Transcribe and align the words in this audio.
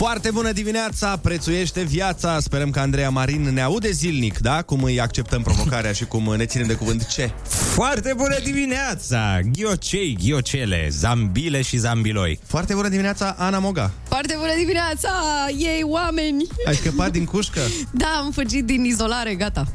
Foarte 0.00 0.30
bună 0.30 0.52
dimineața, 0.52 1.16
prețuiește 1.16 1.82
viața. 1.82 2.40
Sperăm 2.40 2.70
că 2.70 2.80
Andreea 2.80 3.10
Marin 3.10 3.42
ne 3.42 3.60
aude 3.60 3.90
zilnic, 3.90 4.38
da? 4.38 4.62
Cum 4.62 4.82
îi 4.82 5.00
acceptăm 5.00 5.42
provocarea 5.42 5.92
și 5.92 6.04
cum 6.04 6.34
ne 6.36 6.46
ținem 6.46 6.66
de 6.66 6.74
cuvânt 6.74 7.06
ce? 7.06 7.30
Foarte 7.48 8.12
bună 8.16 8.36
dimineața! 8.44 9.38
Ghiocei, 9.52 10.18
ghiocele, 10.22 10.88
zambile 10.90 11.62
și 11.62 11.76
zambiloi. 11.76 12.38
Foarte 12.46 12.74
bună 12.74 12.88
dimineața, 12.88 13.34
Ana 13.38 13.58
Moga. 13.58 13.90
Foarte 14.08 14.34
bună 14.38 14.52
dimineața! 14.58 15.10
Ei, 15.58 15.82
oameni! 15.82 16.46
Ai 16.66 16.74
scăpat 16.74 17.10
din 17.10 17.24
cușcă? 17.24 17.60
Da, 17.90 18.20
am 18.24 18.30
fugit 18.30 18.64
din 18.64 18.84
izolare, 18.84 19.34
gata. 19.34 19.66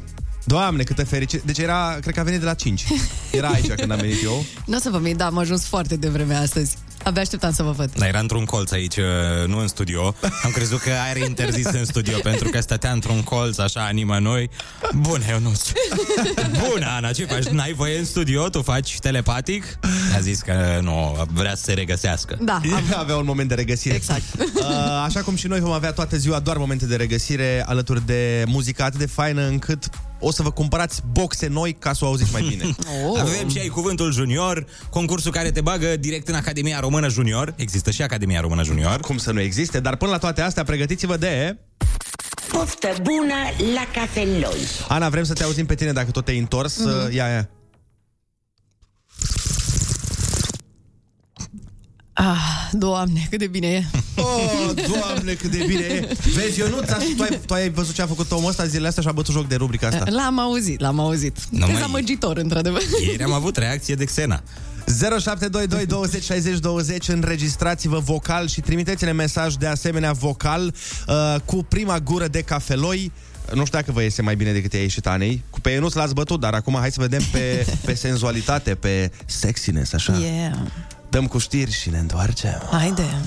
Doamne, 0.44 0.82
câtă 0.82 1.04
fericire. 1.04 1.42
Deci 1.44 1.58
era, 1.58 1.96
cred 2.00 2.14
că 2.14 2.20
a 2.20 2.22
venit 2.22 2.40
de 2.40 2.46
la 2.46 2.54
5. 2.54 2.84
Era 3.32 3.48
aici 3.48 3.72
când 3.72 3.90
am 3.90 3.98
venit 3.98 4.22
eu. 4.22 4.44
Nu 4.66 4.76
o 4.76 4.80
să 4.80 4.90
vă 4.90 4.98
mint, 4.98 5.16
da, 5.16 5.26
am 5.26 5.38
ajuns 5.38 5.64
foarte 5.64 5.96
devreme 5.96 6.34
astăzi. 6.34 6.76
Abia 7.06 7.22
așteptam 7.22 7.52
să 7.52 7.62
vă 7.62 7.70
văd. 7.70 7.92
Dar 7.96 8.08
era 8.08 8.18
într-un 8.18 8.44
colț 8.44 8.70
aici, 8.70 8.96
uh, 8.96 9.04
nu 9.46 9.58
în 9.58 9.68
studio. 9.68 10.14
Am 10.42 10.50
crezut 10.50 10.80
că 10.80 10.90
are 11.08 11.18
interzis 11.18 11.66
în 11.66 11.84
studio, 11.84 12.18
pentru 12.30 12.48
că 12.48 12.60
stătea 12.60 12.90
într-un 12.90 13.22
colț, 13.22 13.58
așa, 13.58 13.84
anima 13.84 14.18
noi. 14.18 14.50
Bun, 14.94 15.22
eu 15.30 15.38
nu 15.38 15.52
Bună, 16.68 16.86
Ana, 16.96 17.12
ce 17.12 17.24
faci? 17.24 17.44
N-ai 17.44 17.72
voie 17.72 17.98
în 17.98 18.04
studio? 18.04 18.48
Tu 18.48 18.62
faci 18.62 18.98
telepatic? 18.98 19.78
A 20.16 20.20
zis 20.20 20.40
că 20.40 20.78
nu, 20.82 21.26
vrea 21.32 21.54
să 21.54 21.62
se 21.62 21.72
regăsească. 21.72 22.38
Da, 22.40 22.60
am... 22.76 22.94
Avea 22.98 23.16
un 23.16 23.24
moment 23.24 23.48
de 23.48 23.54
regăsire. 23.54 23.94
Exact. 23.94 24.22
Uh, 24.38 24.62
așa 25.04 25.20
cum 25.20 25.36
și 25.36 25.46
noi 25.46 25.60
vom 25.60 25.72
avea 25.72 25.92
toată 25.92 26.16
ziua 26.16 26.38
doar 26.38 26.56
momente 26.56 26.86
de 26.86 26.96
regăsire 26.96 27.64
alături 27.66 28.06
de 28.06 28.44
muzică 28.46 28.82
atât 28.82 28.98
de 28.98 29.06
faină 29.06 29.46
încât 29.46 29.90
o 30.20 30.32
să 30.32 30.42
vă 30.42 30.50
cumpărați 30.50 31.02
boxe 31.12 31.46
noi 31.46 31.72
ca 31.72 31.92
să 31.92 32.04
o 32.04 32.08
auziți 32.08 32.32
mai 32.32 32.42
bine. 32.48 32.64
Oh. 33.06 33.20
Avem 33.20 33.48
și 33.48 33.58
ai 33.58 33.68
cuvântul 33.68 34.12
junior, 34.12 34.66
concursul 34.90 35.32
care 35.32 35.50
te 35.50 35.60
bagă 35.60 35.96
direct 35.96 36.28
în 36.28 36.34
Academia 36.34 36.80
Română 36.80 37.08
Junior. 37.08 37.54
Există 37.56 37.90
și 37.90 38.02
Academia 38.02 38.40
Română 38.40 38.62
Junior. 38.62 39.00
Cum 39.00 39.16
să 39.16 39.32
nu 39.32 39.40
existe, 39.40 39.80
dar 39.80 39.96
până 39.96 40.10
la 40.10 40.18
toate 40.18 40.40
astea 40.40 40.64
pregătiți-vă 40.64 41.16
de... 41.16 41.56
Poftă 42.48 42.88
bună 43.02 43.34
la 43.74 43.86
cafeloi. 44.00 44.58
Ana, 44.88 45.08
vrem 45.08 45.24
să 45.24 45.32
te 45.32 45.42
auzim 45.42 45.66
pe 45.66 45.74
tine 45.74 45.92
dacă 45.92 46.10
tot 46.10 46.24
te-ai 46.24 46.38
întors. 46.38 46.80
Mm-hmm. 46.80 47.12
Ia, 47.12 47.26
ia. 47.26 47.50
Ah, 52.18 52.68
doamne, 52.72 53.26
cât 53.30 53.38
de 53.38 53.46
bine 53.46 53.66
e. 53.66 53.84
Oh, 54.18 54.70
doamne, 54.88 55.32
cât 55.32 55.50
de 55.50 55.64
bine 55.66 55.80
e. 55.80 56.08
Vezi, 56.34 56.58
Ionuț, 56.58 56.88
tu 57.16 57.22
ai, 57.22 57.40
tu 57.46 57.54
ai 57.54 57.70
văzut 57.70 57.94
ce 57.94 58.02
a 58.02 58.06
făcut 58.06 58.30
omul 58.30 58.48
ăsta 58.48 58.66
zilele 58.66 58.88
astea 58.88 59.02
și 59.02 59.08
a 59.08 59.12
bătut 59.12 59.34
joc 59.34 59.48
de 59.48 59.54
rubrica 59.54 59.86
asta. 59.86 60.04
L-am 60.10 60.38
auzit, 60.38 60.80
l-am 60.80 61.00
auzit. 61.00 61.36
Nu 61.50 61.58
mai- 61.58 61.72
Dezamăgitor, 61.74 62.36
într-adevăr. 62.36 62.80
Ieri 63.06 63.22
am 63.22 63.32
avut 63.32 63.56
reacție 63.56 63.94
de 63.94 64.04
Xena. 64.04 64.42
0722 64.86 65.86
20 65.86 66.22
60 66.24 66.58
20 66.58 67.08
Înregistrați-vă 67.08 67.98
vocal 67.98 68.48
și 68.48 68.60
trimiteți-ne 68.60 69.12
mesaj 69.12 69.54
de 69.54 69.66
asemenea 69.66 70.12
vocal 70.12 70.74
uh, 71.08 71.34
cu 71.44 71.56
prima 71.68 71.98
gură 72.00 72.28
de 72.28 72.40
cafeloi 72.42 73.12
nu 73.54 73.64
știu 73.64 73.78
dacă 73.78 73.92
vă 73.92 74.02
iese 74.02 74.22
mai 74.22 74.36
bine 74.36 74.52
decât 74.52 74.72
i-a 74.72 74.80
ieșit 74.80 75.06
Anei. 75.06 75.42
Cu 75.50 75.60
pe 75.60 75.70
Ionuț 75.70 75.92
l-ați 75.92 76.14
bătut, 76.14 76.40
dar 76.40 76.54
acum 76.54 76.76
hai 76.80 76.90
să 76.90 77.00
vedem 77.00 77.22
pe, 77.32 77.66
pe 77.84 77.94
senzualitate, 77.94 78.74
pe 78.74 79.10
sexiness, 79.26 79.92
așa. 79.92 80.18
Yeah. 80.18 80.52
Dăm 81.16 81.26
cu 81.26 81.38
știri 81.38 81.72
și 81.72 81.90
ne 81.90 81.98
întoarcem. 81.98 82.62
Haide. 82.70 83.20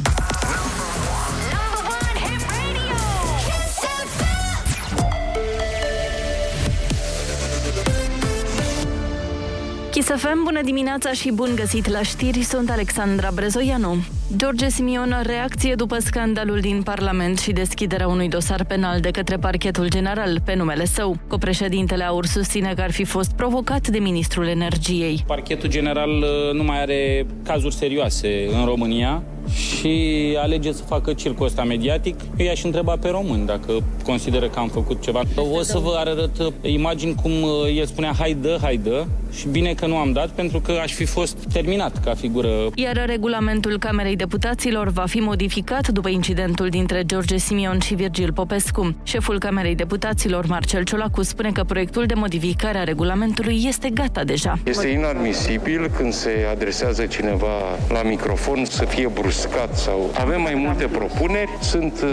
Chisafem, 9.99 10.41
bună 10.43 10.61
dimineața 10.61 11.11
și 11.11 11.31
bun 11.31 11.49
găsit 11.55 11.87
la 11.87 12.01
știri, 12.01 12.41
sunt 12.41 12.69
Alexandra 12.69 13.29
Brezoianu. 13.33 13.95
George 14.35 14.69
Simion, 14.69 15.15
reacție 15.23 15.75
după 15.75 15.97
scandalul 15.99 16.59
din 16.59 16.81
Parlament 16.83 17.39
și 17.39 17.51
deschiderea 17.51 18.07
unui 18.07 18.29
dosar 18.29 18.65
penal 18.65 18.99
de 18.99 19.11
către 19.11 19.37
parchetul 19.37 19.89
general 19.89 20.41
pe 20.45 20.55
numele 20.55 20.85
său. 20.85 21.17
Copreședintele 21.27 22.03
Aur 22.03 22.25
susține 22.25 22.73
că 22.75 22.81
ar 22.81 22.91
fi 22.91 23.03
fost 23.03 23.31
provocat 23.31 23.87
de 23.87 23.99
ministrul 23.99 24.47
energiei. 24.47 25.23
Parchetul 25.27 25.69
general 25.69 26.09
uh, 26.09 26.53
nu 26.53 26.63
mai 26.63 26.81
are 26.81 27.25
cazuri 27.43 27.75
serioase 27.75 28.47
în 28.59 28.65
România 28.65 29.23
și 29.53 30.37
alege 30.41 30.71
să 30.71 30.83
facă 30.83 31.13
circul 31.13 31.45
ăsta 31.45 31.63
mediatic. 31.63 32.15
Eu 32.37 32.45
i-aș 32.45 32.63
întreba 32.63 32.95
pe 32.95 33.09
român 33.09 33.45
dacă 33.45 33.73
consideră 34.03 34.47
că 34.47 34.59
am 34.59 34.67
făcut 34.67 35.01
ceva. 35.01 35.21
O 35.35 35.61
să 35.61 35.77
vă 35.77 35.95
arăt 35.97 36.37
uh, 36.39 36.47
imagini 36.61 37.15
cum 37.21 37.31
uh, 37.31 37.49
el 37.75 37.85
spunea 37.85 38.13
hai 38.17 38.37
dă, 38.41 38.57
hai 38.61 38.77
dă 38.77 39.05
și 39.31 39.47
bine 39.47 39.73
că 39.73 39.85
nu 39.85 39.97
am 39.97 40.11
dat 40.11 40.29
pentru 40.29 40.59
că 40.59 40.71
aș 40.81 40.93
fi 40.93 41.05
fost 41.05 41.37
terminat 41.53 42.03
ca 42.03 42.13
figură 42.13 42.49
Iar 42.75 43.03
regulamentul 43.05 43.79
Camerei 43.79 44.15
Deputaților 44.15 44.87
va 44.89 45.05
fi 45.07 45.19
modificat 45.19 45.87
după 45.87 46.09
incidentul 46.09 46.69
dintre 46.69 47.03
George 47.05 47.37
Simion 47.37 47.79
și 47.79 47.93
Virgil 47.93 48.33
Popescu. 48.33 48.95
Șeful 49.03 49.39
Camerei 49.39 49.75
Deputaților, 49.75 50.45
Marcel 50.45 50.83
Ciolacu, 50.83 51.21
spune 51.21 51.51
că 51.51 51.63
proiectul 51.63 52.05
de 52.05 52.13
modificare 52.13 52.77
a 52.77 52.83
regulamentului 52.83 53.63
este 53.67 53.89
gata 53.89 54.23
deja. 54.23 54.59
Este 54.63 54.87
inadmisibil 54.87 55.91
când 55.97 56.13
se 56.13 56.47
adresează 56.51 57.05
cineva 57.05 57.77
la 57.89 58.01
microfon 58.03 58.65
să 58.65 58.85
fie 58.85 59.07
bruscat 59.29 59.77
sau 59.77 60.11
avem 60.19 60.41
mai 60.41 60.53
multe 60.55 60.85
propuneri, 60.85 61.49
sunt 61.61 62.01
uh, 62.03 62.09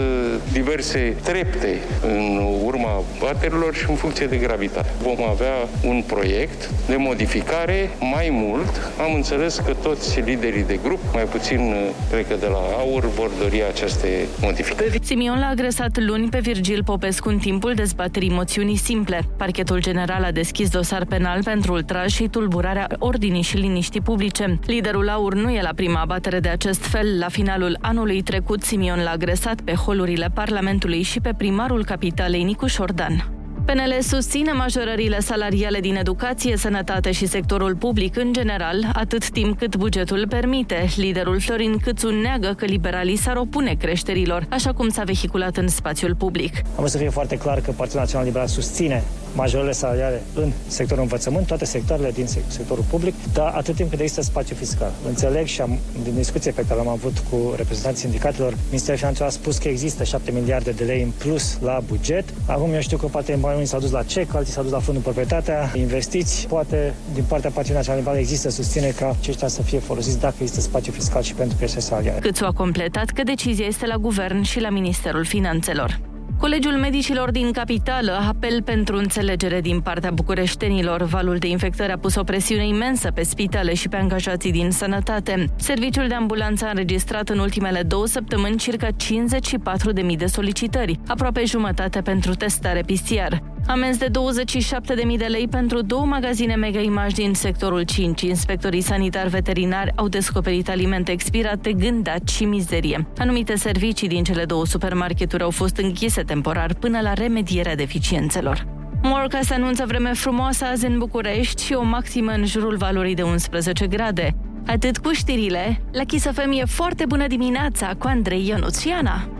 diverse 0.51 1.15
trepte 1.23 1.77
în 2.01 2.41
urma 2.63 3.03
baterilor 3.19 3.75
și 3.75 3.85
în 3.89 3.95
funcție 3.95 4.25
de 4.25 4.35
gravitate. 4.35 4.89
Vom 5.01 5.29
avea 5.29 5.55
un 5.83 6.03
proiect 6.07 6.69
de 6.87 6.95
modificare 6.95 7.89
mai 7.99 8.27
mult. 8.31 8.91
Am 8.99 9.13
înțeles 9.13 9.57
că 9.65 9.73
toți 9.73 10.19
liderii 10.19 10.63
de 10.63 10.79
grup, 10.83 10.99
mai 11.13 11.23
puțin 11.23 11.59
uh, 11.59 11.89
cred 12.09 12.27
că 12.27 12.35
de 12.39 12.45
la 12.45 12.61
AUR, 12.79 13.05
vor 13.05 13.31
dori 13.41 13.63
aceste 13.63 14.27
modificări. 14.41 14.99
Simion 15.03 15.39
l-a 15.39 15.47
agresat 15.47 15.97
luni 15.99 16.29
pe 16.29 16.39
Virgil 16.39 16.83
Popescu 16.83 17.29
în 17.29 17.37
timpul 17.37 17.73
dezbaterii 17.73 18.29
moțiunii 18.29 18.77
simple. 18.77 19.19
Parchetul 19.37 19.79
general 19.81 20.23
a 20.23 20.31
deschis 20.31 20.69
dosar 20.69 21.05
penal 21.05 21.43
pentru 21.43 21.73
ultraj 21.73 22.11
și 22.13 22.27
tulburarea 22.27 22.87
ordinii 22.99 23.41
și 23.41 23.57
liniștii 23.57 24.01
publice. 24.01 24.59
Liderul 24.65 25.09
AUR 25.09 25.33
nu 25.33 25.49
e 25.49 25.61
la 25.61 25.71
prima 25.75 25.99
abatere 26.01 26.39
de 26.39 26.49
acest 26.49 26.85
fel. 26.85 27.06
La 27.15 27.29
finalul 27.29 27.77
anului 27.81 28.21
trecut, 28.21 28.63
Simion 28.63 29.03
l-a 29.03 29.11
agresat 29.11 29.61
pe 29.61 29.73
holurile 29.73 30.29
Parlamentului 30.33 31.01
și 31.01 31.19
pe 31.19 31.33
primarul 31.37 31.85
capitalei 31.85 32.43
Nicuș 32.43 32.73
Șordan. 32.73 33.31
PNL 33.67 34.01
susține 34.01 34.51
majorările 34.51 35.19
salariale 35.19 35.79
din 35.79 35.95
educație, 35.95 36.57
sănătate 36.57 37.11
și 37.11 37.25
sectorul 37.25 37.75
public 37.75 38.17
în 38.17 38.33
general, 38.33 38.89
atât 38.93 39.29
timp 39.29 39.57
cât 39.57 39.75
bugetul 39.75 40.27
permite. 40.29 40.87
Liderul 40.95 41.39
Florin 41.39 41.77
Câțu 41.77 42.09
neagă 42.09 42.53
că 42.57 42.65
liberalii 42.65 43.17
s-ar 43.17 43.35
opune 43.35 43.73
creșterilor, 43.79 44.45
așa 44.49 44.73
cum 44.73 44.89
s-a 44.89 45.03
vehiculat 45.03 45.57
în 45.57 45.67
spațiul 45.67 46.15
public. 46.15 46.55
Am 46.55 46.71
vrut 46.75 46.89
să 46.89 46.97
fie 46.97 47.09
foarte 47.09 47.37
clar 47.37 47.59
că 47.59 47.71
Partidul 47.71 47.99
Național 47.99 48.25
Liberal 48.25 48.47
susține 48.47 49.03
majorările 49.35 49.73
salariale 49.73 50.21
în 50.33 50.51
sectorul 50.67 51.03
învățământ, 51.03 51.47
toate 51.47 51.65
sectoarele 51.65 52.11
din 52.11 52.25
sec- 52.25 52.47
sectorul 52.47 52.83
public, 52.89 53.13
dar 53.33 53.53
atât 53.55 53.75
timp 53.75 53.89
cât 53.89 53.99
există 53.99 54.21
spațiu 54.21 54.55
fiscal. 54.55 54.91
Înțeleg 55.07 55.45
și 55.45 55.61
am, 55.61 55.77
din 56.03 56.13
discuție 56.15 56.51
pe 56.51 56.65
care 56.67 56.79
am 56.79 56.87
avut 56.87 57.17
cu 57.29 57.53
reprezentanții 57.55 58.01
sindicatelor, 58.01 58.53
Ministerul 58.69 58.99
Finanțelor 58.99 59.29
a 59.29 59.31
spus 59.31 59.57
că 59.57 59.67
există 59.67 60.03
7 60.03 60.31
miliarde 60.31 60.71
de 60.71 60.83
lei 60.83 61.01
în 61.01 61.11
plus 61.17 61.57
la 61.61 61.79
buget. 61.87 62.23
Acum 62.45 62.73
eu 62.73 62.79
știu 62.79 62.97
că 62.97 63.05
poate 63.05 63.37
banii 63.39 63.56
unii 63.57 63.69
s-au 63.69 63.79
dus 63.79 63.91
la 63.91 64.03
CEC, 64.03 64.35
alții 64.35 64.53
s-au 64.53 64.63
dus 64.63 64.71
la 64.71 64.79
fondul 64.79 65.03
proprietatea, 65.03 65.71
investiți. 65.75 66.47
Poate 66.47 66.93
din 67.13 67.23
partea 67.23 67.49
Partidului 67.49 67.75
Național 67.77 67.99
Liberal 67.99 68.19
există 68.19 68.49
susține 68.49 68.87
ca 68.87 69.15
aceștia 69.19 69.47
să 69.47 69.61
fie 69.61 69.79
folosiți 69.79 70.19
dacă 70.19 70.35
există 70.39 70.61
spațiu 70.61 70.91
fiscal 70.91 71.21
și 71.21 71.33
pentru 71.33 71.57
creștere 71.57 71.81
salariale. 71.81 72.19
Câțu 72.19 72.45
a 72.45 72.51
completat 72.51 73.09
că 73.09 73.23
decizia 73.23 73.65
este 73.65 73.85
la 73.85 73.95
guvern 73.95 74.41
și 74.41 74.59
la 74.59 74.69
Ministerul 74.69 75.25
Finanțelor. 75.25 75.99
Colegiul 76.39 76.77
Medicilor 76.77 77.31
din 77.31 77.51
capitală, 77.51 78.11
apel 78.11 78.61
pentru 78.61 78.97
înțelegere 78.97 79.61
din 79.61 79.79
partea 79.79 80.11
bucureștenilor. 80.11 81.03
Valul 81.03 81.37
de 81.37 81.47
infectări 81.47 81.91
a 81.91 81.97
pus 81.97 82.15
o 82.15 82.23
presiune 82.23 82.67
imensă 82.67 83.11
pe 83.11 83.23
spitale 83.23 83.73
și 83.73 83.89
pe 83.89 83.95
angajații 83.95 84.51
din 84.51 84.71
sănătate. 84.71 85.45
Serviciul 85.55 86.07
de 86.07 86.13
ambulanță 86.13 86.65
a 86.65 86.69
înregistrat 86.69 87.29
în 87.29 87.39
ultimele 87.39 87.81
două 87.81 88.05
săptămâni 88.05 88.57
circa 88.57 88.87
54.000 88.87 90.17
de 90.17 90.25
solicitări, 90.25 90.99
aproape 91.07 91.45
jumătate 91.45 92.01
pentru 92.01 92.33
testare 92.33 92.81
PCR. 92.81 93.35
Amenzi 93.67 93.99
de 93.99 94.07
27.000 94.07 95.17
de 95.17 95.25
lei 95.25 95.47
pentru 95.47 95.81
două 95.81 96.05
magazine 96.05 96.55
Mega 96.55 96.79
Image 96.79 97.13
din 97.13 97.33
sectorul 97.33 97.81
5. 97.81 98.21
Inspectorii 98.21 98.81
sanitari 98.81 99.29
veterinari 99.29 99.91
au 99.95 100.07
descoperit 100.07 100.69
alimente 100.69 101.11
expirate, 101.11 101.73
gândaci 101.73 102.29
și 102.29 102.45
mizerie. 102.45 103.07
Anumite 103.17 103.55
servicii 103.55 104.07
din 104.07 104.23
cele 104.23 104.45
două 104.45 104.65
supermarketuri 104.65 105.43
au 105.43 105.49
fost 105.49 105.77
închise 105.77 106.23
temporar 106.27 106.73
până 106.73 106.99
la 107.01 107.13
remedierea 107.13 107.75
deficiențelor. 107.75 108.65
Morca 109.01 109.39
se 109.41 109.53
anunță 109.53 109.83
vreme 109.87 110.13
frumoasă 110.13 110.65
azi 110.65 110.85
în 110.85 110.97
București 110.97 111.63
și 111.63 111.73
o 111.73 111.83
maximă 111.83 112.31
în 112.31 112.45
jurul 112.45 112.77
valorii 112.77 113.15
de 113.15 113.21
11 113.21 113.87
grade. 113.87 114.35
Atât 114.67 114.97
cu 114.97 115.11
știrile, 115.11 115.81
la 115.91 116.03
Kiss 116.03 116.25
FM 116.25 116.51
e 116.51 116.65
foarte 116.65 117.05
bună 117.05 117.27
dimineața 117.27 117.91
cu 117.97 118.07
Andrei 118.07 118.47
Ionuțiana. 118.47 119.36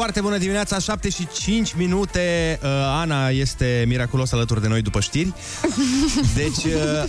Foarte 0.00 0.20
bună 0.20 0.38
dimineața, 0.38 0.78
7 0.78 1.08
și 1.08 1.28
5 1.32 1.72
minute. 1.72 2.58
Uh, 2.62 2.68
Ana 3.00 3.28
este 3.28 3.84
miraculos 3.86 4.32
alături 4.32 4.60
de 4.60 4.68
noi 4.68 4.82
după 4.82 5.00
știri. 5.00 5.32
Deci, 6.40 6.64
uh, 6.64 7.04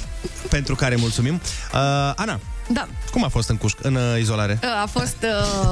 pentru 0.50 0.76
care 0.76 0.96
mulțumim. 0.96 1.34
Uh, 1.34 1.80
Ana, 2.16 2.40
Da, 2.68 2.88
cum 3.12 3.24
a 3.24 3.28
fost 3.28 3.50
în, 3.50 3.56
cușc, 3.58 3.78
în 3.82 3.96
uh, 3.96 4.02
izolare? 4.20 4.60
a 4.84 4.86
fost 4.86 5.16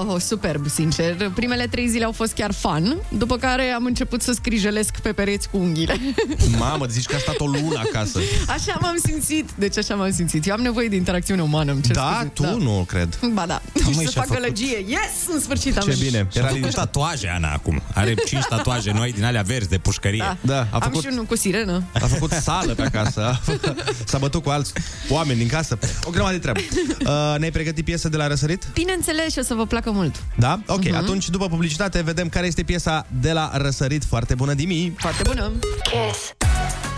uh, 0.09 0.15
superb, 0.21 0.67
sincer. 0.69 1.31
Primele 1.35 1.67
trei 1.67 1.87
zile 1.89 2.05
au 2.05 2.11
fost 2.11 2.33
chiar 2.33 2.51
fun, 2.53 2.97
după 3.17 3.37
care 3.37 3.63
am 3.63 3.85
început 3.85 4.21
să 4.21 4.31
scrijelesc 4.31 4.97
pe 4.99 5.11
pereți 5.13 5.49
cu 5.49 5.57
unghiile. 5.57 5.95
Mamă, 6.57 6.85
zici 6.85 7.05
că 7.05 7.15
a 7.15 7.19
stat 7.19 7.39
o 7.39 7.45
lună 7.45 7.79
acasă. 7.87 8.19
Așa 8.47 8.77
m-am 8.81 8.95
simțit, 9.05 9.49
deci 9.55 9.77
așa 9.77 9.95
m-am 9.95 10.11
simțit. 10.11 10.47
Eu 10.47 10.53
am 10.53 10.61
nevoie 10.61 10.87
de 10.87 10.95
interacțiune 10.95 11.41
umană, 11.41 11.71
îmi 11.71 11.81
cer 11.81 11.95
Da, 11.95 12.25
scuze. 12.33 12.49
tu 12.53 12.61
nu 12.61 12.83
cred. 12.87 13.19
Ba 13.33 13.45
da, 13.45 13.61
măi, 13.73 13.83
și 13.83 13.93
să 13.93 14.01
și-a 14.01 14.09
fac 14.11 14.25
făcut. 14.25 14.41
gălăgie. 14.41 14.85
Yes, 14.87 15.33
în 15.33 15.39
sfârșit 15.39 15.77
am 15.77 15.87
Ce 15.87 15.95
bine. 15.99 16.17
Era 16.17 16.27
Era 16.33 16.41
făcut 16.43 16.55
liniște. 16.59 16.79
tatuaje, 16.79 17.27
Ana, 17.35 17.51
acum. 17.53 17.81
Are 17.93 18.13
5 18.27 18.43
tatuaje 18.49 18.91
noi 18.91 19.11
din 19.13 19.23
alea 19.23 19.41
verzi 19.41 19.69
de 19.69 19.77
pușcărie. 19.77 20.37
Da. 20.41 20.53
Da, 20.53 20.59
a 20.59 20.67
Am 20.71 20.79
făcut, 20.81 21.01
și 21.01 21.07
unul 21.11 21.23
cu 21.23 21.35
sirenă. 21.35 21.83
a 21.93 21.99
făcut 22.07 22.31
sală 22.31 22.73
pe 22.73 22.81
acasă. 22.81 23.39
S-a 24.05 24.17
bătut 24.17 24.43
cu 24.43 24.49
alți 24.49 24.73
oameni 25.09 25.37
din 25.39 25.47
casă. 25.47 25.77
O 26.03 26.09
grămadă 26.09 26.33
de 26.33 26.39
treabă. 26.39 26.59
Uh, 26.99 27.35
ne-ai 27.37 27.51
pregătit 27.51 27.85
piesă 27.85 28.09
de 28.09 28.17
la 28.17 28.27
răsărit? 28.27 28.67
Bineînțeles, 28.73 29.31
și 29.31 29.39
o 29.39 29.41
să 29.41 29.53
vă 29.53 29.65
placă 29.65 29.91
mult. 29.91 30.23
Da? 30.37 30.59
Ok, 30.67 30.85
uh-huh. 30.85 30.95
atunci 30.95 31.29
după 31.29 31.47
publicitate 31.47 32.01
vedem 32.01 32.29
care 32.29 32.47
este 32.47 32.63
piesa 32.63 33.05
de 33.21 33.31
la 33.31 33.51
răsărit. 33.53 34.03
Foarte 34.03 34.35
bună 34.35 34.53
dimi! 34.53 34.93
Foarte 34.97 35.21
bună. 35.25 35.51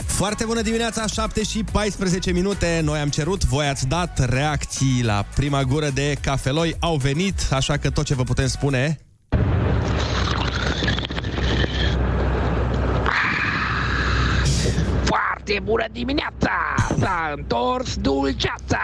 Foarte 0.05 0.45
bună 0.45 0.61
dimineața, 0.61 1.07
7 1.07 1.43
și 1.43 1.63
14 1.71 2.31
minute. 2.31 2.81
Noi 2.83 2.99
am 2.99 3.09
cerut, 3.09 3.43
voi 3.43 3.67
ați 3.67 3.87
dat 3.87 4.29
reacții 4.29 5.01
la 5.03 5.25
prima 5.35 5.63
gură 5.63 5.89
de 5.89 6.17
cafeloi. 6.21 6.75
Au 6.79 6.95
venit, 6.95 7.47
așa 7.51 7.77
că 7.77 7.89
tot 7.89 8.05
ce 8.05 8.13
vă 8.13 8.23
putem 8.23 8.47
spune... 8.47 8.99
Foarte 15.51 15.71
bună 15.71 15.85
dimineața! 15.91 16.51
S-a 16.99 17.33
întors 17.35 17.95
dulceața! 17.95 18.79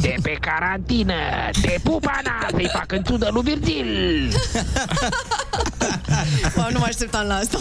De 0.00 0.14
pe 0.22 0.36
carantină! 0.40 1.14
Te 1.62 1.74
pup, 1.82 2.04
Ana! 2.06 2.46
Să-i 2.50 2.70
fac 2.72 2.92
întudă 2.92 3.28
lui 3.32 3.42
Virgil! 3.42 4.32
Wow, 6.56 6.66
nu 6.72 6.78
mă 6.78 6.84
așteptam 6.88 7.26
la 7.26 7.34
asta. 7.34 7.58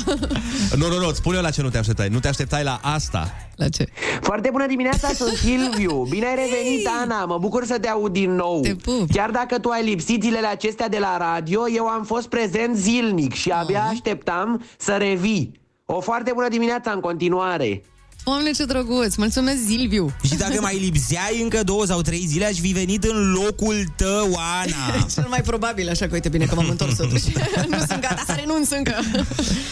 Nu, 0.75 0.87
nu, 0.87 0.97
nu, 0.99 1.11
spune 1.11 1.37
eu 1.37 1.43
la 1.43 1.49
ce 1.49 1.61
nu 1.61 1.69
te 1.69 1.77
așteptai. 1.77 2.07
Nu 2.07 2.19
te 2.19 2.27
așteptai 2.27 2.63
la 2.63 2.79
asta. 2.83 3.33
La 3.55 3.69
ce? 3.69 3.87
Foarte 4.21 4.49
bună 4.51 4.67
dimineața, 4.67 5.07
sunt 5.07 5.33
Silviu. 5.43 6.05
Bine 6.09 6.25
ai 6.25 6.35
revenit, 6.35 6.89
Ana. 7.01 7.25
Mă 7.25 7.37
bucur 7.37 7.65
să 7.65 7.79
te 7.79 7.87
aud 7.87 8.11
din 8.11 8.35
nou. 8.35 8.61
Te 8.61 8.75
pup. 8.75 9.11
Chiar 9.11 9.29
dacă 9.29 9.59
tu 9.59 9.69
ai 9.69 9.83
lipsit 9.83 10.21
zilele 10.23 10.47
acestea 10.47 10.89
de 10.89 10.97
la 10.99 11.17
radio, 11.17 11.69
eu 11.69 11.85
am 11.85 12.03
fost 12.03 12.27
prezent 12.27 12.75
zilnic 12.75 13.33
și 13.33 13.49
abia 13.49 13.81
așteptam 13.81 14.65
să 14.77 14.95
revii. 14.97 15.59
O 15.85 15.99
foarte 15.99 16.31
bună 16.33 16.47
dimineața 16.47 16.91
în 16.91 16.99
continuare. 16.99 17.81
Doamne, 18.23 18.51
ce 18.51 18.65
drăguț! 18.65 19.15
Mulțumesc, 19.15 19.57
Silviu! 19.67 20.13
Și 20.23 20.35
dacă 20.35 20.61
mai 20.61 20.79
lipseai 20.79 21.41
încă 21.41 21.63
două 21.63 21.85
sau 21.85 22.01
trei 22.01 22.25
zile, 22.27 22.45
aș 22.45 22.57
fi 22.59 22.71
venit 22.71 23.03
în 23.03 23.31
locul 23.31 23.93
tău, 23.95 24.35
Ana. 24.61 25.05
Cel 25.13 25.25
mai 25.29 25.41
probabil, 25.41 25.89
așa 25.89 26.05
că 26.05 26.13
uite 26.13 26.29
bine 26.29 26.45
că 26.45 26.55
m-am 26.55 26.69
întors 26.69 26.95
totuși. 26.95 27.25
nu 27.69 27.77
sunt 27.77 28.01
gata 28.01 28.23
să 28.25 28.33
renunț 28.35 28.69
încă. 28.69 28.93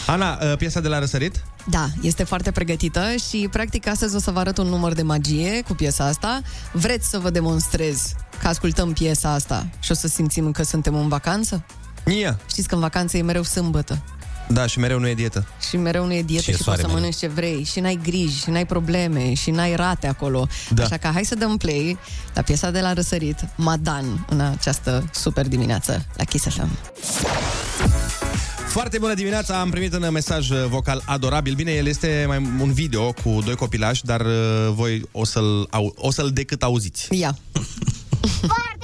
Ana, 0.06 0.38
uh, 0.42 0.56
piesa 0.56 0.80
de 0.80 0.88
la 0.88 0.98
răsărit? 0.98 1.44
Da, 1.70 1.88
este 2.00 2.24
foarte 2.24 2.50
pregătită 2.50 3.14
și 3.28 3.48
practic 3.50 3.86
astăzi 3.86 4.16
o 4.16 4.18
să 4.18 4.30
vă 4.30 4.38
arăt 4.38 4.58
un 4.58 4.66
număr 4.66 4.92
de 4.92 5.02
magie 5.02 5.62
cu 5.66 5.74
piesa 5.74 6.04
asta. 6.04 6.40
Vreți 6.72 7.08
să 7.08 7.18
vă 7.18 7.30
demonstrez 7.30 8.12
că 8.40 8.48
ascultăm 8.48 8.92
piesa 8.92 9.32
asta 9.32 9.68
și 9.80 9.90
o 9.90 9.94
să 9.94 10.08
simțim 10.08 10.52
că 10.52 10.62
suntem 10.62 10.94
în 10.94 11.08
vacanță? 11.08 11.64
Ia. 12.20 12.38
Știți 12.50 12.68
că 12.68 12.74
în 12.74 12.80
vacanță 12.80 13.16
e 13.16 13.22
mereu 13.22 13.42
sâmbătă. 13.42 14.02
Da, 14.48 14.66
și 14.66 14.78
mereu 14.78 14.98
nu 14.98 15.08
e 15.08 15.14
dietă. 15.14 15.46
Și 15.68 15.76
mereu 15.76 16.06
nu 16.06 16.14
e 16.14 16.22
dietă 16.22 16.42
Și 16.42 16.48
și, 16.48 16.54
e 16.54 16.56
și 16.56 16.62
soare 16.62 16.80
poți 16.82 16.90
să 16.92 16.96
mereu. 16.96 17.00
mănânci 17.00 17.16
ce 17.16 17.26
vrei 17.40 17.64
Și 17.64 17.80
n-ai 17.80 17.98
griji, 18.02 18.42
și 18.42 18.50
n-ai 18.50 18.66
probleme 18.66 19.34
Și 19.34 19.50
n-ai 19.50 19.74
rate 19.76 20.06
acolo 20.06 20.48
Da. 20.70 20.82
Așa 20.82 20.96
că 20.96 21.06
hai 21.12 21.24
să 21.24 21.34
dăm 21.34 21.56
play 21.56 21.98
La 22.34 22.42
piesa 22.42 22.70
de 22.70 22.80
la 22.80 22.92
răsărit 22.92 23.36
Madan 23.56 24.26
În 24.28 24.40
această 24.40 25.10
super 25.12 25.48
dimineață 25.48 26.06
La 26.16 26.24
Kiss 26.24 26.44
FM 26.48 26.68
Foarte 28.66 28.98
bună 28.98 29.14
dimineața, 29.14 29.60
am 29.60 29.70
primit 29.70 29.94
un 29.94 30.08
mesaj 30.12 30.50
uh, 30.50 30.64
vocal 30.68 31.02
adorabil. 31.04 31.54
Bine, 31.54 31.70
el 31.72 31.86
este 31.86 32.24
mai 32.26 32.36
un 32.60 32.72
video 32.72 33.12
cu 33.12 33.38
doi 33.44 33.54
copilași, 33.54 34.04
dar 34.04 34.20
uh, 34.20 34.32
voi 34.74 35.02
o 35.12 35.24
să-l, 35.24 35.66
au, 35.70 35.94
o 35.96 36.10
să-l 36.10 36.30
decât 36.30 36.62
auziți. 36.62 37.06
Ia 37.10 37.38
Foarte 38.54 38.77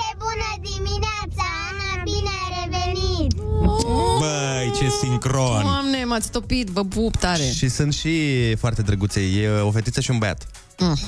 ce 4.84 4.90
sincron. 5.06 5.62
Doamne, 5.62 6.04
m-ați 6.04 6.31
topit, 6.31 6.69
vă 6.69 6.84
pup 6.84 7.16
tare 7.16 7.42
Și 7.56 7.69
sunt 7.69 7.94
și 7.94 8.54
foarte 8.56 8.82
drăguțe. 8.82 9.20
E 9.20 9.48
o 9.48 9.70
fetiță 9.70 10.00
și 10.00 10.10
un 10.10 10.19
băiat. 10.19 10.46
mm, 10.78 10.98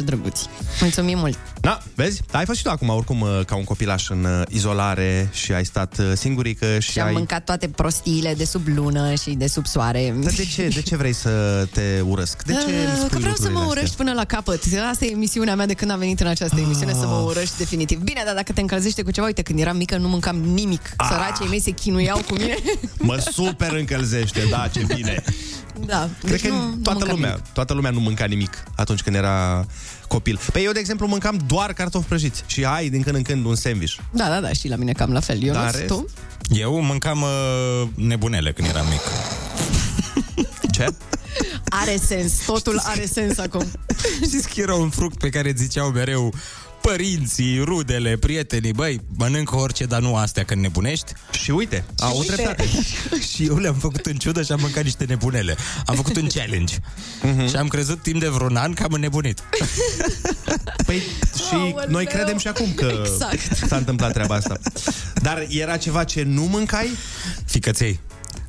Ce 0.00 0.06
drăguți 0.06 0.46
Mulțumim 0.80 1.18
mult 1.18 1.38
Da, 1.60 1.82
vezi? 1.94 2.20
Ai 2.32 2.44
fost 2.44 2.58
și 2.58 2.64
tu 2.64 2.70
acum, 2.70 2.88
oricum, 2.88 3.20
uh, 3.20 3.40
ca 3.46 3.56
un 3.56 3.64
copilaș 3.64 4.08
în 4.08 4.24
uh, 4.24 4.42
izolare 4.48 5.28
și 5.32 5.52
ai 5.52 5.64
stat 5.64 5.98
uh, 5.98 6.12
singurică 6.14 6.78
și, 6.78 6.90
Și 6.90 7.00
am 7.00 7.06
ai... 7.06 7.12
mâncat 7.12 7.44
toate 7.44 7.68
prostiile 7.68 8.34
de 8.34 8.44
sub 8.44 8.62
lună 8.74 9.14
și 9.14 9.30
de 9.30 9.46
sub 9.46 9.66
soare 9.66 10.14
Dar 10.22 10.32
de 10.32 10.44
ce, 10.44 10.68
de 10.68 10.82
ce 10.82 10.96
vrei 10.96 11.12
să 11.12 11.66
te 11.72 12.00
urăsc? 12.06 12.42
De 12.42 12.52
ce 12.52 12.58
îmi 12.58 12.74
Uh, 12.90 12.96
spui 12.96 13.08
Că 13.08 13.18
vreau 13.18 13.34
să 13.34 13.42
mă 13.42 13.48
lucrurile 13.48 13.70
urăști 13.80 13.96
până 13.96 14.12
la 14.12 14.24
capăt. 14.24 14.62
Asta 14.90 15.04
e 15.04 15.14
misiunea 15.14 15.54
mea 15.54 15.66
de 15.66 15.74
când 15.74 15.90
am 15.90 15.98
venit 15.98 16.20
în 16.20 16.26
această 16.26 16.60
emisiune, 16.60 16.92
să 16.92 17.06
mă 17.06 17.16
Ah. 17.18 17.24
urăști 17.26 17.56
definitiv. 17.58 17.98
Bine, 17.98 18.22
dar 18.24 18.34
dacă 18.34 18.52
te 18.52 18.60
încălzește 18.60 19.02
cu 19.02 19.10
ceva, 19.10 19.26
uite, 19.26 19.42
când 19.42 19.58
eram 19.58 19.76
mică 19.76 19.96
nu 19.96 20.08
mâncam 20.08 20.36
nimic. 20.36 20.82
Ah. 20.96 21.06
Săracii 21.10 21.46
mei 21.48 21.60
se 21.60 21.70
chinuiau 21.70 22.16
cu 22.28 22.32
mine. 22.34 22.52
astea? 22.56 22.72
Mă 22.98 23.24
super 23.32 23.72
încălzește, 23.72 24.40
da, 24.50 24.68
ce 24.72 24.84
bine. 24.94 25.22
da, 25.86 26.08
Cred 26.18 26.30
deci 26.30 26.40
că 26.42 26.48
nu, 26.48 26.54
nu 26.66 26.74
toată 26.82 26.98
mâncam 26.98 27.14
lumea, 27.16 27.30
nimic. 27.30 27.52
toată 27.52 27.72
lumea 27.72 27.90
nu 27.90 28.00
mânca 28.00 28.24
nimic 28.24 28.62
atunci 28.76 29.00
când 29.02 29.16
era 29.16 29.66
copil. 30.08 30.38
Pe 30.52 30.60
eu, 30.60 30.72
de 30.72 30.78
exemplu, 30.78 31.06
mâncam 31.06 31.40
doar 31.46 31.72
cartofi 31.72 32.06
prăjiți 32.06 32.42
și 32.46 32.64
ai 32.64 32.88
din 32.88 33.02
când 33.02 33.16
în 33.16 33.22
când 33.22 33.44
un 33.44 33.54
sandwich. 33.54 33.94
Da, 34.12 34.28
da, 34.28 34.40
da, 34.40 34.52
și 34.52 34.68
la 34.68 34.76
mine 34.76 34.92
cam 34.92 35.12
la 35.12 35.20
fel. 35.20 35.42
Eu 35.42 35.52
Dar 35.52 35.64
nu 35.64 35.70
rest? 35.70 35.86
tu? 35.86 36.06
Eu 36.48 36.80
mâncam 36.82 37.22
uh, 37.22 37.88
nebunele 37.94 38.52
când 38.52 38.68
eram 38.68 38.86
mic. 38.88 39.00
Ce? 40.74 40.86
Are 41.68 41.96
sens, 42.06 42.32
totul 42.46 42.80
are 42.84 43.06
sens 43.06 43.38
acum. 43.38 43.64
Știți 44.26 44.48
că 44.48 44.60
era 44.60 44.74
un 44.74 44.90
fruct 44.90 45.18
pe 45.18 45.28
care 45.28 45.52
ziceau 45.56 45.88
mereu 45.88 46.32
părinții, 46.90 47.58
rudele, 47.64 48.16
prietenii, 48.16 48.72
băi, 48.72 49.00
mănâncă 49.16 49.56
orice, 49.56 49.84
dar 49.84 50.00
nu 50.00 50.16
astea 50.16 50.44
când 50.44 50.60
nebunești. 50.60 51.12
Și 51.42 51.50
uite, 51.50 51.84
au 51.98 52.18
uite. 52.18 52.34
dreptate. 52.34 52.64
și 53.34 53.46
eu 53.46 53.56
le-am 53.56 53.74
făcut 53.74 54.06
în 54.06 54.16
ciudă 54.16 54.42
și 54.42 54.52
am 54.52 54.58
mâncat 54.62 54.84
niște 54.84 55.04
nebunele. 55.04 55.56
Am 55.86 55.94
făcut 55.94 56.16
un 56.16 56.26
challenge. 56.34 56.74
și 57.48 57.56
am 57.56 57.68
crezut 57.68 58.02
timp 58.02 58.20
de 58.20 58.28
vreun 58.28 58.56
an 58.56 58.72
că 58.72 58.82
am 58.82 58.92
înnebunit. 58.92 59.42
Păi 60.86 60.98
și 61.36 61.54
Aoleu. 61.54 61.84
noi 61.88 62.06
credem 62.06 62.38
și 62.38 62.48
acum 62.48 62.72
că 62.74 62.92
Exact. 63.04 63.66
s-a 63.68 63.76
întâmplat 63.76 64.12
treaba 64.12 64.34
asta. 64.34 64.58
Dar 65.22 65.46
era 65.48 65.76
ceva 65.76 66.04
ce 66.04 66.22
nu 66.22 66.42
mâncai? 66.42 66.90
Ficăței. 67.44 68.00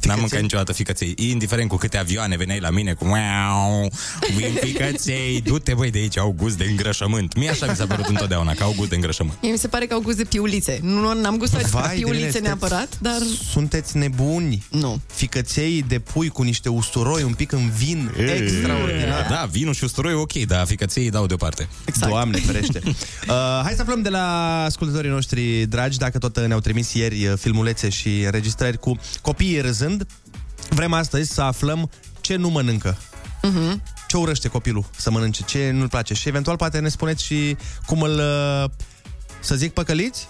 N-am 0.05 0.20
mâncat 0.20 0.41
niciodată 0.41 0.74
ficăței. 0.74 1.13
Indiferent 1.17 1.70
cu 1.70 1.75
câte 1.75 1.98
avioane 1.98 2.38
veneai 2.38 2.60
la 2.60 2.70
mine 2.70 2.93
cu 2.93 3.05
miau, 3.05 3.91
vin 4.36 4.53
ficăței, 4.62 5.41
du-te 5.43 5.74
băi 5.74 5.91
de 5.91 5.98
aici, 5.98 6.17
au 6.17 6.36
gust 6.38 6.58
de 6.58 6.65
îngrășământ. 6.70 7.36
Mie 7.36 7.50
așa 7.50 7.65
mi 7.65 7.75
s-a 7.75 7.86
părut 7.86 8.05
întotdeauna, 8.05 8.53
că 8.53 8.63
au 8.63 8.74
gust 8.77 8.89
de 8.89 8.96
îngrășământ. 8.96 9.38
Mie 9.41 9.51
mi 9.51 9.58
se 9.58 9.67
pare 9.67 9.86
că 9.86 9.93
au 9.93 10.00
gust 10.00 10.17
de 10.17 10.24
piulițe. 10.24 10.79
Nu, 10.81 11.13
n-am 11.13 11.38
gustat 11.38 11.70
Vai, 11.70 11.96
de 11.96 12.01
piulițe 12.01 12.25
mine, 12.25 12.39
neapărat, 12.39 12.98
dar... 13.01 13.17
Sunteți 13.51 13.98
nebuni. 13.98 14.63
Nu. 14.70 15.01
Ficăței 15.13 15.86
de 15.88 16.00
pui 16.00 16.29
cu 16.29 16.41
niște 16.41 16.70
usturoi 16.70 17.24
un 17.24 17.34
pic 17.34 17.51
în 17.51 17.70
vin. 17.70 18.12
Extraordinar. 18.17 19.27
Da, 19.29 19.48
vinul 19.51 19.74
și 19.74 19.84
usturoi 19.84 20.13
ok, 20.13 20.34
dar 20.34 20.65
ficăței 20.65 21.03
îi 21.03 21.10
dau 21.10 21.25
deoparte. 21.25 21.67
Exact. 21.86 22.12
Doamne, 22.12 22.38
ferește. 22.48 22.81
Uh, 22.84 22.93
hai 23.63 23.74
să 23.75 23.81
aflăm 23.81 24.01
de 24.01 24.10
la 24.10 24.63
ascultătorii 24.63 25.10
noștri 25.10 25.65
dragi, 25.65 25.98
dacă 25.98 26.17
tot 26.17 26.39
ne-au 26.39 26.60
trimis 26.60 26.93
ieri 26.93 27.25
uh, 27.25 27.34
filmulețe 27.38 27.89
și 27.89 28.22
înregistrări 28.24 28.79
cu 28.79 29.00
copiii 29.22 29.62
râzând. 29.62 29.90
Vrem 30.69 30.93
astăzi 30.93 31.31
să 31.33 31.41
aflăm 31.41 31.89
ce 32.21 32.36
nu 32.36 32.50
mănâncă. 32.50 32.98
Mhm. 33.41 33.83
Ce 34.07 34.17
urăște 34.17 34.48
copilul 34.48 34.86
să 34.98 35.12
mănânce, 35.12 35.43
ce 35.43 35.71
nu-l 35.71 35.89
place. 35.89 36.13
Și 36.13 36.27
eventual 36.27 36.55
poate 36.55 36.79
ne 36.79 36.89
spuneți 36.89 37.24
și 37.24 37.57
cum 37.86 38.01
îl, 38.01 38.19
uh, 38.19 38.69
să 39.39 39.55
zic, 39.55 39.74
păcăliți? 39.74 40.27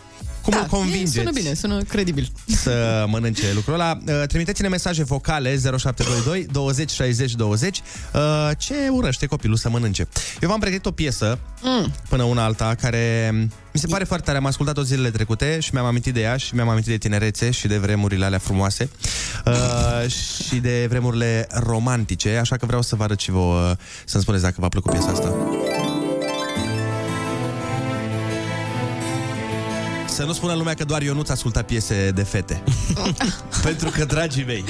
Cum 0.51 0.59
da, 0.59 0.65
îl 0.77 0.79
convingeți? 0.79 1.11
Sună 1.11 1.31
bine, 1.31 1.53
sună 1.53 1.81
credibil. 1.83 2.31
să 2.47 3.05
mănânce 3.07 3.45
lucrul 3.53 3.73
ăla. 3.73 3.97
Uh, 4.07 4.23
Trimiteți-ne 4.27 4.67
mesaje 4.67 5.03
vocale 5.03 5.49
0722 5.49 6.45
20 6.51 6.89
60 6.91 7.33
20 7.35 7.81
uh, 8.13 8.21
ce 8.57 8.73
urăște 8.91 9.25
copilul 9.25 9.55
să 9.55 9.69
mănânce. 9.69 10.07
Eu 10.41 10.49
v-am 10.49 10.59
pregătit 10.59 10.85
o 10.85 10.91
piesă 10.91 11.39
Mm. 11.63 11.91
până 12.09 12.23
una 12.23 12.43
alta 12.43 12.75
care 12.81 13.31
mi 13.73 13.79
se 13.79 13.87
pare 13.87 14.03
foarte 14.03 14.25
tare. 14.25 14.37
Am 14.37 14.45
ascultat-o 14.45 14.81
zilele 14.81 15.09
trecute 15.09 15.59
și 15.59 15.69
mi-am 15.73 15.85
amintit 15.85 16.13
de 16.13 16.19
ea 16.21 16.37
și 16.37 16.55
mi-am 16.55 16.69
amintit 16.69 16.91
de 16.91 16.97
tinerețe 16.97 17.51
și 17.51 17.67
de 17.67 17.77
vremurile 17.77 18.25
alea 18.25 18.37
frumoase 18.39 18.89
uh, 19.45 20.11
și 20.47 20.55
de 20.55 20.85
vremurile 20.89 21.47
romantice, 21.51 22.37
așa 22.37 22.57
că 22.57 22.65
vreau 22.65 22.81
să 22.81 22.95
vă 22.95 23.03
arăt 23.03 23.19
și 23.19 23.31
vouă 23.31 23.75
să-mi 24.05 24.23
spuneți 24.23 24.43
dacă 24.43 24.55
v-a 24.57 24.67
plăcut 24.67 24.91
piesa 24.91 25.07
asta. 25.09 25.33
Să 30.11 30.23
nu 30.23 30.33
spună 30.33 30.53
lumea 30.53 30.73
că 30.73 30.83
doar 30.83 31.01
Ionuț 31.01 31.29
asculta 31.29 31.61
piese 31.61 32.11
de 32.15 32.23
fete. 32.23 32.63
Pentru 33.63 33.89
că, 33.89 34.05
dragii 34.05 34.43
mei, 34.43 34.63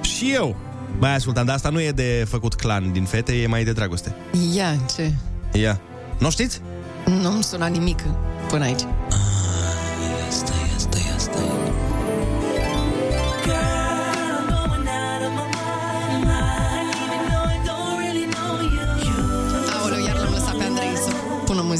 și 0.00 0.32
eu 0.32 0.56
mai 0.98 1.14
ascultam, 1.14 1.44
dar 1.44 1.54
asta 1.54 1.68
nu 1.68 1.80
e 1.80 1.90
de 1.90 2.26
făcut 2.28 2.54
clan 2.54 2.92
din 2.92 3.04
fete, 3.04 3.32
e 3.32 3.46
mai 3.46 3.64
de 3.64 3.72
dragoste. 3.72 4.14
Ia, 4.54 4.76
ce? 4.94 5.12
Ia. 5.52 5.80
Nu 6.18 6.30
știți? 6.30 6.60
Nu-mi 7.04 7.42
suna 7.42 7.66
nimic 7.66 8.02
până 8.48 8.64
aici. 8.64 8.80
Aoleu, 8.80 10.67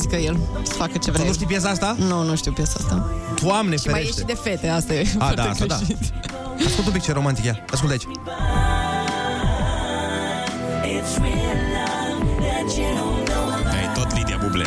pună 0.06 0.16
muzică 0.16 0.16
el, 0.16 0.62
să 0.62 0.72
facă 0.72 0.98
ce 0.98 1.10
vrea. 1.10 1.24
nu 1.24 1.32
știi 1.32 1.46
piesa 1.46 1.68
asta? 1.68 1.96
Nu, 1.98 2.22
nu 2.22 2.36
știu 2.36 2.52
piesa 2.52 2.74
asta. 2.80 3.10
Doamne 3.42 3.76
Și 3.76 3.88
mai 3.88 4.00
e 4.00 4.02
ferește. 4.02 4.20
și 4.20 4.26
de 4.26 4.34
fete, 4.50 4.68
asta 4.68 4.94
e 4.94 5.00
A, 5.00 5.18
foarte 5.18 5.34
da, 5.34 5.48
asta 5.50 5.66
da. 5.66 5.76
greșit. 5.76 6.12
Ascult 6.66 6.86
un 6.86 6.92
pic 6.92 7.02
ce 7.02 7.12
romantic 7.12 7.44
e. 7.44 7.64
Ascult 7.72 7.90
aici. 7.90 8.04
Ai 13.72 13.92
tot 13.94 14.14
Lidia 14.16 14.38
Buble. 14.42 14.64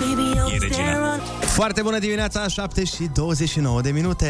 E 0.54 0.58
regina. 0.60 1.20
Foarte 1.40 1.82
bună 1.82 2.00
dimineața, 2.00 2.48
7 2.48 2.84
și 2.84 3.10
29 3.14 3.82
de 3.82 3.90
minute. 3.90 4.28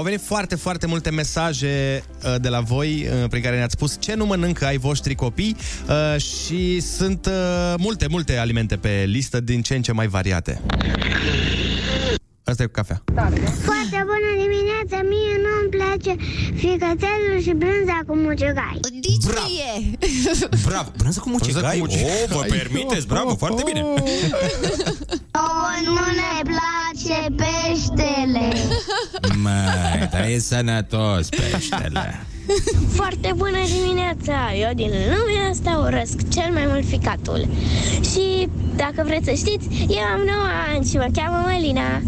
Au 0.00 0.06
venit 0.06 0.20
foarte, 0.20 0.54
foarte 0.54 0.86
multe 0.86 1.10
mesaje 1.10 2.04
uh, 2.24 2.34
de 2.40 2.48
la 2.48 2.60
voi 2.60 3.08
uh, 3.22 3.28
prin 3.28 3.42
care 3.42 3.56
ne-ați 3.56 3.72
spus 3.72 3.96
ce 3.98 4.14
nu 4.14 4.26
mănâncă 4.26 4.66
ai 4.66 4.76
voștri 4.76 5.14
copii 5.14 5.56
uh, 5.88 6.20
și 6.20 6.80
sunt 6.80 7.26
uh, 7.26 7.74
multe, 7.78 8.06
multe 8.08 8.36
alimente 8.36 8.76
pe 8.76 9.04
listă 9.06 9.40
din 9.40 9.62
ce 9.62 9.74
în 9.74 9.82
ce 9.82 9.92
mai 9.92 10.06
variate. 10.06 10.60
Asta 12.44 12.62
e 12.62 12.66
cu 12.66 12.72
cafea. 12.72 13.02
Foarte 13.14 13.38
bună 13.38 13.50
dimineața, 13.50 13.89
mie 13.89 13.89
nu-mi 16.04 16.16
place 16.16 16.24
ficățelul 16.54 17.40
și 17.42 17.52
brânza 17.52 18.00
cu 18.06 18.16
mucegai. 18.16 18.80
Nici 18.92 19.24
mie! 19.24 19.98
Bravo, 20.66 20.90
brânză 20.96 21.20
cu 21.20 21.28
mucegai? 21.28 21.80
Oh, 21.80 22.24
vă 22.28 22.44
permiteți, 22.48 23.06
bravo, 23.06 23.34
foarte 23.34 23.62
bine. 23.64 23.80
Ouă 23.80 25.72
nu 25.86 25.92
ne 26.20 26.50
place 26.50 27.26
peștele. 27.36 28.52
Mai, 29.42 30.08
dar 30.12 30.24
e 30.28 30.38
sănătos 30.38 31.28
peștele. 31.28 32.24
Foarte 32.94 33.32
bună 33.36 33.58
dimineața! 33.80 34.54
Eu 34.54 34.74
din 34.74 34.90
lumea 34.90 35.48
asta 35.50 35.82
urăsc 35.86 36.28
cel 36.28 36.52
mai 36.52 36.64
mult 36.66 36.86
ficatul. 36.86 37.48
Și 38.12 38.48
dacă 38.76 39.02
vreți 39.04 39.24
să 39.24 39.30
știți, 39.30 39.66
eu 39.88 40.02
am 40.14 40.20
9 40.20 40.38
ani 40.74 40.86
și 40.86 40.96
mă 40.96 41.08
cheamă 41.14 41.48
Mălina. 41.52 42.02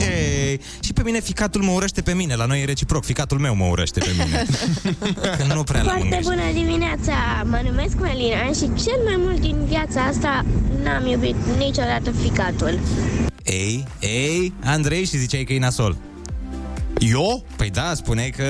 Ei, 0.00 0.60
și 0.80 0.92
pe 0.92 1.02
mine 1.04 1.20
ficatul 1.20 1.62
mă 1.62 1.70
urăște 1.70 2.00
pe 2.02 2.14
mine, 2.14 2.34
la 2.34 2.44
noi 2.46 2.60
e 2.60 2.64
reciproc, 2.64 3.04
ficatul 3.04 3.38
meu 3.38 3.54
mă 3.54 3.64
urăște 3.64 4.00
pe 4.00 4.10
mine. 4.18 4.44
Că 5.38 5.54
nu 5.54 5.62
prea 5.62 5.82
l-am 5.82 5.88
Foarte 5.98 6.02
îngrijit. 6.02 6.24
bună 6.24 6.42
dimineața! 6.52 7.12
Mă 7.44 7.60
numesc 7.64 7.94
Mălina 7.98 8.46
și 8.46 8.82
cel 8.84 9.00
mai 9.04 9.14
mult 9.18 9.40
din 9.40 9.56
viața 9.68 10.00
asta 10.02 10.44
n-am 10.82 11.06
iubit 11.06 11.36
niciodată 11.58 12.10
ficatul. 12.22 12.78
Ei, 13.44 13.84
ei, 14.00 14.52
Andrei 14.64 15.04
și 15.04 15.18
ziceai 15.18 15.44
că 15.44 15.52
e 15.52 15.58
nasol. 15.58 15.96
Eu? 16.98 17.44
Păi 17.56 17.70
da, 17.70 17.92
spuneai 17.94 18.30
că 18.30 18.42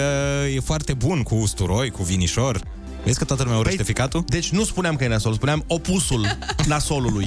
e 0.54 0.60
foarte 0.60 0.94
bun 0.94 1.22
cu 1.22 1.34
usturoi, 1.34 1.90
cu 1.90 2.02
vinișor. 2.02 2.60
Vezi 3.06 3.18
că 3.18 3.24
toată 3.24 3.42
lumea 3.42 3.58
urăște 3.58 3.82
ficatul? 3.82 4.24
Deci 4.26 4.50
nu 4.50 4.64
spuneam 4.64 4.96
că 4.96 5.04
e 5.04 5.08
nasol, 5.08 5.34
spuneam 5.34 5.64
opusul 5.66 6.26
nasolului. 6.66 7.26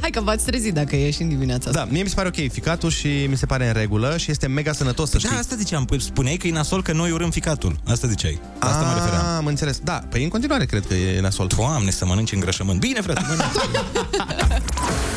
Hai 0.00 0.10
că 0.10 0.20
v-ați 0.20 0.44
trezit 0.44 0.74
dacă 0.74 0.96
e 0.96 1.10
și 1.10 1.22
în 1.22 1.28
dimineața 1.28 1.70
asta. 1.70 1.84
Da, 1.84 1.90
mie 1.90 2.02
mi 2.02 2.08
se 2.08 2.14
pare 2.14 2.28
ok 2.28 2.52
ficatul 2.52 2.90
și 2.90 3.26
mi 3.28 3.36
se 3.36 3.46
pare 3.46 3.66
în 3.66 3.72
regulă 3.72 4.16
și 4.16 4.30
este 4.30 4.46
mega 4.46 4.72
sănătos, 4.72 5.10
să 5.10 5.18
știi. 5.18 5.30
Da, 5.30 5.36
asta 5.38 5.54
ziceam. 5.56 5.84
Păi 5.84 6.00
spuneai 6.00 6.36
că 6.36 6.46
e 6.46 6.52
nasol 6.52 6.82
că 6.82 6.92
noi 6.92 7.10
urâm 7.10 7.30
ficatul. 7.30 7.76
Asta 7.86 8.08
ziceai. 8.08 8.40
La 8.60 8.66
Asta 8.68 8.82
mă 8.82 8.92
refeream. 8.94 9.26
Am 9.26 9.46
înțeles. 9.46 9.78
Da, 9.84 10.02
păi 10.08 10.22
în 10.22 10.28
continuare 10.28 10.64
cred 10.64 10.86
că 10.86 10.94
e 10.94 11.20
nasol. 11.20 11.46
Doamne, 11.56 11.90
să 11.90 12.06
mănânci 12.06 12.32
îngrășământ. 12.32 12.80
Bine, 12.80 13.00
frate, 13.00 13.20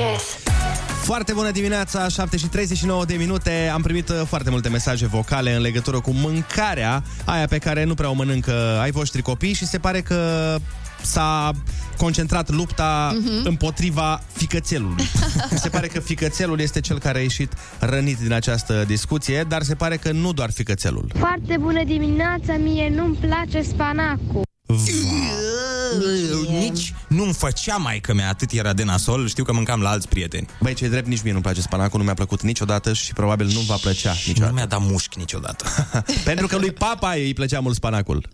mănânci. 0.00 0.22
Foarte 1.02 1.32
bună 1.32 1.50
dimineața, 1.50 2.08
7 2.08 2.36
și 2.36 2.46
39 2.46 3.04
de 3.04 3.14
minute. 3.14 3.70
Am 3.74 3.82
primit 3.82 4.08
uh, 4.08 4.22
foarte 4.26 4.50
multe 4.50 4.68
mesaje 4.68 5.06
vocale 5.06 5.54
în 5.54 5.60
legătură 5.60 6.00
cu 6.00 6.10
mâncarea 6.10 7.02
aia 7.24 7.46
pe 7.46 7.58
care 7.58 7.84
nu 7.84 7.94
prea 7.94 8.10
o 8.10 8.12
mănâncă 8.12 8.78
ai 8.80 8.90
voștri 8.90 9.22
copii 9.22 9.52
și 9.52 9.66
se 9.66 9.78
pare 9.78 10.00
că 10.00 10.56
s-a 11.02 11.50
concentrat 11.96 12.50
lupta 12.50 13.16
Mhm. 13.20 13.46
împotriva 13.46 14.20
ficățelului. 14.32 15.04
se 15.62 15.68
pare 15.68 15.86
că 15.86 16.00
ficățelul 16.00 16.60
este 16.60 16.80
cel 16.80 16.98
care 16.98 17.18
a 17.18 17.22
ieșit 17.22 17.52
rănit 17.78 18.18
din 18.18 18.32
această 18.32 18.84
discuție, 18.86 19.44
dar 19.48 19.62
se 19.62 19.74
pare 19.74 19.96
că 19.96 20.12
nu 20.12 20.32
doar 20.32 20.50
ficățelul. 20.50 21.10
Foarte 21.18 21.56
bună 21.60 21.84
dimineața, 21.84 22.52
mie 22.56 22.92
nu-mi 22.94 23.16
place 23.16 23.62
spanacul. 23.62 24.42
Nici 26.48 26.94
nu-mi 27.08 27.32
făcea 27.32 27.76
mai 27.76 27.98
că 28.00 28.14
mea 28.14 28.28
atât 28.28 28.50
era 28.50 28.72
de 28.72 28.84
nasol, 28.84 29.28
știu 29.28 29.44
că 29.44 29.52
mâncam 29.52 29.80
la 29.80 29.90
alți 29.90 30.08
prieteni. 30.08 30.46
Băi, 30.60 30.74
ce 30.74 30.88
drept, 30.88 31.06
nici 31.06 31.22
mie 31.22 31.32
nu-mi 31.32 31.44
place 31.44 31.60
spanacul, 31.60 31.98
nu 31.98 32.04
mi-a 32.04 32.14
plăcut 32.14 32.42
niciodată 32.42 32.92
și 32.92 33.12
probabil 33.12 33.46
nu 33.46 33.60
va 33.60 33.74
plăcea 33.74 34.14
niciodată. 34.26 34.46
Nu 34.52 34.54
mi-a 34.54 34.66
dat 34.66 34.80
mușchi 34.80 35.18
niciodată. 35.18 35.64
Pentru 36.24 36.46
că 36.46 36.56
lui 36.56 36.72
papa 36.72 37.12
îi 37.12 37.34
plăcea 37.34 37.60
mult 37.60 37.74
spanacul. 37.74 38.28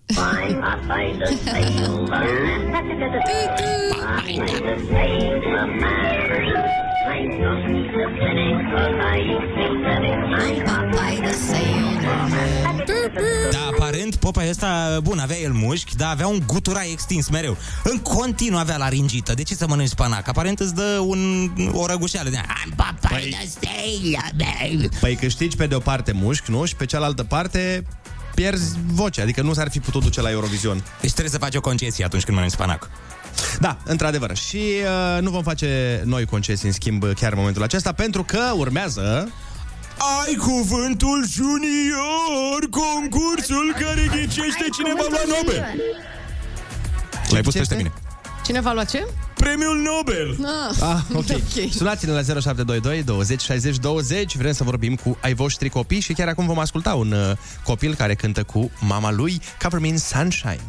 Da, 13.50 13.70
aparent, 13.72 14.16
popa 14.16 14.48
ăsta, 14.48 14.98
bun, 15.02 15.18
avea 15.18 15.38
el 15.38 15.52
mușchi, 15.52 15.96
dar 15.96 16.10
avea 16.10 16.26
un 16.26 16.42
guturai 16.46 16.88
extins 16.92 17.28
mereu. 17.28 17.56
În 17.84 17.98
continuu 17.98 18.58
avea 18.58 18.76
laringită. 18.76 19.34
De 19.34 19.42
ce 19.42 19.54
să 19.54 19.66
mănânci 19.66 19.88
spanac? 19.88 20.28
Aparent 20.28 20.60
îți 20.60 20.74
dă 20.74 21.02
un, 21.06 21.50
o 21.72 21.86
răgușeală 21.86 22.28
de 22.28 22.36
Am 22.36 22.72
papai 22.76 23.10
păi... 23.10 23.36
Păi 25.00 25.14
câștigi 25.14 25.56
pe 25.56 25.66
de 25.66 25.74
o 25.74 25.78
parte 25.78 26.12
mușchi, 26.12 26.50
nu? 26.50 26.64
Și 26.64 26.76
pe 26.76 26.84
cealaltă 26.84 27.22
parte 27.22 27.86
pierzi 28.34 28.76
vocea, 28.86 29.22
adică 29.22 29.42
nu 29.42 29.52
s-ar 29.52 29.70
fi 29.70 29.80
putut 29.80 30.02
duce 30.02 30.20
la 30.20 30.30
Eurovision. 30.30 30.84
Deci 31.00 31.10
trebuie 31.10 31.32
să 31.32 31.38
faci 31.38 31.54
o 31.54 31.60
concesie 31.60 32.04
atunci 32.04 32.22
când 32.22 32.36
mănânci 32.36 32.54
spanac. 32.54 32.90
Da, 33.60 33.78
într-adevăr. 33.84 34.36
Și 34.36 34.56
uh, 34.56 35.22
nu 35.22 35.30
vom 35.30 35.42
face 35.42 36.02
noi 36.04 36.24
concesii, 36.24 36.66
în 36.66 36.72
schimb, 36.72 37.04
chiar 37.14 37.32
în 37.32 37.38
momentul 37.38 37.62
acesta, 37.62 37.92
pentru 37.92 38.22
că 38.22 38.52
urmează... 38.56 39.32
Ai 39.98 40.34
cuvântul 40.34 41.24
junior, 41.30 42.60
concursul 42.70 43.74
care 43.80 44.06
ghicește 44.10 44.64
cine 44.76 44.92
va 44.96 45.06
lua 45.10 45.36
Nobel. 45.36 45.64
L-ai 47.30 47.42
pus 47.42 47.54
peste 47.54 47.74
mine. 47.74 47.92
Cine 48.44 48.60
va 48.60 48.72
lua 48.72 48.84
ce? 48.84 49.06
Premiul 49.34 49.76
Nobel. 49.76 50.36
Ah, 50.44 50.76
Ah, 50.80 51.00
ok. 51.14 51.70
Sunați-ne 51.72 52.12
la 52.12 52.22
0722 52.22 53.02
20 53.02 53.40
60 53.42 53.76
20. 53.76 54.36
Vrem 54.36 54.52
să 54.52 54.64
vorbim 54.64 54.94
cu 54.94 55.18
ai 55.20 55.34
voștri 55.34 55.68
copii 55.68 56.00
și 56.00 56.12
chiar 56.12 56.28
acum 56.28 56.46
vom 56.46 56.58
asculta 56.58 56.94
un 56.94 57.12
uh, 57.12 57.36
copil 57.64 57.94
care 57.94 58.14
cântă 58.14 58.42
cu 58.42 58.70
mama 58.80 59.12
lui 59.12 59.40
Cover 59.62 59.80
Me 59.80 59.86
in 59.88 59.98
Sunshine. 59.98 60.60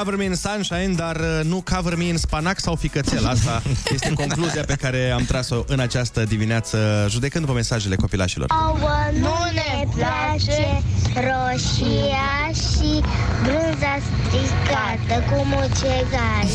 Cover 0.00 0.16
me 0.16 0.24
in 0.24 0.34
sunshine, 0.34 0.94
dar 0.94 1.16
uh, 1.16 1.44
nu 1.44 1.62
cover 1.74 1.96
me 1.96 2.04
in 2.04 2.16
spanac 2.16 2.60
sau 2.60 2.74
ficățel. 2.74 3.26
Asta 3.26 3.62
este 3.94 4.12
concluzia 4.12 4.64
pe 4.64 4.74
care 4.74 5.10
am 5.10 5.24
tras-o 5.24 5.64
în 5.66 5.80
această 5.80 6.24
dimineață, 6.24 7.06
judecând 7.10 7.46
pe 7.46 7.52
mesajele 7.52 7.96
copilașilor. 7.96 8.50
Ouă 8.66 9.10
nu 9.12 9.34
ne 9.52 9.88
place 9.94 10.82
roșia 11.14 12.50
și 12.52 13.00
brânza 13.42 13.98
stricată 14.06 15.24
cu 15.30 15.44
mucegai. 15.44 16.48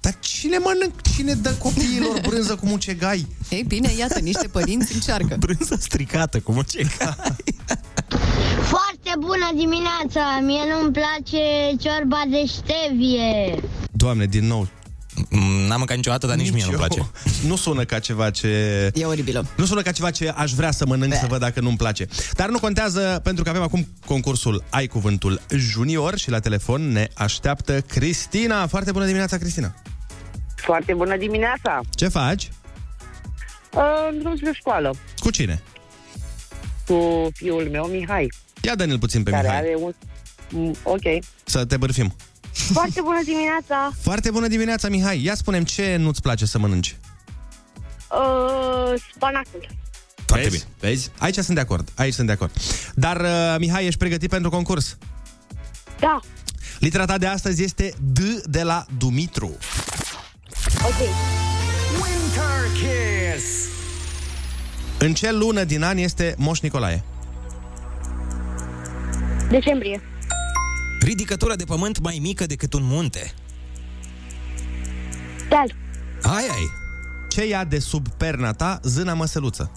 Dar 0.00 0.14
cine 0.20 0.58
mănânc? 0.58 1.02
Cine 1.14 1.32
dă 1.32 1.50
copiilor 1.50 2.20
brânză 2.28 2.54
cu 2.54 2.66
mucegai? 2.66 3.26
Ei 3.48 3.64
bine, 3.68 3.92
iată, 3.98 4.18
niște 4.18 4.46
părinți 4.46 4.94
încearcă. 4.94 5.36
Brânza 5.46 5.76
stricată 5.78 6.40
cu 6.40 6.52
mucegai. 6.52 7.16
Foarte 9.20 9.40
bună 9.48 9.60
dimineața! 9.62 10.38
Mie 10.42 10.60
nu-mi 10.72 10.92
place 10.92 11.76
ciorba 11.80 12.22
de 12.28 12.44
ștevie. 12.46 13.60
Doamne, 13.92 14.24
din 14.26 14.46
nou. 14.46 14.68
Mm, 15.30 15.66
N-am 15.66 15.78
mâncat 15.78 15.96
niciodată, 15.96 16.26
dar 16.26 16.36
nici, 16.36 16.50
mie 16.50 16.64
nu-mi 16.64 16.72
eu. 16.72 16.78
place. 16.86 17.10
Nu 17.48 17.56
sună 17.56 17.84
ca 17.84 17.98
ceva 17.98 18.30
ce... 18.30 18.48
E 18.94 19.04
oribilă. 19.04 19.46
Nu 19.56 19.64
sună 19.64 19.82
ca 19.82 19.92
ceva 19.92 20.10
ce 20.10 20.28
aș 20.28 20.52
vrea 20.52 20.70
să 20.70 20.86
mănânc, 20.86 21.14
să 21.14 21.26
văd 21.28 21.40
dacă 21.40 21.60
nu-mi 21.60 21.76
place. 21.76 22.06
Dar 22.32 22.48
nu 22.48 22.58
contează, 22.58 23.20
pentru 23.22 23.44
că 23.44 23.50
avem 23.50 23.62
acum 23.62 23.86
concursul 24.06 24.64
Ai 24.70 24.86
Cuvântul 24.86 25.40
Junior 25.50 26.18
și 26.18 26.30
la 26.30 26.38
telefon 26.38 26.92
ne 26.92 27.08
așteaptă 27.14 27.80
Cristina. 27.80 28.66
Foarte 28.66 28.92
bună 28.92 29.04
dimineața, 29.04 29.36
Cristina! 29.36 29.74
Foarte 30.54 30.94
bună 30.94 31.16
dimineața! 31.16 31.80
Ce 31.94 32.08
faci? 32.08 32.50
Uh, 33.74 33.82
În 34.10 34.18
drum 34.18 34.36
spre 34.36 34.50
școală 34.52 34.94
Cu 35.18 35.30
cine? 35.30 35.62
cu 36.86 37.28
fiul 37.34 37.68
meu, 37.70 37.84
Mihai, 37.86 38.28
Ia 38.62 38.74
dă-ne-l 38.74 38.98
puțin 38.98 39.22
pe 39.22 39.30
care 39.30 39.42
Mihai, 39.42 39.56
are 39.58 39.74
un... 39.78 39.92
Mm, 40.50 40.74
Ok. 40.82 41.24
să 41.44 41.64
te 41.64 41.76
bârfim. 41.76 42.14
Foarte 42.52 43.00
bună 43.00 43.20
dimineața! 43.24 43.90
Foarte 44.08 44.30
bună 44.30 44.46
dimineața, 44.46 44.88
Mihai! 44.88 45.22
Ia 45.24 45.34
spunem 45.34 45.64
ce 45.64 45.96
nu-ți 45.96 46.22
place 46.22 46.46
să 46.46 46.58
mănânci. 46.58 46.96
Uh, 48.10 49.00
spanacul. 49.14 49.68
Foarte 50.26 50.48
Vezi? 50.48 50.56
bine. 50.64 50.90
Vezi? 50.92 51.10
Aici 51.18 51.34
sunt 51.38 51.54
de 51.54 51.60
acord. 51.60 51.88
Aici 51.96 52.14
sunt 52.14 52.26
de 52.26 52.32
acord. 52.32 52.50
Dar, 52.94 53.20
uh, 53.20 53.54
Mihai, 53.58 53.86
ești 53.86 53.98
pregătit 53.98 54.30
pentru 54.30 54.50
concurs? 54.50 54.98
Da. 56.00 56.20
Litera 56.78 57.04
ta 57.04 57.18
de 57.18 57.26
astăzi 57.26 57.62
este 57.62 57.92
D 58.12 58.18
de 58.44 58.62
la 58.62 58.84
Dumitru. 58.98 59.56
Ok. 60.82 60.98
Winter 61.92 62.72
Kiss. 62.74 63.46
În 64.98 65.14
ce 65.14 65.32
lună 65.32 65.64
din 65.64 65.82
an 65.82 65.96
este 65.96 66.34
Moș 66.38 66.60
Nicolae? 66.60 67.04
Decembrie. 69.50 70.00
Ridicătura 71.00 71.54
de 71.54 71.64
pământ 71.64 72.00
mai 72.00 72.18
mică 72.22 72.46
decât 72.46 72.72
un 72.72 72.82
munte. 72.84 73.32
Deal. 75.48 75.74
Ai, 76.22 76.42
ai. 76.42 76.70
Ce 77.28 77.46
ia 77.46 77.64
de 77.64 77.78
sub 77.78 78.08
perna 78.08 78.52
ta 78.52 78.80
zâna 78.82 79.14
măsăluță? 79.14 79.70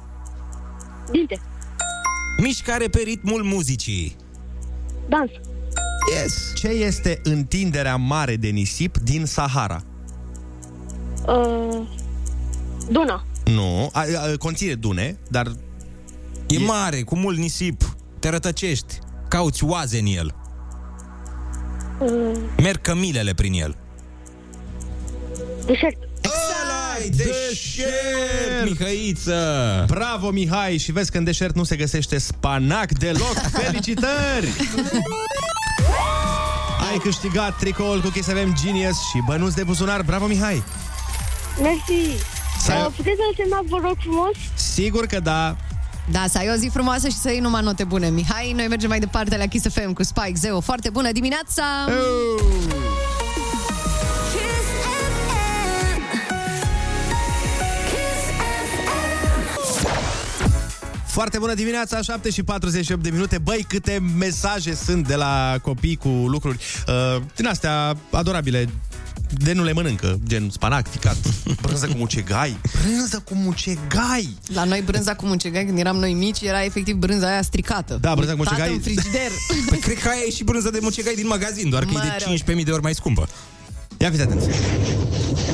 Dinte. 1.11 1.41
Mișcare 2.37 2.87
pe 2.87 3.01
ritmul 3.03 3.43
muzicii. 3.43 4.15
Dans. 5.09 5.31
Yes. 6.15 6.51
Ce 6.55 6.67
este 6.67 7.19
întinderea 7.23 7.95
mare 7.95 8.35
de 8.35 8.47
nisip 8.47 8.97
din 8.97 9.25
Sahara? 9.25 9.83
Uh, 11.27 11.87
Duna. 12.89 13.25
Nu, 13.45 13.89
a, 13.93 13.99
a, 13.99 14.37
conține 14.37 14.73
dune, 14.73 15.17
dar... 15.29 15.51
E, 16.47 16.57
mare, 16.57 17.01
cu 17.01 17.15
mult 17.15 17.37
nisip. 17.37 17.95
Te 18.19 18.29
rătăcești. 18.29 18.99
Cauți 19.33 19.63
oaze 19.63 19.97
în 19.99 20.05
el. 20.05 20.35
Uh, 21.99 22.37
Merg 22.57 22.81
cămilele 22.81 23.33
prin 23.33 23.53
el. 23.53 23.75
deșert. 25.65 25.97
Ai, 26.95 27.09
deșert, 27.09 28.63
Mihăiță! 28.69 29.83
Bravo, 29.87 30.29
Mihai! 30.29 30.77
Și 30.77 30.91
vezi 30.91 31.11
că 31.11 31.17
în 31.17 31.23
deșert 31.23 31.55
nu 31.55 31.63
se 31.63 31.75
găsește 31.75 32.17
spanac 32.17 32.91
deloc. 32.91 33.33
Felicitări! 33.63 34.47
Ai 36.91 36.97
câștigat 36.97 37.57
tricoul 37.57 38.01
cu 38.01 38.07
Kiss 38.09 38.27
FM 38.27 38.53
Genius 38.63 38.95
și 39.09 39.21
bănuți 39.25 39.55
de 39.55 39.63
buzunar. 39.63 40.01
Bravo, 40.01 40.25
Mihai! 40.25 40.63
Mersi. 41.61 42.23
Să 42.59 42.71
ai- 42.71 42.77
Uh, 42.81 42.85
puteți 42.95 43.15
să-l 43.15 43.33
semnați, 43.37 43.67
vă 43.67 43.77
rog 43.83 43.95
frumos? 43.99 44.31
Sigur 44.55 45.05
că 45.05 45.19
da. 45.19 45.55
Da, 46.11 46.25
să 46.29 46.37
ai 46.37 46.49
o 46.53 46.55
zi 46.55 46.67
frumoasă 46.67 47.07
și 47.07 47.15
să 47.15 47.29
iei 47.29 47.39
numai 47.39 47.61
note 47.61 47.83
bune. 47.83 48.09
Mihai, 48.09 48.53
noi 48.55 48.67
mergem 48.67 48.89
mai 48.89 48.99
departe 48.99 49.37
la 49.37 49.45
Kiss 49.45 49.67
FM 49.69 49.93
cu 49.93 50.03
Spike 50.03 50.33
Zeo. 50.35 50.59
Foarte 50.59 50.89
bună 50.89 51.11
dimineața! 51.11 51.63
Foarte 61.05 61.37
bună 61.37 61.53
dimineața, 61.53 62.01
7 62.01 62.29
și 62.29 62.43
48 62.43 63.03
de 63.03 63.09
minute. 63.09 63.37
Băi, 63.37 63.65
câte 63.67 63.99
mesaje 64.17 64.73
sunt 64.73 65.07
de 65.07 65.15
la 65.15 65.55
copii 65.61 65.95
cu 65.95 66.07
lucruri 66.07 66.57
uh, 66.87 67.21
din 67.35 67.47
astea 67.47 67.97
adorabile 68.11 68.69
de 69.37 69.53
nu 69.53 69.63
le 69.63 69.73
mănâncă, 69.73 70.19
gen 70.27 70.49
spanac, 70.49 70.89
ficat, 70.89 71.17
brânză 71.61 71.87
cu 71.87 71.97
mucegai. 71.97 72.57
Brânză 72.81 73.23
cu 73.25 73.33
mucegai! 73.35 74.37
La 74.53 74.63
noi 74.63 74.81
brânza 74.85 75.15
cu 75.15 75.25
mucegai, 75.25 75.65
când 75.65 75.77
eram 75.79 75.95
noi 75.95 76.13
mici, 76.13 76.41
era 76.41 76.63
efectiv 76.63 76.95
brânza 76.95 77.27
aia 77.27 77.41
stricată. 77.41 77.97
Da, 78.01 78.15
brânza 78.15 78.33
cu 78.33 78.39
Uitată 78.39 78.59
mucegai. 78.59 78.75
în 78.75 78.81
frigider. 78.81 79.31
Păi 79.69 79.77
cred 79.77 79.97
că 79.99 80.09
aia 80.09 80.21
e 80.27 80.31
și 80.31 80.43
brânză 80.43 80.69
de 80.69 80.79
mucegai 80.81 81.15
din 81.15 81.27
magazin, 81.27 81.69
doar 81.69 81.83
că 81.85 81.89
Mă 81.91 81.99
e 81.99 82.33
de 82.45 82.53
15.000 82.59 82.63
de 82.63 82.71
ori 82.71 82.81
mai 82.81 82.93
scumpă. 82.93 83.27
Ia 83.97 84.09
fiți 84.09 84.21
atenți. 84.21 84.47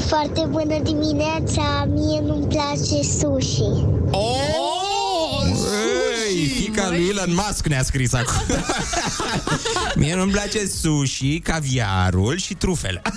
Foarte 0.08 0.46
bună 0.50 0.80
dimineața, 0.84 1.88
mie 1.94 2.22
nu-mi 2.26 2.48
place 2.48 3.04
sushi. 3.20 3.70
Ei, 4.14 4.79
fica 6.80 6.96
lui 6.96 7.08
Elon 7.10 7.34
Musk 7.34 7.68
ne-a 7.68 7.84
scris 7.84 8.14
acum. 8.14 8.56
Mie 10.02 10.16
nu-mi 10.16 10.32
place 10.32 10.68
sushi, 10.68 11.40
caviarul 11.40 12.38
și 12.38 12.54
trufele. 12.54 13.02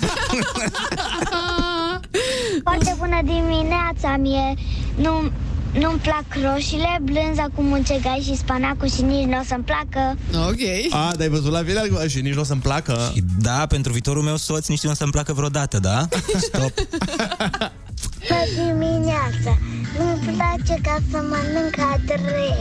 Foarte 2.63 2.95
bună 2.97 3.19
dimineața, 3.23 4.17
mie 4.17 4.53
nu, 4.95 5.31
nu-mi 5.79 5.99
plac 5.99 6.25
roșiile, 6.51 6.99
blânza 7.01 7.45
cu 7.55 7.61
muncegai 7.61 8.21
și 8.25 8.37
spanacul 8.37 8.89
și 8.89 9.01
nici 9.01 9.25
nu 9.25 9.39
o 9.39 9.43
să-mi 9.47 9.63
placă. 9.63 10.17
Ok. 10.47 10.93
A, 10.93 11.11
dar 11.11 11.21
ai 11.21 11.29
văzut 11.29 11.51
la 11.51 11.63
final 11.63 12.07
și 12.07 12.21
nici 12.21 12.33
nu 12.33 12.41
o 12.41 12.43
să-mi 12.43 12.61
placă. 12.61 13.11
Și 13.13 13.23
da, 13.39 13.65
pentru 13.69 13.91
viitorul 13.91 14.23
meu 14.23 14.35
soț 14.35 14.67
nici 14.67 14.83
nu 14.83 14.91
o 14.91 14.93
să-mi 14.93 15.11
placă 15.11 15.33
vreodată, 15.33 15.79
da? 15.79 16.07
Stop. 16.37 16.71
Bună 18.27 18.45
dimineața, 18.55 19.57
nu-mi 19.97 20.35
place 20.37 20.81
ca 20.83 20.97
să 21.11 21.17
mănânc 21.17 21.77
adrei. 21.93 22.55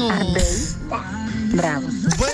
Oh. 0.00 0.42
Da. 0.88 1.04
Bravo. 1.54 1.86
Băi, 2.16 2.30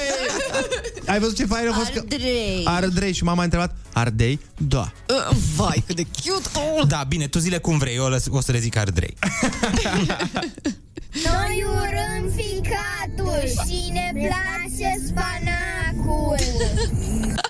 ai 1.06 1.18
văzut 1.20 1.36
ce 1.36 1.46
fain 1.46 1.68
a 1.68 1.72
fost? 1.72 1.90
că- 1.90 1.98
Ardrei. 1.98 2.62
Ardrei 2.64 3.12
și 3.12 3.24
mama 3.24 3.40
a 3.40 3.44
întrebat, 3.44 3.76
ardei? 3.92 4.40
Da. 4.56 4.92
Uh, 5.08 5.36
vai, 5.56 5.82
cât 5.86 5.96
de 5.96 6.02
cute! 6.02 6.48
Oh. 6.78 6.86
Da, 6.86 7.04
bine, 7.08 7.26
tu 7.26 7.38
zile 7.38 7.58
cum 7.58 7.78
vrei, 7.78 7.94
eu 7.96 8.08
lăs- 8.08 8.26
o 8.30 8.40
să 8.40 8.52
le 8.52 8.58
zic 8.58 8.76
ardrei. 8.76 9.16
Noi 11.28 11.64
urâm 11.66 12.30
ficatul 12.36 13.40
și 13.66 13.90
ne 13.92 14.10
place 14.14 15.04
spanacul. 15.06 16.36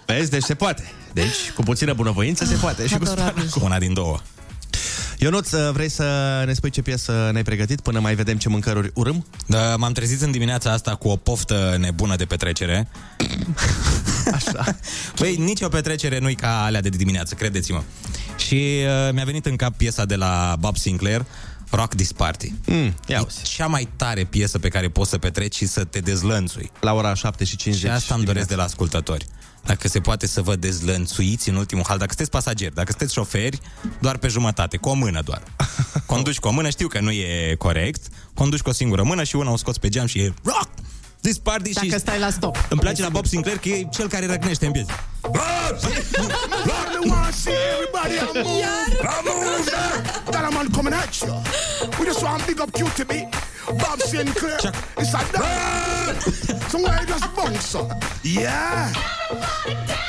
Vezi, 0.06 0.30
deci 0.30 0.42
se 0.42 0.54
poate. 0.54 0.82
Deci, 1.12 1.50
cu 1.54 1.62
puțină 1.62 1.92
bunăvoință 1.92 2.44
se 2.44 2.54
poate 2.54 2.86
și 2.86 2.96
cu 2.98 3.04
spanacul. 3.04 3.44
Una 3.62 3.78
din 3.78 3.94
două. 3.94 4.18
Ionuț, 5.22 5.50
vrei 5.72 5.88
să 5.88 6.42
ne 6.46 6.52
spui 6.52 6.70
ce 6.70 6.82
piesă 6.82 7.28
ne-ai 7.30 7.42
pregătit 7.42 7.80
până 7.80 8.00
mai 8.00 8.14
vedem 8.14 8.36
ce 8.36 8.48
mâncăruri 8.48 8.90
urâm? 8.94 9.26
Da, 9.46 9.76
m-am 9.76 9.92
trezit 9.92 10.20
în 10.20 10.30
dimineața 10.30 10.72
asta 10.72 10.94
cu 10.94 11.08
o 11.08 11.16
poftă 11.16 11.76
nebună 11.78 12.16
de 12.16 12.24
petrecere. 12.24 12.88
Așa. 14.34 14.76
Băi, 15.18 15.36
nici 15.36 15.60
o 15.60 15.68
petrecere 15.68 16.18
nu-i 16.18 16.34
ca 16.34 16.64
alea 16.64 16.80
de 16.80 16.88
dimineață, 16.88 17.34
credeți-mă. 17.34 17.82
Și 18.36 18.54
uh, 18.54 19.12
mi-a 19.12 19.24
venit 19.24 19.46
în 19.46 19.56
cap 19.56 19.76
piesa 19.76 20.04
de 20.04 20.16
la 20.16 20.56
Bob 20.58 20.76
Sinclair, 20.76 21.24
Rock 21.70 21.94
This 21.94 22.12
Party. 22.12 22.52
Mm, 22.66 22.94
ia 23.06 23.26
e 23.28 23.42
cea 23.42 23.66
mai 23.66 23.88
tare 23.96 24.24
piesă 24.24 24.58
pe 24.58 24.68
care 24.68 24.88
poți 24.88 25.10
să 25.10 25.18
petreci 25.18 25.56
și 25.56 25.66
să 25.66 25.84
te 25.84 25.98
dezlănțui. 25.98 26.70
La 26.80 26.92
ora 26.92 27.14
7 27.14 27.44
și 27.44 27.56
50 27.56 27.90
Și 27.90 27.96
asta 27.96 28.14
îmi 28.14 28.24
doresc 28.24 28.48
de 28.48 28.54
la 28.54 28.62
ascultători. 28.62 29.26
Dacă 29.64 29.88
se 29.88 30.00
poate 30.00 30.26
să 30.26 30.42
vă 30.42 30.56
dezlănțuiți 30.56 31.48
în 31.48 31.54
ultimul 31.54 31.84
hal, 31.88 31.98
dacă 31.98 32.08
sunteți 32.08 32.30
pasageri, 32.30 32.74
dacă 32.74 32.90
sunteți 32.90 33.12
șoferi, 33.12 33.60
doar 34.00 34.16
pe 34.16 34.28
jumătate, 34.28 34.76
cu 34.76 34.88
o 34.88 34.92
mână 34.94 35.20
doar. 35.24 35.42
Conduci 36.06 36.38
cu 36.38 36.48
o 36.48 36.50
mână, 36.50 36.68
știu 36.68 36.88
că 36.88 37.00
nu 37.00 37.10
e 37.10 37.54
corect, 37.58 38.06
conduci 38.34 38.60
cu 38.60 38.68
o 38.68 38.72
singură 38.72 39.02
mână 39.02 39.22
și 39.22 39.36
una 39.36 39.50
o 39.50 39.56
scoți 39.56 39.80
pe 39.80 39.88
geam 39.88 40.06
și 40.06 40.18
e 40.18 40.34
rock! 40.44 40.68
This 41.20 41.38
party 41.38 41.72
Dacă 41.72 41.86
și 41.86 41.98
stai 41.98 42.18
la 42.18 42.30
stop. 42.30 42.66
îmi 42.68 42.80
place 42.80 43.02
la 43.02 43.08
Bob 43.08 43.26
Sinclair 43.26 43.58
că 43.58 43.68
e 43.68 43.88
cel 43.90 44.08
care 44.08 44.26
răcnește 44.26 44.66
în 44.66 44.72
piese. 44.72 44.92
Lord, 45.22 46.88
me 46.92 47.10
want 47.10 47.26
to 47.26 47.32
see 47.32 47.54
everybody 47.74 48.18
a 48.18 48.24
move. 48.34 48.64
A 49.06 49.20
move 49.24 49.70
now. 49.70 50.30
That 50.30 50.44
a 50.44 50.50
man 50.50 50.68
coming 50.70 50.94
at 50.94 51.14
you. 51.20 51.42
We 51.98 52.04
just 52.06 52.22
want 52.22 52.46
big 52.46 52.60
up 52.60 52.70
QTB. 52.70 53.12
Bob 53.66 54.00
Sinclair. 54.00 54.58
It's 54.98 55.14
a 55.14 55.22
dog. 55.32 56.14
Somewhere 56.70 57.04
just 57.06 57.26
bounce 57.36 57.74
up. 57.74 57.90
Yeah. 58.22 59.21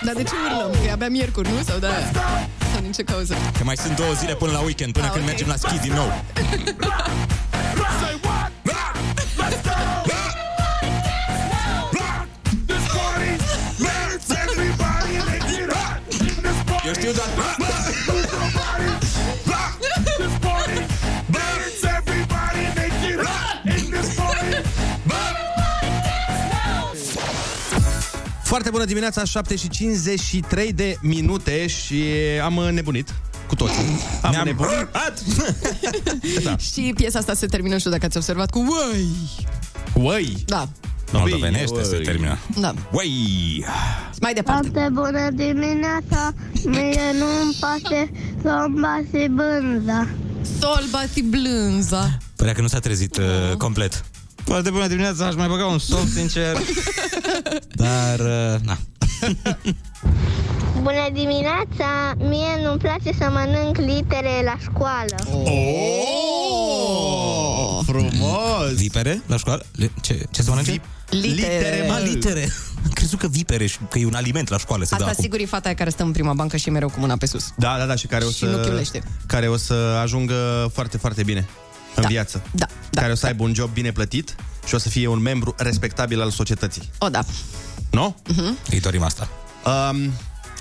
Dar 0.05 0.13
de 0.13 0.23
ce 0.23 0.31
urlăm? 0.45 0.71
Că 0.71 0.87
e 0.87 0.91
abia 0.91 1.09
miercuri, 1.09 1.49
nu? 1.49 1.55
Sau 1.67 1.77
da? 1.77 1.89
Sau 2.73 2.81
din 2.81 2.91
ce 2.91 3.03
cauză? 3.03 3.35
Că 3.57 3.63
mai 3.63 3.77
sunt 3.77 3.95
două 3.95 4.13
zile 4.13 4.33
până 4.35 4.51
la 4.51 4.59
weekend, 4.59 4.93
până 4.93 5.05
Ah, 5.05 5.11
când 5.11 5.23
ok. 5.23 5.29
mergem 5.29 5.47
la 5.47 5.55
ski 5.55 5.79
din 5.79 5.93
nou. 5.93 6.23
Say 8.01 8.19
what? 8.23 8.51
Let's 9.37 9.63
Foarte 28.53 28.71
bună 28.71 28.85
dimineața, 28.85 29.23
7 29.23 29.55
și 29.55 29.69
53 29.69 30.73
de 30.73 30.97
minute 31.01 31.67
și 31.67 32.03
am 32.43 32.53
nebunit. 32.53 33.13
cu 33.47 33.55
toții. 33.55 33.83
Am 34.21 34.31
Ne-am 34.31 34.45
nebunit. 34.45 34.89
da. 36.43 36.57
Și 36.57 36.93
piesa 36.95 37.19
asta 37.19 37.33
se 37.33 37.45
termină, 37.45 37.73
nu 37.73 37.79
știu 37.79 37.91
dacă 37.91 38.05
ați 38.05 38.17
observat, 38.17 38.49
cu 38.49 38.59
Uai! 38.59 39.07
Uai! 39.93 40.43
Da, 40.45 40.69
Moldovenește 41.11 41.83
se 41.83 41.97
termină. 41.97 42.37
da. 42.59 42.73
Uai! 42.91 43.65
Mai 44.21 44.33
departe. 44.33 44.69
Foarte 44.73 44.89
bună 44.91 45.29
dimineața, 45.31 46.33
mie 46.65 47.01
nu-mi 47.19 47.55
place 47.59 48.11
să-mi 48.41 48.79
base 48.79 49.27
bânza. 49.27 50.07
Sol 50.59 50.83
bati 50.91 51.21
blânza. 51.21 52.17
Părea 52.35 52.53
că 52.53 52.61
nu 52.61 52.67
s-a 52.67 52.79
trezit 52.79 53.17
uh, 53.17 53.55
complet. 53.57 54.05
Foarte 54.43 54.69
bună 54.69 54.87
dimineața, 54.87 55.25
aș 55.25 55.35
mai 55.35 55.47
băga 55.47 55.65
un 55.65 55.79
sol, 55.79 56.05
sincer. 56.05 56.57
Dar, 57.75 58.19
uh, 58.19 58.55
na. 58.65 58.77
Bună 60.81 61.07
dimineața, 61.13 62.13
mie 62.17 62.63
nu-mi 62.63 62.77
place 62.79 63.11
să 63.17 63.29
mănânc 63.31 63.77
litere 63.77 64.41
la 64.43 64.57
școală. 64.61 65.15
Oh, 66.45 67.79
frumos! 67.85 68.73
Vipere 68.75 69.21
la 69.25 69.37
școală? 69.37 69.65
Le- 69.75 69.91
Ce, 70.01 70.23
ce 70.31 70.41
se 70.41 70.49
mănânce? 70.49 70.81
Litere. 71.09 71.85
mă, 71.87 71.97
litere. 72.03 72.49
Am 72.85 72.91
crezut 72.91 73.19
că 73.19 73.27
vipere 73.27 73.65
și 73.65 73.77
că 73.89 73.99
e 73.99 74.05
un 74.05 74.13
aliment 74.13 74.49
la 74.49 74.57
școală. 74.57 74.83
Se 74.83 74.89
dă 74.89 74.95
Asta 74.95 75.09
acum. 75.11 75.23
sigur 75.23 75.39
e 75.39 75.45
fata 75.45 75.65
aia 75.65 75.75
care 75.75 75.89
stă 75.89 76.03
în 76.03 76.11
prima 76.11 76.33
bancă 76.33 76.57
și 76.57 76.67
e 76.67 76.71
mereu 76.71 76.89
cu 76.89 76.99
mâna 76.99 77.17
pe 77.17 77.25
sus. 77.25 77.53
Da, 77.57 77.75
da, 77.77 77.85
da, 77.85 77.95
și 77.95 78.07
care 78.07 78.23
o 78.25 78.29
Și 78.29 78.43
nu 78.43 78.51
să, 78.51 78.57
chiulește. 78.69 79.03
care 79.25 79.47
o 79.47 79.57
să 79.57 79.73
ajungă 80.01 80.69
foarte, 80.73 80.97
foarte 80.97 81.23
bine 81.23 81.47
în 81.95 82.01
Da. 82.01 82.07
viață. 82.07 82.41
Da, 82.51 82.65
Care 82.91 83.11
o 83.11 83.15
să 83.15 83.25
aibă 83.25 83.43
un 83.43 83.53
job 83.53 83.69
bine 83.73 83.91
plătit 83.91 84.35
și 84.65 84.75
o 84.75 84.77
să 84.77 84.89
fie 84.89 85.07
un 85.07 85.19
membru 85.19 85.53
respectabil 85.57 86.21
al 86.21 86.29
societății. 86.31 86.89
O, 86.97 87.09
da. 87.09 87.23
Nu? 87.91 88.15
Uh-huh. 88.31 88.69
Îi 88.71 88.79
dorim 88.79 89.03
asta. 89.03 89.29
Um, 89.91 90.11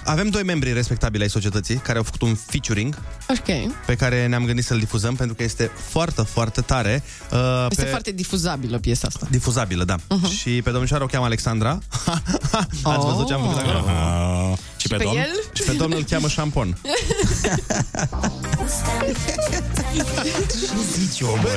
avem 0.04 0.28
doi 0.28 0.42
membri 0.42 0.72
respectabili 0.72 1.22
ai 1.22 1.30
societății 1.30 1.76
care 1.76 1.98
au 1.98 2.04
făcut 2.04 2.22
un 2.22 2.34
featuring 2.34 2.98
Ok. 3.28 3.72
pe 3.86 3.94
care 3.94 4.26
ne-am 4.26 4.44
gândit 4.44 4.64
să-l 4.64 4.78
difuzăm 4.78 5.14
pentru 5.14 5.34
că 5.34 5.42
este 5.42 5.70
foarte, 5.88 6.22
foarte 6.22 6.60
tare. 6.60 7.02
Uh, 7.32 7.66
Este 7.70 7.84
foarte 7.84 8.10
difuzabilă 8.10 8.78
piesa 8.78 9.06
asta. 9.06 9.26
Difuzabilă, 9.30 9.84
da. 9.84 9.96
Uh-huh. 9.96 10.38
Și 10.38 10.62
pe 10.62 10.70
domnișoara 10.70 11.04
o 11.04 11.06
cheamă 11.06 11.24
Alexandra. 11.24 11.70
Ați 12.82 13.06
văzut 13.06 13.26
ce 13.26 13.32
am 13.32 13.40
făcut 13.40 13.58
acolo? 13.58 13.84
Uh, 14.50 14.58
și, 14.76 14.88
pe 14.88 14.96
domn? 14.96 15.16
el? 15.16 15.30
Și 15.52 15.62
pe 15.62 15.72
domnul 15.72 15.98
îl 15.98 16.04
cheamă 16.04 16.28
șampon. 16.28 16.78
Ce 20.48 20.98
zici, 20.98 21.20
omă? 21.20 21.48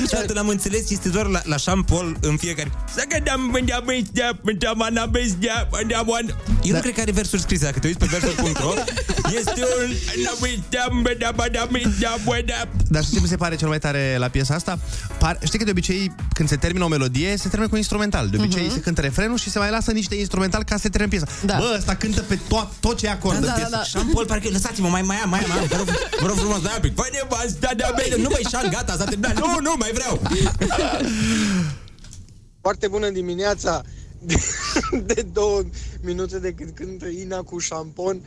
Niciodată 0.00 0.32
n-am 0.32 0.48
înțeles, 0.48 0.90
este 0.90 1.08
doar 1.08 1.26
la, 1.26 1.40
la 1.44 1.56
șampol 1.56 2.16
în 2.20 2.36
fiecare... 2.36 2.70
Eu 6.62 6.74
nu 6.74 6.80
cred 6.80 6.94
că 6.94 7.00
are 7.00 7.10
versuri 7.10 7.42
scrise. 7.42 7.64
Dacă 7.64 7.78
te 7.78 7.86
uiți 7.86 7.98
pe 7.98 8.06
versuri.ro, 8.10 8.72
este 9.38 9.60
un... 9.60 9.90
Dar 12.88 13.02
știi 13.02 13.16
ce 13.16 13.22
mi 13.22 13.28
se 13.28 13.36
pare 13.36 13.56
cel 13.56 13.68
mai 13.68 13.78
tare 13.78 14.16
la 14.18 14.28
piesa 14.28 14.54
asta? 14.54 14.78
Par, 15.18 15.38
știi 15.44 15.58
că 15.58 15.64
de 15.64 15.70
obicei, 15.70 16.12
când 16.32 16.48
se 16.48 16.56
termină 16.56 16.84
o 16.84 16.88
melodie, 16.88 17.36
se 17.36 17.48
termină 17.48 17.70
cu 17.70 17.76
instrumental. 17.76 18.28
De 18.28 18.36
obicei, 18.40 18.66
uh-huh. 18.66 18.72
se 18.72 18.80
cântă 18.80 19.00
refrenul 19.00 19.38
și 19.38 19.50
se 19.50 19.58
mai 19.58 19.70
lasă 19.70 19.90
niște 19.90 20.14
instrumental 20.14 20.62
ca 20.64 20.74
să 20.74 20.80
se 20.82 20.88
termine 20.88 21.18
piesa. 21.18 21.26
Da. 21.44 21.56
Bă, 21.58 21.74
ăsta 21.78 21.94
cântă 21.94 22.20
pe 22.20 22.36
to- 22.36 22.68
tot 22.80 22.98
ce 22.98 23.06
e 23.06 23.10
acord 23.10 23.38
Da, 23.38 23.40
în 23.40 23.46
da, 23.46 23.52
piesă. 23.52 23.70
da, 23.70 23.76
da. 23.76 23.82
Șampol, 23.82 24.24
parcă... 24.24 24.48
Lăsați-mă, 24.50 24.88
mai, 24.88 25.02
mai 25.02 25.16
am, 25.16 25.28
mai 25.28 25.40
am, 25.40 25.46
mai 25.48 25.58
am. 25.78 25.83
Vă 25.84 25.90
rog, 25.90 26.20
vă 26.20 26.26
rog 26.26 26.36
frumos, 26.36 26.62
dai 26.62 26.72
un 26.74 26.80
pic. 26.80 26.94
Păi, 26.94 27.08
nevasta 27.12 27.74
de 27.74 27.82
abele. 27.82 28.16
Nu, 28.16 28.28
mai 28.30 28.46
Șan, 28.50 28.68
gata, 28.70 28.96
s-a 28.96 29.04
terminat. 29.04 29.38
Nu, 29.38 29.56
nu, 29.60 29.74
mai 29.78 29.92
vreau. 29.92 30.20
Foarte 32.60 32.88
bună 32.88 33.10
dimineața! 33.10 33.82
De, 34.18 34.34
de 35.14 35.26
două 35.32 35.62
minute 36.02 36.38
de 36.38 36.52
când 36.52 36.70
cântă 36.74 37.06
Ina 37.06 37.42
cu 37.42 37.58
șampon. 37.58 38.20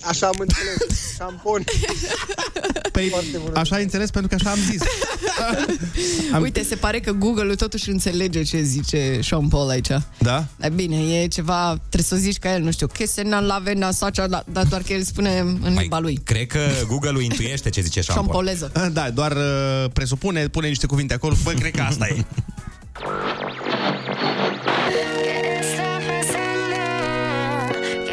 Așa 0.00 0.26
am 0.26 0.34
înțeles. 0.38 0.76
Șampon. 1.16 1.64
Păi, 2.92 3.08
Foarte 3.08 3.38
bună. 3.44 3.58
așa 3.58 3.76
ai 3.76 3.82
înțeles 3.82 4.10
pentru 4.10 4.28
că 4.30 4.34
așa 4.40 4.50
am 4.50 4.58
zis. 4.70 4.80
Am- 6.32 6.42
Uite, 6.42 6.62
se 6.62 6.74
pare 6.74 7.00
că 7.00 7.12
Google-ul 7.12 7.54
totuși 7.54 7.90
înțelege 7.90 8.42
ce 8.42 8.62
zice 8.62 9.20
Sean 9.22 9.48
Paul 9.48 9.68
aici. 9.68 9.88
Da? 10.18 10.44
Dar 10.56 10.70
bine, 10.70 10.96
e 11.22 11.26
ceva, 11.26 11.68
trebuie 11.78 12.02
să 12.02 12.14
o 12.14 12.18
zici 12.18 12.38
ca 12.38 12.52
el, 12.54 12.62
nu 12.62 12.70
știu, 12.70 12.86
che 12.86 13.06
se 13.06 13.22
na 13.22 13.40
lave 13.40 13.72
na 13.72 13.90
sacea, 13.90 14.26
da- 14.26 14.44
dar 14.52 14.64
doar 14.64 14.82
că 14.82 14.92
el 14.92 15.02
spune 15.02 15.38
în 15.38 15.74
limba 15.78 15.98
lui. 15.98 16.20
Cred 16.24 16.46
că 16.46 16.58
Google-ul 16.88 17.22
intuiește 17.22 17.70
ce 17.70 17.80
zice 17.80 18.00
șampol. 18.00 18.24
Șampoleză. 18.24 18.90
Da, 18.92 19.10
doar 19.10 19.32
uh, 19.36 19.90
presupune, 19.92 20.48
pune 20.48 20.68
niște 20.68 20.86
cuvinte 20.86 21.14
acolo. 21.14 21.34
Bă, 21.42 21.50
cred 21.52 21.70
că 21.74 21.80
asta 21.82 22.06
e. 22.08 22.24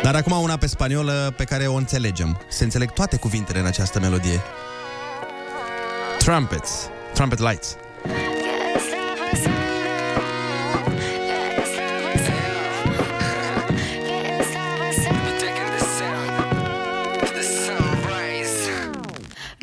Dar 0.07 0.15
acum 0.15 0.41
una 0.41 0.57
pe 0.57 0.67
spaniolă 0.67 1.33
pe 1.37 1.43
care 1.43 1.67
o 1.67 1.75
înțelegem. 1.75 2.41
Se 2.47 2.63
înțeleg 2.63 2.91
toate 2.91 3.17
cuvintele 3.17 3.59
în 3.59 3.65
această 3.65 3.99
melodie. 3.99 4.41
Trumpets. 6.17 6.89
Trumpet 7.13 7.39
lights. 7.39 7.77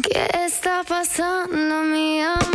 ¿Qué 0.02 0.26
está 0.46 0.74
pasando, 0.88 1.76
mi 1.92 2.20
amor? 2.22 2.53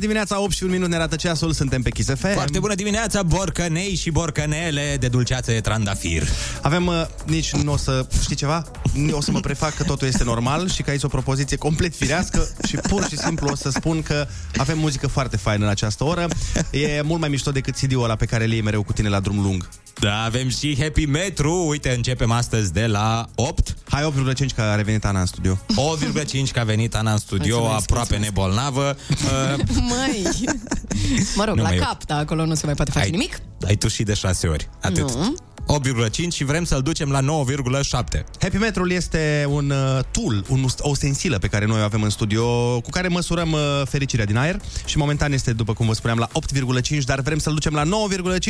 Dimineața, 0.00 0.40
8 0.40 0.52
și 0.52 0.62
un 0.62 0.70
minut 0.70 0.88
ne 0.88 0.94
arată 0.94 1.16
ceasul, 1.16 1.52
suntem 1.52 1.82
pe 1.82 1.90
Kiss 1.90 2.08
FM. 2.08 2.32
Foarte 2.32 2.58
bună 2.58 2.74
dimineața, 2.74 3.22
borcănei 3.22 3.94
și 3.94 4.10
borcănele 4.10 4.96
de 5.00 5.08
dulceață 5.08 5.50
de 5.50 5.60
trandafir. 5.60 6.22
Avem, 6.62 6.86
uh, 6.86 7.06
nici 7.26 7.52
nu 7.52 7.72
o 7.72 7.76
să, 7.76 8.06
știi 8.22 8.36
ceva? 8.36 8.70
Nu 8.94 9.16
O 9.16 9.20
să 9.20 9.30
mă 9.30 9.40
prefac 9.40 9.74
că 9.74 9.82
totul 9.82 10.06
este 10.06 10.24
normal 10.24 10.68
și 10.68 10.82
că 10.82 10.90
aici 10.90 11.02
o 11.02 11.08
propoziție 11.08 11.56
complet 11.56 11.94
firească 11.94 12.48
și 12.66 12.76
pur 12.76 13.06
și 13.08 13.18
simplu 13.18 13.48
o 13.50 13.54
să 13.54 13.70
spun 13.70 14.02
că 14.02 14.26
avem 14.56 14.78
muzică 14.78 15.06
foarte 15.06 15.36
faină 15.36 15.64
în 15.64 15.70
această 15.70 16.04
oră. 16.04 16.28
E 16.70 17.02
mult 17.02 17.20
mai 17.20 17.28
mișto 17.28 17.50
decât 17.50 17.74
CD-ul 17.74 18.02
ăla 18.02 18.16
pe 18.16 18.24
care 18.26 18.44
îl 18.44 18.50
iei 18.50 18.62
mereu 18.62 18.82
cu 18.82 18.92
tine 18.92 19.08
la 19.08 19.20
drum 19.20 19.42
lung. 19.42 19.68
Da, 20.00 20.22
avem 20.24 20.48
și 20.48 20.76
Happy 20.80 21.06
Metru. 21.06 21.66
Uite, 21.68 21.90
începem 21.90 22.30
astăzi 22.30 22.72
de 22.72 22.86
la 22.86 23.26
8. 23.34 23.76
Hai 23.88 24.12
8,5 24.32 24.46
că 24.54 24.60
a 24.62 24.74
revenit 24.74 25.04
Ana 25.04 25.20
în 25.20 25.26
studio. 25.26 25.58
8,5 25.68 26.50
că 26.52 26.60
a 26.60 26.64
venit 26.64 26.94
Ana 26.94 27.12
în 27.12 27.18
studio, 27.18 27.58
Mulțumesc, 27.58 27.90
aproape 27.90 28.16
nebolnavă. 28.16 28.96
Uh, 29.10 29.60
Măi! 29.88 30.26
Mă 31.36 31.44
rog, 31.44 31.56
Nu 31.56 31.62
la 31.62 31.68
mai 31.68 31.76
e- 31.76 31.80
cap, 31.80 32.04
dar 32.04 32.18
acolo 32.20 32.44
nu 32.44 32.54
se 32.54 32.66
mai 32.66 32.74
poate 32.74 32.90
face 32.90 33.04
ai, 33.04 33.10
nimic. 33.10 33.38
ai 33.66 33.76
tu 33.76 33.88
și 33.88 34.02
de 34.02 34.14
6 34.14 34.46
ori. 34.46 34.68
Atât. 34.80 35.10
Nu. 35.14 35.34
8,5 35.70 36.28
și 36.32 36.44
vrem 36.44 36.64
să-l 36.64 36.82
ducem 36.82 37.10
la 37.10 37.20
9,7. 37.20 38.24
Happy 38.40 38.56
Metrul 38.56 38.90
este 38.90 39.46
un 39.48 39.70
uh, 39.70 40.04
tool, 40.10 40.44
un, 40.48 40.64
o 40.78 40.94
stensilă 40.94 41.38
pe 41.38 41.46
care 41.46 41.64
noi 41.64 41.80
o 41.80 41.84
avem 41.84 42.02
în 42.02 42.10
studio, 42.10 42.44
cu 42.80 42.90
care 42.90 43.08
măsurăm 43.08 43.52
uh, 43.52 43.60
fericirea 43.84 44.24
din 44.24 44.36
aer 44.36 44.60
și 44.84 44.98
momentan 44.98 45.32
este, 45.32 45.52
după 45.52 45.72
cum 45.72 45.86
vă 45.86 45.92
spuneam, 45.92 46.18
la 46.18 46.28
8,5, 46.28 46.98
dar 47.04 47.20
vrem 47.20 47.38
să-l 47.38 47.52
ducem 47.52 47.72
la 47.72 47.84
9,5 47.84 47.88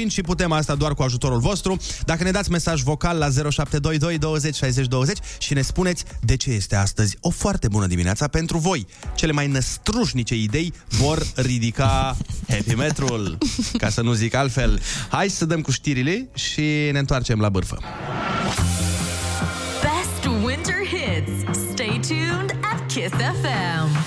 și 0.08 0.20
putem 0.20 0.52
asta 0.52 0.74
doar 0.74 0.94
cu 0.94 1.02
ajutorul 1.02 1.38
vostru. 1.38 1.76
Dacă 2.04 2.24
ne 2.24 2.30
dați 2.30 2.50
mesaj 2.50 2.82
vocal 2.82 3.18
la 3.18 3.50
0722 3.50 4.18
20 4.18 4.54
60 4.54 4.86
20 4.86 5.18
și 5.38 5.54
ne 5.54 5.62
spuneți 5.62 6.04
de 6.20 6.36
ce 6.36 6.50
este 6.50 6.76
astăzi 6.76 7.16
o 7.20 7.30
foarte 7.30 7.68
bună 7.68 7.86
dimineața 7.86 8.28
pentru 8.28 8.58
voi. 8.58 8.86
Cele 9.14 9.32
mai 9.32 9.46
năstrușnice 9.46 10.34
idei 10.34 10.72
vor 10.88 11.26
ridica 11.34 12.16
Happy 12.48 12.74
Metrul, 12.74 13.38
ca 13.78 13.88
să 13.88 14.02
nu 14.02 14.12
zic 14.12 14.34
altfel. 14.34 14.80
Hai 15.08 15.28
să 15.28 15.44
dăm 15.44 15.60
cu 15.60 15.70
știrile 15.70 16.28
și 16.34 16.60
ne 16.92 16.98
întoarcem 17.14 17.40
la 17.40 17.48
bârfă. 17.48 17.78
Best 19.82 20.44
winter 20.44 20.84
hits. 20.86 21.58
Stay 21.72 22.00
tuned 22.08 22.56
at 22.72 22.86
Kiss 22.86 23.14
FM. 23.14 23.99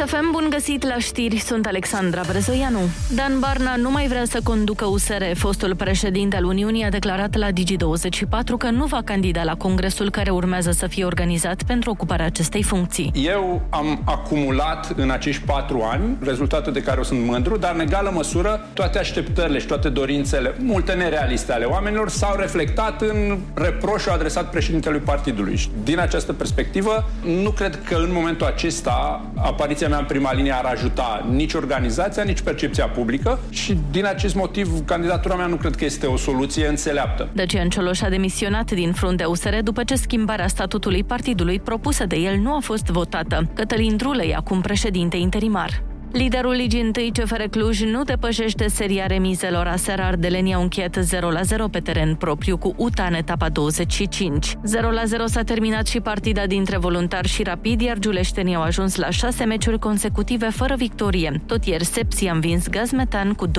Kiss 0.00 0.12
FM, 0.12 0.30
bun 0.30 0.46
găsit 0.50 0.86
la 0.86 0.98
știri, 0.98 1.38
sunt 1.38 1.66
Alexandra 1.66 2.22
Brezoianu. 2.26 2.78
Dan 3.14 3.38
Barna 3.38 3.76
nu 3.76 3.90
mai 3.90 4.06
vrea 4.06 4.24
să 4.24 4.40
conducă 4.42 4.84
USR. 4.84 5.22
Fostul 5.34 5.76
președinte 5.76 6.36
al 6.36 6.44
Uniunii 6.44 6.84
a 6.84 6.88
declarat 6.88 7.36
la 7.36 7.48
Digi24 7.50 8.56
că 8.58 8.70
nu 8.70 8.84
va 8.84 9.00
candida 9.04 9.42
la 9.42 9.54
congresul 9.54 10.10
care 10.10 10.30
urmează 10.30 10.70
să 10.70 10.86
fie 10.86 11.04
organizat 11.04 11.62
pentru 11.62 11.90
ocuparea 11.90 12.24
acestei 12.26 12.62
funcții. 12.62 13.12
Eu 13.14 13.62
am 13.70 14.02
acumulat 14.04 14.92
în 14.96 15.10
acești 15.10 15.42
patru 15.42 15.82
ani 15.82 16.16
rezultate 16.20 16.70
de 16.70 16.82
care 16.82 16.96
eu 16.96 17.02
sunt 17.02 17.24
mândru, 17.24 17.56
dar 17.56 17.74
în 17.74 17.80
egală 17.80 18.10
măsură 18.14 18.68
toate 18.72 18.98
așteptările 18.98 19.58
și 19.58 19.66
toate 19.66 19.88
dorințele, 19.88 20.54
multe 20.58 20.92
nerealiste 20.92 21.52
ale 21.52 21.64
oamenilor, 21.64 22.08
s-au 22.08 22.36
reflectat 22.38 23.02
în 23.02 23.38
reproșul 23.54 24.12
adresat 24.12 24.50
președintelui 24.50 25.00
partidului. 25.00 25.56
Și 25.56 25.70
din 25.84 25.98
această 25.98 26.32
perspectivă, 26.32 27.10
nu 27.42 27.50
cred 27.50 27.82
că 27.84 27.94
în 27.94 28.10
momentul 28.12 28.46
acesta 28.46 29.24
apariția 29.36 29.88
mea 29.90 29.98
în 29.98 30.04
prima 30.04 30.32
linie 30.32 30.52
ar 30.52 30.64
ajuta 30.64 31.26
nici 31.30 31.54
organizația, 31.54 32.22
nici 32.22 32.40
percepția 32.40 32.86
publică 32.86 33.38
și 33.50 33.78
din 33.90 34.04
acest 34.06 34.34
motiv 34.34 34.84
candidatura 34.84 35.34
mea 35.34 35.46
nu 35.46 35.56
cred 35.56 35.76
că 35.76 35.84
este 35.84 36.06
o 36.06 36.16
soluție 36.16 36.66
înțeleaptă. 36.66 37.28
Dacian 37.32 37.68
Cioloș 37.68 38.00
a 38.00 38.08
demisionat 38.08 38.70
din 38.70 38.92
fruntea 38.92 39.28
USR 39.28 39.54
după 39.62 39.84
ce 39.84 39.94
schimbarea 39.94 40.46
statutului 40.46 41.04
partidului 41.04 41.60
propusă 41.60 42.06
de 42.06 42.16
el 42.16 42.38
nu 42.38 42.54
a 42.54 42.60
fost 42.60 42.86
votată. 42.86 43.50
Cătălin 43.54 43.96
Drulă 43.96 44.22
e 44.22 44.34
acum 44.34 44.60
președinte 44.60 45.16
interimar. 45.16 45.89
Liderul 46.12 46.52
Ligii 46.52 46.80
1 46.82 46.90
CFR 47.12 47.42
Cluj 47.42 47.82
nu 47.82 48.02
depășește 48.02 48.68
seria 48.68 49.06
remizelor. 49.06 49.66
Aseară 49.66 50.02
ardelenii 50.02 50.54
au 50.54 50.62
încheiat 50.62 50.98
0-0 50.98 51.04
pe 51.70 51.78
teren 51.78 52.14
propriu 52.14 52.56
cu 52.58 52.74
UTA 52.76 53.04
în 53.04 53.14
etapa 53.14 53.48
25. 53.48 54.46
0-0 54.46 54.54
s-a 55.24 55.42
terminat 55.42 55.86
și 55.86 56.00
partida 56.00 56.46
dintre 56.46 56.78
voluntari 56.78 57.28
și 57.28 57.42
rapid, 57.42 57.80
iar 57.80 57.98
giuleștenii 57.98 58.54
au 58.54 58.62
ajuns 58.62 58.96
la 58.96 59.10
șase 59.10 59.44
meciuri 59.44 59.78
consecutive 59.78 60.48
fără 60.48 60.74
victorie. 60.74 61.42
Tot 61.46 61.64
ieri 61.64 61.84
Sepsi 61.84 62.26
a 62.26 62.32
învins 62.32 62.68
Gazmetan 62.68 63.32
cu 63.32 63.46
2-0. 63.46 63.50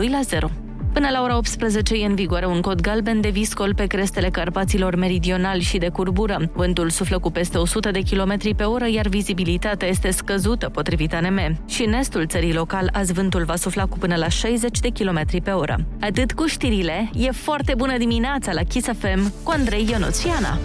Până 0.93 1.09
la 1.09 1.21
ora 1.21 1.37
18 1.37 1.95
e 1.95 2.05
în 2.05 2.15
vigoare 2.15 2.45
un 2.45 2.61
cod 2.61 2.81
galben 2.81 3.21
de 3.21 3.29
viscol 3.29 3.75
pe 3.75 3.85
crestele 3.85 4.29
Carpaților 4.29 4.95
meridionali 4.95 5.61
și 5.61 5.77
de 5.77 5.89
curbură. 5.89 6.49
Vântul 6.53 6.89
suflă 6.89 7.19
cu 7.19 7.31
peste 7.31 7.57
100 7.57 7.91
de 7.91 7.99
km 8.09 8.55
pe 8.55 8.63
oră, 8.63 8.87
iar 8.87 9.07
vizibilitatea 9.07 9.87
este 9.87 10.11
scăzută, 10.11 10.69
potrivit 10.69 11.13
ANM. 11.13 11.59
Și 11.67 11.83
în 11.83 11.93
estul 11.93 12.25
țării 12.27 12.53
local, 12.53 12.89
azi 12.93 13.13
vântul 13.13 13.43
va 13.43 13.55
sufla 13.55 13.85
cu 13.85 13.97
până 13.97 14.15
la 14.15 14.27
60 14.27 14.79
de 14.79 14.89
km 14.89 15.41
pe 15.43 15.51
oră. 15.51 15.85
Atât 15.99 16.33
cu 16.33 16.45
știrile, 16.45 17.09
e 17.15 17.31
foarte 17.31 17.73
bună 17.77 17.97
dimineața 17.97 18.51
la 18.51 18.61
Kiss 18.61 18.87
FM 18.99 19.33
cu 19.43 19.51
Andrei 19.51 19.87
Ionuțiana. 19.89 20.57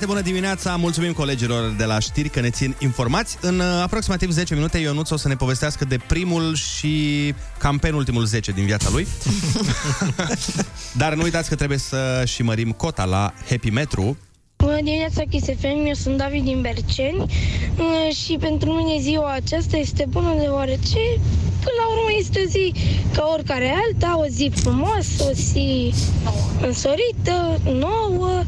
Foarte 0.00 0.18
bună 0.18 0.28
dimineața, 0.30 0.76
mulțumim 0.76 1.12
colegilor 1.12 1.74
de 1.76 1.84
la 1.84 1.98
știri 1.98 2.28
că 2.28 2.40
ne 2.40 2.50
țin 2.50 2.74
informați. 2.78 3.38
În 3.40 3.58
uh, 3.58 3.66
aproximativ 3.82 4.30
10 4.30 4.54
minute, 4.54 4.78
Ionuț 4.78 5.10
o 5.10 5.16
să 5.16 5.28
ne 5.28 5.34
povestească 5.34 5.84
de 5.84 5.98
primul 6.06 6.54
și 6.54 7.34
cam 7.58 7.78
penultimul 7.78 8.24
10 8.24 8.50
din 8.50 8.64
viața 8.64 8.88
lui. 8.92 9.06
Dar 11.00 11.14
nu 11.14 11.22
uitați 11.22 11.48
că 11.48 11.54
trebuie 11.54 11.78
să 11.78 12.22
și 12.26 12.42
mărim 12.42 12.72
cota 12.72 13.04
la 13.04 13.32
Happy 13.48 13.70
Metru. 13.70 14.16
Bună 14.56 14.80
dimineața, 14.82 15.22
Kiss 15.30 15.46
FM, 15.46 15.86
eu 15.86 15.94
sunt 15.94 16.16
David 16.16 16.44
din 16.44 16.60
Berceni 16.60 17.18
uh, 17.18 18.14
și 18.14 18.36
pentru 18.40 18.70
mine 18.72 19.00
ziua 19.00 19.32
aceasta 19.32 19.76
este 19.76 20.04
bună 20.08 20.34
deoarece 20.38 21.00
până 21.64 21.76
la 21.80 21.86
urmă 21.90 22.10
este 22.18 22.42
o 22.46 22.48
zi 22.48 22.74
ca 23.14 23.30
oricare 23.32 23.74
alta, 23.86 24.18
o 24.18 24.26
zi 24.26 24.50
frumoasă, 24.54 25.24
o 25.28 25.32
zi 25.32 25.94
însorită, 26.60 27.60
nouă 27.64 28.42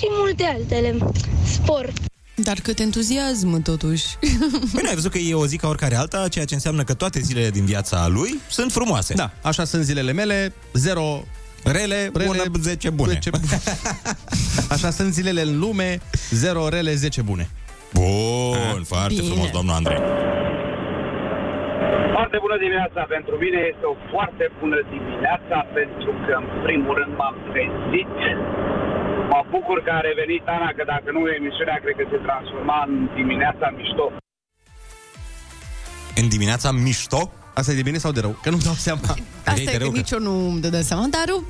și 0.00 0.06
multe 0.08 0.44
altele. 0.44 0.96
Spor! 1.44 1.92
Dar 2.34 2.58
cât 2.62 2.78
entuziasm, 2.78 3.62
totuși. 3.62 4.06
Bine, 4.76 4.88
ai 4.88 4.94
văzut 4.94 5.10
că 5.10 5.18
e 5.18 5.34
o 5.34 5.46
zi 5.46 5.56
ca 5.56 5.68
oricare 5.68 5.94
alta, 5.94 6.28
ceea 6.28 6.44
ce 6.44 6.54
înseamnă 6.54 6.82
că 6.82 6.94
toate 6.94 7.20
zilele 7.20 7.50
din 7.50 7.64
viața 7.64 8.08
lui 8.08 8.40
sunt 8.48 8.72
frumoase. 8.72 9.14
Da, 9.14 9.30
așa 9.42 9.64
sunt 9.64 9.82
zilele 9.84 10.12
mele, 10.12 10.54
zero 10.72 11.24
Rele, 11.64 12.10
Rele, 12.14 12.24
bună, 12.26 12.42
10 12.60 12.90
bune. 12.90 13.12
10 13.12 13.30
bune. 13.30 13.58
Așa 14.74 14.90
sunt 14.90 15.12
zilele 15.12 15.42
în 15.48 15.58
lume, 15.58 15.98
0 16.30 16.68
rele, 16.68 16.92
10 16.94 17.22
bune. 17.22 17.48
Bun, 17.94 18.82
foarte 18.92 19.20
Bine. 19.20 19.28
frumos, 19.30 19.50
domnul 19.50 19.74
Andrei. 19.74 20.00
Foarte 22.16 22.36
bună 22.44 22.56
dimineața 22.64 23.00
pentru 23.16 23.34
mine, 23.44 23.58
este 23.72 23.84
o 23.92 23.94
foarte 24.12 24.44
bună 24.60 24.78
dimineața 24.94 25.58
pentru 25.78 26.10
că 26.24 26.32
în 26.42 26.46
primul 26.66 26.94
rând 27.00 27.12
m-am 27.20 27.36
trezit. 27.50 28.14
Mă 29.32 29.40
bucur 29.54 29.78
că 29.84 29.90
a 29.98 30.00
revenit 30.08 30.42
Ana, 30.56 30.68
că 30.76 30.82
dacă 30.92 31.08
nu 31.16 31.20
emisiunea 31.38 31.78
cred 31.82 31.94
că 31.98 32.04
se 32.12 32.18
transforma 32.26 32.78
în 32.88 32.94
dimineața 33.20 33.66
mișto. 33.78 34.06
În 36.20 36.28
dimineața 36.28 36.68
mișto? 36.72 37.32
Asta 37.54 37.72
e 37.72 37.74
de 37.74 37.82
bine 37.90 37.98
sau 37.98 38.12
de 38.12 38.20
rău? 38.20 38.38
Că 38.42 38.50
nu-mi 38.50 38.62
dau 38.62 38.72
seama. 38.86 39.00
Asta 39.50 39.60
e 39.70 39.76
că 39.76 39.84
nici 39.84 40.10
eu 40.10 40.18
nu 40.18 40.48
îmi 40.48 40.60
dă 40.60 40.80
seama, 40.80 41.06
dar 41.10 41.24
eu- 41.28 41.44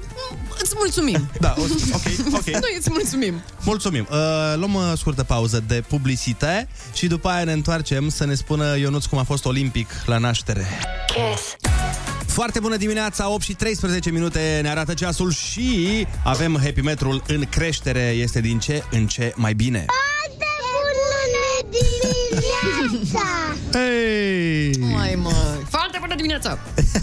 îți 0.63 0.75
mulțumim. 0.77 1.31
Da, 1.47 1.55
o- 1.59 1.63
ok, 1.97 2.07
ok. 2.39 2.47
Noi 2.67 2.75
îți 2.79 2.91
mulțumim. 2.91 3.35
Mulțumim. 3.65 4.07
Uh, 4.11 4.17
luăm 4.57 4.75
o 4.75 4.95
scurtă 4.97 5.25
pauză 5.25 5.65
de 5.67 5.83
publicitate 5.89 6.69
și 6.95 7.07
după 7.07 7.29
aia 7.29 7.45
ne 7.45 7.53
întoarcem 7.53 8.09
să 8.09 8.25
ne 8.27 8.35
spună 8.35 8.77
Ionuț 8.79 9.05
cum 9.05 9.19
a 9.19 9.23
fost 9.23 9.45
olimpic 9.45 9.89
la 10.07 10.19
naștere. 10.19 10.67
Kiss. 11.07 11.57
Foarte 12.41 12.61
bună 12.61 12.77
dimineața, 12.77 13.31
8 13.31 13.43
și 13.43 13.55
13 13.55 14.11
minute 14.11 14.59
ne 14.63 14.69
arată 14.69 14.95
ceasul 14.95 15.33
și 15.33 16.07
avem 16.25 16.59
Happy 16.63 16.81
Metrul 16.81 17.23
în 17.27 17.45
creștere. 17.51 18.01
Este 18.01 18.41
din 18.41 18.59
ce 18.59 18.83
în 18.91 19.07
ce 19.07 19.33
mai 19.37 19.53
bine. 19.53 19.85
Hey! 23.73 24.71
Mai 24.79 25.15
mă. 25.15 25.33
Foarte 25.69 25.97
bună 26.01 26.15
dimineața! 26.15 26.59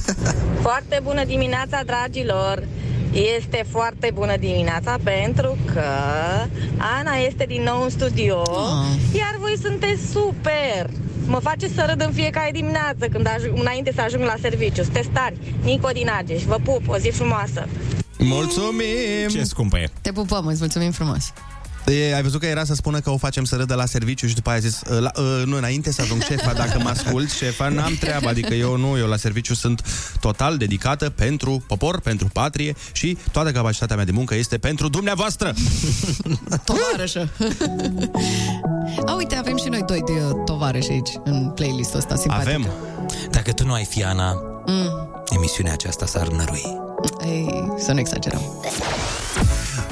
Foarte 0.68 1.00
bună 1.04 1.24
dimineața, 1.24 1.82
dragilor! 1.86 2.64
Este 3.12 3.66
foarte 3.70 4.12
bună 4.14 4.38
dimineața 4.38 4.98
pentru 5.04 5.58
că 5.74 5.84
Ana 6.78 7.16
este 7.28 7.46
din 7.48 7.64
nou 7.64 7.84
în 7.84 7.90
studio, 7.90 8.42
iar 9.14 9.36
voi 9.40 9.58
sunteți 9.62 10.12
super! 10.12 10.90
Mă 11.26 11.40
face 11.40 11.68
să 11.68 11.86
râd 11.90 12.02
în 12.02 12.12
fiecare 12.12 12.52
dimineață 12.52 13.08
când 13.12 13.28
ajung, 13.36 13.60
înainte 13.60 13.92
să 13.96 14.02
ajung 14.02 14.24
la 14.24 14.36
serviciu. 14.42 14.84
Sunteți 14.84 15.08
tari! 15.08 15.38
Nico 15.64 15.90
din 15.90 16.10
Ageș, 16.18 16.44
vă 16.44 16.58
pup, 16.64 16.82
o 16.88 16.98
zi 16.98 17.10
frumoasă! 17.10 17.68
Mulțumim! 18.18 19.28
Ce 19.32 19.44
scumpă 19.44 19.78
e! 19.78 19.90
Te 20.02 20.12
pupăm, 20.12 20.46
îți 20.46 20.60
mulțumim 20.60 20.92
frumos. 20.92 21.34
E, 21.92 22.16
ai 22.16 22.22
văzut 22.22 22.40
că 22.40 22.46
era 22.46 22.64
să 22.64 22.74
spună 22.74 23.00
că 23.00 23.10
o 23.10 23.18
facem 23.18 23.44
să 23.44 23.56
râdă 23.56 23.74
la 23.76 23.86
serviciu 23.86 24.28
și 24.28 24.36
după 24.36 24.50
aia 24.50 24.58
a 24.58 24.62
zis, 24.62 24.82
"Uh, 24.92 25.00
la, 25.00 25.12
uh, 25.18 25.42
nu, 25.46 25.58
înainte 25.58 25.92
să 25.92 26.02
ajung 26.02 26.22
șefa, 26.24 26.54
dacă 26.54 26.80
mă 26.84 26.90
ascult, 26.90 27.32
șefa, 27.32 27.68
n-am 27.68 27.96
treabă, 28.00 28.28
adică 28.30 28.54
eu 28.54 28.78
nu, 28.78 28.98
eu 28.98 29.08
la 29.08 29.16
serviciu 29.18 29.54
sunt 29.54 29.82
total 30.20 30.58
dedicată 30.58 31.10
pentru 31.10 31.64
popor, 31.68 32.00
pentru 32.00 32.28
patrie 32.34 32.76
și 32.92 33.18
toată 33.32 33.52
capacitatea 33.52 33.96
mea 33.96 34.06
de 34.06 34.12
muncă 34.12 34.36
este 34.36 34.58
pentru 34.58 34.88
dumneavoastră. 34.90 35.54
Tovarășă. 36.64 37.30
A, 39.06 39.14
uite, 39.16 39.36
avem 39.36 39.58
și 39.58 39.70
noi 39.70 39.84
doi 39.88 40.02
de 40.06 40.12
uh, 40.12 40.32
tovarăși 40.46 40.92
aici, 40.92 41.10
în 41.24 41.50
playlistul 41.56 41.98
ăsta 41.98 42.16
simpatic. 42.16 42.48
Avem. 42.48 42.68
Dacă 43.32 43.52
tu 43.52 43.66
nu 43.66 43.74
ai 43.74 43.86
fi 43.90 44.04
Ana, 44.04 44.34
Mm. 44.70 45.24
emisiunea 45.36 45.74
aceasta 45.74 46.06
s-ar 46.06 46.28
nărui. 46.28 46.64
Ei, 47.26 47.74
să 47.78 47.92
nu 47.92 48.00
exagerăm. 48.00 48.42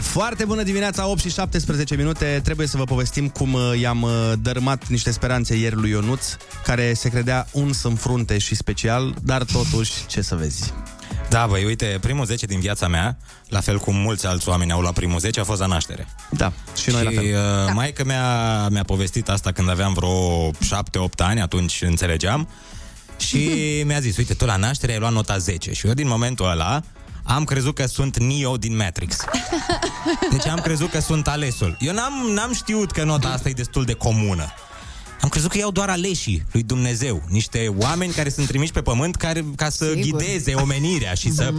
Foarte 0.06 0.46
bună 0.46 0.64
dimineața, 0.64 1.08
8 1.08 1.20
și 1.20 1.30
17 1.30 1.96
minute. 1.96 2.40
Trebuie 2.44 2.68
să 2.68 2.78
vă 2.78 2.84
povestim 2.84 3.30
cum 3.30 3.54
uh, 3.54 3.80
i-am 3.80 4.02
uh, 4.02 4.34
dărâmat 4.42 4.88
niște 4.88 5.12
speranțe 5.12 5.56
ieri 5.56 5.76
lui 5.76 5.90
Ionuț, 5.90 6.26
care 6.66 6.94
se 6.94 7.10
credea 7.10 7.48
uns 7.52 7.84
în 7.84 7.96
frunte 7.96 8.38
și 8.38 8.56
special, 8.56 9.16
dar 9.24 9.44
totuși, 9.44 9.92
ce 10.08 10.22
să 10.22 10.36
vezi. 10.36 10.74
Da, 11.30 11.46
băi, 11.48 11.64
uite, 11.64 11.98
primul 12.02 12.26
10 12.26 12.46
din 12.46 12.60
viața 12.60 12.88
mea, 12.88 13.18
la 13.48 13.60
fel 13.60 13.78
cum 13.80 13.96
mulți 13.96 14.26
alți 14.26 14.50
oameni 14.50 14.72
au 14.72 14.82
luat 14.82 14.94
primul 14.94 15.20
10, 15.20 15.40
a 15.40 15.44
fost 15.44 15.60
la 15.60 15.66
naștere. 15.66 16.08
Da, 16.30 16.54
și 16.76 16.90
noi 16.90 17.00
și, 17.00 17.06
la 17.06 17.12
fel. 17.12 17.24
Uh, 17.24 17.74
Maica 17.74 18.04
mea 18.04 18.68
mi-a 18.68 18.84
povestit 18.84 19.30
asta 19.30 19.52
când 19.52 19.70
aveam 19.70 19.94
vreo 19.94 20.52
7-8 20.52 20.54
ani, 21.18 21.42
atunci 21.42 21.82
înțelegeam, 21.82 22.50
și 23.18 23.50
mi-a 23.88 24.00
zis, 24.00 24.18
uite, 24.18 24.34
tu 24.34 24.46
la 24.46 24.56
naștere 24.56 24.92
ai 24.92 25.00
luat 25.00 25.12
nota 25.12 25.38
10 25.38 25.74
și 25.74 25.88
eu 25.88 25.94
din 25.94 26.08
momentul 26.08 26.50
ăla 26.50 26.82
am 27.28 27.44
crezut 27.44 27.76
că 27.76 27.86
sunt 27.86 28.18
Neo 28.18 28.58
din 28.58 28.76
Matrix. 28.76 29.18
Deci 30.32 30.48
am 30.48 30.60
crezut 30.60 30.90
că 30.90 31.00
sunt 31.00 31.28
alesul. 31.28 31.78
Eu 31.80 31.94
n-am, 31.94 32.14
n-am 32.34 32.54
știut 32.54 32.92
că 32.92 33.04
nota 33.04 33.28
asta 33.28 33.50
e 33.50 33.54
destul 33.54 33.84
de 33.84 33.94
comună. 33.94 34.54
Am 35.26 35.32
crezut 35.32 35.52
că 35.52 35.58
iau 35.58 35.72
doar 35.72 35.90
aleșii 35.90 36.46
lui 36.52 36.64
Dumnezeu, 36.64 37.24
niște 37.30 37.74
oameni 37.78 38.14
care 38.14 38.30
sunt 38.30 38.48
trimiși 38.48 38.72
pe 38.72 38.82
pământ 38.82 39.16
care, 39.16 39.46
ca 39.56 39.70
să 39.70 39.86
Sigur. 39.86 40.20
ghideze 40.20 40.54
omenirea 40.54 41.14
și 41.14 41.32
să 41.32 41.54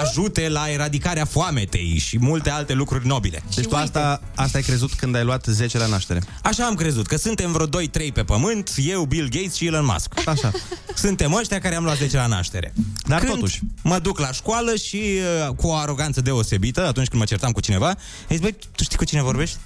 ajute 0.00 0.48
la 0.48 0.70
eradicarea 0.70 1.24
foametei 1.24 1.98
și 1.98 2.18
multe 2.18 2.50
alte 2.50 2.72
lucruri 2.72 3.06
nobile. 3.06 3.42
Deci 3.54 3.66
tu 3.66 3.76
asta, 3.76 4.20
asta 4.34 4.58
ai 4.58 4.64
crezut 4.64 4.92
când 4.92 5.14
ai 5.14 5.24
luat 5.24 5.44
10 5.44 5.78
la 5.78 5.86
naștere. 5.86 6.22
Așa 6.42 6.66
am 6.66 6.74
crezut, 6.74 7.06
că 7.06 7.16
suntem 7.16 7.52
vreo 7.52 7.66
2-3 7.66 8.12
pe 8.12 8.22
pământ, 8.22 8.72
eu, 8.76 9.04
Bill 9.04 9.28
Gates 9.28 9.54
și 9.54 9.66
Elon 9.66 9.84
Musk. 9.84 10.28
Așa. 10.28 10.50
Suntem 10.94 11.32
ăștia 11.32 11.58
care 11.58 11.74
am 11.74 11.84
luat 11.84 11.96
10 11.96 12.16
la 12.16 12.26
naștere. 12.26 12.72
Dar 13.06 13.18
când 13.18 13.32
totuși. 13.32 13.60
mă 13.82 13.98
duc 13.98 14.18
la 14.18 14.32
școală 14.32 14.74
și 14.74 15.02
uh, 15.46 15.54
cu 15.54 15.66
o 15.66 15.74
aroganță 15.74 16.20
deosebită, 16.20 16.86
atunci 16.86 17.08
când 17.08 17.20
mă 17.20 17.26
certam 17.26 17.52
cu 17.52 17.60
cineva, 17.60 17.88
îi 18.28 18.36
zic, 18.36 18.40
băi, 18.40 18.56
tu 18.74 18.82
știi 18.82 18.96
cu 18.96 19.04
cine 19.04 19.22
vorbești? 19.22 19.56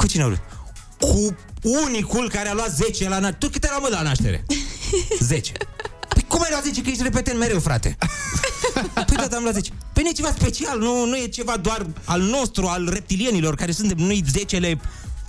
cu 0.00 0.06
cine 0.06 0.22
vorbești? 0.22 0.44
Cu 1.00 1.34
unicul 1.62 2.28
care 2.28 2.48
a 2.48 2.54
luat 2.54 2.74
10 2.74 3.08
la 3.08 3.18
naștere. 3.18 3.36
Tu 3.38 3.48
câte 3.48 3.66
ai 3.66 3.76
luat 3.78 3.90
mă 3.90 3.96
la 3.96 4.02
naștere? 4.02 4.44
10. 5.18 5.52
Păi 6.08 6.24
cum 6.28 6.42
ai 6.42 6.48
luat 6.50 6.62
10? 6.64 6.82
Că 6.82 6.90
ești 6.90 7.02
repetent 7.02 7.38
mereu, 7.38 7.60
frate. 7.60 7.96
Păi 8.94 9.16
da, 9.16 9.36
am 9.36 9.42
luat 9.42 9.54
10. 9.54 9.70
Păi 9.92 10.02
nu 10.02 10.08
e 10.08 10.12
ceva 10.12 10.34
special, 10.38 10.78
nu, 10.78 11.04
nu 11.04 11.16
e 11.16 11.26
ceva 11.26 11.56
doar 11.56 11.86
al 12.04 12.20
nostru, 12.20 12.66
al 12.66 12.88
reptilienilor, 12.92 13.54
care 13.54 13.72
suntem 13.72 13.96
noi 13.96 14.24
zecele 14.30 14.80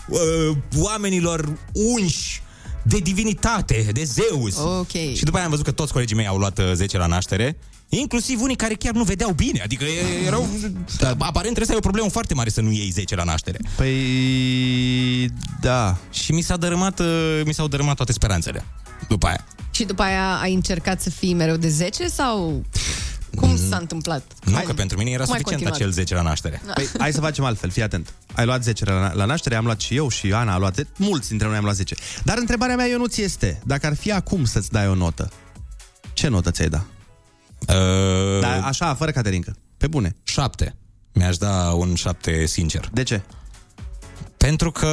uh, 0.07 0.57
oamenilor 0.77 1.57
unși 1.71 2.41
de 2.83 2.97
divinitate, 2.97 3.87
de 3.93 4.03
Zeus. 4.03 4.57
Ok. 4.57 4.91
Și 4.91 5.23
după 5.23 5.35
aia 5.35 5.45
am 5.45 5.49
văzut 5.49 5.65
că 5.65 5.71
toți 5.71 5.93
colegii 5.93 6.15
mei 6.15 6.27
au 6.27 6.37
luat 6.37 6.59
uh, 6.59 6.71
10 6.73 6.97
la 6.97 7.05
naștere, 7.05 7.57
inclusiv 7.97 8.41
unii 8.41 8.55
care 8.55 8.73
chiar 8.73 8.93
nu 8.93 9.03
vedeau 9.03 9.31
bine. 9.31 9.61
Adică 9.61 9.83
e- 9.83 10.25
erau... 10.25 10.47
Aparent 11.01 11.41
trebuie 11.41 11.65
să 11.65 11.71
ai 11.71 11.77
o 11.77 11.79
problemă 11.79 12.09
foarte 12.09 12.33
mare 12.33 12.49
să 12.49 12.61
nu 12.61 12.71
iei 12.71 12.89
10 12.89 13.15
la 13.15 13.23
naștere. 13.23 13.59
Păi... 13.75 15.29
Da. 15.61 15.97
Și 16.11 16.31
mi 16.31 16.41
s-a 16.41 16.57
dărâmat, 16.57 16.99
uh, 16.99 17.41
mi 17.45 17.53
s-au 17.53 17.67
dărâmat 17.67 17.95
toate 17.95 18.11
speranțele. 18.11 18.65
După 19.07 19.27
aia. 19.27 19.45
Și 19.71 19.83
după 19.83 20.01
aia 20.01 20.35
ai 20.35 20.53
încercat 20.53 21.01
să 21.01 21.09
fii 21.09 21.33
mereu 21.33 21.55
de 21.55 21.69
10 21.69 22.07
sau 22.07 22.63
cum 23.35 23.57
s-a 23.69 23.77
întâmplat? 23.77 24.23
Nu, 24.43 24.59
că 24.65 24.73
pentru 24.73 24.97
mine 24.97 25.09
era 25.09 25.23
Cum 25.23 25.33
ai 25.33 25.39
suficient 25.39 25.63
continuat? 25.63 25.89
acel 25.89 25.91
10 25.91 26.13
la 26.13 26.21
naștere. 26.21 26.61
Păi, 26.73 26.87
hai 26.97 27.13
să 27.13 27.19
facem 27.19 27.43
altfel, 27.43 27.69
fii 27.69 27.83
atent. 27.83 28.13
Ai 28.33 28.45
luat 28.45 28.63
10 28.63 28.85
la, 28.85 29.13
la 29.13 29.25
naștere, 29.25 29.55
am 29.55 29.65
luat 29.65 29.79
și 29.79 29.95
eu 29.95 30.09
și 30.09 30.33
Ana 30.33 30.53
a 30.53 30.57
luat 30.57 30.75
10. 30.75 30.89
Mulți 30.97 31.29
dintre 31.29 31.47
noi 31.47 31.57
am 31.57 31.63
luat 31.63 31.75
10. 31.75 31.95
Dar 32.23 32.37
întrebarea 32.37 32.75
mea, 32.75 32.87
eu 32.87 32.97
nu 32.97 33.05
ți 33.05 33.21
este, 33.21 33.61
dacă 33.65 33.85
ar 33.85 33.95
fi 33.95 34.11
acum 34.11 34.45
să-ți 34.45 34.71
dai 34.71 34.87
o 34.87 34.95
notă, 34.95 35.31
ce 36.13 36.27
notă 36.27 36.51
ți-ai 36.51 36.69
da? 36.69 36.85
Uh, 37.67 38.39
Da, 38.41 38.65
așa, 38.65 38.93
fără 38.95 39.11
Caterinca. 39.11 39.51
Pe 39.77 39.87
bune. 39.87 40.15
7. 40.23 40.75
Mi-aș 41.13 41.37
da 41.37 41.71
un 41.71 41.95
7 41.95 42.45
sincer. 42.45 42.89
De 42.93 43.03
ce? 43.03 43.21
Pentru 44.37 44.71
că 44.71 44.89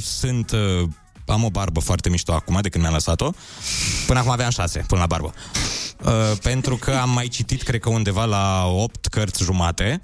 sunt... 0.00 0.50
Uh, 0.50 0.88
am 1.26 1.44
o 1.44 1.50
barbă 1.50 1.80
foarte 1.80 2.08
mișto 2.08 2.32
acum, 2.32 2.58
de 2.60 2.68
când 2.68 2.82
mi-am 2.82 2.94
lăsat-o. 2.94 3.30
Până 4.06 4.18
acum 4.18 4.30
aveam 4.30 4.50
6, 4.50 4.84
până 4.86 5.00
la 5.00 5.06
barbă. 5.06 5.34
Uh, 6.04 6.38
pentru 6.42 6.76
că 6.76 6.90
am 6.90 7.10
mai 7.10 7.28
citit, 7.28 7.62
cred 7.62 7.80
că 7.80 7.88
undeva 7.88 8.24
la 8.24 8.66
8 8.66 9.06
cărți 9.06 9.42
jumate. 9.42 10.02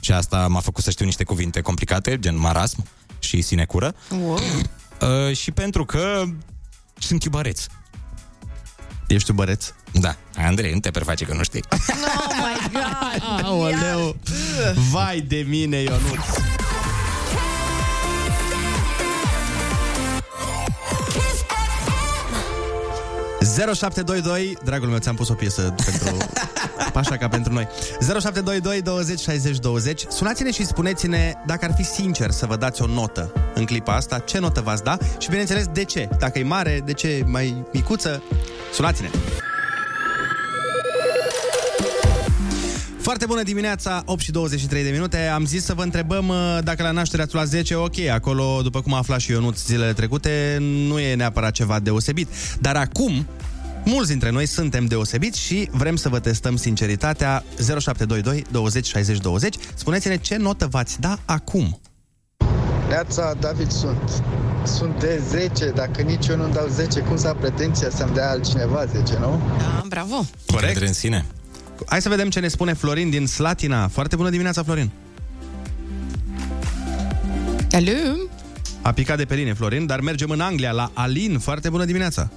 Și 0.00 0.12
asta 0.12 0.46
m-a 0.48 0.60
făcut 0.60 0.84
să 0.84 0.90
știu 0.90 1.04
niște 1.04 1.24
cuvinte 1.24 1.60
complicate, 1.60 2.18
gen 2.18 2.38
marasm 2.38 2.84
și 3.18 3.42
sinecură. 3.42 3.94
Wow. 4.10 4.38
Uh, 5.28 5.36
și 5.36 5.50
pentru 5.50 5.84
că 5.84 6.22
sunt 6.98 7.24
iubăreț. 7.24 7.66
Ești 9.06 9.30
iubăreț? 9.30 9.72
Da. 9.92 10.16
Andrei, 10.36 10.72
nu 10.72 10.80
te 10.80 10.90
preface 10.90 11.24
că 11.24 11.34
nu 11.34 11.42
știi. 11.42 11.62
Oh 12.16 12.34
my 12.36 12.70
god! 12.72 13.44
Aoleu! 13.44 14.16
Vai 14.90 15.20
de 15.20 15.44
mine, 15.48 15.76
Ionuț! 15.76 16.24
...0722... 23.44 24.62
Dragul 24.64 24.88
meu, 24.88 24.98
ți-am 24.98 25.14
pus 25.14 25.28
o 25.28 25.34
piesă 25.34 25.74
pentru... 25.84 26.16
Așa 26.94 27.16
ca 27.16 27.28
pentru 27.28 27.52
noi. 27.52 27.68
0722 28.00 28.82
20 28.82 29.20
60 29.20 29.58
20. 29.58 30.04
Sunați-ne 30.08 30.50
și 30.50 30.66
spuneți-ne 30.66 31.32
dacă 31.46 31.64
ar 31.64 31.74
fi 31.76 31.84
sincer 31.84 32.30
să 32.30 32.46
vă 32.46 32.56
dați 32.56 32.82
o 32.82 32.86
notă 32.86 33.32
în 33.54 33.64
clipa 33.64 33.94
asta, 33.94 34.18
ce 34.18 34.38
notă 34.38 34.60
v-ați 34.60 34.82
da 34.82 34.96
și, 35.18 35.28
bineînțeles, 35.28 35.66
de 35.66 35.84
ce. 35.84 36.08
Dacă 36.18 36.38
e 36.38 36.42
mare, 36.42 36.82
de 36.84 36.92
ce 36.92 37.08
e 37.08 37.24
mai 37.26 37.64
micuță, 37.72 38.22
sunați-ne. 38.74 39.10
Foarte 43.04 43.26
bună 43.26 43.42
dimineața, 43.42 44.02
8 44.06 44.20
și 44.20 44.30
23 44.30 44.82
de 44.82 44.90
minute. 44.90 45.26
Am 45.26 45.44
zis 45.44 45.64
să 45.64 45.74
vă 45.74 45.82
întrebăm 45.82 46.28
uh, 46.28 46.58
dacă 46.62 46.82
la 46.82 46.90
naștere 46.90 47.22
ați 47.22 47.34
luat 47.34 47.46
10, 47.46 47.74
ok, 47.74 47.98
acolo, 47.98 48.60
după 48.62 48.80
cum 48.80 48.94
a 48.94 48.98
aflat 48.98 49.20
și 49.20 49.30
Ionuț 49.30 49.64
zilele 49.64 49.92
trecute, 49.92 50.56
nu 50.60 50.98
e 50.98 51.14
neapărat 51.14 51.52
ceva 51.52 51.78
deosebit. 51.78 52.28
Dar 52.60 52.76
acum, 52.76 53.26
mulți 53.84 54.08
dintre 54.08 54.30
noi 54.30 54.46
suntem 54.46 54.86
deosebiți 54.86 55.40
și 55.40 55.68
vrem 55.70 55.96
să 55.96 56.08
vă 56.08 56.18
testăm 56.18 56.56
sinceritatea 56.56 57.44
0722 57.56 58.44
20 58.50 58.86
60 58.86 59.18
20. 59.18 59.54
Spuneți-ne 59.74 60.16
ce 60.16 60.36
notă 60.36 60.66
v-ați 60.66 61.00
da 61.00 61.18
acum. 61.24 61.80
Neața, 62.88 63.34
David 63.40 63.70
sunt. 63.70 64.22
Sunt 64.64 65.00
de 65.00 65.22
10, 65.28 65.70
dacă 65.70 66.02
nici 66.02 66.26
eu 66.26 66.36
nu 66.36 66.48
dau 66.48 66.66
10, 66.66 67.00
cum 67.00 67.16
să 67.16 67.28
am 67.28 67.36
pretenția 67.36 67.90
să-mi 67.90 68.14
dea 68.14 68.30
altcineva 68.30 68.84
10, 68.84 69.18
nu? 69.18 69.40
Da, 69.58 69.82
bravo! 69.88 70.24
Corect? 70.46 70.80
în 70.80 70.92
sine. 70.92 71.24
Hai 71.86 72.02
să 72.02 72.08
vedem 72.08 72.30
ce 72.30 72.40
ne 72.40 72.48
spune 72.48 72.72
Florin 72.72 73.10
din 73.10 73.26
Slatina. 73.26 73.88
Foarte 73.88 74.16
bună 74.16 74.30
dimineața, 74.30 74.62
Florin. 74.62 74.90
Alo? 77.70 77.92
A 78.82 78.92
picat 78.92 79.16
de 79.16 79.24
pe 79.24 79.34
linie, 79.34 79.52
Florin, 79.52 79.86
dar 79.86 80.00
mergem 80.00 80.30
în 80.30 80.40
Anglia, 80.40 80.70
la 80.70 80.90
Alin. 80.94 81.38
Foarte 81.38 81.68
bună 81.70 81.84
dimineața. 81.84 82.30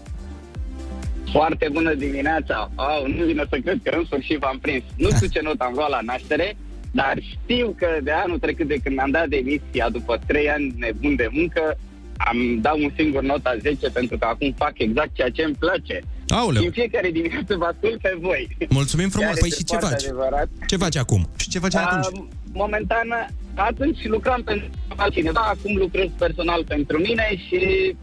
Foarte 1.31 1.69
bună 1.71 1.93
dimineața! 1.93 2.71
Au, 2.75 3.07
nu 3.07 3.25
vine 3.25 3.45
să 3.49 3.57
cred 3.63 3.79
că 3.83 3.95
în 3.97 4.05
sfârșit 4.05 4.37
v-am 4.37 4.59
prins. 4.61 4.83
Nu 4.95 5.09
știu 5.09 5.27
ce 5.27 5.39
not 5.43 5.59
am 5.59 5.73
luat 5.75 5.89
la 5.89 5.99
naștere, 6.01 6.57
dar 6.91 7.15
știu 7.21 7.75
că 7.77 7.87
de 8.03 8.11
anul 8.11 8.39
trecut 8.39 8.67
de 8.67 8.77
când 8.83 8.95
mi-am 8.95 9.11
dat 9.11 9.27
demisia 9.27 9.89
după 9.89 10.19
3 10.27 10.49
ani 10.49 10.73
nebun 10.77 11.15
de 11.15 11.27
muncă, 11.31 11.77
am 12.17 12.59
dat 12.61 12.73
un 12.73 12.91
singur 12.95 13.21
nota 13.23 13.55
10 13.61 13.89
pentru 13.89 14.17
că 14.17 14.25
acum 14.25 14.53
fac 14.57 14.73
exact 14.77 15.13
ceea 15.13 15.29
ce 15.29 15.43
îmi 15.43 15.55
place. 15.59 16.01
Aoleu. 16.27 16.61
Și 16.61 16.67
în 16.67 16.73
fiecare 16.73 17.09
dimineață 17.11 17.55
vă 17.57 17.65
ascult 17.65 18.01
pe 18.01 18.17
voi. 18.19 18.57
Mulțumim 18.69 19.09
frumos. 19.09 19.29
Chiar 19.29 19.39
Păi 19.39 19.47
este 19.47 19.59
și 19.59 19.65
ce 19.65 19.75
foarte 19.75 19.95
faci? 19.95 20.03
Adevărat. 20.03 20.49
Ce 20.67 20.77
faci 20.77 20.95
acum? 20.95 21.29
Și 21.37 21.49
ce 21.49 21.59
faceai 21.59 21.83
atunci? 21.83 22.19
Uh, 22.19 22.25
momentan, 22.53 23.07
atunci 23.55 24.05
lucram 24.05 24.41
pentru 24.43 24.69
altcineva, 24.95 25.39
acum 25.39 25.75
lucrez 25.75 26.09
personal 26.17 26.63
pentru 26.63 26.97
mine 26.97 27.27
și 27.47 27.95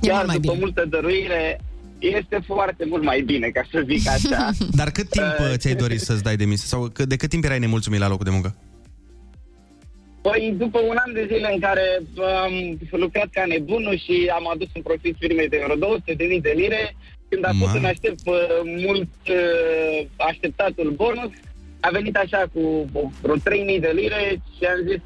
chiar 0.00 0.24
mai 0.24 0.34
după 0.34 0.52
bine. 0.52 0.64
multă 0.64 0.84
dăruire 0.88 1.60
este 2.02 2.38
foarte 2.46 2.84
mult 2.88 3.02
mai 3.02 3.20
bine, 3.20 3.48
ca 3.48 3.62
să 3.70 3.84
zic 3.86 4.08
așa. 4.08 4.50
Dar 4.80 4.90
cât 4.90 5.08
timp 5.08 5.26
uh, 5.40 5.52
ți-ai 5.56 5.74
dorit 5.74 6.00
să-ți 6.00 6.22
dai 6.22 6.36
demisia? 6.36 6.66
Sau 6.66 6.88
că- 6.92 7.04
de 7.04 7.16
cât 7.16 7.28
timp 7.30 7.44
erai 7.44 7.58
nemulțumit 7.58 8.00
la 8.00 8.08
locul 8.08 8.24
de 8.24 8.30
muncă? 8.30 8.54
Păi 10.22 10.54
după 10.58 10.78
un 10.80 10.96
an 11.06 11.12
de 11.12 11.26
zile 11.32 11.48
în 11.52 11.60
care 11.60 12.02
am 12.44 12.52
lucrat 12.90 13.28
ca 13.32 13.44
nebunul 13.46 13.96
și 13.98 14.30
am 14.34 14.48
adus 14.52 14.68
un 14.74 14.82
profit 14.82 15.16
firmei 15.18 15.48
de 15.48 15.62
vreo 15.64 15.98
200.000 15.98 16.40
de 16.40 16.52
lire, 16.56 16.96
când 17.28 17.44
a 17.44 17.50
fost 17.58 17.72
Ma. 17.72 17.78
în 17.78 17.84
aștept 17.84 18.20
uh, 18.26 18.36
mult 18.86 19.12
uh, 19.28 20.06
așteptatul 20.16 20.90
bonus, 20.90 21.30
a 21.80 21.88
venit 21.92 22.16
așa 22.16 22.44
cu 22.52 22.60
vreo 23.22 23.36
3.000 23.36 23.40
de 23.80 23.92
lire 23.94 24.42
și 24.56 24.64
am 24.64 24.80
zis, 24.88 25.00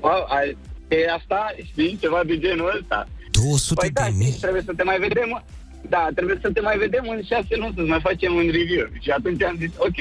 wow, 0.00 0.24
a- 0.28 0.56
e 0.94 1.10
asta, 1.18 1.54
știi, 1.70 1.98
ceva 2.00 2.20
de 2.26 2.38
genul 2.38 2.78
ăsta. 2.80 3.08
200 3.30 3.80
păi 3.80 3.90
da, 3.90 4.04
știi, 4.04 4.40
trebuie 4.40 4.62
să 4.66 4.72
te 4.76 4.82
mai 4.82 4.98
vedem, 4.98 5.42
da, 5.88 6.08
trebuie 6.14 6.38
să 6.42 6.50
te 6.50 6.60
mai 6.60 6.78
vedem 6.78 7.08
în 7.08 7.22
șase 7.22 7.56
luni 7.56 7.72
să 7.76 7.82
mai 7.82 8.00
facem 8.00 8.34
un 8.34 8.48
review. 8.50 8.86
Și 9.00 9.10
atunci 9.10 9.42
am 9.42 9.56
zis, 9.58 9.70
ok, 9.76 10.00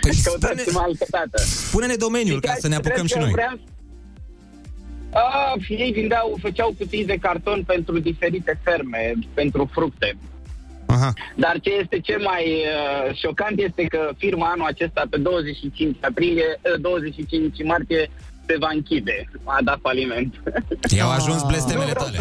păi 0.00 0.16
căutați-mă 0.24 0.80
altă 0.80 1.06
dată. 1.10 1.42
Spune-ne 1.42 1.94
domeniul 1.94 2.40
ca 2.40 2.54
să 2.58 2.68
ne 2.68 2.74
apucăm 2.74 3.06
și 3.06 3.18
noi. 3.18 3.30
Vreau... 3.30 3.58
A, 5.12 5.54
ei 5.68 5.92
vindeau, 5.92 6.38
făceau 6.40 6.74
cutii 6.78 7.04
de 7.04 7.18
carton 7.20 7.62
pentru 7.66 7.98
diferite 7.98 8.60
ferme, 8.64 9.12
pentru 9.34 9.70
fructe. 9.72 10.16
Aha. 10.86 11.12
Dar 11.34 11.60
ce 11.60 11.70
este 11.70 12.00
cel 12.00 12.20
mai 12.22 12.44
uh, 12.44 13.16
șocant 13.16 13.60
este 13.60 13.84
că 13.84 14.10
firma 14.16 14.50
anul 14.50 14.66
acesta, 14.66 15.02
pe 15.10 15.16
25 15.16 15.96
aprilie, 16.00 16.60
uh, 16.74 16.80
25 16.80 17.64
martie, 17.64 18.10
se 18.48 18.56
va 18.58 18.68
închide. 18.74 19.30
A 19.44 19.58
dat 19.64 19.78
faliment. 19.82 20.34
I-au 20.96 21.10
ajuns 21.10 21.42
blestemele 21.42 21.92
tale. 21.92 22.18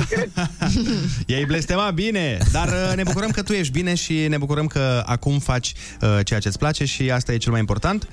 I-ai 1.29 1.45
blestemat 1.45 1.93
bine, 1.93 2.37
dar 2.51 2.67
uh, 2.67 2.95
ne 2.95 3.03
bucurăm 3.03 3.29
că 3.29 3.41
tu 3.43 3.53
ești 3.53 3.73
bine 3.73 3.95
și 3.95 4.27
ne 4.27 4.37
bucurăm 4.37 4.67
că 4.67 5.03
acum 5.05 5.39
faci 5.39 5.73
uh, 6.01 6.19
ceea 6.23 6.39
ce 6.39 6.47
îți 6.47 6.57
place 6.57 6.85
și 6.85 7.11
asta 7.11 7.33
e 7.33 7.37
cel 7.37 7.51
mai 7.51 7.59
important. 7.59 8.07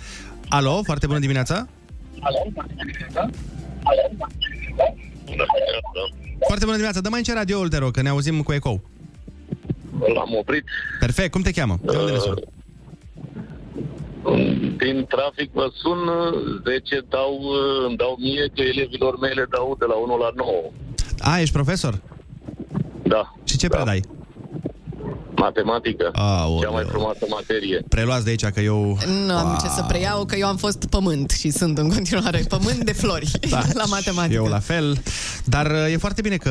Alo, 0.49 0.83
foarte 0.83 1.07
bună 1.07 1.19
dimineața! 1.19 1.69
Foarte 6.47 6.65
bună 6.65 6.73
dimineața! 6.73 7.01
Dă 7.01 7.09
mai 7.09 7.19
încet 7.19 7.35
radio-ul, 7.35 7.69
te 7.69 7.79
rog, 7.79 7.93
că 7.93 8.03
ne 8.03 8.09
auzim 8.09 8.43
cu 8.43 8.53
ecou. 8.53 8.81
L-am 10.15 10.35
oprit. 10.39 10.65
Perfect, 10.99 11.31
cum 11.31 11.43
te 11.43 11.51
cheamă? 11.51 11.79
De 11.83 11.97
unde 11.97 12.13
ne 12.13 12.19
suni? 12.19 12.54
Din 14.77 15.07
trafic 15.09 15.51
vă 15.53 15.67
sun, 15.83 15.99
10 16.65 17.05
dau, 17.09 17.41
îmi 17.87 17.97
dau 17.97 18.17
mie, 18.19 18.51
că 18.55 18.63
elevilor 18.63 19.19
mele 19.19 19.47
dau 19.51 19.77
de 19.79 19.85
la 19.89 19.95
1 19.95 20.17
la 20.17 20.31
9. 20.35 20.51
A, 21.19 21.41
ești 21.41 21.55
profesor? 21.55 22.01
Da. 23.03 23.35
Și 23.45 23.57
ce 23.57 23.69
predai? 23.69 24.01
Matematică. 25.37 26.11
Aoleu. 26.13 26.61
Cea 26.61 26.69
mai 26.69 26.85
frumoasă 26.89 27.27
materie. 27.31 27.85
Preluați 27.89 28.25
de 28.25 28.31
aici 28.31 28.45
că 28.45 28.61
eu... 28.61 28.99
Nu 29.27 29.35
am 29.37 29.59
ce 29.63 29.69
să 29.69 29.85
preiau, 29.89 30.25
că 30.25 30.37
eu 30.37 30.47
am 30.47 30.57
fost 30.57 30.85
pământ 30.85 31.31
și 31.31 31.51
sunt 31.51 31.79
în 31.79 31.89
continuare 31.89 32.45
pământ 32.49 32.85
de 32.85 32.93
flori 32.93 33.31
Da, 33.51 33.63
la 33.73 33.85
matematică. 33.85 34.35
Eu 34.35 34.45
la 34.45 34.59
fel. 34.59 35.03
Dar 35.45 35.71
uh, 35.71 35.93
e 35.93 35.97
foarte 35.97 36.21
bine 36.21 36.37
că... 36.37 36.51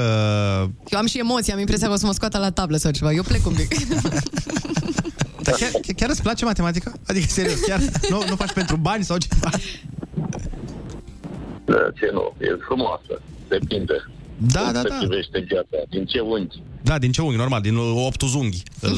Eu 0.88 1.00
am 1.00 1.06
și 1.06 1.20
emoții, 1.20 1.54
am 1.54 1.60
impresia 1.60 1.88
că 1.88 1.94
o 1.94 1.98
să 1.98 2.06
mă 2.06 2.12
scoată 2.12 2.38
la 2.38 2.52
tablă 2.52 2.78
sau 2.78 2.92
ceva. 2.92 3.12
Eu 3.12 3.24
plec 3.24 3.46
un 3.46 3.54
pic. 3.54 3.76
Dar 5.44 5.56
chiar, 5.56 5.70
chiar, 5.72 5.96
chiar 5.96 6.10
îți 6.10 6.22
place 6.22 6.46
matematica? 6.46 6.92
Adică, 7.08 7.26
serios, 7.30 7.60
chiar 7.60 7.80
nu, 8.10 8.24
nu 8.30 8.36
faci 8.36 8.52
pentru 8.52 8.76
bani 8.76 9.04
sau 9.04 9.18
ceva? 9.18 9.50
Da, 11.66 11.76
ce 12.00 12.10
nu, 12.14 12.34
e 12.40 12.58
frumoasă. 12.68 13.22
Depinde. 13.48 13.94
Da, 14.38 14.62
Cum 14.62 14.72
da, 14.74 14.82
se 14.82 14.88
da. 14.88 14.98
privește 15.00 15.40
viața, 15.48 15.78
din 15.90 16.06
ce 16.06 16.20
unghi. 16.20 16.62
Da, 16.82 16.98
din 16.98 17.12
ce 17.12 17.22
unghi, 17.22 17.38
normal, 17.38 17.62
din 17.62 17.76
optul 17.78 18.28
zunghi. 18.28 18.64
Îl, 18.80 18.92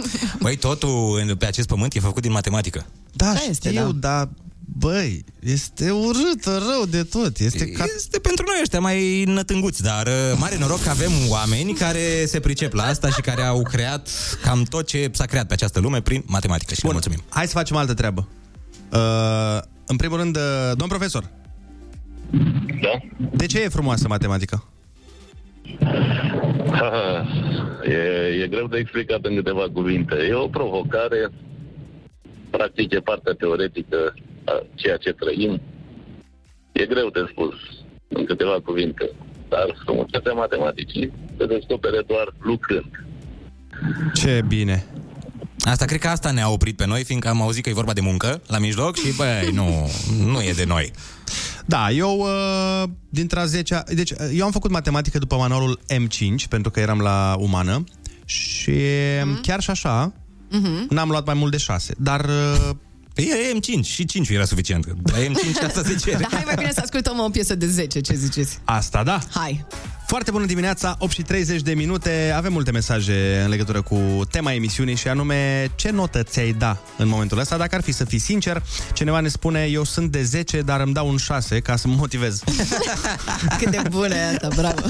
Băi, 0.42 0.56
totul 0.56 1.18
în- 1.28 1.36
pe 1.36 1.46
acest 1.46 1.68
pământ 1.68 1.94
e 1.94 2.00
făcut 2.00 2.22
din 2.22 2.32
matematică. 2.32 2.86
da, 3.12 3.34
știu, 3.52 3.92
dar 3.92 4.28
băi, 4.78 5.24
este 5.40 5.90
urât, 5.90 6.44
rău 6.44 6.84
de 6.90 7.02
tot. 7.02 7.38
Este 7.38 7.70
ca... 7.70 7.84
Este 7.96 8.18
pentru 8.18 8.44
noi 8.46 8.56
ăștia 8.60 8.80
mai 8.80 9.24
nătânguți, 9.24 9.82
dar 9.82 10.06
uh, 10.06 10.36
mare 10.38 10.58
noroc 10.58 10.82
că 10.82 10.88
avem 10.88 11.10
oameni 11.28 11.72
care 11.72 12.24
se 12.26 12.40
pricep 12.40 12.72
la 12.72 12.82
asta 12.82 13.08
și 13.08 13.20
care 13.20 13.42
au 13.42 13.62
creat 13.62 14.08
cam 14.42 14.62
tot 14.62 14.86
ce 14.86 15.10
s-a 15.12 15.24
creat 15.24 15.46
pe 15.46 15.52
această 15.52 15.80
lume 15.80 16.00
prin 16.00 16.22
matematică 16.26 16.74
și 16.74 16.84
le 16.84 16.92
mulțumim. 16.92 17.22
Hai 17.28 17.46
să 17.46 17.52
facem 17.52 17.76
altă 17.76 17.94
treabă. 17.94 18.28
Uh, 18.92 19.60
în 19.86 19.96
primul 19.96 20.18
rând, 20.18 20.36
uh, 20.36 20.42
domn 20.76 20.88
profesor. 20.88 21.30
Da? 22.82 23.00
De 23.30 23.46
ce 23.46 23.62
e 23.62 23.68
frumoasă 23.68 24.08
matematica? 24.08 24.64
e, 27.84 27.96
e 28.42 28.48
greu 28.48 28.66
de 28.66 28.78
explicat 28.78 29.24
în 29.24 29.34
câteva 29.34 29.66
cuvinte. 29.72 30.14
E 30.14 30.34
o 30.34 30.48
provocare, 30.48 31.28
practic 32.50 32.92
e 32.92 33.00
partea 33.00 33.32
teoretică 33.32 34.14
a 34.16 34.31
ceea 34.74 34.96
ce 34.96 35.12
trăim. 35.12 35.60
E 36.72 36.86
greu 36.86 37.08
de 37.10 37.26
spus 37.30 37.54
în 38.08 38.24
câteva 38.24 38.60
cuvinte, 38.64 39.10
dar 39.48 39.66
frumusețea 39.84 40.32
matematicii 40.32 41.12
se 41.38 41.46
descopere 41.46 42.02
doar 42.06 42.34
lucrând. 42.40 43.04
Ce 44.14 44.44
bine. 44.48 44.86
Asta, 45.64 45.84
cred 45.84 46.00
că 46.00 46.08
asta 46.08 46.30
ne-a 46.30 46.50
oprit 46.50 46.76
pe 46.76 46.86
noi, 46.86 47.04
fiindcă 47.04 47.28
am 47.28 47.42
auzit 47.42 47.62
că 47.62 47.68
e 47.68 47.72
vorba 47.72 47.92
de 47.92 48.00
muncă 48.00 48.42
la 48.46 48.58
mijloc 48.58 48.96
și, 48.96 49.16
băi, 49.16 49.50
nu, 49.60 49.90
nu 50.26 50.42
e 50.42 50.52
de 50.52 50.64
noi. 50.64 50.90
Da, 51.66 51.90
eu 51.90 52.18
uh, 52.18 52.88
dintre 53.08 53.40
a 53.40 53.44
10 53.44 53.82
Deci 53.94 54.10
uh, 54.10 54.16
eu 54.34 54.44
am 54.44 54.50
făcut 54.50 54.70
matematică 54.70 55.18
după 55.18 55.36
manualul 55.36 55.78
M5 55.94 56.48
Pentru 56.48 56.70
că 56.70 56.80
eram 56.80 57.00
la 57.00 57.36
umană 57.38 57.84
Și 58.24 58.80
mm. 59.24 59.38
chiar 59.42 59.60
și 59.60 59.70
așa 59.70 60.12
Mhm. 60.50 60.86
N-am 60.90 61.08
luat 61.08 61.26
mai 61.26 61.34
mult 61.34 61.50
de 61.50 61.56
6 61.56 61.94
Dar 61.98 62.24
uh, 62.24 62.70
E 63.14 63.52
M5 63.58 63.84
și 63.84 64.04
5 64.04 64.28
era 64.28 64.44
suficient 64.44 64.86
La 64.86 65.18
M5 65.18 65.66
asta 65.66 65.82
se 65.82 65.94
cere 65.94 66.16
Dar 66.16 66.28
hai 66.32 66.42
mai 66.44 66.54
bine 66.54 66.72
să 66.72 66.80
ascultăm 66.82 67.18
o 67.18 67.28
piesă 67.28 67.54
de 67.54 67.66
10, 67.66 68.00
ce 68.00 68.14
ziceți? 68.14 68.58
Asta 68.64 69.02
da 69.02 69.18
Hai. 69.30 69.66
Foarte 70.12 70.30
bună 70.30 70.46
dimineața, 70.46 70.96
8 70.98 71.12
și 71.12 71.22
30 71.22 71.60
de 71.60 71.74
minute 71.74 72.32
Avem 72.36 72.52
multe 72.52 72.70
mesaje 72.70 73.40
în 73.44 73.48
legătură 73.48 73.82
cu 73.82 73.96
tema 74.30 74.52
emisiunii 74.52 74.96
Și 74.96 75.08
anume, 75.08 75.70
ce 75.74 75.90
notă 75.90 76.22
ți-ai 76.22 76.52
da 76.52 76.78
în 76.96 77.08
momentul 77.08 77.38
ăsta? 77.38 77.56
Dacă 77.56 77.74
ar 77.74 77.82
fi 77.82 77.92
să 77.92 78.04
fii 78.04 78.18
sincer 78.18 78.62
Cineva 78.92 79.20
ne 79.20 79.28
spune, 79.28 79.64
eu 79.64 79.84
sunt 79.84 80.10
de 80.10 80.22
10 80.22 80.60
Dar 80.60 80.80
îmi 80.80 80.92
dau 80.92 81.08
un 81.08 81.16
6 81.16 81.60
ca 81.60 81.76
să 81.76 81.88
mă 81.88 81.94
motivez 81.94 82.42
Cât 83.58 83.70
de 83.70 83.82
bună 83.90 84.14
e 84.14 84.24
asta, 84.24 84.48
bravo. 84.56 84.80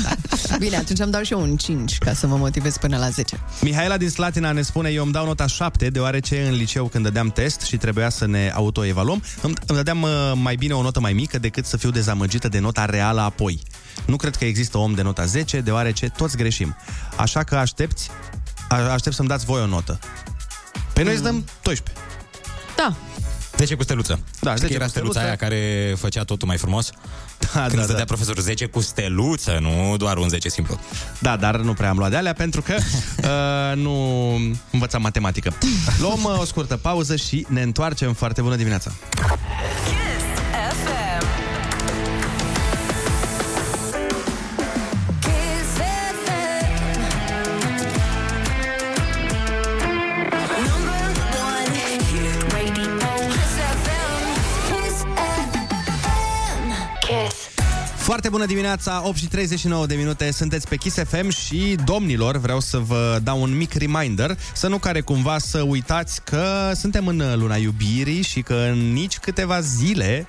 Bine, 0.58 0.76
atunci 0.76 0.98
îmi 0.98 1.12
dau 1.12 1.22
și 1.22 1.32
eu 1.32 1.40
un 1.40 1.56
5 1.56 1.98
ca 1.98 2.12
să 2.12 2.26
mă 2.26 2.36
motivez 2.36 2.76
până 2.76 2.96
la 2.98 3.08
10. 3.08 3.40
Mihaela 3.60 3.96
din 3.96 4.08
Slatina 4.08 4.52
ne 4.52 4.62
spune 4.62 4.90
Eu 4.90 5.02
îmi 5.02 5.12
dau 5.12 5.24
nota 5.24 5.46
7 5.46 5.88
deoarece 5.88 6.46
în 6.46 6.54
liceu 6.54 6.86
când 6.86 7.04
dădeam 7.04 7.30
test 7.30 7.60
și 7.60 7.76
trebuia 7.76 8.08
să 8.08 8.26
ne 8.26 8.52
autoevaluăm 8.54 9.22
îmi, 9.42 9.54
îmi 9.66 9.78
dădeam 9.78 10.02
uh, 10.02 10.10
mai 10.34 10.54
bine 10.54 10.72
o 10.72 10.82
notă 10.82 11.00
mai 11.00 11.12
mică 11.12 11.38
decât 11.38 11.64
să 11.64 11.76
fiu 11.76 11.90
dezamăgită 11.90 12.48
de 12.48 12.58
nota 12.58 12.84
reală 12.84 13.20
apoi. 13.20 13.62
Nu 14.06 14.16
cred 14.16 14.36
că 14.36 14.44
există 14.44 14.78
om 14.78 14.94
de 14.94 15.02
nota 15.02 15.24
10 15.24 15.60
deoarece 15.60 16.08
toți 16.16 16.36
greșim. 16.36 16.76
Așa 17.16 17.42
că 17.42 17.56
aștepți, 17.56 18.10
a- 18.68 18.76
aștept 18.92 19.14
să-mi 19.14 19.28
dați 19.28 19.44
voi 19.44 19.60
o 19.60 19.66
notă. 19.66 19.98
Pe 20.92 21.02
noi 21.02 21.12
îți 21.12 21.22
dăm 21.22 21.44
12. 21.62 22.04
Da. 22.76 22.94
10 23.56 23.74
cu 23.74 23.82
steluță. 23.82 24.20
Da, 24.40 24.50
Știi 24.54 24.60
10 24.60 24.66
că 24.66 24.74
era 24.74 24.84
cu 24.84 24.90
steluță. 24.90 25.18
steluța 25.18 25.28
aia 25.28 25.36
care 25.36 25.94
făcea 25.98 26.22
totul 26.24 26.48
mai 26.48 26.56
frumos? 26.58 26.90
Da, 27.38 27.60
Când 27.60 27.72
da, 27.72 27.78
îți 27.78 27.86
dădea 27.86 27.96
da. 27.96 28.04
profesorul 28.04 28.42
10 28.42 28.66
cu 28.66 28.80
steluță, 28.80 29.58
nu 29.60 29.96
doar 29.96 30.16
un 30.16 30.28
10 30.28 30.48
simplu. 30.48 30.78
Da, 31.18 31.36
dar 31.36 31.56
nu 31.56 31.72
prea 31.74 31.88
am 31.88 31.96
luat 31.98 32.10
de 32.10 32.16
alea 32.16 32.32
pentru 32.32 32.62
că 32.62 32.74
uh, 32.82 33.76
nu 33.76 34.34
învățam 34.70 35.02
matematică. 35.02 35.52
Luăm 36.00 36.22
uh, 36.24 36.38
o 36.40 36.44
scurtă 36.44 36.76
pauză 36.76 37.16
și 37.16 37.46
ne 37.48 37.62
întoarcem. 37.62 38.12
Foarte 38.12 38.40
bună 38.42 38.56
dimineața! 38.56 38.92
FM. 40.70 41.11
Foarte 58.02 58.28
bună 58.28 58.46
dimineața, 58.46 59.02
8 59.04 59.16
și 59.16 59.26
39 59.26 59.86
de 59.86 59.94
minute, 59.94 60.30
sunteți 60.30 60.68
pe 60.68 60.76
Kiss 60.76 60.96
FM 60.96 61.28
și, 61.28 61.76
domnilor, 61.84 62.36
vreau 62.36 62.60
să 62.60 62.78
vă 62.78 63.20
dau 63.22 63.42
un 63.42 63.56
mic 63.56 63.72
reminder, 63.72 64.38
să 64.54 64.68
nu 64.68 64.78
care 64.78 65.00
cumva 65.00 65.38
să 65.38 65.60
uitați 65.60 66.22
că 66.24 66.72
suntem 66.74 67.06
în 67.06 67.22
luna 67.34 67.56
iubirii 67.56 68.22
și 68.22 68.40
că 68.40 68.54
în 68.54 68.92
nici 68.92 69.18
câteva 69.18 69.60
zile 69.60 70.26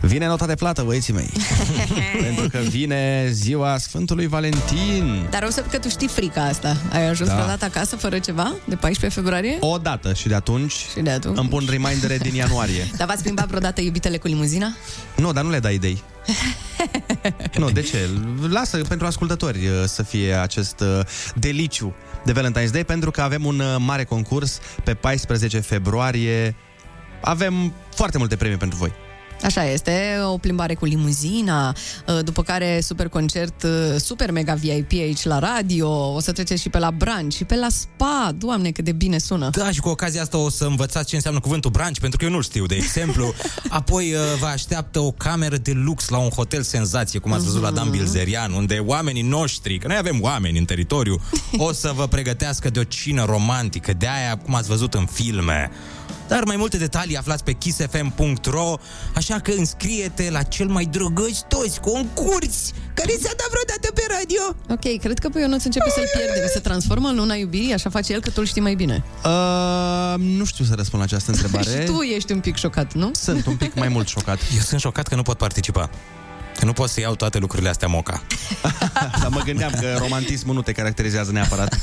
vine 0.00 0.26
nota 0.26 0.46
de 0.46 0.54
plată, 0.54 0.82
băieții 0.82 1.12
mei. 1.12 1.30
Pentru 2.22 2.48
că 2.48 2.58
vine 2.58 3.28
ziua 3.30 3.78
Sfântului 3.78 4.26
Valentin. 4.26 5.26
Dar 5.30 5.42
o 5.42 5.50
să 5.50 5.64
că 5.70 5.78
tu 5.78 5.88
știi 5.88 6.08
frica 6.08 6.42
asta. 6.42 6.76
Ai 6.92 7.08
ajuns 7.08 7.28
Da. 7.28 7.34
vreodată 7.34 7.64
acasă 7.64 7.96
fără 7.96 8.18
ceva? 8.18 8.52
De 8.64 8.74
14 8.74 9.20
februarie? 9.20 9.56
O 9.60 9.78
dată 9.78 10.12
și 10.12 10.28
de 10.28 10.34
atunci, 10.34 10.72
Și 10.72 11.00
de 11.00 11.10
atunci. 11.10 11.38
îmi 11.38 11.48
pun 11.48 11.64
remindere 11.68 12.16
din 12.16 12.34
ianuarie. 12.34 12.88
Dar 12.96 13.06
v-ați 13.06 13.22
plimbat 13.22 13.46
vreodată 13.46 13.80
iubitele 13.80 14.16
cu 14.16 14.26
limuzina? 14.26 14.76
Nu, 15.16 15.32
dar 15.32 15.44
nu 15.44 15.50
le 15.50 15.58
dai 15.58 15.74
idei. 15.74 16.02
nu, 17.58 17.70
de 17.70 17.80
ce? 17.80 18.08
Lasă 18.48 18.76
pentru 18.88 19.06
ascultători 19.06 19.58
uh, 19.66 19.72
să 19.86 20.02
fie 20.02 20.34
acest 20.34 20.80
uh, 20.80 21.00
deliciu 21.34 21.94
de 22.24 22.32
Valentine's 22.32 22.70
Day, 22.72 22.84
pentru 22.84 23.10
că 23.10 23.20
avem 23.22 23.44
un 23.44 23.58
uh, 23.58 23.76
mare 23.78 24.04
concurs 24.04 24.58
pe 24.84 24.94
14 24.94 25.58
februarie. 25.60 26.54
Avem 27.20 27.72
foarte 27.94 28.18
multe 28.18 28.36
premii 28.36 28.56
pentru 28.56 28.78
voi. 28.78 28.92
Așa 29.42 29.64
este, 29.64 30.18
o 30.24 30.36
plimbare 30.38 30.74
cu 30.74 30.84
limuzina, 30.84 31.74
după 32.24 32.42
care 32.42 32.80
super 32.80 33.08
concert, 33.08 33.66
super 33.96 34.30
mega 34.30 34.54
VIP 34.54 34.92
aici 34.92 35.22
la 35.22 35.38
radio, 35.38 36.14
o 36.14 36.20
să 36.20 36.32
treceți 36.32 36.62
și 36.62 36.68
pe 36.68 36.78
la 36.78 36.90
brunch 36.90 37.34
și 37.34 37.44
pe 37.44 37.56
la 37.56 37.66
spa. 37.70 38.32
Doamne, 38.38 38.70
cât 38.70 38.84
de 38.84 38.92
bine 38.92 39.18
sună! 39.18 39.50
Da, 39.50 39.70
și 39.70 39.80
cu 39.80 39.88
ocazia 39.88 40.22
asta 40.22 40.38
o 40.38 40.48
să 40.50 40.64
învățați 40.64 41.08
ce 41.08 41.14
înseamnă 41.14 41.40
cuvântul 41.40 41.70
branch, 41.70 41.98
pentru 41.98 42.18
că 42.18 42.24
eu 42.24 42.30
nu 42.30 42.40
știu, 42.40 42.66
de 42.66 42.74
exemplu. 42.74 43.34
Apoi 43.68 44.12
uh, 44.12 44.20
vă 44.40 44.46
așteaptă 44.46 45.00
o 45.00 45.10
cameră 45.10 45.56
de 45.56 45.72
lux 45.72 46.08
la 46.08 46.18
un 46.18 46.28
hotel 46.28 46.62
senzație, 46.62 47.18
cum 47.18 47.32
ați 47.32 47.44
văzut 47.44 47.62
la 47.62 47.70
Dan 47.70 47.90
Bilzerian, 47.90 48.52
unde 48.52 48.82
oamenii 48.86 49.22
noștri, 49.22 49.78
că 49.78 49.86
noi 49.86 49.96
avem 49.96 50.18
oameni 50.20 50.58
în 50.58 50.64
teritoriu, 50.64 51.20
o 51.66 51.72
să 51.72 51.92
vă 51.94 52.06
pregătească 52.06 52.70
de 52.70 52.78
o 52.78 52.84
cină 52.84 53.24
romantică, 53.24 53.92
de 53.92 54.08
aia, 54.08 54.36
cum 54.36 54.54
ați 54.54 54.68
văzut 54.68 54.94
în 54.94 55.06
filme. 55.06 55.70
Dar 56.32 56.44
mai 56.44 56.56
multe 56.56 56.76
detalii 56.76 57.16
aflați 57.16 57.44
pe 57.44 57.52
kissfm.ro 57.52 58.74
Așa 59.14 59.38
că 59.38 59.52
înscrie-te 59.56 60.30
la 60.30 60.42
cel 60.42 60.66
mai 60.66 60.84
drăgăci 60.84 61.40
toți 61.48 61.80
concurs 61.80 62.70
care 62.94 63.12
s-a 63.22 63.30
dat 63.36 63.48
vreodată 63.50 63.92
pe 63.94 64.02
radio 64.18 64.42
Ok, 64.68 65.00
cred 65.00 65.18
că 65.18 65.28
pe 65.28 65.38
Ionuț 65.40 65.64
începe 65.64 65.90
să-l 65.94 66.04
pierdem. 66.16 66.48
Se 66.52 66.58
transformă 66.60 67.08
în 67.08 67.16
luna 67.16 67.34
iubirii, 67.34 67.72
așa 67.72 67.90
face 67.90 68.12
el 68.12 68.20
că 68.20 68.28
tu 68.28 68.34
îl 68.38 68.46
știi 68.46 68.60
mai 68.60 68.74
bine. 68.74 69.04
Uh, 69.24 70.14
nu 70.18 70.44
știu 70.44 70.64
să 70.64 70.74
răspund 70.74 71.02
la 71.02 71.08
această 71.08 71.30
întrebare. 71.34 71.70
și 71.70 71.86
tu 71.86 72.00
ești 72.00 72.32
un 72.32 72.40
pic 72.40 72.56
șocat, 72.56 72.92
nu? 72.92 73.10
Sunt 73.14 73.46
un 73.46 73.56
pic 73.56 73.74
mai 73.74 73.88
mult 73.88 74.08
șocat. 74.08 74.38
Eu 74.56 74.60
sunt 74.60 74.80
șocat 74.80 75.08
că 75.08 75.14
nu 75.14 75.22
pot 75.22 75.36
participa 75.36 75.90
Că 76.58 76.64
nu 76.64 76.72
pot 76.72 76.88
să 76.88 77.00
iau 77.00 77.14
toate 77.14 77.38
lucrurile 77.38 77.68
astea 77.68 77.88
moca 77.88 78.22
Dar 79.20 79.28
mă 79.30 79.40
gândeam 79.44 79.70
că 79.80 79.96
romantismul 79.98 80.54
nu 80.54 80.62
te 80.62 80.72
caracterizează 80.72 81.32
neapărat. 81.32 81.78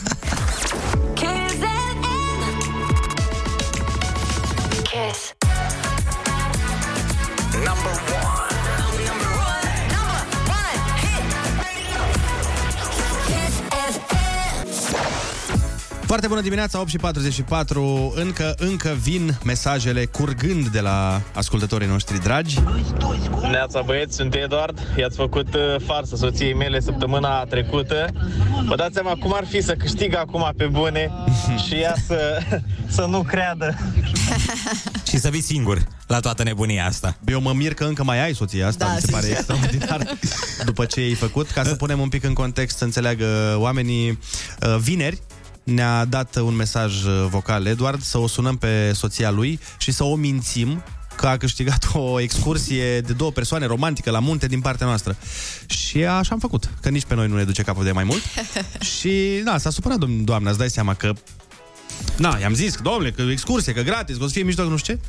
Foarte 16.09 16.27
bună 16.27 16.41
dimineața, 16.41 16.79
8 16.79 16.89
și 16.89 16.97
44. 16.97 18.13
Încă, 18.15 18.55
încă 18.57 18.97
vin 19.01 19.37
mesajele 19.43 20.05
curgând 20.05 20.67
de 20.67 20.79
la 20.79 21.21
ascultătorii 21.33 21.87
noștri 21.87 22.19
dragi. 22.19 22.59
Neața 23.51 23.81
băieți, 23.81 24.15
sunt 24.15 24.35
Eduard. 24.35 24.79
I-ați 24.97 25.15
făcut 25.15 25.53
uh, 25.55 25.61
farsă 25.85 26.15
soției 26.15 26.53
mele 26.53 26.79
săptămâna 26.79 27.43
trecută. 27.43 28.07
Vă 28.65 28.75
dați 28.75 28.93
seama 28.93 29.13
cum 29.19 29.33
ar 29.33 29.45
fi 29.45 29.61
să 29.61 29.73
câștig 29.73 30.15
acum 30.15 30.53
pe 30.57 30.65
bune 30.65 31.11
și 31.67 31.73
ea 31.73 31.95
să, 32.07 32.39
să 32.95 33.05
nu 33.09 33.21
creadă. 33.21 33.77
Și 35.07 35.17
să 35.17 35.29
vii 35.29 35.41
singur 35.41 35.87
la 36.07 36.19
toată 36.19 36.43
nebunia 36.43 36.85
asta. 36.85 37.17
Eu 37.27 37.41
mă 37.41 37.53
mir 37.53 37.73
că 37.73 37.83
încă 37.83 38.03
mai 38.03 38.23
ai 38.23 38.33
soția 38.33 38.67
asta, 38.67 38.85
Da, 38.85 38.93
mi 38.93 38.99
se 38.99 39.11
pare 39.11 39.25
sincer. 39.25 39.39
extraordinar 39.39 40.17
după 40.69 40.85
ce 40.85 40.99
ai 40.99 41.13
făcut. 41.13 41.49
Ca 41.49 41.63
să 41.63 41.75
punem 41.75 41.99
un 41.99 42.09
pic 42.09 42.23
în 42.23 42.33
context, 42.33 42.77
să 42.77 42.83
înțeleagă 42.83 43.55
oamenii, 43.57 44.09
uh, 44.09 44.77
vineri 44.79 45.21
ne-a 45.63 46.05
dat 46.05 46.35
un 46.35 46.55
mesaj 46.55 47.03
uh, 47.03 47.25
vocal 47.29 47.65
Eduard 47.65 48.01
să 48.01 48.17
o 48.17 48.27
sunăm 48.27 48.57
pe 48.57 48.91
soția 48.93 49.31
lui 49.31 49.59
și 49.77 49.91
să 49.91 50.03
o 50.03 50.15
mințim 50.15 50.83
că 51.15 51.27
a 51.27 51.37
câștigat 51.37 51.89
o 51.93 52.19
excursie 52.19 53.01
de 53.01 53.13
două 53.13 53.31
persoane 53.31 53.65
romantică 53.65 54.11
la 54.11 54.19
munte 54.19 54.47
din 54.47 54.61
partea 54.61 54.85
noastră. 54.85 55.17
Și 55.67 56.05
așa 56.05 56.33
am 56.33 56.39
făcut, 56.39 56.69
că 56.81 56.89
nici 56.89 57.05
pe 57.05 57.15
noi 57.15 57.27
nu 57.27 57.35
ne 57.35 57.43
duce 57.43 57.63
capul 57.63 57.83
de 57.83 57.91
mai 57.91 58.03
mult. 58.03 58.21
și, 58.97 59.41
da, 59.43 59.57
s-a 59.57 59.69
supărat 59.69 60.05
domn- 60.05 60.23
doamna, 60.23 60.49
îți 60.49 60.59
dai 60.59 60.69
seama 60.69 60.93
că 60.93 61.13
Na, 62.17 62.37
i-am 62.41 62.53
zis, 62.53 62.75
că, 62.75 62.81
domnule, 62.81 63.11
că 63.11 63.21
excursie, 63.21 63.73
că 63.73 63.81
gratis, 63.81 64.17
că 64.17 64.23
o 64.23 64.27
să 64.27 64.33
fie 64.33 64.43
mișto, 64.43 64.63
că 64.63 64.69
nu 64.69 64.77
știu 64.77 64.93
ce. 64.93 64.99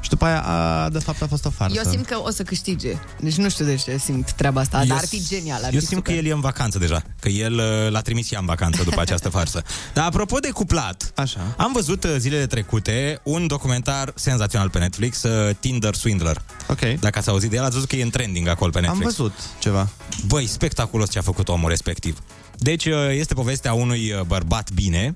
Și 0.00 0.08
după 0.08 0.24
aia, 0.24 0.40
a, 0.42 0.88
de 0.88 0.98
fapt, 0.98 1.22
a 1.22 1.26
fost 1.26 1.44
o 1.44 1.50
farsă. 1.50 1.76
Eu 1.84 1.90
simt 1.90 2.06
că 2.06 2.20
o 2.22 2.30
să 2.30 2.42
câștige. 2.42 2.96
Deci 3.20 3.34
nu 3.34 3.48
știu 3.48 3.64
de 3.64 3.74
ce 3.74 3.96
simt 3.96 4.32
treaba 4.32 4.60
asta, 4.60 4.84
dar 4.84 4.96
ar 4.96 5.06
fi 5.06 5.26
genial. 5.26 5.64
Ar 5.64 5.72
eu 5.72 5.80
fi 5.80 5.86
simt 5.86 5.98
super. 5.98 6.12
că 6.12 6.18
el 6.18 6.26
e 6.26 6.32
în 6.32 6.40
vacanță 6.40 6.78
deja, 6.78 7.02
că 7.20 7.28
el 7.28 7.54
uh, 7.54 7.90
l-a 7.90 8.00
trimis 8.00 8.32
ea 8.32 8.38
în 8.38 8.46
vacanță 8.46 8.82
după 8.82 9.00
această 9.00 9.28
farsă. 9.38 9.62
Dar 9.94 10.06
apropo 10.06 10.38
de 10.38 10.50
cuplat, 10.50 11.12
Așa. 11.14 11.54
am 11.56 11.72
văzut 11.72 12.04
uh, 12.04 12.14
zilele 12.18 12.46
trecute 12.46 13.20
un 13.22 13.46
documentar 13.46 14.12
senzațional 14.14 14.70
pe 14.70 14.78
Netflix, 14.78 15.22
uh, 15.22 15.54
Tinder 15.60 15.94
Swindler. 15.94 16.42
Ok. 16.68 16.80
Dacă 17.00 17.18
ați 17.18 17.28
auzit 17.28 17.50
de 17.50 17.56
el, 17.56 17.62
ați 17.62 17.74
văzut 17.74 17.88
că 17.88 17.96
e 17.96 18.02
în 18.02 18.10
trending 18.10 18.48
acolo 18.48 18.70
pe 18.70 18.80
Netflix. 18.80 19.06
Am 19.06 19.14
văzut 19.16 19.34
ceva. 19.58 19.88
Băi, 20.26 20.46
spectaculos 20.46 21.10
ce 21.10 21.18
a 21.18 21.22
făcut 21.22 21.48
omul 21.48 21.68
respectiv. 21.68 22.18
Deci 22.58 22.86
uh, 22.86 22.94
este 23.10 23.34
povestea 23.34 23.72
unui 23.72 24.12
uh, 24.12 24.20
bărbat 24.20 24.70
bine 24.70 25.14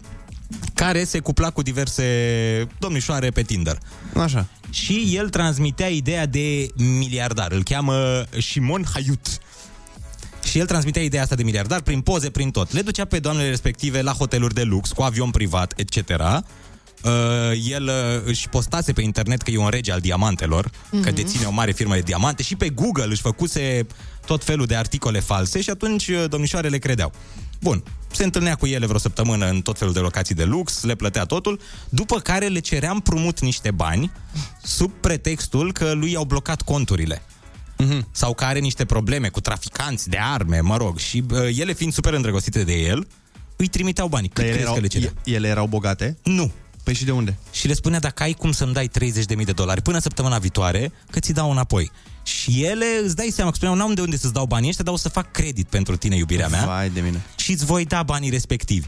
care 0.74 1.05
se 1.05 1.18
cupla 1.18 1.51
cu 1.51 1.62
diverse 1.62 2.05
domnișoare 2.78 3.30
pe 3.30 3.43
Tinder. 3.43 3.78
Așa. 4.16 4.47
Și 4.74 5.12
el 5.16 5.28
transmitea 5.28 5.88
ideea 5.88 6.26
de 6.26 6.68
miliardar. 6.74 7.52
Îl 7.52 7.62
cheamă 7.62 8.24
Shimon 8.38 8.84
Hayut. 8.92 9.26
Și 10.44 10.58
el 10.58 10.66
transmitea 10.66 11.02
ideea 11.02 11.22
asta 11.22 11.34
de 11.34 11.42
miliardar 11.42 11.80
prin 11.80 12.00
poze, 12.00 12.30
prin 12.30 12.50
tot. 12.50 12.72
Le 12.72 12.82
ducea 12.82 13.04
pe 13.04 13.18
doamnele 13.18 13.48
respective 13.48 14.02
la 14.02 14.12
hoteluri 14.12 14.54
de 14.54 14.62
lux, 14.62 14.92
cu 14.92 15.02
avion 15.02 15.30
privat, 15.30 15.72
etc. 15.76 15.96
Uh, 16.08 17.10
el 17.68 17.84
uh, 17.84 18.22
își 18.24 18.48
postase 18.48 18.92
pe 18.92 19.02
internet 19.02 19.42
că 19.42 19.50
e 19.50 19.58
un 19.58 19.68
rege 19.68 19.92
al 19.92 20.00
diamantelor, 20.00 20.68
mm-hmm. 20.68 20.90
că 20.90 20.96
Mhm. 21.10 21.14
deține 21.14 21.44
o 21.46 21.50
mare 21.50 21.72
firmă 21.72 21.94
de 21.94 22.00
diamante 22.00 22.42
și 22.42 22.56
pe 22.56 22.68
Google 22.68 23.06
își 23.08 23.20
făcuse 23.20 23.86
tot 24.26 24.44
felul 24.44 24.66
de 24.66 24.76
articole 24.76 25.20
false 25.20 25.60
și 25.60 25.70
atunci 25.70 26.08
uh, 26.08 26.24
domnișoarele 26.28 26.78
credeau. 26.78 27.12
Bun, 27.60 27.82
se 28.14 28.24
întâlnea 28.24 28.54
cu 28.54 28.66
ele 28.66 28.86
vreo 28.86 28.98
săptămână 28.98 29.48
în 29.48 29.60
tot 29.60 29.78
felul 29.78 29.92
de 29.92 29.98
locații 29.98 30.34
de 30.34 30.44
lux, 30.44 30.82
le 30.82 30.94
plătea 30.94 31.24
totul, 31.24 31.60
după 31.88 32.18
care 32.18 32.46
le 32.46 32.58
cerea 32.58 32.90
împrumut 32.90 33.40
niște 33.40 33.70
bani 33.70 34.12
sub 34.62 34.90
pretextul 35.00 35.72
că 35.72 35.92
lui 35.92 36.12
i-au 36.12 36.24
blocat 36.24 36.62
conturile. 36.62 37.22
Mm-hmm. 37.82 38.00
Sau 38.10 38.34
că 38.34 38.44
are 38.44 38.58
niște 38.58 38.84
probleme 38.84 39.28
cu 39.28 39.40
traficanți 39.40 40.08
de 40.08 40.18
arme, 40.20 40.60
mă 40.60 40.76
rog, 40.76 40.98
și 40.98 41.24
uh, 41.30 41.58
ele 41.58 41.72
fiind 41.72 41.92
super 41.92 42.12
îndrăgostite 42.12 42.64
de 42.64 42.72
el, 42.72 43.06
îi 43.56 43.66
trimiteau 43.68 44.08
banii. 44.08 44.28
Cât 44.28 44.44
Dar 44.44 44.44
ele 44.44 44.54
crezi 44.54 44.70
erau, 44.70 44.74
că 44.74 44.80
le 44.80 44.86
cerea? 44.86 45.12
ele 45.24 45.48
erau 45.48 45.66
bogate? 45.66 46.18
Nu. 46.22 46.52
Păi 46.82 46.94
și 46.94 47.04
de 47.04 47.10
unde? 47.10 47.38
Și 47.52 47.66
le 47.66 47.72
spunea, 47.72 47.98
dacă 47.98 48.22
ai 48.22 48.32
cum 48.32 48.52
să-mi 48.52 48.72
dai 48.72 48.90
30.000 49.38 49.44
de 49.44 49.52
dolari 49.52 49.82
până 49.82 49.98
săptămâna 49.98 50.38
viitoare, 50.38 50.92
că 51.10 51.18
ți 51.18 51.32
dau 51.32 51.50
înapoi. 51.50 51.90
Și 52.24 52.62
ele, 52.64 52.84
îți 53.04 53.16
dai 53.16 53.30
seama, 53.34 53.50
că 53.50 53.56
spuneau, 53.56 53.76
n-am 53.76 53.94
de 53.94 54.00
unde 54.00 54.16
să-ți 54.16 54.32
dau 54.32 54.46
banii 54.46 54.68
ăștia, 54.68 54.84
dar 54.84 54.94
o 54.94 54.96
să 54.96 55.08
fac 55.08 55.30
credit 55.30 55.66
pentru 55.66 55.96
tine, 55.96 56.16
iubirea 56.16 56.48
mea. 56.48 56.64
Vai 56.64 56.90
de 56.90 57.00
mine. 57.00 57.22
Și 57.36 57.52
îți 57.52 57.64
voi 57.64 57.84
da 57.84 58.02
banii 58.02 58.30
respectivi. 58.30 58.86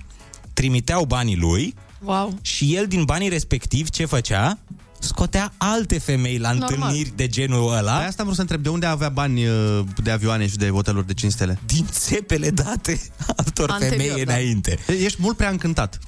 Trimiteau 0.52 1.04
banii 1.04 1.36
lui 1.36 1.74
Wow. 2.04 2.38
și 2.42 2.74
el 2.74 2.86
din 2.86 3.04
banii 3.04 3.28
respectivi 3.28 3.90
ce 3.90 4.04
făcea? 4.04 4.58
Scotea 4.98 5.52
alte 5.56 5.98
femei 5.98 6.38
la 6.38 6.52
Normal. 6.52 6.72
întâlniri 6.74 7.12
de 7.16 7.26
genul 7.28 7.72
ăla. 7.76 7.98
De 7.98 8.04
asta 8.04 8.16
am 8.18 8.24
vrut 8.24 8.34
să 8.34 8.40
întreb, 8.40 8.62
de 8.62 8.68
unde 8.68 8.86
avea 8.86 9.08
bani 9.08 9.46
uh, 9.46 9.80
de 10.02 10.10
avioane 10.10 10.46
și 10.46 10.56
de 10.56 10.68
hoteluri 10.68 11.06
de 11.06 11.14
5 11.14 11.32
stele? 11.32 11.58
Din 11.66 11.86
țepele 11.90 12.50
date 12.50 13.00
altor 13.36 13.70
Anterior, 13.70 14.00
femei 14.00 14.24
da. 14.24 14.32
înainte. 14.32 14.78
Ești 15.02 15.18
mult 15.20 15.36
prea 15.36 15.50
încântat. 15.50 15.98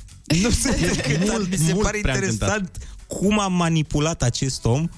Nu 0.42 0.50
sunt 0.62 0.74
încântat, 0.74 1.48
mi 1.50 1.56
se 1.56 1.72
mult 1.72 1.84
pare 1.84 1.98
prea 2.02 2.14
interesant 2.14 2.70
cum 3.06 3.38
a 3.40 3.46
manipulat 3.48 4.22
acest 4.22 4.64
om 4.64 4.88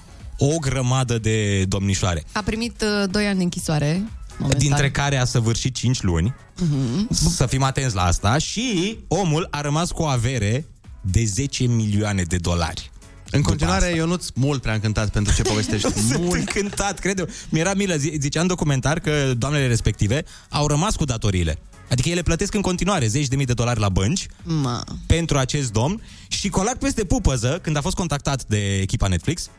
o 0.43 0.57
grămadă 0.57 1.17
de 1.17 1.65
domnișoare. 1.67 2.23
A 2.31 2.41
primit 2.41 2.81
uh, 3.03 3.09
2 3.11 3.25
ani 3.27 3.37
de 3.37 3.43
închisoare. 3.43 4.03
Momentan. 4.37 4.59
Dintre 4.67 4.91
care 4.91 5.17
a 5.17 5.25
săvârșit 5.25 5.75
5 5.75 6.01
luni. 6.01 6.33
Mhm. 6.59 7.13
Să 7.13 7.45
fim 7.45 7.63
atenți 7.63 7.95
la 7.95 8.03
asta. 8.03 8.37
Și 8.37 8.97
omul 9.07 9.47
a 9.51 9.61
rămas 9.61 9.91
cu 9.91 10.01
o 10.01 10.05
avere 10.05 10.65
de 11.01 11.23
10 11.25 11.63
milioane 11.63 12.23
de 12.23 12.35
dolari. 12.37 12.91
În 13.31 13.41
continuare, 13.41 13.93
eu 13.95 14.07
nu-ți 14.07 14.31
mult 14.35 14.61
prea 14.61 14.73
încântat 14.73 15.09
pentru 15.09 15.33
ce 15.33 15.41
povestești. 15.41 15.91
Sunt 16.11 16.33
încântat, 16.33 16.99
cred 16.99 17.29
Mi-era 17.49 17.73
milă, 17.73 17.95
zi- 17.95 18.17
zicea 18.19 18.41
în 18.41 18.47
documentar 18.47 18.99
că 18.99 19.33
doamnele 19.37 19.67
respective 19.67 20.23
au 20.49 20.67
rămas 20.67 20.95
cu 20.95 21.03
datoriile. 21.05 21.57
Adică 21.89 22.09
ele 22.09 22.21
plătesc 22.21 22.53
în 22.53 22.61
continuare 22.61 23.07
zeci 23.07 23.27
de 23.27 23.35
mii 23.35 23.45
de 23.45 23.53
dolari 23.53 23.79
la 23.79 23.89
bănci 23.89 24.27
Ma. 24.43 24.83
pentru 25.05 25.37
acest 25.37 25.71
domn 25.71 26.01
și 26.27 26.49
colac 26.49 26.77
peste 26.77 27.03
pupăză, 27.03 27.59
când 27.61 27.77
a 27.77 27.81
fost 27.81 27.95
contactat 27.95 28.45
de 28.45 28.77
echipa 28.81 29.07
Netflix, 29.07 29.49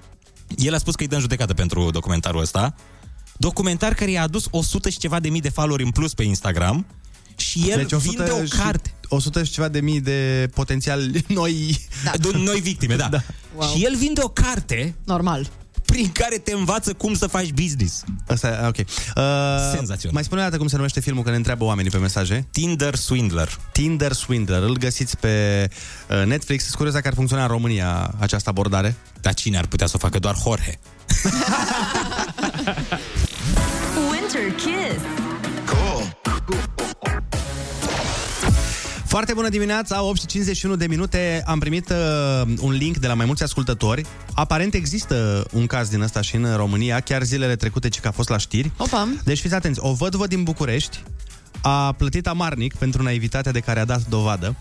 el 0.57 0.75
a 0.75 0.79
spus 0.79 0.95
că 0.95 1.03
îi 1.03 1.09
dă 1.09 1.15
în 1.15 1.21
judecată 1.21 1.55
pentru 1.55 1.91
documentarul 1.91 2.41
ăsta. 2.41 2.75
Documentar 3.37 3.95
care 3.95 4.11
i-a 4.11 4.23
adus 4.23 4.47
100 4.51 4.91
și 4.91 4.99
ceva 4.99 5.21
de 5.21 5.29
mii 5.29 5.41
de 5.41 5.49
followeri 5.49 5.83
în 5.85 5.91
plus 5.91 6.15
pe 6.15 6.23
Instagram 6.23 6.87
și 7.37 7.71
el 7.71 7.77
deci 7.77 7.95
vinde 8.01 8.31
o 8.31 8.45
și- 8.45 8.51
carte. 8.51 8.95
100 9.09 9.45
și 9.45 9.51
ceva 9.51 9.69
de 9.69 9.81
mii 9.81 10.01
de 10.01 10.51
potențial 10.55 11.11
noi... 11.29 11.79
Da. 12.05 12.13
Noi 12.39 12.61
victime, 12.61 12.97
da. 12.97 13.09
da. 13.09 13.23
Wow. 13.57 13.69
Și 13.69 13.85
el 13.85 13.97
vinde 13.97 14.21
o 14.25 14.29
carte 14.29 14.95
Normal. 15.05 15.51
Prin 15.93 16.13
care 16.13 16.39
te 16.39 16.53
învață 16.53 16.93
cum 16.93 17.15
să 17.15 17.27
faci 17.27 17.51
business. 17.51 18.05
Asta, 18.27 18.65
ok. 18.67 18.77
Uh, 18.77 18.85
Senzațional. 19.75 20.13
Mai 20.13 20.25
spune 20.25 20.41
o 20.41 20.45
dată 20.45 20.57
cum 20.57 20.67
se 20.67 20.77
numește 20.77 21.01
filmul, 21.01 21.23
că 21.23 21.31
ne 21.31 21.37
întreabă 21.37 21.65
oamenii 21.65 21.91
pe 21.91 21.97
mesaje. 21.97 22.47
Tinder 22.51 22.95
Swindler. 22.95 23.59
Tinder 23.73 24.13
Swindler. 24.13 24.63
Îl 24.63 24.77
găsiți 24.77 25.17
pe 25.17 25.69
uh, 26.09 26.25
Netflix. 26.27 26.63
Sunt 26.63 26.75
curios 26.75 26.95
dacă 26.95 27.09
ar 27.09 27.15
funcționa 27.15 27.43
în 27.43 27.49
România 27.49 28.15
această 28.19 28.49
abordare. 28.49 28.97
Dar 29.21 29.35
cine 29.35 29.59
ar 29.59 29.67
putea 29.67 29.87
să 29.87 29.93
o 29.97 29.99
facă? 29.99 30.19
Doar 30.19 30.37
Jorge. 30.45 30.73
Winter 34.11 34.55
Kiss. 34.57 35.03
Foarte 39.13 39.33
bună 39.35 39.49
dimineața, 39.49 40.03
8 40.03 40.21
și 40.21 40.27
51 40.27 40.77
de 40.77 40.87
minute. 40.87 41.43
Am 41.47 41.59
primit 41.59 41.91
uh, 41.91 41.97
un 42.61 42.73
link 42.73 42.97
de 42.97 43.07
la 43.07 43.15
mai 43.15 43.27
mulți 43.27 43.43
ascultători. 43.43 44.07
Aparent 44.35 44.75
există 44.75 45.45
un 45.53 45.67
caz 45.67 45.89
din 45.89 46.01
ăsta 46.01 46.21
și 46.21 46.37
în 46.37 46.57
România, 46.57 47.01
chiar 47.01 47.23
zilele 47.23 47.57
trecute, 47.57 47.89
ci 47.89 48.01
că 48.01 48.09
a 48.09 48.11
fost 48.11 48.29
la 48.29 48.37
știri. 48.39 48.71
Opa. 48.77 49.09
Deci 49.25 49.41
fiți 49.41 49.55
atenți, 49.55 49.81
o 49.83 49.93
vădvă 49.93 50.27
din 50.27 50.43
București 50.43 51.03
a 51.63 51.93
plătit 51.93 52.27
amarnic 52.27 52.75
pentru 52.75 53.03
naivitatea 53.03 53.53
de 53.53 53.61
care 53.61 53.81
a 53.81 53.85
dat 53.85 54.07
dovadă. 54.09 54.57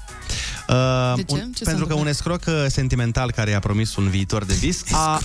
Uh, 0.70 1.14
De 1.16 1.24
ce? 1.24 1.34
Un, 1.34 1.52
Ce 1.52 1.64
s-a 1.64 1.70
pentru 1.70 1.86
că 1.88 1.94
un 1.94 2.06
întâmplat? 2.08 2.08
escroc 2.08 2.44
uh, 2.48 2.66
sentimental 2.68 3.32
care 3.32 3.50
i-a 3.52 3.60
promis 3.60 3.96
un 3.96 4.10
viitor 4.10 4.46
de 4.46 4.54
vis 4.54 4.84
a, 4.92 5.22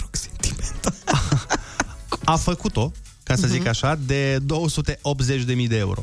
a 2.25 2.37
făcut-o, 2.37 2.93
ca 3.23 3.35
să 3.35 3.47
zic 3.47 3.61
Mhm. 3.61 3.69
așa, 3.69 3.99
de 4.07 4.39
280.000 4.47 5.69
de 5.69 5.77
euro. 5.77 6.01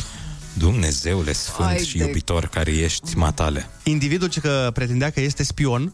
Dumnezeule 0.54 1.32
sfânt 1.34 1.68
Hai 1.68 1.78
și 1.78 1.97
de- 1.97 2.04
iubitor 2.04 2.45
care 2.47 2.72
ești, 2.72 3.18
matale. 3.18 3.70
Individul 3.84 4.28
ce 4.28 4.39
că 4.39 4.70
pretindea 4.74 5.10
că 5.10 5.22
este 5.22 5.43
spion 5.43 5.93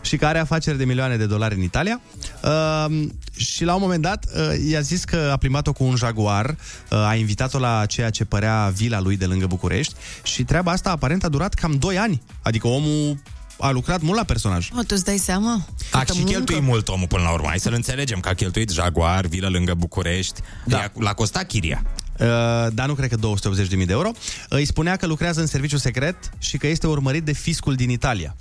și 0.00 0.16
care 0.16 0.30
are 0.30 0.38
afaceri 0.38 0.78
de 0.78 0.84
milioane 0.84 1.16
de 1.16 1.26
dolari 1.26 1.54
în 1.54 1.62
Italia 1.62 2.00
uh, 2.44 3.06
și 3.36 3.64
la 3.64 3.74
un 3.74 3.80
moment 3.80 4.02
dat 4.02 4.24
uh, 4.36 4.68
i-a 4.70 4.80
zis 4.80 5.04
că 5.04 5.28
a 5.32 5.36
plimbat-o 5.36 5.72
cu 5.72 5.84
un 5.84 5.96
Jaguar, 5.96 6.56
uh, 6.90 6.98
a 6.98 7.14
invitat-o 7.14 7.58
la 7.58 7.86
ceea 7.86 8.10
ce 8.10 8.24
părea 8.24 8.72
vila 8.74 9.00
lui 9.00 9.16
de 9.16 9.26
lângă 9.26 9.46
București 9.46 9.94
și 10.22 10.44
treaba 10.44 10.72
asta 10.72 10.90
aparent 10.90 11.24
a 11.24 11.28
durat 11.28 11.54
cam 11.54 11.72
2 11.78 11.98
ani. 11.98 12.22
Adică 12.42 12.66
omul 12.66 13.18
a 13.58 13.70
lucrat 13.70 14.00
mult 14.00 14.16
la 14.18 14.24
personaj. 14.24 14.70
Mă, 14.72 14.80
tu 14.80 14.86
îți 14.94 15.04
dai 15.04 15.16
seama? 15.18 15.66
A 15.92 15.98
Câtă 15.98 16.12
și 16.12 16.18
muncă. 16.18 16.32
cheltuit 16.32 16.62
mult 16.62 16.88
omul 16.88 17.06
până 17.06 17.22
la 17.22 17.30
urmă. 17.32 17.46
Hai 17.48 17.58
să-l 17.58 17.72
înțelegem 17.72 18.20
că 18.20 18.28
a 18.28 18.32
cheltuit 18.34 18.70
Jaguar, 18.70 19.26
vilă 19.26 19.48
lângă 19.48 19.74
București. 19.74 20.40
Da. 20.64 20.90
L-a 20.98 21.12
costat 21.12 21.46
chiria. 21.46 21.82
Uh, 22.20 22.26
dar 22.72 22.86
nu 22.86 22.94
cred 22.94 23.08
că 23.10 23.16
280.000 23.16 23.68
de 23.68 23.92
euro. 23.92 24.10
Îi 24.48 24.64
spunea 24.64 24.96
că 24.96 25.06
lucrează 25.06 25.40
în 25.40 25.46
serviciu 25.46 25.76
secret 25.76 26.16
și 26.38 26.56
că 26.56 26.66
este 26.66 26.86
urmărit 26.86 27.24
de 27.24 27.32
fiscul 27.32 27.74
din 27.74 27.90
Italia. 27.90 28.36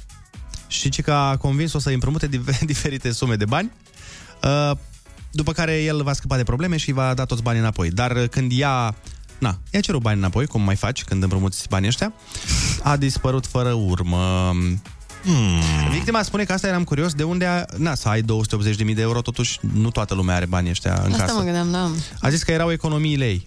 Și 0.68 0.90
ci 0.90 1.02
că 1.02 1.12
a 1.12 1.38
convins-o 1.38 1.80
să 1.80 1.90
împrumute 1.90 2.28
div- 2.28 2.60
diferite 2.66 3.12
sume 3.12 3.36
de 3.36 3.46
bani, 3.46 3.72
uh, 4.44 4.72
după 5.32 5.52
care 5.52 5.84
el 5.84 6.04
va 6.04 6.14
scăpa 6.14 6.36
de 6.38 6.44
probleme 6.44 6.78
și 6.78 6.90
îi 6.90 6.96
va 6.96 7.14
da 7.14 7.26
toți 7.26 7.42
banii 7.42 7.60
înapoi. 7.60 7.90
Dar 7.90 8.12
uh, 8.12 8.24
când 8.30 8.52
ea 8.56 8.96
na, 9.38 9.60
i-a 9.72 9.80
cerut 9.80 10.02
bani 10.02 10.18
înapoi, 10.18 10.46
cum 10.46 10.62
mai 10.62 10.76
faci 10.76 11.04
când 11.04 11.24
împrumuți 11.24 11.68
banii 11.70 11.88
ăștia. 11.88 12.14
A 12.84 12.98
dispărut 12.98 13.46
fără 13.46 13.72
urmă. 13.72 14.54
Hmm. 15.26 15.90
Victima 15.92 16.24
spune 16.24 16.44
că 16.44 16.54
asta 16.54 16.68
eram 16.68 16.84
curios 16.84 17.14
de 17.14 17.24
unde 17.24 17.46
a, 17.46 17.66
na, 17.78 17.96
să 17.96 18.08
ai 18.08 18.22
280.000 18.22 18.96
de 18.96 19.02
euro, 19.02 19.22
totuși 19.22 19.60
nu 19.74 19.90
toată 19.90 20.14
lumea 20.14 20.36
are 20.36 20.46
banii 20.46 20.70
ăștia 20.70 21.02
în 21.06 21.12
Asta 21.12 21.24
casă. 21.24 21.34
mă 21.38 21.42
gândeam, 21.44 21.72
da. 21.72 21.90
A 22.20 22.30
zis 22.30 22.44
că 22.44 22.52
erau 22.52 22.72
economiile 22.72 23.26
ei. 23.26 23.44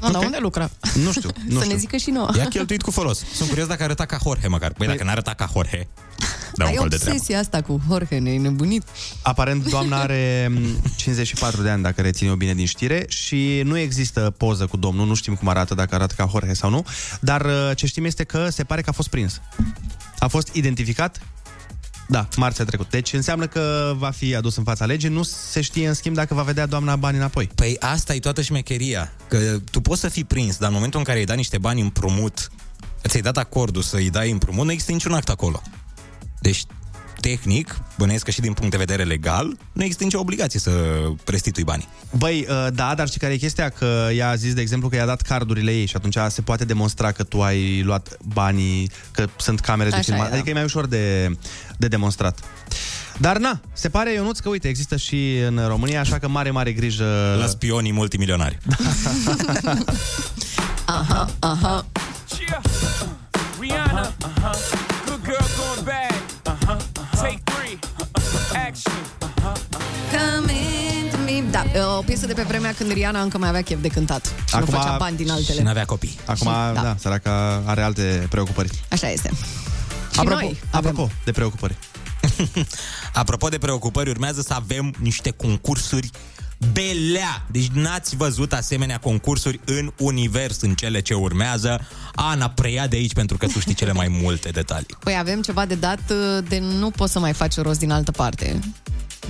Mă, 0.00 0.10
dar 0.10 0.22
unde 0.24 0.38
lucra? 0.40 0.70
Nu 1.04 1.12
știu, 1.12 1.30
nu 1.48 1.54
Să 1.58 1.60
știu. 1.62 1.72
ne 1.72 1.78
zică 1.78 1.96
și 1.96 2.10
nouă. 2.10 2.30
I-a 2.36 2.44
cheltuit 2.44 2.82
cu 2.82 2.90
folos. 2.90 3.22
Sunt 3.34 3.48
curios 3.48 3.66
dacă 3.66 3.82
arăta 3.82 4.04
ca 4.04 4.18
Jorge 4.24 4.46
măcar. 4.48 4.72
Băi, 4.78 4.86
dacă 4.86 5.04
n-arăta 5.04 5.34
ca 5.34 5.50
Jorge, 5.52 5.86
da 6.56 6.64
un 6.64 6.70
Ai 6.70 6.76
col 6.76 6.88
de 6.88 6.96
treabă. 6.96 7.14
obsesia 7.16 7.38
asta 7.38 7.60
cu 7.60 7.80
Jorge, 7.88 8.18
ne-ai 8.18 8.36
nebunit. 8.38 8.82
Aparent, 9.22 9.68
doamna 9.68 10.00
are 10.00 10.46
m, 10.54 10.80
54 10.96 11.62
de 11.62 11.70
ani, 11.70 11.82
dacă 11.82 12.00
rețin 12.00 12.28
eu 12.28 12.34
bine 12.34 12.54
din 12.54 12.66
știre, 12.66 13.04
și 13.08 13.60
nu 13.64 13.78
există 13.78 14.34
poză 14.36 14.66
cu 14.66 14.76
domnul, 14.76 15.06
nu 15.06 15.14
știm 15.14 15.34
cum 15.34 15.48
arată, 15.48 15.74
dacă 15.74 15.94
arată 15.94 16.14
ca 16.16 16.28
Jorge 16.30 16.52
sau 16.52 16.70
nu, 16.70 16.86
dar 17.20 17.44
uh, 17.44 17.70
ce 17.76 17.86
știm 17.86 18.04
este 18.04 18.24
că 18.24 18.48
se 18.50 18.64
pare 18.64 18.80
că 18.80 18.90
a 18.90 18.92
fost 18.92 19.08
prins. 19.08 19.40
A 20.24 20.28
fost 20.28 20.54
identificat 20.54 21.20
da, 22.08 22.28
marțea 22.36 22.64
trecut. 22.64 22.90
Deci 22.90 23.12
înseamnă 23.12 23.46
că 23.46 23.94
va 23.96 24.10
fi 24.10 24.34
adus 24.34 24.56
în 24.56 24.64
fața 24.64 24.84
legii. 24.84 25.08
Nu 25.08 25.22
se 25.22 25.60
știe, 25.60 25.88
în 25.88 25.94
schimb, 25.94 26.14
dacă 26.14 26.34
va 26.34 26.42
vedea 26.42 26.66
doamna 26.66 26.96
bani 26.96 27.16
înapoi. 27.16 27.46
Păi 27.54 27.76
asta 27.80 28.14
e 28.14 28.18
toată 28.18 28.42
șmecheria. 28.42 29.12
Că 29.28 29.58
tu 29.70 29.80
poți 29.80 30.00
să 30.00 30.08
fii 30.08 30.24
prins, 30.24 30.56
dar 30.56 30.68
în 30.68 30.74
momentul 30.74 30.98
în 30.98 31.04
care 31.04 31.18
îi 31.18 31.24
dai 31.24 31.36
niște 31.36 31.58
bani 31.58 31.80
împrumut, 31.80 32.50
ți-ai 33.08 33.22
dat 33.22 33.36
acordul 33.36 33.82
să 33.82 33.96
îi 33.96 34.10
dai 34.10 34.30
împrumut, 34.30 34.64
nu 34.64 34.72
există 34.72 34.92
niciun 34.92 35.12
act 35.12 35.28
acolo. 35.28 35.62
Deci, 36.40 36.64
tehnic, 37.28 37.78
bănuiesc 37.98 38.24
că 38.24 38.30
și 38.30 38.40
din 38.40 38.52
punct 38.52 38.70
de 38.70 38.76
vedere 38.76 39.02
legal, 39.02 39.56
nu 39.72 39.82
există 39.82 40.04
nicio 40.04 40.18
obligație 40.18 40.60
să 40.60 40.70
restitui 41.24 41.64
banii. 41.64 41.88
Băi, 42.16 42.46
uh, 42.48 42.66
da, 42.74 42.94
dar 42.96 43.08
și 43.08 43.18
care 43.18 43.32
e 43.32 43.36
chestia? 43.36 43.68
Că 43.68 44.08
ea 44.14 44.28
a 44.28 44.34
zis, 44.34 44.54
de 44.54 44.60
exemplu, 44.60 44.88
că 44.88 44.96
i-a 44.96 45.06
dat 45.06 45.20
cardurile 45.20 45.72
ei 45.72 45.86
și 45.86 45.96
atunci 45.96 46.16
se 46.28 46.40
poate 46.42 46.64
demonstra 46.64 47.12
că 47.12 47.22
tu 47.22 47.42
ai 47.42 47.82
luat 47.82 48.16
banii, 48.34 48.90
că 49.12 49.28
sunt 49.36 49.60
camere 49.60 49.88
de 49.88 49.94
Așa 49.94 50.04
filmat. 50.04 50.26
e, 50.26 50.28
da. 50.28 50.34
Adică 50.34 50.50
e 50.50 50.52
mai 50.52 50.64
ușor 50.64 50.86
de, 50.86 51.36
de 51.76 51.88
demonstrat. 51.88 52.38
Dar 53.18 53.36
na, 53.36 53.60
se 53.72 53.88
pare, 53.88 54.12
Ionuț, 54.12 54.38
că 54.38 54.48
uite, 54.48 54.68
există 54.68 54.96
și 54.96 55.38
în 55.46 55.60
România, 55.66 56.00
așa 56.00 56.18
că 56.18 56.28
mare, 56.28 56.50
mare 56.50 56.72
grijă... 56.72 57.36
La 57.38 57.46
spionii 57.46 57.92
multimilionari. 57.92 58.58
Aha, 60.84 61.30
aha. 61.38 61.86
Rihanna, 63.60 64.12
uh-huh. 64.12 65.06
good 65.06 65.24
girl 65.24 65.46
going 65.56 65.84
bad. 65.84 66.13
Da, 71.50 71.64
o 71.98 72.02
piesă 72.02 72.26
de 72.26 72.32
pe 72.32 72.42
vremea 72.42 72.74
când 72.74 72.92
Rihanna 72.92 73.22
încă 73.22 73.38
mai 73.38 73.48
avea 73.48 73.62
chef 73.62 73.80
de 73.80 73.88
cântat. 73.88 74.26
Și 74.48 74.56
nu 74.58 74.64
făcea 74.64 74.96
bani 74.98 75.16
din 75.16 75.30
altele. 75.30 75.58
Și 75.58 75.64
n-avea 75.64 75.84
copii. 75.84 76.18
Acum, 76.24 76.36
Și- 76.36 76.44
da, 76.44 76.72
da. 76.74 76.82
da 76.82 76.96
săraca 76.98 77.62
are 77.66 77.82
alte 77.82 78.26
preocupări. 78.30 78.70
Așa 78.90 79.10
este. 79.10 79.30
Și 80.12 80.20
Apropo, 80.20 80.40
noi 80.40 80.60
apropo 80.70 81.10
de 81.24 81.32
preocupări. 81.32 81.76
Apropo 83.12 83.48
de 83.48 83.58
preocupări, 83.58 84.10
urmează 84.10 84.40
să 84.40 84.54
avem 84.54 84.94
niște 84.98 85.30
concursuri 85.30 86.10
belea. 86.72 87.44
Deci 87.50 87.66
n-ați 87.66 88.16
văzut 88.16 88.52
asemenea 88.52 88.98
concursuri 88.98 89.60
în 89.64 89.92
univers 89.98 90.60
în 90.60 90.74
cele 90.74 91.00
ce 91.00 91.14
urmează. 91.14 91.80
Ana, 92.14 92.48
preia 92.50 92.86
de 92.86 92.96
aici 92.96 93.12
pentru 93.12 93.36
că 93.36 93.46
tu 93.46 93.58
știi 93.58 93.74
cele 93.74 93.92
mai 93.92 94.08
multe 94.22 94.48
detalii. 94.48 94.96
Păi 95.00 95.16
avem 95.18 95.42
ceva 95.42 95.66
de 95.66 95.74
dat 95.74 96.00
uh, 96.10 96.44
de 96.48 96.58
nu 96.58 96.90
poți 96.90 97.12
să 97.12 97.18
mai 97.18 97.32
faci 97.32 97.56
rost 97.56 97.78
din 97.78 97.90
altă 97.90 98.10
parte 98.10 98.60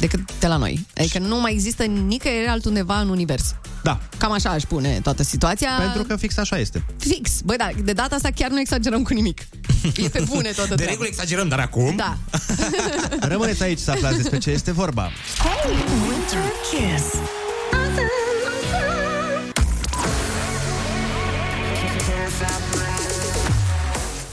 decât 0.00 0.20
de 0.40 0.46
la 0.46 0.56
noi. 0.56 0.86
Adică 0.96 1.18
nu 1.18 1.40
mai 1.40 1.52
există 1.52 1.84
nicăieri 1.84 2.48
altundeva 2.48 3.00
în 3.00 3.08
univers. 3.08 3.54
Da. 3.82 4.00
Cam 4.18 4.32
așa 4.32 4.50
aș 4.50 4.62
pune 4.62 5.00
toată 5.02 5.22
situația. 5.22 5.68
Pentru 5.78 6.02
că 6.02 6.16
fix 6.16 6.36
așa 6.36 6.58
este. 6.58 6.84
Fix. 6.98 7.40
Băi, 7.44 7.56
da, 7.56 7.68
de 7.84 7.92
data 7.92 8.14
asta 8.14 8.28
chiar 8.34 8.50
nu 8.50 8.60
exagerăm 8.60 9.02
cu 9.02 9.12
nimic. 9.12 9.40
E 10.04 10.08
pe 10.08 10.24
bune 10.28 10.50
toată 10.50 10.68
De 10.68 10.74
treaba. 10.74 10.90
regulă 10.90 11.08
exagerăm, 11.08 11.48
dar 11.48 11.58
acum... 11.58 11.96
Da. 11.96 12.16
Rămâneți 13.32 13.62
aici 13.62 13.78
să 13.78 13.90
aflați 13.90 14.16
despre 14.16 14.38
ce 14.38 14.50
este 14.50 14.72
vorba. 14.72 15.10
Winter 16.08 16.38
Kiss. 16.70 17.04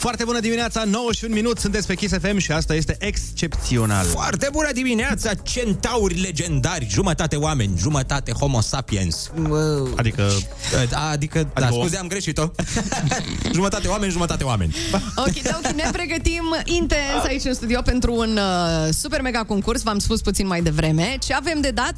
Foarte 0.02 0.24
bună 0.24 0.40
dimineața, 0.40 0.84
9 0.84 1.12
și 1.12 1.24
un 1.26 1.32
minut, 1.34 1.60
sunteți 1.60 1.88
pe 1.88 1.96
Kiss 1.96 2.14
FM 2.22 2.38
și 2.38 2.52
asta 2.52 2.74
este 2.76 2.96
excepțional. 3.00 4.06
Foarte 4.06 4.50
bună 4.52 4.72
dimineața, 4.74 5.34
centauri 5.34 6.20
legendari, 6.20 6.88
jumătate 6.90 7.36
oameni, 7.36 7.78
jumătate 7.78 8.32
homo 8.32 8.62
sapiens. 8.62 9.32
Wow. 9.50 9.94
Adică... 9.96 10.30
Adică, 10.78 10.98
adică 11.12 11.50
da, 11.54 11.66
Adică 11.66 11.80
o- 11.80 11.82
scuze, 11.82 11.98
am 11.98 12.08
greșit-o. 12.08 12.52
jumătate 13.54 13.88
oameni, 13.88 14.12
jumătate 14.12 14.44
oameni. 14.44 14.76
Ok, 15.16 15.28
ok, 15.56 15.72
ne 15.76 15.90
pregătim 15.92 16.56
intens 16.64 17.24
aici 17.28 17.44
în 17.44 17.54
studio 17.54 17.82
pentru 17.82 18.16
un 18.16 18.38
uh, 18.38 18.94
super 18.94 19.22
mega 19.22 19.44
concurs, 19.44 19.82
v-am 19.82 20.00
spus 20.00 20.22
puțin 20.22 20.48
mai 20.48 20.62
devreme. 20.62 21.18
Ce 21.26 21.34
avem 21.34 21.62
de 21.62 21.70
dat? 21.70 21.94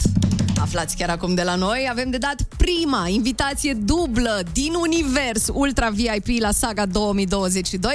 Aflați 0.61 0.95
chiar 0.97 1.09
acum 1.09 1.33
de 1.35 1.41
la 1.43 1.55
noi, 1.55 1.87
avem 1.89 2.09
de 2.09 2.17
dat 2.17 2.35
prima 2.57 3.07
invitație 3.07 3.73
dublă 3.73 4.41
din 4.53 4.73
univers 4.81 5.47
Ultra 5.53 5.89
VIP 5.89 6.39
la 6.39 6.51
Saga 6.51 6.85
2022. 6.85 7.92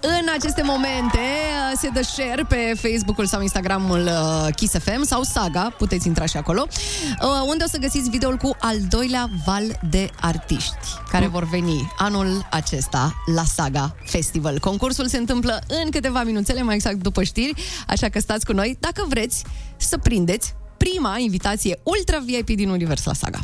În 0.00 0.26
aceste 0.38 0.62
momente 0.62 1.18
uh, 1.18 1.78
se 1.80 1.88
dă 1.88 2.02
share 2.02 2.44
pe 2.48 2.72
Facebook-ul 2.74 3.26
sau 3.26 3.40
Instagramul 3.40 4.00
uh, 4.00 4.54
Kiss 4.54 4.74
FM 4.78 5.02
sau 5.02 5.22
Saga, 5.22 5.74
puteți 5.78 6.06
intra 6.06 6.26
și 6.26 6.36
acolo, 6.36 6.66
uh, 6.68 7.28
unde 7.46 7.64
o 7.64 7.68
să 7.68 7.78
găsiți 7.78 8.10
videoul 8.10 8.36
cu 8.36 8.56
al 8.60 8.76
doilea 8.88 9.30
val 9.44 9.80
de 9.90 10.10
artiști 10.20 10.88
care 11.10 11.26
vor 11.26 11.44
veni 11.44 11.92
anul 11.98 12.46
acesta 12.50 13.14
la 13.34 13.44
Saga 13.44 13.94
Festival. 14.04 14.58
Concursul 14.58 15.08
se 15.08 15.16
întâmplă 15.16 15.62
în 15.82 15.90
câteva 15.90 16.22
minuțele, 16.22 16.62
mai 16.62 16.74
exact 16.74 16.96
după 16.96 17.22
știri, 17.22 17.62
așa 17.86 18.08
că 18.08 18.20
stați 18.20 18.44
cu 18.44 18.52
noi 18.52 18.76
dacă 18.80 19.04
vreți 19.08 19.44
să 19.76 19.98
prindeți 19.98 20.54
prima 20.76 21.18
invitație 21.18 21.80
Ultra 21.82 22.18
VIP 22.18 22.56
din 22.56 22.68
Univers 22.68 23.04
la 23.04 23.12
Saga. 23.12 23.38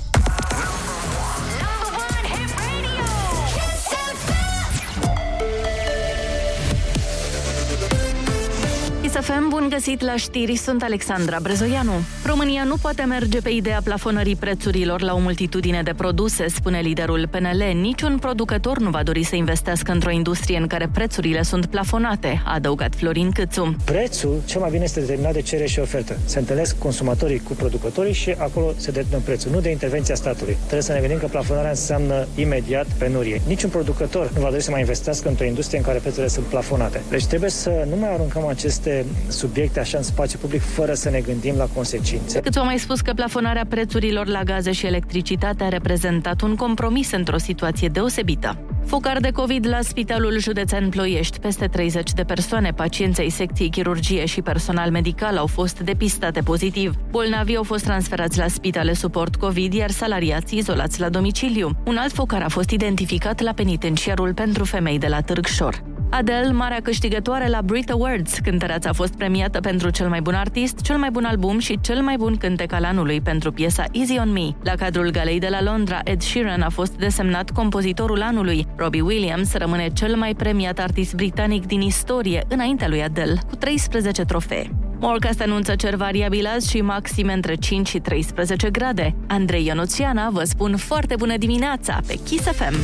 ISFM, 9.29 9.49
bun 9.49 9.67
găsit 9.71 10.01
la 10.03 10.17
știri, 10.17 10.57
sunt 10.57 10.83
Alexandra 10.83 11.39
Brezoianu. 11.43 11.93
România 12.25 12.65
nu 12.65 12.75
poate 12.77 13.03
merge 13.03 13.41
pe 13.41 13.51
ideea 13.51 13.81
plafonării 13.85 14.37
prețurilor 14.37 15.01
la 15.01 15.15
o 15.15 15.19
multitudine 15.19 15.83
de 15.83 15.93
produse, 15.97 16.49
spune 16.49 16.81
liderul 16.81 17.29
PNL. 17.31 17.63
Niciun 17.81 18.19
producător 18.19 18.79
nu 18.79 18.91
va 18.91 19.03
dori 19.03 19.23
să 19.23 19.37
investească 19.37 19.93
într-o 19.93 20.11
industrie 20.11 20.59
în 20.59 20.67
care 20.67 20.89
prețurile 20.93 21.43
sunt 21.43 21.67
plafonate, 21.67 22.43
a 22.45 22.55
adăugat 22.55 22.95
Florin 22.95 23.31
Câțu. 23.31 23.77
Prețul, 23.85 24.43
cel 24.45 24.61
mai 24.61 24.71
bine 24.71 24.85
este 24.85 25.01
determinat 25.01 25.33
de 25.33 25.41
cerere 25.41 25.69
și 25.69 25.79
ofertă. 25.79 26.19
Se 26.25 26.39
întâlnesc 26.39 26.79
consumatorii 26.79 27.39
cu 27.39 27.53
producătorii 27.53 28.13
și 28.13 28.31
acolo 28.31 28.73
se 28.77 28.91
determină 28.91 29.21
prețul, 29.25 29.51
nu 29.51 29.61
de 29.61 29.71
intervenția 29.71 30.15
statului. 30.15 30.57
Trebuie 30.61 30.83
să 30.83 30.93
ne 30.93 31.01
gândim 31.01 31.19
că 31.19 31.27
plafonarea 31.27 31.71
înseamnă 31.71 32.27
imediat 32.35 32.87
penurie. 32.99 33.41
Niciun 33.47 33.71
producător 33.71 34.31
nu 34.35 34.41
va 34.41 34.51
dori 34.51 34.63
să 34.63 34.71
mai 34.71 34.81
investească 34.81 35.29
într-o 35.29 35.45
industrie 35.45 35.79
în 35.79 35.85
care 35.85 35.99
prețurile 35.99 36.29
sunt 36.29 36.47
plafonate. 36.47 37.03
Deci 37.11 37.27
trebuie 37.27 37.51
să 37.51 37.87
nu 37.91 37.97
mai 37.97 38.13
aruncăm 38.13 38.47
aceste 38.47 39.05
subiecte 39.29 39.81
așa 39.81 39.99
în 39.99 40.05
spațiu 40.05 40.39
public 40.39 40.61
fără 40.61 40.95
să 40.95 41.11
ne 41.11 41.21
gândim 41.21 41.55
la 41.57 41.65
consecințe. 41.75 42.41
Câțu 42.41 42.59
a 42.59 42.63
mai 42.63 42.79
spus 42.79 43.01
că 43.01 43.13
plafonarea 43.13 43.65
prețurilor 43.69 44.27
la 44.27 44.43
gaze 44.43 44.73
și 44.73 44.87
electricitate 44.87 45.65
a 45.65 45.69
reprezentat 45.69 46.41
un 46.41 46.55
compromis 46.55 47.13
într-o 47.13 47.39
situație 47.39 47.89
deosebită. 47.89 48.59
Focar 48.87 49.21
de 49.21 49.31
COVID 49.31 49.67
la 49.69 49.79
Spitalul 49.83 50.39
Județean 50.39 50.89
Ploiești. 50.89 51.39
Peste 51.39 51.67
30 51.67 52.13
de 52.13 52.23
persoane, 52.23 52.71
pacienți 52.71 53.21
ai 53.21 53.29
secției 53.29 53.71
chirurgie 53.71 54.25
și 54.25 54.43
personal 54.43 54.91
medical 54.91 55.37
au 55.37 55.47
fost 55.47 55.81
depistate 55.81 56.41
pozitiv. 56.41 56.95
Bolnavii 57.11 57.57
au 57.57 57.63
fost 57.63 57.85
transferați 57.85 58.39
la 58.39 58.49
spitale 58.49 58.93
suport 58.93 59.37
COVID, 59.37 59.73
iar 59.73 59.91
salariații 59.91 60.59
izolați 60.59 61.01
la 61.01 61.09
domiciliu. 61.09 61.71
Un 61.87 61.97
alt 61.97 62.13
focar 62.13 62.43
a 62.43 62.49
fost 62.49 62.71
identificat 62.71 63.41
la 63.41 63.53
penitenciarul 63.53 64.35
pentru 64.35 64.65
femei 64.65 64.99
de 64.99 65.07
la 65.07 65.21
Târgșor. 65.21 65.96
Adele, 66.11 66.53
marea 66.53 66.81
câștigătoare 66.83 67.49
la 67.49 67.63
Brit 67.63 67.91
Awards, 67.91 68.39
cântăreața 68.39 68.89
a 68.89 68.93
fost 68.93 69.15
premiată 69.15 69.61
pentru 69.61 69.91
cel 69.91 70.09
mai 70.09 70.21
bun 70.21 70.35
artist, 70.35 70.81
cel 70.81 70.97
mai 70.97 71.11
bun 71.11 71.25
album 71.25 71.59
și 71.59 71.79
cel 71.81 72.03
mai 72.03 72.17
bun 72.17 72.37
cântec 72.37 72.73
al 72.73 72.85
anului 72.85 73.21
pentru 73.21 73.53
piesa 73.53 73.85
Easy 73.93 74.19
on 74.19 74.33
Me. 74.33 74.49
La 74.63 74.75
cadrul 74.75 75.11
galei 75.11 75.39
de 75.39 75.49
la 75.51 75.63
Londra, 75.63 76.01
Ed 76.05 76.21
Sheeran 76.21 76.61
a 76.61 76.69
fost 76.69 76.93
desemnat 76.93 77.51
compozitorul 77.51 78.23
anului. 78.23 78.67
Robbie 78.77 79.01
Williams 79.01 79.55
rămâne 79.55 79.89
cel 79.89 80.17
mai 80.17 80.35
premiat 80.35 80.79
artist 80.79 81.15
britanic 81.15 81.67
din 81.67 81.81
istorie, 81.81 82.45
înaintea 82.49 82.89
lui 82.89 83.03
Adele, 83.03 83.41
cu 83.49 83.57
13 83.57 84.23
trofee. 84.23 84.71
Morcast 85.01 85.41
anunță 85.41 85.75
cer 85.75 85.95
variabil 85.95 86.47
azi 86.47 86.71
și 86.71 86.81
maxime 86.81 87.33
între 87.33 87.55
5 87.55 87.89
și 87.89 87.99
13 87.99 88.71
grade. 88.71 89.15
Andrei 89.27 89.67
Ionuțiana 89.67 90.31
vă 90.31 90.45
spun 90.45 90.77
foarte 90.77 91.15
bună 91.19 91.37
dimineața 91.37 92.01
pe 92.07 92.19
Kiss 92.25 92.45
FM. 92.45 92.75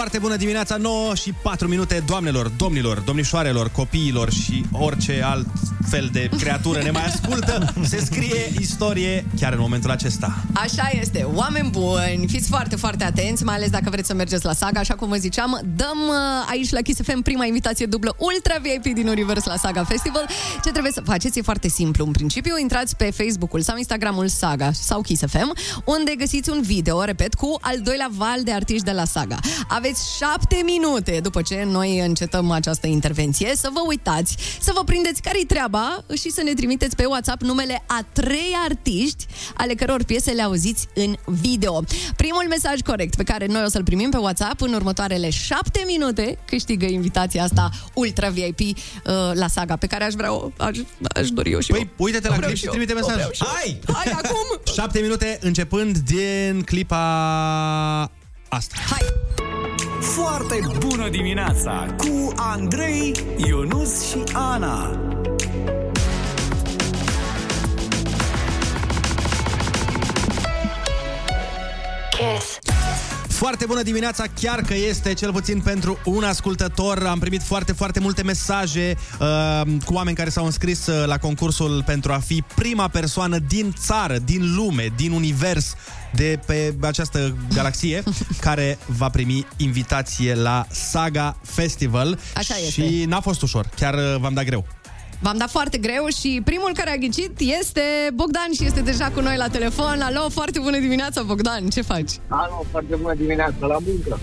Foarte 0.00 0.18
bună 0.18 0.36
dimineața, 0.36 0.76
9 0.76 1.14
și 1.14 1.32
4 1.42 1.68
minute, 1.68 2.02
doamnelor, 2.06 2.48
domnilor, 2.48 2.98
domnișoarelor, 2.98 3.70
copiilor 3.70 4.32
și 4.32 4.64
orice 4.72 5.22
alt 5.24 5.46
fel 5.90 6.08
de 6.12 6.28
creatură 6.38 6.82
ne 6.82 6.90
mai 6.90 7.04
ascultă. 7.04 7.74
Se 7.82 8.00
scrie 8.04 8.52
istorie 8.58 9.26
chiar 9.40 9.52
în 9.52 9.58
momentul 9.60 9.90
acesta. 9.90 10.44
Așa 10.52 10.90
este, 11.00 11.26
oameni 11.34 11.70
buni, 11.70 12.26
fiți 12.28 12.48
foarte, 12.48 12.76
foarte 12.76 13.04
atenți, 13.04 13.44
mai 13.44 13.54
ales 13.54 13.70
dacă 13.70 13.90
vreți 13.90 14.06
să 14.06 14.14
mergeți 14.14 14.44
la 14.44 14.52
Saga, 14.52 14.80
așa 14.80 14.94
cum 14.94 15.08
vă 15.08 15.16
ziceam, 15.16 15.60
dăm 15.76 15.98
uh, 16.08 16.14
aici 16.50 16.70
la 16.70 16.80
Kiss 16.80 17.00
FM 17.02 17.22
prima 17.22 17.44
invitație 17.44 17.86
dublă 17.86 18.14
Ultra 18.18 18.54
VIP 18.62 18.94
din 18.94 19.08
Univers 19.08 19.44
la 19.44 19.56
Saga 19.56 19.84
Festival. 19.84 20.26
Ce 20.64 20.70
trebuie 20.70 20.92
să 20.92 21.00
faceți 21.04 21.38
e 21.38 21.42
foarte 21.42 21.68
simplu. 21.68 22.04
În 22.04 22.12
principiu, 22.12 22.58
intrați 22.58 22.96
pe 22.96 23.10
Facebook-ul 23.10 23.60
sau 23.60 23.76
Instagramul 23.76 24.28
Saga 24.28 24.70
sau 24.72 25.00
Kiss 25.00 25.22
FM, 25.26 25.52
unde 25.84 26.14
găsiți 26.18 26.50
un 26.50 26.62
video, 26.62 27.02
repet, 27.02 27.34
cu 27.34 27.56
al 27.60 27.80
doilea 27.80 28.08
val 28.16 28.42
de 28.42 28.52
artiști 28.52 28.84
de 28.84 28.92
la 28.92 29.04
Saga. 29.04 29.38
Aveți 29.68 29.89
șapte 30.18 30.60
minute 30.64 31.20
după 31.22 31.42
ce 31.42 31.66
noi 31.70 31.98
încetăm 31.98 32.50
această 32.50 32.86
intervenție 32.86 33.52
să 33.56 33.68
vă 33.72 33.80
uitați, 33.88 34.36
să 34.60 34.72
vă 34.74 34.84
prindeți 34.84 35.22
care-i 35.22 35.44
treaba 35.44 36.04
și 36.16 36.30
să 36.30 36.42
ne 36.42 36.52
trimiteți 36.54 36.96
pe 36.96 37.04
WhatsApp 37.04 37.42
numele 37.42 37.82
a 37.86 38.04
trei 38.12 38.56
artiști 38.64 39.26
ale 39.56 39.74
căror 39.74 40.04
piese 40.04 40.30
le 40.30 40.42
auziți 40.42 40.88
în 40.94 41.16
video. 41.24 41.82
Primul 42.16 42.46
mesaj 42.48 42.80
corect 42.80 43.16
pe 43.16 43.22
care 43.22 43.46
noi 43.46 43.62
o 43.64 43.68
să-l 43.68 43.84
primim 43.84 44.10
pe 44.10 44.16
WhatsApp 44.16 44.60
în 44.60 44.72
următoarele 44.72 45.30
șapte 45.30 45.82
minute 45.86 46.38
câștigă 46.46 46.86
invitația 46.86 47.42
asta 47.42 47.70
Ultra 47.94 48.28
VIP 48.28 48.60
uh, 48.60 48.74
la 49.32 49.46
Saga 49.48 49.76
pe 49.76 49.86
care 49.86 50.04
aș 50.04 50.12
vrea 50.12 50.32
o, 50.32 50.50
aș, 50.56 50.78
aș 51.14 51.28
dori 51.28 51.50
eu 51.50 51.60
și 51.60 51.70
Păi, 51.70 51.80
eu. 51.80 52.04
uite-te 52.04 52.26
O 52.28 52.30
la 52.30 52.36
vreau 52.36 52.50
clip 52.50 52.60
și 52.60 52.66
eu, 52.66 52.70
trimite 52.72 52.92
o 52.92 52.94
mesaj. 52.94 53.14
vreau 53.14 53.30
și 53.32 53.42
eu. 53.42 53.48
Hai! 53.48 53.80
Hai 53.94 54.12
acum! 54.22 54.72
7 54.74 55.00
minute 55.00 55.38
începând 55.42 55.98
din 55.98 56.62
clipa 56.64 58.10
asta. 58.50 58.74
Hai! 58.90 59.06
Foarte 60.00 60.60
bună 60.78 61.08
dimineața 61.08 61.94
cu 61.96 62.32
Andrei, 62.36 63.12
Ionus 63.36 64.08
și 64.08 64.22
Ana. 64.32 65.00
Kiss. 72.10 72.58
Foarte 73.40 73.66
bună 73.66 73.82
dimineața, 73.82 74.24
chiar 74.40 74.60
că 74.60 74.74
este, 74.74 75.14
cel 75.14 75.32
puțin 75.32 75.60
pentru 75.60 75.98
un 76.04 76.24
ascultător. 76.24 77.06
Am 77.06 77.18
primit 77.18 77.42
foarte, 77.42 77.72
foarte 77.72 78.00
multe 78.00 78.22
mesaje 78.22 78.96
uh, 79.20 79.62
cu 79.84 79.94
oameni 79.94 80.16
care 80.16 80.30
s-au 80.30 80.44
înscris 80.44 80.86
uh, 80.86 81.06
la 81.06 81.18
concursul 81.18 81.82
pentru 81.86 82.12
a 82.12 82.18
fi 82.18 82.42
prima 82.54 82.88
persoană 82.88 83.38
din 83.38 83.74
țară, 83.78 84.18
din 84.18 84.54
lume, 84.54 84.92
din 84.96 85.12
univers, 85.12 85.74
de 86.12 86.40
pe 86.46 86.74
această 86.80 87.36
galaxie, 87.54 88.02
care 88.46 88.78
va 88.86 89.08
primi 89.08 89.46
invitație 89.56 90.34
la 90.34 90.66
Saga 90.70 91.36
Festival. 91.42 92.18
Așa 92.34 92.54
este. 92.56 92.70
Și 92.70 93.04
n-a 93.04 93.20
fost 93.20 93.42
ușor, 93.42 93.68
chiar 93.76 93.94
uh, 93.94 94.16
v-am 94.18 94.34
dat 94.34 94.44
greu. 94.44 94.66
V-am 95.22 95.36
dat 95.36 95.50
foarte 95.50 95.78
greu 95.78 96.06
și 96.20 96.40
primul 96.44 96.70
care 96.74 96.90
a 96.90 96.96
ghicit 96.96 97.30
este 97.60 97.82
Bogdan 98.14 98.48
și 98.54 98.64
este 98.64 98.80
deja 98.80 99.10
cu 99.14 99.20
noi 99.20 99.36
la 99.36 99.48
telefon. 99.48 100.00
Alo, 100.00 100.28
foarte 100.28 100.58
bună 100.58 100.78
dimineața, 100.78 101.22
Bogdan, 101.22 101.68
ce 101.68 101.82
faci? 101.82 102.10
Alo, 102.28 102.64
foarte 102.70 102.96
bună 102.96 103.14
dimineața, 103.14 103.66
la 103.66 103.76
muncă. 103.86 104.20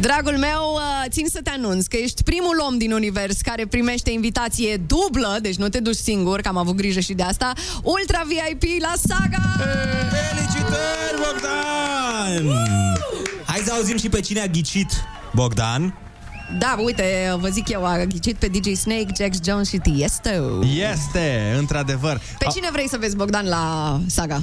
Dragul 0.00 0.36
meu, 0.38 0.72
uh, 0.74 1.04
țin 1.08 1.26
să 1.28 1.40
te 1.42 1.50
anunț 1.50 1.86
că 1.86 1.96
ești 1.96 2.22
primul 2.22 2.64
om 2.68 2.78
din 2.78 2.92
univers 2.92 3.40
care 3.40 3.66
primește 3.66 4.10
invitație 4.10 4.76
dublă, 4.76 5.38
deci 5.40 5.56
nu 5.56 5.68
te 5.68 5.80
duci 5.80 5.96
singur, 5.96 6.40
că 6.40 6.48
am 6.48 6.56
avut 6.56 6.74
grijă 6.74 7.00
și 7.00 7.12
de 7.14 7.22
asta, 7.22 7.52
Ultra 7.82 8.22
VIP 8.26 8.80
la 8.80 8.92
Saga! 9.06 9.42
Felicitări, 10.10 11.16
Bogdan! 11.24 12.56
Hai 13.46 13.60
să 13.64 13.72
auzim 13.72 13.96
și 13.96 14.08
pe 14.08 14.20
cine 14.20 14.40
a 14.40 14.46
ghicit 14.46 14.90
Bogdan. 15.34 16.07
Da, 16.58 16.76
uite, 16.84 17.36
vă 17.38 17.48
zic 17.48 17.68
eu, 17.68 17.86
a 17.86 18.04
ghicit 18.04 18.36
pe 18.36 18.46
DJ 18.46 18.72
Snake, 18.72 19.06
Jax 19.16 19.38
Jones 19.44 19.68
și 19.68 19.76
Tiesto. 19.76 20.30
Este, 20.92 21.54
într-adevăr. 21.58 22.20
Pe 22.38 22.46
cine 22.54 22.68
vrei 22.72 22.88
să 22.88 22.96
vezi, 23.00 23.16
Bogdan, 23.16 23.48
la 23.48 24.00
Saga? 24.06 24.42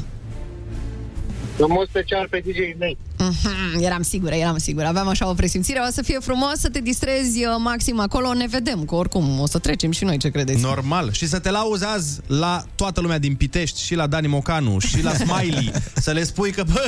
În 1.57 1.65
mod 1.69 1.87
special 1.87 2.27
pe 2.29 2.43
DJ 2.45 2.57
Snake. 2.75 2.97
Mhm, 3.17 3.83
eram 3.83 4.01
sigură, 4.01 4.33
eram 4.35 4.57
sigură. 4.57 4.85
Aveam 4.87 5.07
așa 5.07 5.29
o 5.29 5.33
presimțire. 5.33 5.79
O 5.87 5.91
să 5.91 6.01
fie 6.01 6.17
frumos 6.21 6.53
să 6.57 6.69
te 6.69 6.79
distrezi 6.79 7.45
uh, 7.45 7.55
maxim 7.57 7.99
acolo. 7.99 8.33
Ne 8.33 8.45
vedem, 8.49 8.85
că 8.85 8.95
oricum 8.95 9.39
o 9.39 9.47
să 9.47 9.59
trecem 9.59 9.91
și 9.91 10.03
noi, 10.03 10.17
ce 10.17 10.29
credeți? 10.29 10.61
Normal. 10.61 11.11
Și 11.11 11.27
să 11.27 11.39
te 11.39 11.51
lauzi 11.51 11.85
azi 11.85 12.19
la 12.27 12.63
toată 12.75 13.01
lumea 13.01 13.17
din 13.19 13.35
Pitești, 13.35 13.81
și 13.83 13.95
la 13.95 14.07
Dani 14.07 14.27
Mocanu, 14.27 14.79
și 14.79 15.03
la 15.03 15.13
Smiley, 15.13 15.71
să 16.05 16.11
le 16.11 16.23
spui 16.23 16.51
că, 16.51 16.63
bă, 16.73 16.81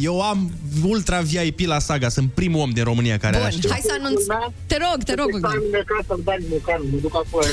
eu 0.00 0.20
am 0.22 0.50
ultra 0.84 1.20
VIP 1.20 1.60
la 1.60 1.78
saga, 1.78 2.08
sunt 2.08 2.32
primul 2.32 2.60
om 2.60 2.70
din 2.70 2.84
România 2.84 3.18
care 3.18 3.36
are 3.36 3.44
așa 3.44 3.50
Bun, 3.52 3.60
ceva. 3.60 3.72
hai 3.72 3.82
să 3.84 3.96
anunț. 4.00 4.22
Te 4.66 4.76
rog, 4.76 5.02
te 5.02 5.14
rog, 5.14 5.30
Bogdan. 5.30 5.52
În 5.72 5.82
casa 5.84 6.14
lui 6.14 6.22
Dani 6.24 6.44
Mocanu, 6.50 6.84
mă 6.92 6.98
duc 7.00 7.14
acolo. 7.16 7.44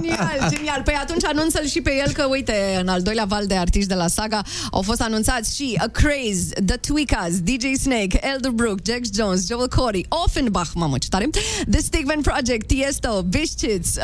Genial, 0.00 0.38
genial. 0.50 0.80
Păi 0.84 0.94
atunci 1.02 1.24
anunță-l 1.24 1.66
și 1.66 1.80
pe 1.80 1.92
el 2.06 2.12
că, 2.12 2.26
uite, 2.30 2.78
în 2.80 2.88
al 2.88 3.02
doilea 3.02 3.24
val 3.24 3.46
de 3.46 3.54
artiști 3.56 3.88
de 3.88 3.94
la 3.94 4.06
Saga 4.14 4.42
au 4.70 4.82
fost 4.82 5.00
anunțați 5.00 5.56
și 5.56 5.78
A 5.78 5.86
Craze, 5.86 6.48
The 6.66 6.76
Tweakers, 6.76 7.40
DJ 7.40 7.64
Snake, 7.80 8.20
Elderbrook, 8.32 8.78
Jax 8.86 9.08
Jones, 9.14 9.46
Joel 9.48 9.68
Corey, 9.68 10.06
Offenbach, 10.08 10.70
mamă, 10.74 10.98
ce 10.98 11.08
tare, 11.08 11.28
The 11.70 11.80
Stigman 11.80 12.20
Project, 12.20 12.66
Tiesto, 12.66 13.22
Bishchits, 13.22 13.96
uh, 13.96 14.02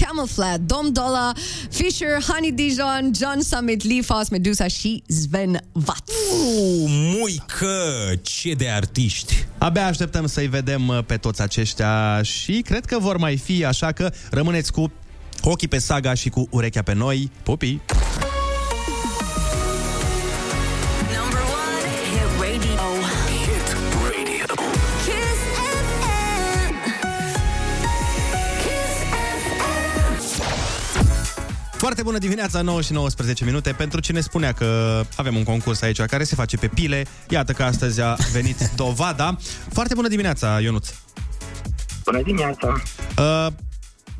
Camel 0.00 0.26
Flat, 0.26 0.60
Dom 0.60 0.92
Dolla, 0.92 1.32
Fisher, 1.70 2.22
Honey 2.28 2.52
Dijon, 2.52 3.10
John 3.20 3.40
Summit, 3.40 3.84
Lee 3.84 4.02
Foss, 4.02 4.28
Medusa 4.28 4.66
și 4.66 5.02
Sven 5.06 5.60
Vat. 5.72 6.02
Uh, 6.08 6.84
muică, 6.88 7.74
ce 8.22 8.52
de 8.52 8.68
artiști! 8.68 9.46
Abia 9.58 9.86
așteptăm 9.86 10.26
să-i 10.26 10.46
vedem 10.46 10.88
uh, 10.88 10.98
pe 11.06 11.16
toți 11.16 11.42
aceștia 11.42 12.22
și 12.22 12.62
cred 12.64 12.84
că 12.84 12.98
vor 12.98 13.16
mai 13.16 13.36
fi, 13.36 13.64
așa 13.64 13.92
că 13.92 14.12
rămâneți 14.30 14.72
cu 14.72 14.92
ochii 15.42 15.68
pe 15.68 15.78
saga 15.78 16.14
și 16.14 16.28
cu 16.28 16.46
urechea 16.50 16.82
pe 16.82 16.94
noi. 16.94 17.30
Pupii! 17.42 17.80
Foarte 31.86 32.04
bună 32.04 32.18
dimineața, 32.18 32.62
9 32.62 32.80
și 32.80 32.92
19 32.92 33.44
minute. 33.44 33.72
Pentru 33.72 34.00
cine 34.00 34.20
spunea 34.20 34.52
că 34.52 35.00
avem 35.16 35.36
un 35.36 35.44
concurs 35.44 35.82
aici 35.82 36.00
care 36.02 36.24
se 36.24 36.34
face 36.34 36.56
pe 36.56 36.68
pile, 36.68 37.06
iată 37.28 37.52
că 37.52 37.62
astăzi 37.62 38.00
a 38.00 38.16
venit 38.32 38.70
dovada. 38.76 39.36
Foarte 39.72 39.94
bună 39.94 40.08
dimineața, 40.08 40.60
Ionuț. 40.60 40.88
Bună 42.04 42.22
dimineața. 42.22 42.82
Uh, 43.18 43.46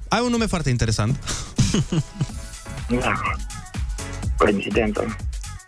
ai 0.08 0.20
un 0.24 0.30
nume 0.30 0.46
foarte 0.46 0.70
interesant. 0.70 1.18
Da. 3.00 3.20
Coincidență. 4.36 5.16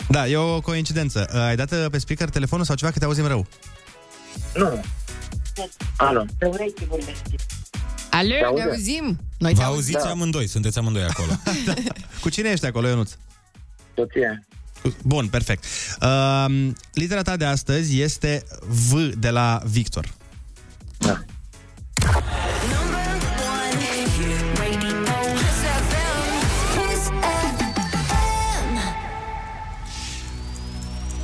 Da, 0.09 0.28
e 0.28 0.36
o 0.36 0.61
coincidență. 0.61 1.30
Uh, 1.34 1.40
ai 1.40 1.57
dat 1.57 1.72
uh, 1.72 1.84
pe 1.90 1.99
speaker 1.99 2.28
telefonul 2.28 2.64
sau 2.64 2.76
ceva 2.76 2.90
că 2.90 2.99
te 2.99 3.05
auzim 3.05 3.26
rău? 3.26 3.46
Nu. 4.55 4.84
Alo. 5.96 6.24
Alo, 8.11 8.28
Te 8.28 8.34
ne 8.38 8.44
aude? 8.44 8.62
auzim? 8.62 9.18
Noi 9.38 9.52
Vă 9.52 9.59
te 9.59 9.64
auzim. 9.64 9.74
auziți 9.74 10.04
Da. 10.04 10.11
amândoi, 10.11 10.46
sunteți 10.46 10.78
amândoi 10.78 11.02
acolo. 11.02 11.32
Cu 12.22 12.28
cine 12.28 12.48
ești 12.48 12.66
acolo, 12.66 12.88
Ionuț? 12.88 13.11
Soție. 13.96 14.46
Bun, 15.02 15.28
perfect. 15.28 15.64
Uh, 16.02 16.68
litera 16.92 17.22
ta 17.22 17.36
de 17.36 17.44
astăzi 17.44 18.00
este 18.00 18.44
V 18.66 18.92
de 19.18 19.30
la 19.30 19.61
Victor. 19.64 20.04
Da. 20.98 21.09
Number 21.09 21.26
one 23.62 23.84
hit 24.16 24.59
radio. 24.59 24.96
Kiss 25.34 25.61
FM. 25.88 26.88
Kiss 26.88 27.04
FM. 28.09 28.78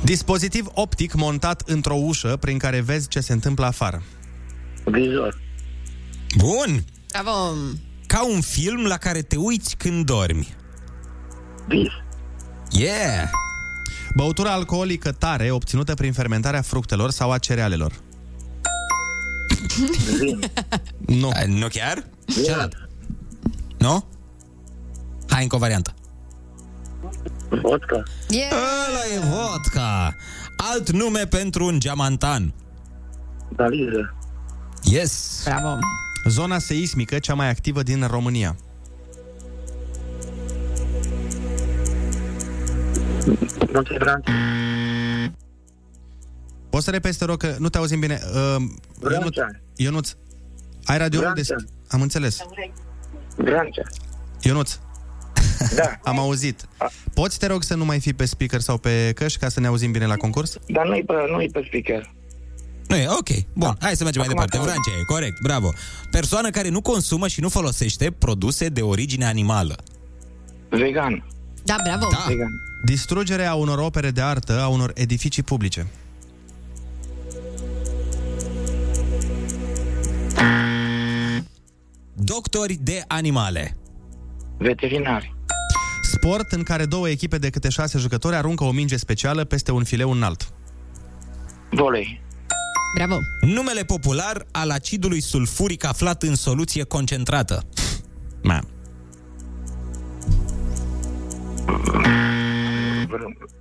Dispozitiv 0.03 0.65
optic 0.73 1.13
montat 1.13 1.61
într-o 1.65 1.95
ușă 1.95 2.37
prin 2.39 2.57
care 2.57 2.79
vezi 2.79 3.07
ce 3.07 3.19
se 3.19 3.33
întâmplă 3.33 3.65
afară. 3.65 4.03
Vizor. 4.83 5.43
Bun! 6.37 6.83
Bravo. 7.11 7.53
Ca 8.07 8.25
un 8.25 8.41
film 8.41 8.85
la 8.85 8.97
care 8.97 9.21
te 9.21 9.35
uiți 9.37 9.75
când 9.75 10.05
dormi. 10.05 10.55
Vis. 11.67 11.91
Yeah! 12.71 13.29
Băutura 14.15 14.51
alcoolică 14.51 15.11
tare 15.11 15.51
obținută 15.51 15.93
prin 15.93 16.13
fermentarea 16.13 16.61
fructelor 16.61 17.09
sau 17.11 17.31
a 17.31 17.37
cerealelor. 17.37 17.93
Nu. 21.07 21.29
A, 21.33 21.45
Nu 21.47 21.67
chiar? 21.67 22.03
Cealaltă. 22.45 22.89
Nu? 23.77 24.05
Hai 25.29 25.41
încă 25.43 25.55
o 25.55 25.59
variantă. 25.59 25.93
Vodka. 27.49 28.03
Yeah. 28.29 28.51
Ăla 28.51 29.15
e 29.15 29.19
vodka! 29.35 30.15
Alt 30.57 30.91
nume 30.91 31.25
pentru 31.25 31.65
un 31.65 31.79
geamantan. 31.79 32.53
Daliză. 33.55 34.15
Yes! 34.83 35.41
Bravo. 35.45 35.77
Zona 36.25 36.59
seismică 36.59 37.19
cea 37.19 37.33
mai 37.33 37.49
activă 37.49 37.83
din 37.83 38.07
România. 38.07 38.55
Munte 43.73 43.95
Bran. 43.99 44.23
Poți 46.69 46.85
să 46.85 46.91
repeți, 46.91 47.17
te 47.17 47.25
rog, 47.25 47.37
că 47.37 47.55
nu 47.59 47.69
te 47.69 47.77
auzim 47.77 47.99
bine. 47.99 48.19
Uh, 48.33 48.63
Ionuț, 49.11 49.35
Ionuț, 49.75 50.11
ai 50.85 50.97
radio 50.97 51.19
Vrancea. 51.19 51.35
deschis? 51.35 51.63
Am 51.87 52.01
înțeles. 52.01 52.37
Vrancea. 53.35 53.81
Ionuț, 54.41 54.77
Da. 55.75 55.99
am 56.09 56.19
auzit. 56.19 56.65
Poți, 57.13 57.39
te 57.39 57.45
rog, 57.47 57.63
să 57.63 57.75
nu 57.75 57.85
mai 57.85 57.99
fii 57.99 58.13
pe 58.13 58.25
speaker 58.25 58.59
sau 58.59 58.77
pe 58.77 59.11
căști 59.15 59.39
ca 59.39 59.49
să 59.49 59.59
ne 59.59 59.67
auzim 59.67 59.91
bine 59.91 60.05
la 60.05 60.15
concurs? 60.15 60.57
Dar 60.67 60.85
nu-i 60.87 61.03
pe, 61.03 61.13
nu-i 61.31 61.49
pe 61.49 61.63
speaker. 61.67 62.13
Nu 62.87 62.95
e, 62.95 63.07
ok. 63.09 63.27
Bun, 63.53 63.77
hai 63.79 63.95
să 63.95 64.03
mergem 64.03 64.21
mai 64.25 64.33
Acum 64.35 64.45
departe. 64.49 64.57
că- 64.57 64.63
Vrancea 64.63 65.01
e, 65.01 65.03
corect, 65.03 65.41
bravo. 65.41 65.73
Persoană 66.11 66.49
care 66.49 66.69
nu 66.69 66.81
consumă 66.81 67.27
și 67.27 67.41
nu 67.41 67.49
folosește 67.49 68.11
produse 68.11 68.67
de 68.67 68.81
origine 68.81 69.25
animală. 69.25 69.75
Vegan. 70.69 71.27
Da, 71.63 71.75
bravo. 71.83 72.07
Da. 72.11 72.25
Vegan. 72.27 72.49
Distrugerea 72.85 73.53
unor 73.53 73.77
opere 73.79 74.11
de 74.11 74.21
artă, 74.21 74.61
a 74.61 74.67
unor 74.67 74.91
edificii 74.95 75.43
publice. 75.43 75.87
Doctori 82.13 82.73
de 82.81 83.03
animale. 83.07 83.75
Veterinari. 84.57 85.35
Sport 86.11 86.51
în 86.51 86.63
care 86.63 86.85
două 86.85 87.09
echipe 87.09 87.37
de 87.37 87.49
câte 87.49 87.69
șase 87.69 87.97
jucători 87.97 88.35
aruncă 88.35 88.63
o 88.63 88.71
minge 88.71 88.97
specială 88.97 89.43
peste 89.43 89.71
un 89.71 89.83
fileu 89.83 90.11
înalt. 90.11 90.53
Volei. 91.71 92.21
Bravo. 92.93 93.19
Numele 93.41 93.83
popular 93.83 94.45
al 94.51 94.69
acidului 94.69 95.21
sulfuric 95.21 95.85
aflat 95.85 96.23
în 96.23 96.35
soluție 96.35 96.83
concentrată. 96.83 97.63
Ma. 98.43 98.59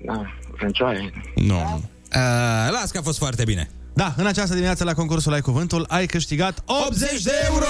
Da, 0.06 0.22
vrâncioare. 0.56 1.12
Nu. 1.34 1.56
Uh, 1.56 2.70
las 2.70 2.90
că 2.90 2.98
a 2.98 3.02
fost 3.02 3.18
foarte 3.18 3.44
bine. 3.44 3.70
Da, 3.94 4.14
în 4.16 4.26
această 4.26 4.52
dimineață 4.52 4.84
la 4.84 4.94
concursul 4.94 5.32
Ai 5.32 5.40
Cuvântul 5.40 5.84
ai 5.88 6.06
câștigat 6.06 6.62
80 6.88 7.22
de 7.22 7.32
euro! 7.50 7.66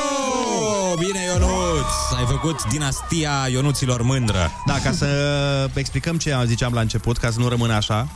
Bine, 0.98 1.18
Ionuț! 1.24 2.18
Ai 2.18 2.24
făcut 2.26 2.68
dinastia 2.68 3.30
Ionuților 3.50 4.02
mândră. 4.02 4.50
Da, 4.66 4.78
ca 4.82 4.92
să 4.92 5.06
explicăm 5.74 6.16
ce 6.18 6.36
ziceam 6.46 6.72
la 6.72 6.80
început, 6.80 7.16
ca 7.16 7.30
să 7.30 7.38
nu 7.38 7.48
rămână 7.48 7.72
așa. 7.72 8.08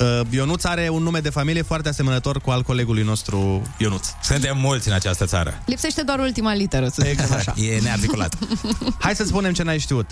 Uh, 0.00 0.20
Ionuț 0.30 0.64
are 0.64 0.88
un 0.88 1.02
nume 1.02 1.18
de 1.18 1.30
familie 1.30 1.62
foarte 1.62 1.88
asemănător 1.88 2.40
cu 2.40 2.50
al 2.50 2.62
colegului 2.62 3.02
nostru 3.02 3.62
Ionuț. 3.78 4.06
Suntem 4.22 4.58
mulți 4.58 4.88
în 4.88 4.94
această 4.94 5.24
țară. 5.26 5.62
Lipsește 5.66 6.02
doar 6.02 6.18
ultima 6.18 6.54
literă, 6.54 6.86
să 6.86 6.94
zicem 6.98 7.10
Exact. 7.10 7.48
așa. 7.48 7.54
E 7.62 7.80
nearticulat. 7.82 8.38
Hai 8.98 9.14
să 9.14 9.24
spunem 9.24 9.52
ce 9.52 9.62
n-ai 9.62 9.78
știut. 9.78 10.06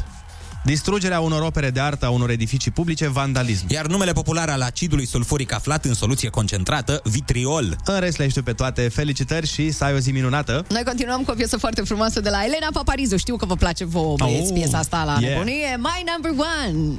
Distrugerea 0.64 1.20
unor 1.20 1.43
opere 1.43 1.70
de 1.70 1.80
artă, 1.80 2.07
a 2.07 2.11
unor 2.11 2.30
edificii 2.30 2.70
publice, 2.70 3.09
vandalism. 3.09 3.64
Iar 3.68 3.86
numele 3.86 4.12
popular 4.12 4.49
al 4.49 4.61
acidului 4.62 5.07
sulfuric 5.07 5.53
aflat 5.53 5.84
în 5.84 5.95
soluție 5.95 6.28
concentrată, 6.28 7.01
vitriol. 7.05 7.76
În 7.84 7.99
rest 8.01 8.18
le 8.18 8.28
știu 8.28 8.43
pe 8.43 8.53
toate. 8.53 8.89
Felicitări 8.89 9.47
și 9.47 9.70
să 9.70 9.84
ai 9.84 9.95
o 9.95 9.99
zi 9.99 10.11
minunată. 10.11 10.64
Noi 10.68 10.82
continuăm 10.84 11.22
cu 11.22 11.30
o 11.30 11.34
piesă 11.34 11.57
foarte 11.57 11.80
frumoasă 11.82 12.20
de 12.20 12.28
la 12.28 12.45
Elena 12.45 12.66
Paparizu. 12.72 13.16
Știu 13.16 13.36
că 13.36 13.47
vă 13.47 13.55
place 13.55 13.84
vouă, 13.84 14.14
băieți, 14.16 14.51
Oh, 14.53 14.59
piesa 14.59 14.78
asta 14.78 15.05
la 15.05 15.16
yeah. 15.20 15.32
nebunie. 15.32 15.76
My 15.78 16.05
number 16.12 16.47
one. 16.64 16.95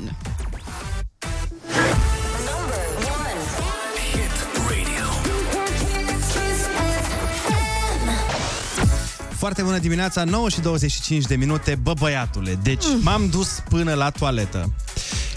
Foarte 9.39 9.61
bună 9.61 9.77
dimineața, 9.77 10.23
9 10.23 10.49
și 10.49 10.59
25 10.61 11.25
de 11.25 11.35
minute, 11.35 11.79
bă 11.81 11.93
băiatule. 11.99 12.59
Deci 12.63 12.83
Mm. 12.85 12.99
m-am 13.03 13.29
dus 13.29 13.63
până 13.69 13.93
la 13.93 14.09
toaletă. 14.09 14.73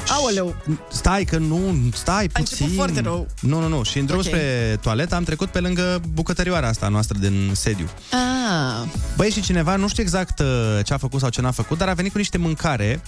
Aoleu. 0.09 0.55
Stai 0.91 1.25
că 1.25 1.39
nu, 1.39 1.75
stai 1.93 2.25
A 2.33 2.39
început 2.39 2.59
puțin. 2.59 2.75
foarte 2.75 3.01
rău. 3.01 3.27
Nu, 3.41 3.61
nu, 3.61 3.69
nu. 3.69 3.83
Și 3.83 3.99
în 3.99 4.07
drum 4.07 4.19
Ok. 4.19 4.25
spre 4.25 4.79
toaletă 4.81 5.15
am 5.15 5.23
trecut 5.25 5.49
pe 5.49 5.61
lângă 5.61 6.01
bucătărioara 6.13 6.69
asta 6.69 6.89
noastră 6.89 7.19
din 7.19 7.51
sediu. 7.55 7.89
Ah, 8.11 8.89
Băi, 9.17 9.31
și 9.31 9.41
cineva, 9.41 9.77
nu 9.77 9.89
știu 9.89 10.03
exact 10.03 10.39
uh, 10.39 10.47
ce 10.85 10.93
a 10.95 10.97
făcut 10.99 11.21
sau 11.21 11.29
ce 11.29 11.41
n-a 11.41 11.51
făcut, 11.51 11.79
dar 11.79 11.89
a 11.89 11.95
venit 11.95 12.13
cu 12.13 12.19
niște 12.19 12.39
mâncare, 12.39 13.03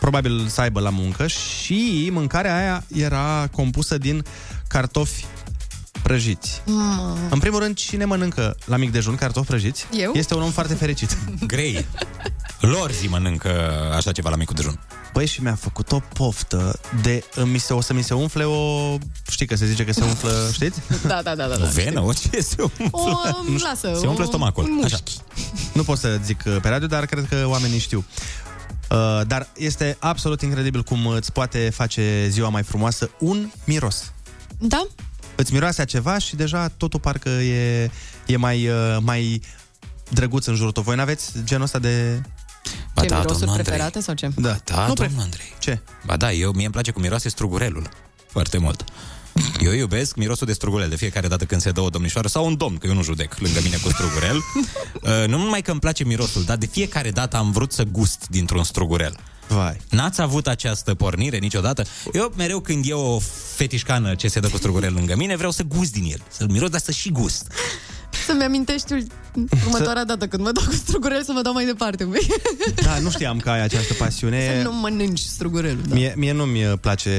probabil 0.00 0.46
să 0.48 0.60
aibă 0.60 0.80
la 0.80 0.90
muncă, 0.90 1.26
și 1.26 2.08
mâncarea 2.12 2.56
aia 2.56 2.84
era 2.94 3.48
compusă 3.52 3.98
din 3.98 4.24
cartofi 4.68 5.24
prăjiți. 6.02 6.62
mă. 6.66 7.16
În 7.30 7.38
primul 7.38 7.58
rând, 7.60 7.76
cine 7.76 8.04
mănâncă 8.04 8.56
la 8.64 8.76
mic 8.76 8.92
dejun 8.92 9.14
cartofi 9.14 9.46
prăjiți? 9.46 9.86
Eu? 9.92 10.12
Este 10.14 10.34
un 10.34 10.42
om 10.42 10.50
foarte 10.50 10.74
fericit. 10.74 11.16
Grei. 11.46 11.86
Lor 12.60 12.90
zi 12.92 13.06
mănâncă 13.08 13.70
așa 13.96 14.12
ceva 14.12 14.30
la 14.30 14.36
micul 14.36 14.54
dejun. 14.54 14.80
Băi, 15.12 15.26
și 15.26 15.42
mi-a 15.42 15.54
făcut 15.54 15.92
o 15.92 16.00
poftă 16.14 16.80
de... 17.02 17.24
Mi 17.44 17.58
se, 17.58 17.72
o 17.72 17.80
să 17.80 17.92
mi 17.92 18.02
se 18.02 18.14
umfle 18.14 18.44
o... 18.44 18.96
Știi 19.30 19.46
că 19.46 19.54
se 19.56 19.66
zice 19.66 19.84
că 19.84 19.92
se 19.92 20.02
umflă, 20.04 20.32
știți? 20.52 20.80
Da, 21.06 21.20
da, 21.22 21.34
da, 21.34 21.46
da. 21.46 21.54
O 21.54 21.56
da. 21.58 21.64
venă, 21.68 22.00
o 22.02 22.12
ce 22.12 22.40
se 22.40 22.62
umflă? 22.62 22.88
O, 22.90 23.08
Nu 23.48 23.56
știu, 23.58 23.68
lasă. 23.68 23.98
Se 24.00 24.06
umflă 24.06 24.24
o- 24.24 24.26
stomacul. 24.26 24.64
un 24.64 24.80
Așa. 24.84 24.96
mușchi. 25.04 25.20
Nu 25.72 25.82
pot 25.82 25.98
să 25.98 26.18
zic 26.24 26.42
uh, 26.46 26.56
pe 26.62 26.68
radio, 26.68 26.86
dar 26.86 27.06
cred 27.06 27.26
că 27.28 27.44
oamenii 27.46 27.78
știu. 27.78 28.04
Uh, 28.90 29.20
dar 29.26 29.48
este 29.56 29.96
absolut 30.00 30.42
incredibil 30.42 30.82
cum 30.82 31.06
îți 31.06 31.32
poate 31.32 31.70
face 31.74 32.26
ziua 32.28 32.48
mai 32.48 32.62
frumoasă 32.62 33.10
un 33.18 33.50
miros. 33.64 34.12
Da? 34.58 34.86
Îți 35.34 35.52
miroase 35.52 35.82
a 35.82 35.84
ceva 35.84 36.18
și 36.18 36.36
deja 36.36 36.68
totul 36.68 37.00
parcă 37.00 37.28
e, 37.28 37.90
e 38.26 38.36
mai, 38.36 38.68
uh, 38.68 38.96
mai 39.00 39.40
drăguț 40.08 40.46
în 40.46 40.54
jurul 40.54 40.72
tău. 40.72 40.82
Voi 40.82 40.96
n-aveți 40.96 41.32
genul 41.44 41.64
ăsta 41.64 41.78
de... 41.78 42.22
Ba 42.94 43.02
Ce, 43.02 43.08
da, 43.08 43.16
mirosuri 43.16 43.38
domnul 43.38 43.56
Andrei. 43.56 43.64
preferate 43.64 44.00
sau 44.00 44.14
ce? 44.14 44.30
Da, 44.36 44.56
Da, 44.64 44.86
Nu 44.86 44.94
domnul 44.94 45.20
Andrei. 45.20 45.54
Ce? 45.58 45.80
Ba 46.06 46.16
da, 46.16 46.32
eu, 46.32 46.52
mie 46.52 46.64
îmi 46.64 46.72
place 46.72 46.90
cum 46.90 47.02
miroase 47.02 47.28
strugurelul. 47.28 47.88
Foarte 48.26 48.58
mult. 48.58 48.84
Eu 49.60 49.72
iubesc 49.72 50.16
mirosul 50.16 50.46
de 50.46 50.52
strugurel 50.52 50.88
de 50.88 50.96
fiecare 50.96 51.28
dată 51.28 51.44
când 51.44 51.60
se 51.60 51.70
dă 51.70 51.80
o 51.80 51.88
domnișoară 51.88 52.28
sau 52.28 52.46
un 52.46 52.56
domn, 52.56 52.76
că 52.76 52.86
eu 52.86 52.94
nu 52.94 53.02
judec 53.02 53.38
lângă 53.38 53.58
mine 53.62 53.76
cu 53.76 53.88
strugurel. 53.88 54.36
Uh, 55.02 55.26
nu 55.26 55.36
numai 55.36 55.62
că 55.62 55.70
îmi 55.70 55.80
place 55.80 56.04
mirosul, 56.04 56.44
dar 56.44 56.56
de 56.56 56.66
fiecare 56.66 57.10
dată 57.10 57.36
am 57.36 57.50
vrut 57.52 57.72
să 57.72 57.82
gust 57.84 58.26
dintr-un 58.28 58.64
strugurel. 58.64 59.16
Vai. 59.50 59.80
N-ați 59.90 60.20
avut 60.20 60.46
această 60.46 60.94
pornire 60.94 61.38
niciodată? 61.38 61.84
Eu 62.12 62.32
mereu 62.36 62.60
când 62.60 62.84
e 62.88 62.92
o 62.92 63.18
fetișcană 63.54 64.14
ce 64.14 64.28
se 64.28 64.40
dă 64.40 64.48
cu 64.48 64.56
strugurel 64.56 64.92
lângă 64.94 65.16
mine, 65.16 65.36
vreau 65.36 65.50
să 65.50 65.62
gust 65.62 65.92
din 65.92 66.04
el. 66.12 66.22
Să-l 66.28 66.48
miros, 66.48 66.70
dar 66.70 66.80
să 66.80 66.90
și 66.90 67.10
gust. 67.10 67.52
Să-mi 68.26 68.42
amintești 68.44 68.92
ul- 68.92 69.06
următoarea 69.66 70.04
dată 70.04 70.26
când 70.26 70.42
mă 70.42 70.52
dau 70.52 70.64
cu 70.66 70.72
strugurel 70.72 71.22
să 71.22 71.32
mă 71.32 71.42
dau 71.42 71.52
mai 71.52 71.64
departe. 71.64 72.04
băi. 72.04 72.26
Da, 72.82 72.98
nu 72.98 73.10
știam 73.10 73.38
că 73.38 73.50
ai 73.50 73.62
această 73.62 73.94
pasiune. 73.94 74.56
Să 74.62 74.68
nu 74.68 74.72
mănânci 74.74 75.18
strugurelul. 75.18 75.82
Da. 75.88 75.94
Mie, 75.94 76.14
mie 76.16 76.32
nu-mi 76.32 76.60
place 76.80 77.10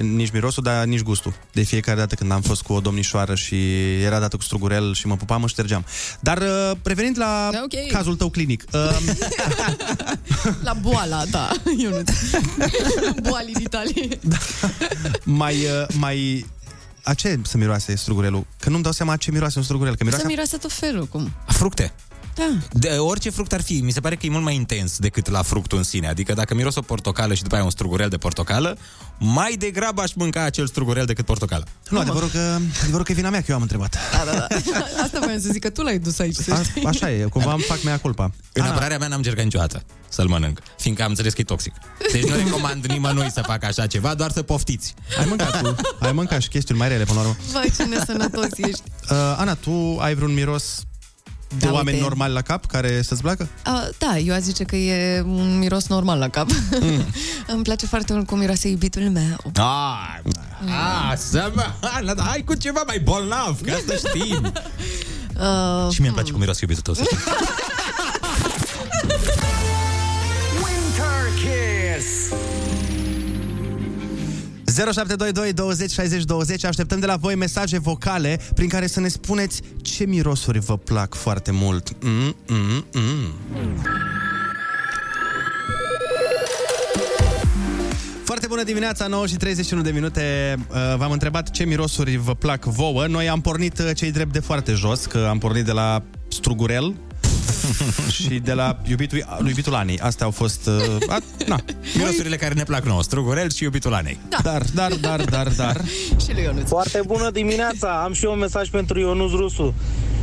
nici 0.00 0.30
mirosul, 0.30 0.62
dar 0.62 0.84
nici 0.84 1.02
gustul. 1.02 1.34
De 1.52 1.62
fiecare 1.62 1.98
dată 1.98 2.14
când 2.14 2.32
am 2.32 2.40
fost 2.40 2.62
cu 2.62 2.72
o 2.72 2.80
domnișoară 2.80 3.34
și 3.34 3.56
era 4.02 4.18
dată 4.20 4.36
cu 4.36 4.42
strugurel 4.42 4.94
și 4.94 5.06
mă 5.06 5.16
pupam, 5.16 5.40
mă 5.40 5.46
ștergeam. 5.46 5.84
Dar 6.20 6.38
uh, 6.38 6.70
revenind 6.82 7.18
la 7.18 7.50
Ok. 7.64 7.90
cazul 7.92 8.16
tău 8.16 8.30
clinic. 8.30 8.64
Uh, 8.72 8.96
La 10.62 10.72
boala, 10.72 11.24
da, 11.30 11.50
Ionuț. 11.78 12.10
Boali 13.28 13.52
din 13.52 13.62
Italie. 13.62 14.08
mai, 15.24 15.54
uh, 15.54 15.86
mai... 15.98 16.46
A 17.02 17.14
ce 17.14 17.40
să 17.42 17.56
miroase 17.56 17.94
strugurelul? 17.96 18.46
Că 18.60 18.70
nu-mi 18.70 18.82
dau 18.82 18.92
seama 18.92 19.12
a 19.12 19.16
ce 19.16 19.30
miroase 19.30 19.58
un 19.58 19.64
strugurel. 19.64 19.96
Că 19.96 20.04
miroase... 20.04 20.22
Să 20.24 20.30
miroase 20.30 20.56
tot 20.56 20.72
felul, 20.72 21.06
cum? 21.06 21.32
Fructe. 21.46 21.92
Da. 22.40 22.58
De 22.72 22.88
orice 22.88 23.30
fruct 23.30 23.52
ar 23.52 23.62
fi, 23.62 23.80
mi 23.80 23.90
se 23.90 24.00
pare 24.00 24.16
că 24.16 24.26
e 24.26 24.30
mult 24.30 24.44
mai 24.44 24.54
intens 24.54 24.98
decât 24.98 25.28
la 25.28 25.42
fructul 25.42 25.78
în 25.78 25.84
sine. 25.84 26.08
Adică 26.08 26.32
dacă 26.32 26.54
miros 26.54 26.74
o 26.74 26.80
portocală 26.80 27.34
și 27.34 27.42
după 27.42 27.54
aia 27.54 27.64
un 27.64 27.70
strugurel 27.70 28.08
de 28.08 28.16
portocală, 28.16 28.78
mai 29.18 29.54
degrabă 29.58 30.02
aș 30.02 30.12
mânca 30.14 30.42
acel 30.42 30.66
strugurel 30.66 31.04
decât 31.04 31.24
portocală. 31.24 31.64
Nu, 31.90 31.98
adevărul 31.98 32.28
că, 32.28 32.58
adevărul 32.82 33.04
că 33.04 33.12
e 33.12 33.14
vina 33.14 33.30
mea 33.30 33.40
că 33.40 33.46
eu 33.48 33.56
am 33.56 33.62
întrebat. 33.62 33.96
Da, 34.12 34.32
da, 34.32 34.38
da. 34.38 34.46
Asta 35.04 35.18
voiam 35.22 35.40
să 35.40 35.48
zic, 35.52 35.62
că 35.62 35.70
tu 35.70 35.82
l-ai 35.82 35.98
dus 35.98 36.18
aici, 36.18 36.34
să 36.36 36.52
A, 36.52 36.62
știi. 36.62 36.84
așa 36.84 37.10
e, 37.10 37.22
cumva 37.22 37.52
îmi 37.52 37.62
fac 37.62 37.82
mea 37.82 37.98
culpa. 37.98 38.30
În 38.52 38.62
apărarea 38.62 38.98
mea 38.98 39.08
n-am 39.08 39.16
încercat 39.18 39.44
niciodată 39.44 39.82
să-l 40.08 40.26
mănânc, 40.28 40.58
fiindcă 40.78 41.02
am 41.02 41.08
înțeles 41.08 41.32
că 41.32 41.40
e 41.40 41.44
toxic. 41.44 41.72
Deci 42.12 42.24
nu 42.24 42.36
recomand 42.36 42.86
nimănui 42.86 43.30
să 43.30 43.42
facă 43.46 43.66
așa 43.66 43.86
ceva, 43.86 44.14
doar 44.14 44.30
să 44.30 44.42
poftiți. 44.42 44.94
Ai 45.18 45.24
mâncat 45.28 45.60
tu, 45.62 45.74
ai 45.98 46.12
mâncat 46.12 46.40
și 46.40 46.48
chestiuni 46.48 46.80
mai 46.80 46.88
rele 46.88 47.04
până 47.04 47.20
la 47.20 47.26
urmă. 47.26 47.36
Vai, 47.52 47.72
ce 47.76 47.84
nesănătos 47.84 48.48
ești. 48.56 48.82
Uh, 49.10 49.16
Ana, 49.36 49.54
tu 49.54 49.98
ai 50.00 50.14
vreun 50.14 50.32
miros 50.32 50.82
de 51.58 51.66
Da, 51.66 51.72
oameni 51.72 51.96
uite. 51.96 52.08
normali 52.08 52.32
la 52.32 52.40
cap 52.42 52.66
care 52.66 53.02
să-ți 53.02 53.20
placă? 53.22 53.48
Uh, 53.66 53.88
da, 53.98 54.18
eu 54.18 54.34
aș 54.34 54.40
zice 54.40 54.64
că 54.64 54.76
e 54.76 55.20
un 55.20 55.58
miros 55.58 55.86
normal 55.86 56.18
la 56.18 56.28
cap. 56.28 56.46
Mm. 56.80 57.04
Îmi 57.54 57.62
place 57.62 57.86
foarte 57.86 58.12
mult 58.12 58.26
cum 58.26 58.38
miroase 58.38 58.68
iubitul 58.68 59.02
meu. 59.02 59.52
Ah, 59.56 60.18
ah, 60.66 61.16
să 61.16 61.50
mă... 61.54 61.64
Ana, 61.80 62.14
dar 62.14 62.26
hai 62.26 62.42
cu 62.44 62.54
ceva 62.54 62.82
mai 62.86 62.98
bolnav, 62.98 63.60
că 63.60 63.70
asta 63.72 63.94
știm. 64.08 64.52
Uh, 65.40 65.92
Și 65.92 65.98
mie 66.00 66.08
îmi 66.08 66.16
place 66.16 66.30
cum 66.30 66.38
miroase 66.40 66.58
iubitul 66.62 66.82
tău, 66.82 66.94
să 66.94 67.02
știi. 67.04 67.18
Winter 70.64 71.22
Kiss 71.40 72.32
0722 74.70 75.52
20 75.52 75.90
60 75.90 76.24
20 76.24 76.64
Așteptăm 76.64 77.00
de 77.00 77.06
la 77.06 77.16
voi 77.16 77.34
mesaje 77.34 77.78
vocale 77.78 78.40
prin 78.54 78.68
care 78.68 78.86
să 78.86 79.00
ne 79.00 79.08
spuneți 79.08 79.62
ce 79.82 80.04
mirosuri 80.04 80.58
vă 80.58 80.76
plac 80.76 81.14
foarte 81.14 81.50
mult. 81.50 81.96
Mm, 82.02 82.36
mm, 82.46 82.84
mm. 82.92 83.82
Foarte 88.24 88.48
bună 88.48 88.62
dimineața, 88.62 89.06
9 89.06 89.26
și 89.26 89.36
31 89.36 89.82
de 89.82 89.90
minute. 89.90 90.54
Uh, 90.68 90.96
V-am 90.96 91.10
întrebat 91.10 91.50
ce 91.50 91.64
mirosuri 91.64 92.16
vă 92.16 92.34
plac 92.34 92.64
vouă. 92.64 93.06
Noi 93.06 93.28
am 93.28 93.40
pornit 93.40 93.78
uh, 93.78 93.90
cei 93.94 94.12
drept 94.12 94.32
de 94.32 94.40
foarte 94.40 94.72
jos, 94.72 95.06
că 95.06 95.26
am 95.28 95.38
pornit 95.38 95.64
de 95.64 95.72
la 95.72 96.02
strugurel 96.28 96.94
și 98.16 98.28
de 98.28 98.52
la 98.52 98.78
iubitul, 98.86 99.24
iubitul 99.46 99.74
Anei. 99.74 99.98
Astea 99.98 100.26
au 100.26 100.32
fost... 100.32 100.66
Uh, 100.66 100.96
a, 101.08 101.18
na. 101.46 101.58
Mirosurile 101.96 102.36
care 102.36 102.54
ne 102.54 102.62
plac 102.62 102.84
nouă, 102.84 103.02
strugurel 103.02 103.50
și 103.50 103.62
iubitul 103.62 103.94
Anei. 103.94 104.18
Da. 104.28 104.38
Dar, 104.42 104.62
dar, 104.74 104.92
dar, 104.92 105.24
dar, 105.24 105.48
dar... 105.56 105.80
și 106.24 106.32
lui 106.32 106.42
Ionuț. 106.42 106.68
Foarte 106.68 107.00
bună 107.06 107.30
dimineața! 107.30 108.02
Am 108.04 108.12
și 108.12 108.24
eu 108.24 108.32
un 108.32 108.38
mesaj 108.38 108.68
pentru 108.68 108.98
Ionuț 108.98 109.30
Rusu. 109.30 109.74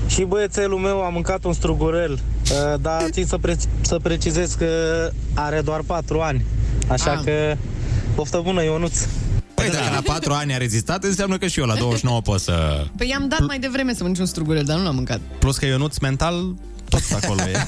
Și 0.07 0.23
băiețelul 0.23 0.79
meu 0.79 1.03
a 1.03 1.09
mâncat 1.09 1.43
un 1.43 1.53
strugurel, 1.53 2.11
uh, 2.11 2.79
dar 2.81 3.03
țin 3.11 3.25
să, 3.25 3.37
pre- 3.37 3.57
să 3.81 3.99
precizez 4.01 4.53
că 4.53 4.67
are 5.33 5.61
doar 5.61 5.81
4 5.81 6.19
ani. 6.19 6.45
Așa 6.87 7.11
Ah. 7.11 7.19
că 7.23 7.55
poftă 8.15 8.39
bună, 8.43 8.63
Ionuț! 8.63 8.99
Păi 9.53 9.69
dacă 9.69 9.89
la 9.93 10.01
4 10.13 10.33
ani 10.33 10.53
a 10.53 10.57
rezistat, 10.57 11.03
înseamnă 11.03 11.37
că 11.37 11.47
și 11.47 11.59
eu 11.59 11.65
la 11.65 11.75
29 11.75 12.21
pot 12.21 12.39
să... 12.39 12.85
Păi 12.97 13.07
i-am 13.09 13.27
dat 13.27 13.45
mai 13.47 13.59
devreme 13.59 13.91
să 13.91 13.97
mănânci 13.99 14.19
un 14.19 14.25
strugurel, 14.25 14.63
dar 14.63 14.77
nu 14.77 14.83
l-am 14.83 14.95
mâncat. 14.95 15.19
Plus 15.39 15.57
că 15.57 15.65
Ionuț 15.65 15.97
mental 15.97 16.55
tot 16.89 17.01
acolo 17.23 17.41
e. 17.41 17.67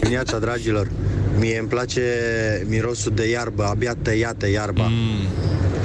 Dimineața, 0.00 0.38
dragilor, 0.38 0.90
mie 1.38 1.58
îmi 1.58 1.68
place 1.68 2.02
mirosul 2.68 3.12
de 3.14 3.28
iarbă, 3.28 3.64
abia 3.64 3.94
tăiată 4.02 4.48
iarba. 4.48 4.86
Mm. 4.86 5.26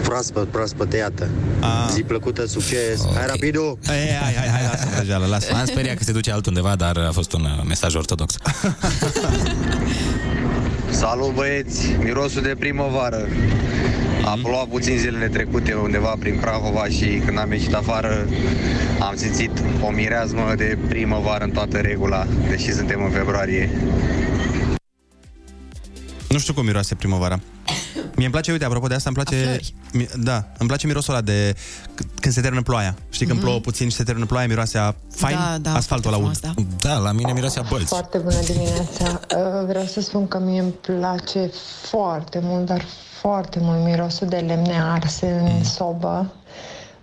Proaspăt, 0.04 0.48
proaspăt 0.48 0.90
tăiată. 0.90 1.30
Ah. 1.60 1.90
Zi 1.94 2.02
plăcută, 2.02 2.46
succes. 2.46 3.00
Okay. 3.00 3.14
Hai 3.16 3.26
rapidu! 3.28 3.80
Hai, 3.86 3.98
hai, 3.98 4.34
hai, 4.34 4.48
hai, 4.48 4.64
lasă 4.72 4.88
vrăjeală, 4.96 5.26
lasă. 5.26 5.54
M-am 5.54 5.66
speriat 5.66 5.98
că 5.98 6.04
se 6.04 6.12
duce 6.12 6.32
altundeva, 6.32 6.76
dar 6.76 6.98
a 6.98 7.12
fost 7.12 7.34
un 7.34 7.44
uh, 7.44 7.64
mesaj 7.68 7.96
ortodox. 7.96 8.36
Salut 10.90 11.34
băieți, 11.34 11.88
mirosul 12.00 12.42
de 12.42 12.56
primăvară. 12.60 13.28
A 14.26 14.38
plouat 14.42 14.68
puțin 14.68 14.98
zilele 14.98 15.28
trecute 15.28 15.74
undeva 15.74 16.16
prin 16.20 16.38
Prahova 16.40 16.86
și 16.88 17.22
când 17.26 17.38
am 17.40 17.52
ieșit 17.52 17.74
afară 17.74 18.28
am 19.00 19.16
simțit 19.16 19.52
o 19.82 19.90
mireazmă 19.90 20.54
de 20.58 20.78
primăvară 20.88 21.44
în 21.44 21.52
toată 21.52 21.78
regula, 21.78 22.28
deși 22.50 22.74
suntem 22.74 23.04
în 23.04 23.12
februarie. 23.12 23.70
Nu 26.30 26.40
știu 26.40 26.54
cum 26.54 26.66
miroase 26.66 26.96
primăvara. 26.96 27.40
Mie 28.16 28.26
îmi 28.26 28.32
place, 28.32 28.52
uite, 28.52 28.66
apropo 28.66 28.88
de 28.88 28.94
asta, 28.94 29.12
îmi 29.16 29.24
place... 29.24 29.60
Mi, 29.94 30.08
da, 30.18 30.48
îmi 30.58 30.68
place 30.68 30.88
mirosul 30.88 31.14
ăla 31.14 31.22
de 31.22 31.54
c- 31.56 32.11
când 32.32 32.46
se 32.46 32.50
termină 32.50 32.62
ploaia. 32.64 32.96
Știi, 33.10 33.26
când 33.26 33.38
Mhm. 33.38 33.48
plouă 33.48 33.60
puțin 33.62 33.90
și 33.90 33.96
se 33.96 34.04
termină 34.04 34.26
ploaia, 34.26 34.48
miroase 34.48 34.78
a 34.78 34.94
fain, 35.12 35.36
Da, 35.36 35.58
da, 35.58 35.74
asfaltul 35.76 36.12
la 36.12 36.18
foarte 36.18 36.48
ud. 36.48 36.54
frumos, 36.54 36.74
Da, 36.82 36.98
la 36.98 37.12
mine 37.12 37.32
miroase 37.32 37.60
a 37.60 37.64
bălți. 37.70 37.86
Foarte 37.88 38.18
bună 38.18 38.40
dimineața. 38.46 39.20
Uh, 39.38 39.66
Vreau 39.68 39.86
să 39.86 40.02
spun 40.02 40.28
că 40.28 40.40
mie 40.40 40.60
îmi 40.62 40.72
place 40.72 41.52
foarte 41.90 42.40
mult, 42.44 42.66
dar 42.66 42.82
foarte 43.20 43.60
mult 43.62 43.84
mirosul 43.84 44.28
de 44.28 44.36
lemne 44.36 44.82
arse 44.82 45.28
în 45.58 45.64
sobă. 45.64 46.32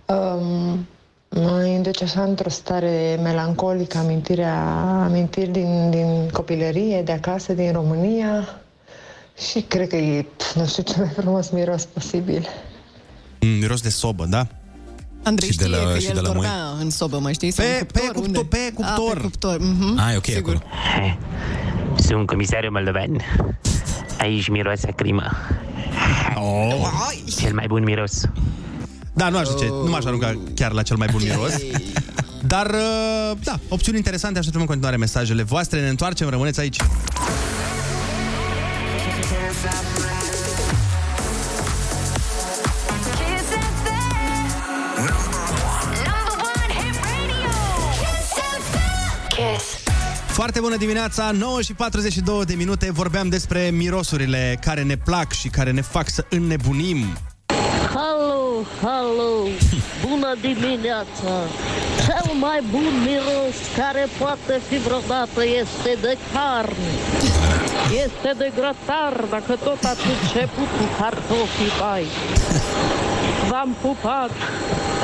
Um, 0.05 0.87
mă 1.29 1.63
induce 1.65 2.03
așa 2.03 2.23
într-o 2.23 2.49
stare 2.49 3.19
melancolică, 3.23 3.97
amintirea, 3.97 4.63
amintiri 5.03 5.49
din, 5.51 5.89
din 5.89 6.29
copilărie, 6.33 7.01
de 7.01 7.11
acasă, 7.11 7.53
din 7.53 7.71
România. 7.71 8.59
Și 9.49 9.61
cred 9.61 9.87
că 9.87 9.95
e, 9.95 10.25
pf, 10.37 10.53
nu 10.55 10.65
știu, 10.65 10.83
cel 10.83 11.03
mai 11.03 11.13
frumos 11.17 11.49
miros 11.49 11.83
posibil. 11.85 12.47
Mm, 13.41 13.49
miros 13.49 13.81
de 13.81 13.89
sobă, 13.89 14.25
da? 14.25 14.47
Andrei 15.23 15.51
Și 15.51 15.57
de 15.57 15.63
știe 15.63 15.75
la- 15.77 15.91
că 15.91 15.99
și 15.99 16.07
el 16.07 16.13
de 16.13 16.19
la 16.19 16.27
dormea 16.27 16.51
moi. 16.73 16.83
în 16.83 16.89
sobă, 16.89 17.19
mai 17.19 17.33
știi? 17.33 17.51
Sau 17.51 17.65
Pe- 17.65 17.71
în 17.71 17.77
cuptor, 17.85 18.01
pe 18.01 18.07
cuptor- 18.07 18.25
unde? 18.25 18.39
pe 18.39 18.71
cuptor. 18.73 19.11
A, 19.11 19.13
pe 19.13 19.19
cuptor. 19.21 19.57
Mhm. 19.59 19.99
Ah, 19.99 20.13
e 20.13 20.17
ok 20.17 20.25
Sigur. 20.25 20.55
acolo. 20.55 21.17
Sunt 21.97 22.25
comisarul 22.27 22.71
moldovean. 22.71 23.21
Aici 24.19 24.47
miroase 24.49 24.87
a 24.87 24.91
crimă. 24.91 25.23
Oh. 26.35 26.87
Cel 27.37 27.53
mai 27.53 27.65
bun 27.67 27.83
miros. 27.83 28.21
Da, 29.13 29.29
nu 29.29 29.37
aș 29.37 29.47
zice, 29.47 29.65
nu 29.67 29.89
m-aș 29.89 30.05
arunca 30.05 30.39
chiar 30.55 30.71
la 30.71 30.81
cel 30.81 30.97
mai 30.97 31.07
bun 31.11 31.21
miros. 31.23 31.53
Dar, 32.47 32.65
uh, 32.65 33.37
da, 33.43 33.59
opțiuni 33.67 33.97
interesante, 33.97 34.37
așteptăm 34.37 34.61
în 34.61 34.67
continuare 34.67 34.97
mesajele 34.97 35.43
voastre. 35.43 35.81
Ne 35.81 35.89
întoarcem, 35.89 36.29
rămâneți 36.29 36.59
aici. 36.59 36.77
Foarte 50.39 50.59
bună 50.59 50.77
dimineața, 50.77 51.31
9 51.31 51.61
și 51.61 51.73
42 51.73 52.45
de 52.45 52.53
minute. 52.53 52.91
Vorbeam 52.91 53.29
despre 53.29 53.69
mirosurile 53.69 54.57
care 54.61 54.83
ne 54.83 54.97
plac 54.97 55.31
și 55.31 55.47
care 55.47 55.71
ne 55.71 55.81
fac 55.81 56.09
să 56.09 56.25
înnebunim. 56.29 56.97
Halo, 57.93 58.63
halo, 58.81 59.31
bună 60.07 60.35
dimineața! 60.41 61.31
Cel 62.05 62.33
mai 62.39 62.63
bun 62.71 62.93
miros 63.05 63.57
care 63.77 64.07
poate 64.19 64.61
fi 64.67 64.77
vreodată 64.77 65.41
este 65.61 65.97
de 66.01 66.17
carne. 66.33 66.91
Este 68.05 68.29
de 68.37 68.51
grătar, 68.55 69.25
dacă 69.29 69.53
tot 69.63 69.83
ați 69.83 70.05
început 70.21 70.69
cu 70.77 70.85
cartofii 70.99 71.73
bai. 71.79 72.05
V-am 73.49 73.75
pupat, 73.81 74.31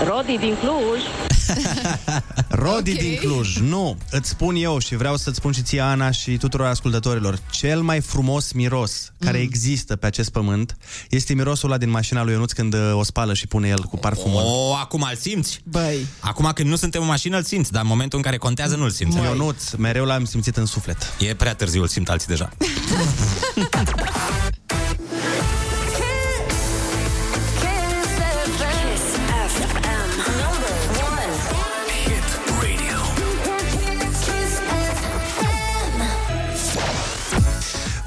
Rodi 0.07 0.37
din 0.37 0.55
Cluj. 0.61 1.01
Rodi 2.63 2.91
okay. 2.91 3.03
din 3.03 3.15
Cluj, 3.15 3.57
nu, 3.57 3.97
îți 4.09 4.29
spun 4.29 4.55
eu 4.55 4.79
și 4.79 4.95
vreau 4.95 5.17
să-ți 5.17 5.37
spun 5.37 5.51
și 5.51 5.61
ție, 5.61 5.81
Ana, 5.81 6.11
și 6.11 6.37
tuturor 6.37 6.67
ascultătorilor, 6.67 7.39
cel 7.51 7.81
mai 7.81 8.01
frumos 8.01 8.51
miros 8.51 9.11
care 9.19 9.37
există 9.37 9.95
pe 9.95 10.05
acest 10.05 10.29
pământ 10.29 10.77
este 11.09 11.33
mirosul 11.33 11.69
ăla 11.69 11.77
din 11.77 11.89
mașina 11.89 12.23
lui 12.23 12.33
Ionuț 12.33 12.51
când 12.51 12.73
uh, 12.73 12.91
o 12.93 13.03
spală 13.03 13.33
și 13.33 13.47
pune 13.47 13.67
el 13.67 13.79
cu 13.79 13.97
parfumul. 13.97 14.41
O, 14.45 14.73
acum 14.75 15.05
îl 15.09 15.15
simți? 15.15 15.61
Băi. 15.63 16.05
Acum 16.19 16.51
când 16.53 16.69
nu 16.69 16.75
suntem 16.75 17.01
în 17.01 17.07
mașină 17.07 17.37
îl 17.37 17.43
simți, 17.43 17.71
dar 17.71 17.81
în 17.81 17.87
momentul 17.87 18.17
în 18.17 18.23
care 18.23 18.37
contează 18.37 18.75
nu-l 18.75 18.89
simți. 18.89 19.17
Ionuț, 19.17 19.71
mereu 19.71 20.05
l-am 20.05 20.25
simțit 20.25 20.57
în 20.57 20.65
suflet. 20.65 20.97
E 21.19 21.35
prea 21.35 21.55
târziu, 21.55 21.81
îl 21.81 21.87
simt 21.87 22.09
alții 22.09 22.27
deja. 22.27 22.49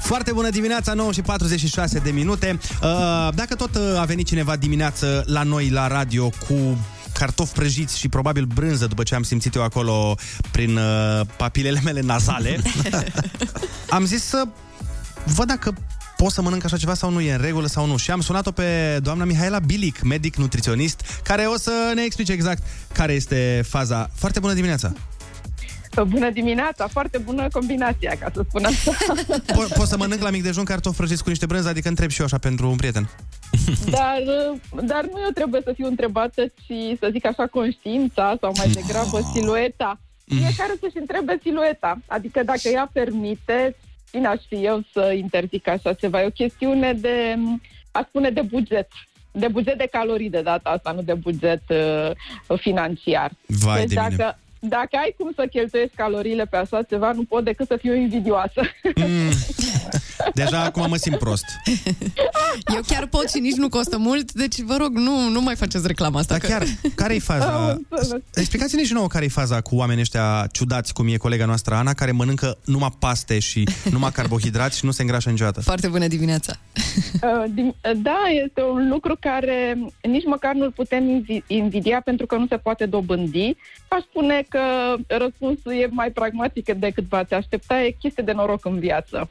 Foarte 0.09 0.31
bună 0.31 0.49
dimineața, 0.49 0.93
9 0.93 1.11
și 1.11 1.21
46 1.21 1.99
de 1.99 2.11
minute. 2.11 2.59
Uh, 2.83 3.29
Dacă 3.33 3.55
tot 3.55 3.75
uh, 3.75 3.99
a 3.99 4.03
venit 4.03 4.27
cineva 4.27 4.55
dimineață 4.55 5.23
la 5.27 5.43
noi 5.43 5.69
la 5.69 5.87
radio 5.87 6.29
cu 6.29 6.77
cartofi 7.13 7.53
prăjiți 7.53 7.99
și 7.99 8.07
probabil 8.07 8.45
brânză 8.45 8.87
după 8.87 9.03
ce 9.03 9.15
am 9.15 9.23
simțit 9.23 9.55
eu 9.55 9.63
acolo 9.63 10.15
prin 10.51 10.77
uh, 10.77 11.21
papilele 11.37 11.81
mele 11.83 12.01
nazale, 12.01 12.59
am 13.89 14.05
zis 14.05 14.23
să 14.23 14.43
văd 15.25 15.47
dacă 15.47 15.73
pot 16.17 16.31
să 16.31 16.41
mănânc 16.41 16.63
așa 16.65 16.77
ceva 16.77 16.93
sau 16.93 17.09
nu, 17.09 17.21
e 17.21 17.33
în 17.33 17.41
regulă 17.41 17.67
sau 17.67 17.85
nu. 17.85 17.97
Și 17.97 18.11
am 18.11 18.21
sunat-o 18.21 18.51
pe 18.51 18.99
doamna 19.01 19.23
Mihaela 19.23 19.59
Bilic, 19.59 20.01
medic 20.01 20.35
nutriționist, 20.35 21.01
care 21.23 21.45
o 21.45 21.57
să 21.57 21.91
ne 21.95 22.01
explice 22.03 22.31
exact 22.31 22.63
care 22.93 23.13
este 23.13 23.65
faza. 23.67 24.09
Foarte 24.15 24.39
bună 24.39 24.53
dimineața! 24.53 24.93
Bună 26.07 26.29
dimineața, 26.29 26.87
foarte 26.87 27.17
bună 27.17 27.47
combinația, 27.51 28.13
ca 28.19 28.31
să 28.33 28.43
spun 28.47 28.65
așa. 28.65 28.91
Po- 29.53 29.75
pot 29.75 29.87
să 29.87 29.97
mănânc 29.97 30.21
la 30.21 30.29
mic 30.29 30.43
dejun 30.43 30.63
cartofi 30.63 30.97
prăjiți 30.97 31.23
cu 31.23 31.29
niște 31.29 31.45
brânză? 31.45 31.69
Adică 31.69 31.87
întreb 31.87 32.09
și 32.09 32.19
eu 32.19 32.25
așa 32.25 32.37
pentru 32.37 32.69
un 32.69 32.75
prieten. 32.75 33.09
Dar, 33.91 34.21
dar 34.83 35.03
nu 35.03 35.19
eu 35.23 35.29
trebuie 35.33 35.61
să 35.63 35.71
fiu 35.75 35.87
întrebată, 35.87 36.45
ci 36.45 36.97
să 36.99 37.09
zic 37.11 37.25
așa 37.25 37.47
conștiința 37.47 38.37
sau 38.41 38.53
mai 38.57 38.67
degrabă 38.69 39.31
silueta. 39.33 39.99
Fiecare 40.27 40.73
să-și 40.79 40.97
întrebe 40.97 41.39
silueta. 41.43 41.97
Adică 42.07 42.43
dacă 42.43 42.67
ea 42.73 42.89
permite, 42.93 43.75
cine 44.11 44.27
aș 44.27 44.41
fi 44.47 44.55
eu 44.55 44.81
să 44.93 45.13
interzic 45.17 45.67
așa 45.67 45.93
ceva? 45.93 46.21
E 46.21 46.25
o 46.25 46.29
chestiune 46.29 46.93
de, 46.93 47.35
aș 47.91 48.03
spune, 48.07 48.29
de 48.29 48.41
buget. 48.41 48.87
De 49.31 49.47
buget 49.47 49.77
de 49.77 49.87
calorii 49.91 50.29
de 50.29 50.41
data 50.41 50.69
asta, 50.69 50.91
nu 50.91 51.01
de 51.01 51.13
buget 51.13 51.61
uh, 51.69 52.59
financiar. 52.59 53.31
Vai 53.45 53.79
deci 53.79 53.93
de 53.93 54.01
mine. 54.09 54.37
Dacă, 54.59 54.87
dacă 54.89 54.97
ai 54.97 55.15
cum 55.17 55.31
să 55.35 55.47
cheltuiești 55.51 55.95
caloriile 55.95 56.45
pe 56.45 56.57
așa 56.57 56.83
ceva, 56.83 57.11
nu 57.11 57.23
pot 57.23 57.43
decât 57.43 57.67
să 57.67 57.77
fiu 57.77 57.95
invidioasă. 57.95 58.61
Mm. 58.95 59.29
Deja 60.33 60.63
acum 60.63 60.89
mă 60.89 60.95
simt 60.95 61.17
prost. 61.17 61.45
Eu 62.75 62.81
chiar 62.87 63.07
pot 63.07 63.29
și 63.29 63.39
nici 63.39 63.55
nu 63.55 63.69
costă 63.69 63.97
mult, 63.97 64.31
deci 64.31 64.59
vă 64.59 64.75
rog, 64.79 64.95
nu, 64.95 65.29
nu 65.29 65.41
mai 65.41 65.55
faceți 65.55 65.87
reclama 65.87 66.19
asta. 66.19 66.37
Dar 66.37 66.49
chiar, 66.49 66.63
care-i 66.95 67.19
faza? 67.19 67.77
Explicați-ne 68.33 68.83
și 68.83 68.93
nouă 68.93 69.07
care-i 69.07 69.29
faza 69.29 69.61
cu 69.61 69.75
oamenii 69.75 70.01
ăștia 70.01 70.47
ciudați, 70.51 70.93
cum 70.93 71.07
e 71.07 71.17
colega 71.17 71.45
noastră 71.45 71.75
Ana, 71.75 71.93
care 71.93 72.11
mănâncă 72.11 72.57
numai 72.65 72.95
paste 72.99 73.39
și 73.39 73.67
numai 73.91 74.11
carbohidrați 74.11 74.77
și 74.77 74.85
nu 74.85 74.91
se 74.91 75.01
îngrașă 75.01 75.29
niciodată. 75.29 75.61
Foarte 75.61 75.87
bună 75.87 76.07
dimineața! 76.07 76.53
Uh, 77.23 77.43
din- 77.53 77.75
Da, 77.97 78.17
este 78.45 78.61
un 78.61 78.89
lucru 78.89 79.17
care 79.19 79.77
nici 80.01 80.25
măcar 80.25 80.53
nu-l 80.53 80.71
putem 80.71 81.09
invi- 81.09 81.43
invidia 81.47 82.01
pentru 82.05 82.25
că 82.25 82.35
nu 82.35 82.45
se 82.49 82.57
poate 82.57 82.85
dobândi. 82.85 83.55
Aș 83.87 84.01
spune 84.09 84.45
că 84.49 84.59
răspunsul 85.07 85.71
e 85.71 85.87
mai 85.91 86.09
pragmatic 86.11 86.73
decât 86.73 87.03
v-ați 87.09 87.33
aștepta, 87.33 87.81
e 87.81 87.95
chestie 87.99 88.23
de 88.23 88.31
noroc 88.31 88.65
în 88.65 88.79
viață. 88.79 89.27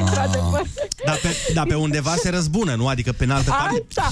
Într-adevăr. 0.00 0.66
Dar 1.04 1.18
pe, 1.22 1.28
Da, 1.54 1.62
pe 1.62 1.74
undeva 1.74 2.14
se 2.14 2.30
răzbună, 2.30 2.74
nu? 2.74 2.88
Adică 2.88 3.12
pe 3.12 3.24
în 3.24 3.30
altă 3.30 3.50
parte. 3.50 3.84
Asta, 3.88 4.08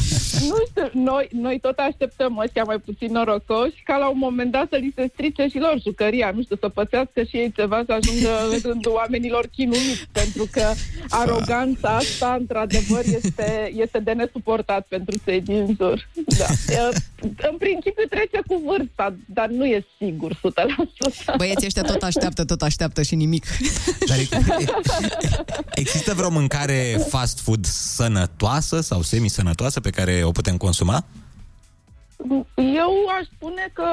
nu 0.48 0.56
știu, 0.68 1.00
noi, 1.02 1.28
noi 1.32 1.58
tot 1.60 1.78
așteptăm 1.78 2.38
ăștia 2.38 2.64
mai 2.64 2.78
puțin 2.78 3.12
norocoși 3.12 3.82
ca 3.84 3.96
la 3.96 4.08
un 4.08 4.18
moment 4.18 4.50
dat 4.52 4.66
să 4.70 4.76
li 4.76 4.92
se 4.96 5.10
strice 5.12 5.46
și 5.50 5.58
lor 5.58 5.80
jucăria, 5.82 6.32
nu 6.34 6.42
știu, 6.42 6.56
să 6.60 6.68
pățească 6.68 7.22
și 7.22 7.36
ei 7.36 7.52
ceva, 7.56 7.82
să 7.86 7.92
ajungă 7.92 8.30
în 8.52 8.58
rândul 8.62 8.92
oamenilor 8.92 9.48
chinuiți, 9.56 10.08
pentru 10.12 10.48
că 10.50 10.72
aroganța 11.08 11.88
asta, 11.96 12.36
într-adevăr, 12.38 13.04
este, 13.04 13.72
este 13.76 13.98
de 13.98 14.12
nesuportat 14.12 14.86
pentru 14.88 15.14
cei 15.24 15.40
din 15.40 15.76
jur. 15.78 16.08
Da. 16.38 16.46
E, 16.70 16.78
În 17.50 17.56
principiu 17.58 18.04
trece 18.10 18.40
cu 18.46 18.62
vârsta, 18.66 19.14
dar 19.26 19.48
nu 19.48 19.64
e 19.64 19.86
sigur 19.98 20.34
100%. 20.34 20.38
Băieții 21.36 21.66
ăștia 21.66 21.82
tot 21.82 22.02
așteaptă, 22.02 22.44
tot 22.44 22.62
așteaptă 22.62 23.02
și 23.02 23.14
nimic. 23.14 23.46
Dar 24.06 24.16
există 25.74 26.14
vreo 26.14 26.30
mâncare 26.30 27.04
fast 27.08 27.40
food 27.40 27.64
sănătoasă 27.64 28.80
sau 28.80 29.02
semi-sănătoasă 29.02 29.80
pe 29.80 29.90
care 29.90 30.22
o 30.24 30.30
putem 30.30 30.56
consuma? 30.56 31.04
Eu 32.56 32.92
aș 33.18 33.26
spune 33.36 33.70
că 33.72 33.84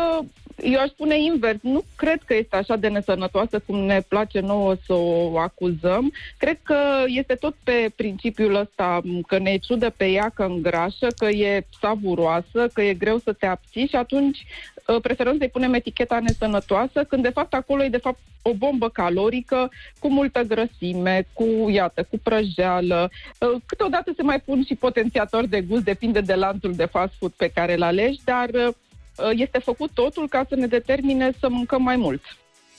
eu 0.64 0.80
aș 0.80 0.90
spune 0.90 1.22
invers. 1.22 1.58
Nu 1.62 1.84
cred 1.96 2.22
că 2.26 2.36
este 2.36 2.56
așa 2.56 2.76
de 2.76 2.88
nesănătoasă 2.88 3.60
cum 3.60 3.78
ne 3.78 4.02
place 4.08 4.40
nouă 4.40 4.76
să 4.86 4.94
o 4.94 5.38
acuzăm. 5.38 6.14
Cred 6.38 6.60
că 6.64 6.78
este 7.06 7.34
tot 7.34 7.56
pe 7.64 7.92
principiul 7.96 8.56
ăsta 8.56 9.02
m, 9.04 9.22
că 9.22 9.38
ne 9.38 9.50
e 9.50 9.58
ciudă 9.58 9.90
pe 9.90 10.06
ea 10.06 10.32
că 10.36 10.44
îngrașă, 10.44 11.08
că 11.18 11.26
e 11.26 11.66
savuroasă, 11.82 12.70
că 12.74 12.82
e 12.82 12.94
greu 12.94 13.20
să 13.24 13.34
te 13.34 13.46
abții 13.46 13.88
și 13.88 13.96
atunci 13.96 14.38
uh, 14.38 14.77
preferăm 15.02 15.38
să-i 15.38 15.50
punem 15.50 15.74
eticheta 15.74 16.20
nesănătoasă, 16.20 17.04
când 17.04 17.24
de 17.24 17.30
fapt 17.30 17.54
acolo 17.54 17.84
e 17.84 17.90
de 17.90 17.98
fapt 17.98 18.20
o 18.42 18.54
bombă 18.54 18.90
calorică 18.90 19.70
cu 20.00 20.10
multă 20.10 20.42
grăsime, 20.42 21.28
cu, 21.34 21.70
iată, 21.70 22.08
cu 22.10 22.18
prăjeală. 22.24 23.10
Uh, 23.40 23.62
Câteodată 23.66 24.12
se 24.16 24.24
mai 24.24 24.40
pun 24.40 24.64
și 24.64 24.76
potențiatori 24.76 25.50
de 25.50 25.62
gust, 25.62 25.84
depinde 25.84 26.22
de 26.22 26.36
lanțul 26.36 26.74
de 26.74 26.86
fast 26.86 27.14
food 27.20 27.32
pe 27.32 27.52
care 27.54 27.74
îl 27.74 27.84
alegi, 27.84 28.20
dar 28.24 28.50
uh, 28.54 29.30
este 29.32 29.60
făcut 29.60 29.92
totul 29.94 30.28
ca 30.28 30.46
să 30.50 30.56
ne 30.56 30.68
determine 30.68 31.32
să 31.40 31.50
mâncăm 31.50 31.82
mai 31.82 31.96
mult. 31.96 32.22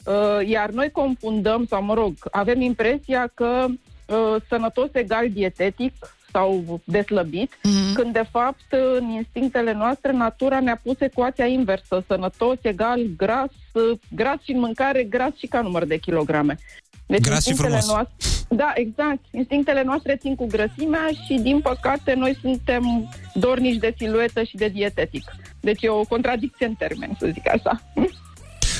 Uh, 0.06 0.48
Iar 0.48 0.70
noi 0.70 0.90
confundăm, 0.90 1.66
sau 1.66 1.82
mă 1.82 1.94
rog, 1.94 2.14
avem 2.30 2.61
impresia 2.61 3.30
că 3.34 3.66
uh, 4.06 4.36
sănătos 4.48 4.88
egal 4.92 5.30
dietetic 5.30 5.92
sau 6.32 6.80
deslăbit, 6.84 7.54
mm-hmm. 7.54 7.94
când 7.94 8.12
de 8.12 8.26
fapt 8.30 8.64
în 8.98 9.08
instinctele 9.08 9.72
noastre 9.72 10.12
natura 10.12 10.60
ne-a 10.60 10.80
pus 10.82 11.00
ecuația 11.00 11.46
inversă, 11.46 12.04
sănătos 12.06 12.56
egal 12.62 13.00
gras, 13.16 13.50
uh, 13.72 13.98
gras 14.08 14.36
și 14.42 14.52
în 14.52 14.58
mâncare, 14.58 15.02
gras 15.02 15.32
și 15.36 15.46
ca 15.46 15.60
număr 15.60 15.84
de 15.84 15.96
kilograme. 15.96 16.58
Deci 17.06 17.20
Gras 17.20 17.42
și 17.42 17.48
instinctele 17.48 17.80
frumos. 17.80 17.94
Noastre, 17.94 18.14
da, 18.48 18.72
exact. 18.74 19.18
Instinctele 19.30 19.82
noastre 19.82 20.16
țin 20.16 20.34
cu 20.34 20.46
grăsimea 20.46 21.08
și, 21.26 21.34
din 21.34 21.60
păcate, 21.60 22.14
noi 22.14 22.38
suntem 22.40 23.08
dornici 23.34 23.78
de 23.78 23.94
siluetă 23.96 24.42
și 24.42 24.56
de 24.56 24.68
dietetic. 24.68 25.24
Deci 25.60 25.82
e 25.82 25.88
o 25.88 26.04
contradicție 26.04 26.66
în 26.66 26.74
termeni, 26.74 27.16
să 27.18 27.28
zic 27.32 27.48
așa. 27.48 27.82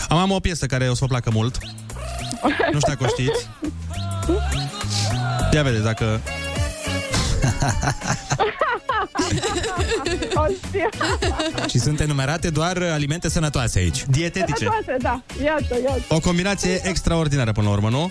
Am, 0.09 0.19
am 0.19 0.31
o 0.31 0.39
piesă 0.39 0.67
care 0.67 0.89
o 0.89 0.95
să 0.95 0.99
vă 1.01 1.07
placă 1.07 1.31
mult. 1.31 1.59
Nu 2.73 2.79
știu 2.79 2.95
dacă 2.95 3.05
o 3.05 3.07
știți. 3.07 3.49
Ia 5.53 5.63
vedeți 5.63 5.85
dacă... 5.85 6.21
Și 11.69 11.79
sunt 11.79 12.01
enumerate 12.01 12.51
doar 12.51 12.83
alimente 12.93 13.29
sănătoase 13.29 13.79
aici. 13.79 14.05
Dietetice. 14.07 14.57
Sănătoase, 14.57 14.97
da. 15.01 15.23
Iată, 15.45 15.79
iată. 15.85 16.03
O 16.09 16.21
combinație 16.21 16.81
extraordinară 16.83 17.53
până 17.53 17.67
la 17.67 17.73
urmă, 17.73 17.89
nu? 17.89 18.11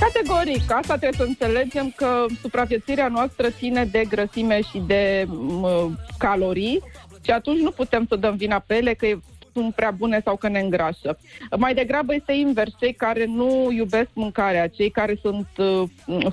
Categoric, 0.00 0.72
asta 0.72 0.96
trebuie 0.96 1.20
să 1.20 1.22
înțelegem 1.22 1.92
că 1.96 2.24
supraviețuirea 2.40 3.08
noastră 3.08 3.50
ține 3.50 3.84
de 3.84 4.04
grăsime 4.08 4.60
și 4.62 4.82
de 4.86 5.24
m, 5.28 5.98
calorii 6.18 6.82
și 7.24 7.30
atunci 7.30 7.60
nu 7.60 7.70
putem 7.70 8.04
să 8.08 8.16
dăm 8.16 8.36
vina 8.36 8.58
pe 8.66 8.74
ele 8.74 8.94
că 8.94 9.06
e- 9.06 9.20
sunt 9.52 9.74
prea 9.74 9.90
bune 9.90 10.20
sau 10.24 10.36
că 10.36 10.48
ne 10.48 10.60
îngrașă. 10.60 11.18
Mai 11.56 11.74
degrabă 11.74 12.14
este 12.14 12.32
invers, 12.32 12.70
cei 12.80 12.92
care 12.92 13.24
nu 13.24 13.70
iubesc 13.70 14.08
mâncarea, 14.12 14.68
cei 14.68 14.90
care 14.90 15.18
sunt 15.22 15.48
uh, 15.56 15.82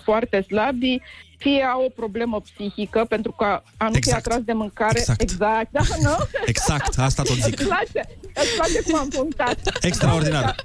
foarte 0.04 0.42
slabi, 0.42 1.02
fie 1.44 1.64
au 1.74 1.82
o 1.84 1.90
problemă 1.90 2.42
psihică, 2.42 3.06
pentru 3.10 3.32
că 3.32 3.46
a 3.78 3.88
nu 3.88 3.96
Exact. 3.96 4.04
fi 4.04 4.30
atras 4.30 4.44
de 4.46 4.54
mâncare... 4.54 5.00
Exact. 5.00 5.22
exact 5.22 5.72
da, 5.72 5.82
nu? 6.02 6.16
Exact, 6.54 6.98
asta 6.98 7.24
tot 7.24 7.36
zic. 7.36 7.60
Îți 7.60 7.68
place, 7.68 8.02
îți 8.34 8.54
place 8.56 8.82
cum 8.82 9.00
am 9.00 9.10
punctat. 9.10 9.58
Extraordinar. 9.82 10.56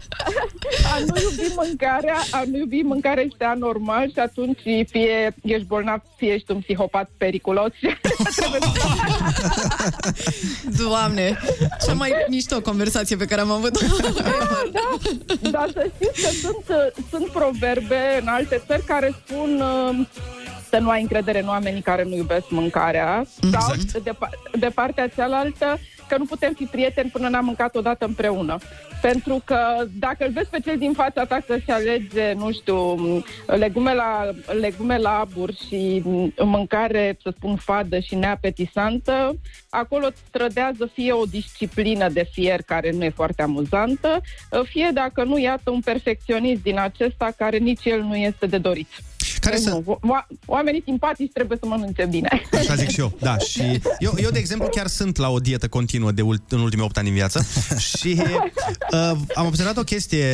A 0.95 0.99
nu 0.99 1.15
iubi 1.23 1.53
mâncarea, 1.57 2.19
a 2.31 2.43
nu 2.51 2.57
iubi 2.57 2.81
mâncarea 2.81 3.23
este 3.23 3.45
anormal 3.45 4.11
și 4.13 4.19
atunci 4.19 4.59
fie 4.91 5.35
ești 5.43 5.67
bolnav, 5.67 6.03
fie 6.17 6.33
ești 6.33 6.51
un 6.51 6.61
psihopat 6.61 7.11
periculos. 7.17 7.73
Trebuie 8.37 8.61
să... 8.61 8.89
Doamne, 10.83 11.39
cea 11.87 11.93
mai 11.93 12.13
mișto 12.29 12.61
conversație 12.61 13.17
pe 13.17 13.25
care 13.25 13.41
am 13.41 13.51
avut-o. 13.51 13.81
da, 14.77 15.51
dar 15.51 15.71
să 15.73 15.91
știți 15.95 16.23
că 16.23 16.29
sunt, 16.41 16.65
uh, 16.69 17.05
sunt 17.11 17.27
proverbe 17.27 18.19
în 18.21 18.27
alte 18.27 18.63
țări 18.67 18.85
care 18.85 19.15
spun 19.25 19.61
uh, 19.61 20.07
să 20.71 20.79
nu 20.79 20.91
ai 20.91 21.01
încredere 21.01 21.43
în 21.43 21.49
oamenii 21.49 21.83
care 21.83 22.05
nu 22.05 22.17
iubesc 22.17 22.51
mâncarea 22.51 23.25
sau 23.53 23.75
de, 24.03 24.11
pa- 24.11 24.59
de 24.59 24.69
partea 24.75 25.09
cealaltă 25.09 25.79
că 26.09 26.17
nu 26.17 26.25
putem 26.25 26.53
fi 26.53 26.65
prieteni 26.65 27.11
până 27.11 27.29
n-am 27.29 27.45
mâncat 27.45 27.77
odată 27.77 28.05
împreună. 28.05 28.59
Pentru 29.01 29.43
că 29.45 29.59
dacă 29.99 30.25
îl 30.25 30.33
vezi 30.33 30.51
pe 30.51 30.61
cel 30.65 30.79
din 30.79 30.93
fața 30.93 31.25
ta 31.25 31.39
că 31.47 31.57
se 31.67 31.73
alege, 31.73 32.33
nu 32.33 32.53
știu, 32.53 32.97
legume 33.47 33.95
la, 33.95 34.31
legume 34.61 34.99
la 34.99 35.19
abur 35.19 35.53
și 35.69 36.03
mâncare, 36.39 37.19
să 37.23 37.33
spun, 37.37 37.57
fadă 37.57 37.99
și 37.99 38.15
neapetisantă, 38.15 39.37
acolo 39.71 40.07
trădează 40.31 40.91
fie 40.93 41.13
o 41.13 41.25
disciplină 41.25 42.09
de 42.09 42.29
fier 42.33 42.63
care 42.63 42.91
nu 42.91 43.05
e 43.05 43.11
foarte 43.11 43.43
amuzantă, 43.43 44.21
fie, 44.65 44.91
dacă 44.95 45.25
nu, 45.25 45.39
iată, 45.39 45.71
un 45.71 45.81
perfecționist 45.81 46.63
din 46.63 46.79
acesta 46.79 47.33
care 47.37 47.57
nici 47.57 47.85
el 47.85 48.03
nu 48.03 48.17
este 48.17 48.47
de 48.47 48.59
dorit. 48.59 48.89
Care 49.49 49.61
Deci 49.63 49.73
nu, 49.73 49.83
o- 49.87 49.99
oamenii 50.47 50.83
simpatici 50.85 51.33
trebuie 51.33 51.59
să 51.61 51.67
mănânce 51.67 52.07
bine. 52.11 52.43
Așa 52.59 52.75
zic 52.75 52.89
și 52.89 53.01
eu, 53.01 53.13
da. 53.21 53.39
Și 53.39 53.81
eu, 53.99 54.13
eu, 54.17 54.31
de 54.31 54.39
exemplu, 54.39 54.69
chiar 54.69 54.87
sunt 54.87 55.17
la 55.17 55.29
o 55.31 55.39
dietă 55.39 55.69
continuă 55.69 56.11
de 56.13 56.23
ult- 56.23 56.53
în 56.53 56.61
ultimii 56.61 56.85
8 56.85 56.97
ani 56.97 57.09
în 57.09 57.15
viață 57.15 57.47
și 57.79 58.23
uh, 58.93 59.13
am 59.35 59.47
observat 59.47 59.77
o 59.77 59.83
chestie 59.83 60.27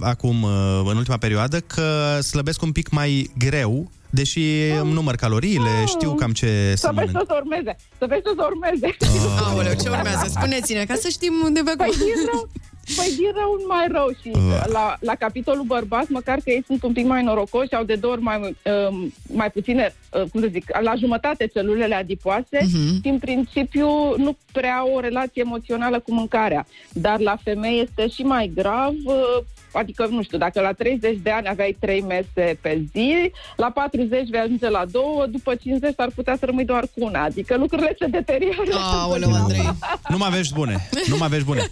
acum, 0.00 0.42
uh, 0.42 0.50
în 0.84 0.96
ultima 0.96 1.16
perioadă, 1.16 1.60
că 1.60 2.18
slăbesc 2.22 2.62
un 2.62 2.72
pic 2.72 2.88
mai 2.90 3.30
greu, 3.38 3.90
deși 4.10 4.40
îmi 4.80 4.92
număr 4.92 5.14
caloriile, 5.14 5.70
știu 5.86 6.14
cam 6.14 6.32
ce 6.32 6.46
să 6.76 6.86
Să 6.86 6.90
vezi 6.94 7.12
mănânc. 7.12 7.18
ce 7.18 7.24
să 7.34 7.40
urmeze. 7.42 7.76
Să 7.98 8.06
vezi 8.08 8.22
ce 8.22 8.30
să 8.36 8.46
urmeze. 8.50 8.96
Aoleu, 9.40 9.72
ce 9.82 9.88
urmează? 9.88 10.26
Spuneți-ne, 10.28 10.84
ca 10.84 10.94
să 10.94 11.08
știm 11.08 11.32
unde 11.44 11.60
pe 11.64 11.72
Păi 11.76 11.88
din 11.98 12.14
rău, 12.32 12.48
păi 12.96 13.14
din 13.16 13.30
rău 13.34 13.52
în 13.58 13.64
mai 13.68 13.86
rău 13.90 14.08
și 14.22 14.28
Uh. 14.34 14.62
la, 14.72 14.96
la 15.00 15.14
capitolul 15.14 15.64
bărbați, 15.64 16.12
măcar 16.12 16.36
că 16.44 16.50
ei 16.50 16.62
sunt 16.66 16.82
un 16.82 16.92
pic 16.92 17.06
mai 17.06 17.22
norocoși, 17.22 17.74
au 17.74 17.84
de 17.84 17.94
două 17.94 18.12
ori 18.12 18.22
mai, 18.22 18.56
um, 18.90 19.12
mai 19.32 19.50
puține, 19.50 19.94
uh, 20.12 20.22
cum 20.30 20.40
să 20.40 20.46
zic, 20.50 20.64
la 20.80 20.94
jumătate 20.94 21.46
celulele 21.46 21.94
adipoase 21.94 22.58
Mhm. 22.62 23.00
și 23.02 23.08
în 23.08 23.18
principiu 23.18 23.88
nu 24.16 24.36
prea 24.52 24.76
au 24.76 24.92
o 24.94 25.00
relație 25.00 25.42
emoțională 25.46 26.00
cu 26.00 26.12
mâncarea. 26.14 26.66
Dar 26.92 27.20
la 27.20 27.36
femei 27.42 27.80
este 27.80 28.08
și 28.08 28.22
mai 28.22 28.50
grav, 28.54 28.94
uh, 29.04 29.38
adică, 29.72 30.06
nu 30.06 30.22
știu, 30.22 30.38
dacă 30.38 30.60
la 30.60 30.72
30 30.72 31.18
de 31.22 31.30
ani 31.30 31.48
aveai 31.48 31.76
3 31.80 32.00
mese 32.00 32.58
pe 32.60 32.84
zi, 32.92 33.32
la 33.56 33.70
40 33.70 34.28
vei 34.28 34.40
ajunge 34.40 34.68
la 34.68 34.84
două, 34.90 35.26
după 35.26 35.54
50 35.54 35.92
ar 35.96 36.10
putea 36.14 36.36
să 36.38 36.44
rămâi 36.44 36.64
doar 36.64 36.82
cu 36.82 37.04
una. 37.04 37.22
Adică 37.22 37.56
lucrurile 37.56 37.96
se 37.98 38.06
deteriorează. 38.06 38.78
Aoleu, 38.78 39.32
Andrei. 39.32 39.70
Nu 40.08 40.16
mai 40.16 40.30
vești 40.30 40.54
bune, 40.54 40.88
nu 41.08 41.16
mai 41.16 41.28
vești 41.28 41.44
bune. 41.44 41.68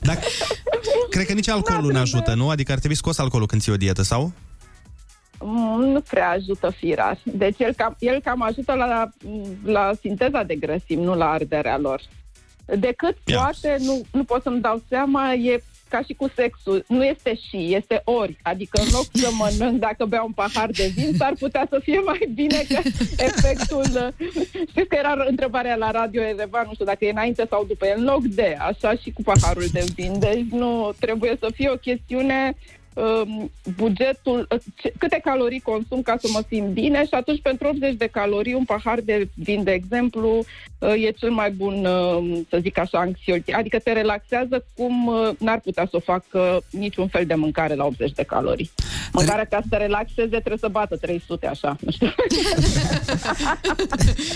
Dar 0.00 0.18
cred 1.10 1.26
că 1.26 1.32
nici 1.32 1.48
alcoolul 1.48 1.92
nu 1.92 1.98
ajută, 1.98 2.34
nu? 2.34 2.48
Adică 2.48 2.72
ar 2.72 2.78
trebui 2.78 2.96
scos 2.96 3.18
alcoolul 3.18 3.48
când 3.48 3.62
ții 3.62 3.72
o 3.72 3.76
dietă, 3.76 4.02
sau? 4.02 4.32
Mm, 5.44 5.84
nu 5.84 6.00
prea 6.00 6.30
ajută 6.30 6.70
firar. 6.70 7.18
Deci 7.24 7.58
el 7.58 7.72
cam, 7.74 7.96
el 7.98 8.20
cam 8.20 8.42
ajută 8.42 8.72
la, 8.74 9.08
la 9.64 9.90
sinteza 10.00 10.42
de 10.42 10.54
grăsimi, 10.54 11.04
nu 11.04 11.14
la 11.14 11.30
arderea 11.30 11.78
lor. 11.78 12.00
Decât 12.64 13.16
Ia. 13.24 13.36
poate, 13.36 13.76
nu, 13.80 14.00
nu 14.12 14.24
pot 14.24 14.42
să-mi 14.42 14.60
dau 14.60 14.82
seama, 14.88 15.32
e 15.32 15.62
ca 15.92 16.02
și 16.06 16.14
cu 16.14 16.26
sexul. 16.34 16.84
Nu 16.88 17.04
este 17.04 17.34
și, 17.34 17.74
este 17.74 18.02
ori. 18.04 18.36
Adică 18.42 18.80
în 18.80 18.88
loc 18.92 19.06
să 19.12 19.28
mănânc 19.32 19.80
dacă 19.80 20.04
beau 20.04 20.26
un 20.26 20.32
pahar 20.32 20.70
de 20.70 20.92
vin, 20.94 21.12
s-ar 21.16 21.34
putea 21.38 21.66
să 21.70 21.78
fie 21.82 22.00
mai 22.04 22.30
bine 22.34 22.60
că 22.68 22.80
efectul... 23.28 24.14
Știți 24.70 24.88
că 24.88 24.96
era 24.96 25.14
întrebarea 25.26 25.76
la 25.76 25.90
radio 25.90 26.22
Erevan, 26.22 26.64
nu 26.66 26.72
știu 26.72 26.84
dacă 26.84 27.04
e 27.04 27.10
înainte 27.10 27.46
sau 27.50 27.64
după, 27.64 27.86
e 27.86 27.94
în 27.96 28.04
loc 28.04 28.22
de, 28.22 28.56
așa 28.58 28.94
și 28.94 29.10
cu 29.10 29.22
paharul 29.22 29.66
de 29.72 29.84
vin. 29.94 30.18
Deci 30.18 30.46
nu 30.50 30.92
trebuie 31.00 31.36
să 31.40 31.48
fie 31.54 31.70
o 31.70 31.82
chestiune 31.88 32.40
um, 32.46 32.54
bugetul, 33.76 34.46
uh, 34.50 34.60
ce- 34.74 34.92
câte 34.98 35.20
calorii 35.24 35.60
consum 35.60 36.02
ca 36.02 36.16
să 36.20 36.28
mă 36.32 36.42
simt 36.48 36.68
bine 36.68 37.04
și 37.04 37.14
atunci 37.14 37.40
pentru 37.42 37.68
80 37.68 37.94
de 37.94 38.06
calorii 38.06 38.54
un 38.54 38.64
pahar 38.64 39.00
de 39.00 39.28
vin, 39.34 39.62
de 39.62 39.72
exemplu, 39.72 40.44
uh, 40.78 41.04
e 41.06 41.10
cel 41.10 41.30
mai 41.30 41.50
bun, 41.50 41.84
uh, 41.84 42.40
să 42.48 42.58
zic 42.60 42.78
așa, 42.78 42.98
anxiolitic. 42.98 43.56
Adică 43.56 43.78
te 43.78 43.92
relaxează 43.92 44.64
cum 44.76 45.06
uh, 45.06 45.30
n-ar 45.38 45.60
putea 45.60 45.86
să 45.90 45.96
o 45.96 46.00
facă 46.00 46.62
niciun 46.70 47.08
fel 47.08 47.26
de 47.26 47.34
mâncare 47.34 47.74
la 47.74 47.84
80 47.84 48.12
de 48.12 48.22
calorii. 48.22 48.70
Mâncarea 49.12 49.44
ca 49.44 49.58
să 49.60 49.66
te 49.70 49.76
relaxeze 49.76 50.28
trebuie 50.28 50.58
să 50.58 50.68
bată 50.68 50.96
300, 50.96 51.46
așa, 51.46 51.76
nu 51.80 51.90
știu. 51.90 52.14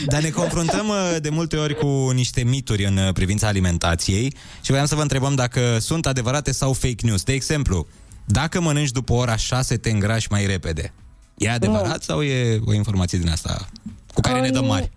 Dar 0.06 0.22
ne 0.22 0.30
confruntăm 0.30 0.88
uh, 0.88 1.16
de 1.20 1.28
multe 1.28 1.56
ori 1.56 1.74
cu 1.74 2.10
niște 2.14 2.42
mituri 2.44 2.84
în 2.84 2.96
uh, 2.96 3.12
privința 3.12 3.46
alimentației 3.46 4.34
și 4.62 4.70
voiam 4.70 4.86
să 4.86 4.94
vă 4.94 5.02
întrebăm 5.02 5.34
dacă 5.34 5.78
sunt 5.78 6.06
adevărate 6.06 6.52
sau 6.52 6.72
fake 6.72 7.06
news. 7.06 7.22
De 7.22 7.32
exemplu, 7.32 7.86
dacă 8.26 8.60
mănânci 8.60 8.90
după 8.90 9.12
ora 9.12 9.36
6 9.36 9.76
te 9.76 9.90
îngrași 9.90 10.26
mai 10.30 10.46
repede. 10.46 10.92
E 11.34 11.50
adevărat 11.50 12.02
sau 12.02 12.22
e 12.22 12.60
o 12.66 12.74
informație 12.74 13.18
din 13.18 13.28
asta 13.28 13.66
cu 14.14 14.20
care 14.20 14.40
ne 14.40 14.50
dăm 14.50 14.64
mari? 14.64 14.90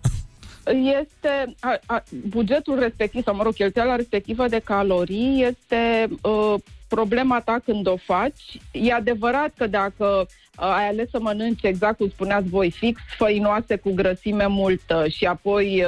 Este 1.00 1.54
a, 1.60 1.80
a, 1.86 2.02
bugetul 2.28 2.78
respectiv, 2.78 3.22
sau 3.22 3.34
mă 3.34 3.42
rog, 3.42 3.54
cheltuiala 3.54 3.96
respectivă 3.96 4.48
de 4.48 4.58
calorii 4.58 5.44
este 5.44 6.08
uh, 6.22 6.54
problema 6.88 7.40
ta 7.40 7.60
când 7.64 7.86
o 7.86 7.96
faci. 7.96 8.60
E 8.72 8.92
adevărat 8.92 9.52
că 9.56 9.66
dacă 9.66 10.04
uh, 10.04 10.26
ai 10.60 10.88
ales 10.88 11.10
să 11.10 11.20
mănânci 11.20 11.62
exact 11.62 11.96
cum 11.96 12.08
spuneați 12.08 12.48
voi, 12.48 12.70
fix, 12.70 13.00
făinoase 13.16 13.76
cu 13.76 13.92
grăsime 13.92 14.46
multă 14.46 15.04
și 15.08 15.24
apoi 15.24 15.84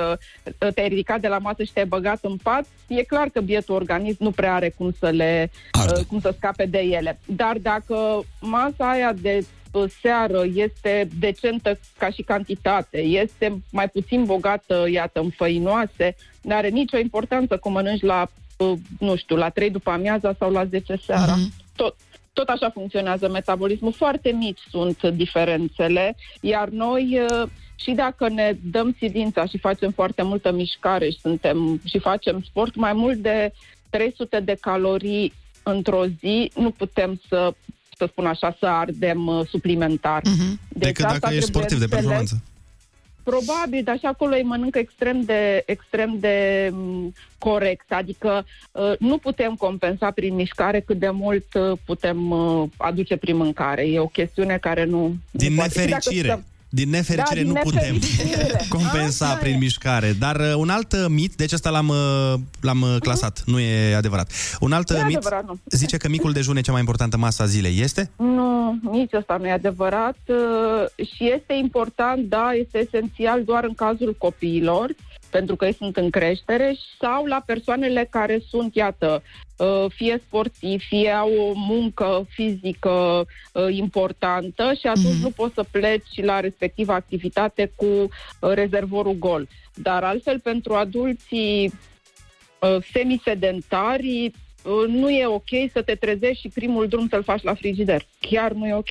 uh, 0.58 0.72
te-ai 0.74 0.88
ridicat 0.88 1.20
de 1.20 1.28
la 1.28 1.38
masă 1.38 1.62
și 1.62 1.72
te-ai 1.72 1.86
băgat 1.86 2.18
în 2.22 2.36
pat, 2.36 2.64
e 2.86 3.02
clar 3.02 3.28
că 3.28 3.40
bietul 3.40 3.74
organism 3.74 4.16
nu 4.18 4.30
prea 4.30 4.54
are 4.54 4.74
cum 4.76 4.94
să 4.98 5.08
le 5.08 5.50
uh, 5.86 6.04
cum 6.08 6.20
să 6.20 6.34
scape 6.36 6.66
de 6.66 6.78
ele. 6.78 7.18
Dar 7.26 7.56
dacă 7.58 8.24
masa 8.40 8.90
aia 8.90 9.12
de 9.12 9.46
uh, 9.72 9.84
seară 10.00 10.44
este 10.54 11.08
decentă 11.18 11.78
ca 11.98 12.10
și 12.10 12.22
cantitate, 12.22 12.98
este 12.98 13.62
mai 13.70 13.88
puțin 13.88 14.24
bogată, 14.24 14.86
iată, 14.90 15.20
în 15.20 15.30
făinoase, 15.30 16.16
nu 16.40 16.54
are 16.54 16.68
nicio 16.68 16.98
importanță 16.98 17.56
cum 17.56 17.72
mănânci 17.72 18.02
la, 18.02 18.26
uh, 18.56 18.72
nu 18.98 19.16
știu, 19.16 19.36
la 19.36 19.48
3 19.48 19.70
după 19.70 19.90
amiaza 19.90 20.34
sau 20.38 20.50
la 20.50 20.64
10 20.64 20.96
seara. 21.06 21.34
Tot, 21.76 21.96
tot 22.32 22.48
așa 22.48 22.70
funcționează 22.70 23.28
metabolismul. 23.28 23.92
Foarte 23.92 24.30
mici 24.30 24.60
sunt 24.70 25.02
diferențele, 25.04 26.16
iar 26.40 26.68
noi 26.68 27.20
uh, 27.30 27.48
și 27.74 27.90
dacă 27.90 28.28
ne 28.28 28.56
dăm 28.62 28.94
silința 28.98 29.46
și 29.46 29.58
facem 29.58 29.90
foarte 29.90 30.22
multă 30.22 30.52
mișcare 30.52 31.10
și, 31.10 31.18
suntem, 31.20 31.80
și 31.84 31.98
facem 31.98 32.42
sport, 32.42 32.74
mai 32.74 32.92
mult 32.92 33.16
de 33.16 33.52
300 33.90 34.40
de 34.40 34.56
calorii 34.60 35.32
într-o 35.62 36.04
zi 36.06 36.50
nu 36.54 36.70
putem 36.70 37.20
să 37.28 37.54
să 37.98 38.08
spun 38.10 38.26
așa, 38.26 38.56
să 38.58 38.66
ardem 38.66 39.26
uh, 39.26 39.46
suplimentar. 39.48 40.22
Mhm. 40.24 40.60
Decât 40.68 41.04
asta 41.04 41.18
dacă 41.18 41.34
ești 41.34 41.50
trebuie 41.50 41.62
sportiv 41.62 41.78
de 41.78 41.84
înțeles. 41.84 42.04
performanță. 42.04 42.42
Probabil, 43.22 43.82
dar 43.84 43.98
și 43.98 44.06
acolo 44.06 44.34
îi 44.34 44.42
mănâncă 44.42 44.78
extrem 44.78 45.22
de, 45.22 45.62
extrem 45.66 46.16
de 46.18 46.68
m, 46.72 47.12
corect. 47.38 47.92
Adică 47.92 48.44
uh, 48.72 48.92
nu 48.98 49.18
putem 49.18 49.54
compensa 49.54 50.10
prin 50.10 50.34
mișcare 50.34 50.80
cât 50.80 50.98
de 50.98 51.10
mult 51.10 51.54
uh, 51.54 51.78
putem 51.84 52.30
uh, 52.30 52.68
aduce 52.76 53.16
prin 53.16 53.36
mâncare. 53.36 53.86
E 53.88 53.98
o 53.98 54.06
chestiune 54.06 54.58
care 54.60 54.84
nu... 54.84 55.14
Din 55.30 55.50
nu 55.50 55.56
poate. 55.56 55.80
Și 55.80 55.88
dacă 55.88 55.94
nefericire. 55.94 56.28
stăm- 56.28 56.44
Din 56.74 56.90
nefericire 56.90 57.42
Da, 57.42 57.46
din 57.46 57.52
nu 57.52 57.60
putem 57.62 57.92
nefericire. 57.92 58.66
compensa 58.76 59.26
Asta 59.26 59.38
prin 59.38 59.54
e. 59.54 59.56
mișcare. 59.56 60.12
Dar 60.18 60.36
uh, 60.40 60.54
un 60.56 60.68
alt 60.68 60.92
uh, 60.92 61.04
mit, 61.08 61.34
deci 61.34 61.52
ăsta 61.52 61.70
l-am, 61.70 61.88
uh, 61.88 62.34
l-am 62.60 62.80
uh, 62.82 62.96
clasat, 63.00 63.42
nu 63.46 63.58
e 63.58 63.94
adevărat. 63.94 64.32
Un 64.60 64.72
alt 64.72 64.90
Nu 64.90 64.96
uh, 64.96 65.02
e 65.02 65.06
mit 65.06 65.16
adevărat, 65.16 65.46
nu. 65.46 65.58
zice 65.70 65.96
că 65.96 66.08
micul 66.08 66.32
dejun 66.32 66.56
e 66.56 66.60
cea 66.60 66.70
mai 66.72 66.80
importantă 66.80 67.16
masă 67.16 67.42
a 67.42 67.46
zilei. 67.46 67.80
Este? 67.80 68.10
Nu, 68.16 68.78
nici 68.90 69.14
asta 69.14 69.36
nu 69.36 69.46
e 69.46 69.50
adevărat 69.52 70.16
uh, 70.26 71.06
și 71.06 71.32
este 71.32 71.52
important, 71.54 72.28
da, 72.28 72.50
este 72.52 72.78
esențial 72.78 73.44
doar 73.44 73.64
în 73.64 73.74
cazul 73.74 74.14
copiilor, 74.18 74.94
pentru 75.32 75.56
că 75.56 75.64
ei 75.64 75.74
sunt 75.74 75.96
în 75.96 76.10
creștere, 76.10 76.76
sau 77.00 77.24
la 77.24 77.42
persoanele 77.46 78.06
care 78.10 78.40
sunt, 78.48 78.74
iată, 78.74 79.22
uh, 79.56 79.84
fie 79.88 80.22
sportivi, 80.26 80.84
fie 80.84 81.10
au 81.10 81.32
o 81.32 81.52
muncă 81.54 82.26
fizică 82.28 83.24
uh, 83.52 83.66
importantă 83.76 84.72
și 84.80 84.86
atunci 84.86 85.22
nu 85.22 85.30
poți 85.30 85.54
să 85.54 85.64
pleci 85.70 86.22
la 86.22 86.40
respectiva 86.40 86.94
activitate 86.94 87.72
cu 87.76 87.84
uh, 87.86 88.08
rezervorul 88.54 89.14
gol. 89.18 89.48
Dar 89.74 90.04
altfel, 90.04 90.40
pentru 90.40 90.74
adulții 90.74 91.72
uh, 92.58 92.76
semisedentari, 92.92 94.24
uh, 94.62 94.88
nu 94.88 95.10
e 95.10 95.26
ok 95.26 95.48
să 95.72 95.82
te 95.82 95.94
trezești 95.94 96.40
și 96.40 96.48
primul 96.48 96.88
drum 96.88 97.08
să-l 97.08 97.22
faci 97.22 97.42
la 97.42 97.54
frigider. 97.54 98.06
Chiar 98.20 98.52
nu 98.52 98.66
e 98.66 98.74
ok. 98.74 98.88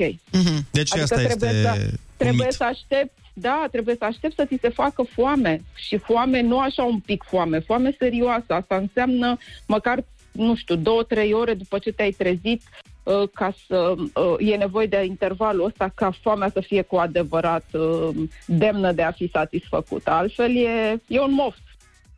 Deci 0.71 0.91
Adică 0.91 0.99
asta 1.01 1.15
trebuie 1.15 1.49
este 1.49 1.61
să- 1.61 1.77
un 1.79 1.89
Trebuie 2.17 2.45
mit. 2.45 2.55
să 2.55 2.63
aștepți, 2.63 3.20
da, 3.33 3.67
trebuie 3.71 3.95
să 3.95 4.05
aștepți 4.05 4.35
să 4.35 4.45
ți 4.45 4.57
se 4.61 4.69
facă 4.69 5.03
foame. 5.03 5.61
Și 5.75 5.97
foame, 5.97 6.41
nu 6.41 6.59
așa 6.59 6.83
un 6.83 6.99
pic 6.99 7.23
foame, 7.23 7.59
foame 7.59 7.95
serioasă. 7.99 8.53
Asta 8.53 8.75
înseamnă 8.75 9.37
măcar, 9.67 10.03
nu 10.31 10.55
știu, 10.55 10.75
două, 10.75 11.03
trei 11.03 11.33
ore 11.33 11.53
după 11.53 11.79
ce 11.79 11.91
te-ai 11.91 12.11
trezit 12.11 12.61
uh, 13.03 13.29
ca 13.33 13.53
să 13.67 13.95
uh, 13.97 14.35
e 14.39 14.55
nevoie 14.55 14.85
de 14.85 15.03
intervalul 15.03 15.65
ăsta 15.65 15.91
ca 15.95 16.11
foamea 16.21 16.49
să 16.49 16.59
fie 16.59 16.81
cu 16.81 16.95
adevărat 16.95 17.65
uh, 17.73 18.09
demnă 18.45 18.91
de 18.91 19.01
a 19.01 19.11
fi 19.11 19.29
satisfăcută. 19.29 20.11
Altfel 20.11 20.55
e, 20.55 21.01
e 21.07 21.19
un 21.19 21.33
moft. 21.33 21.61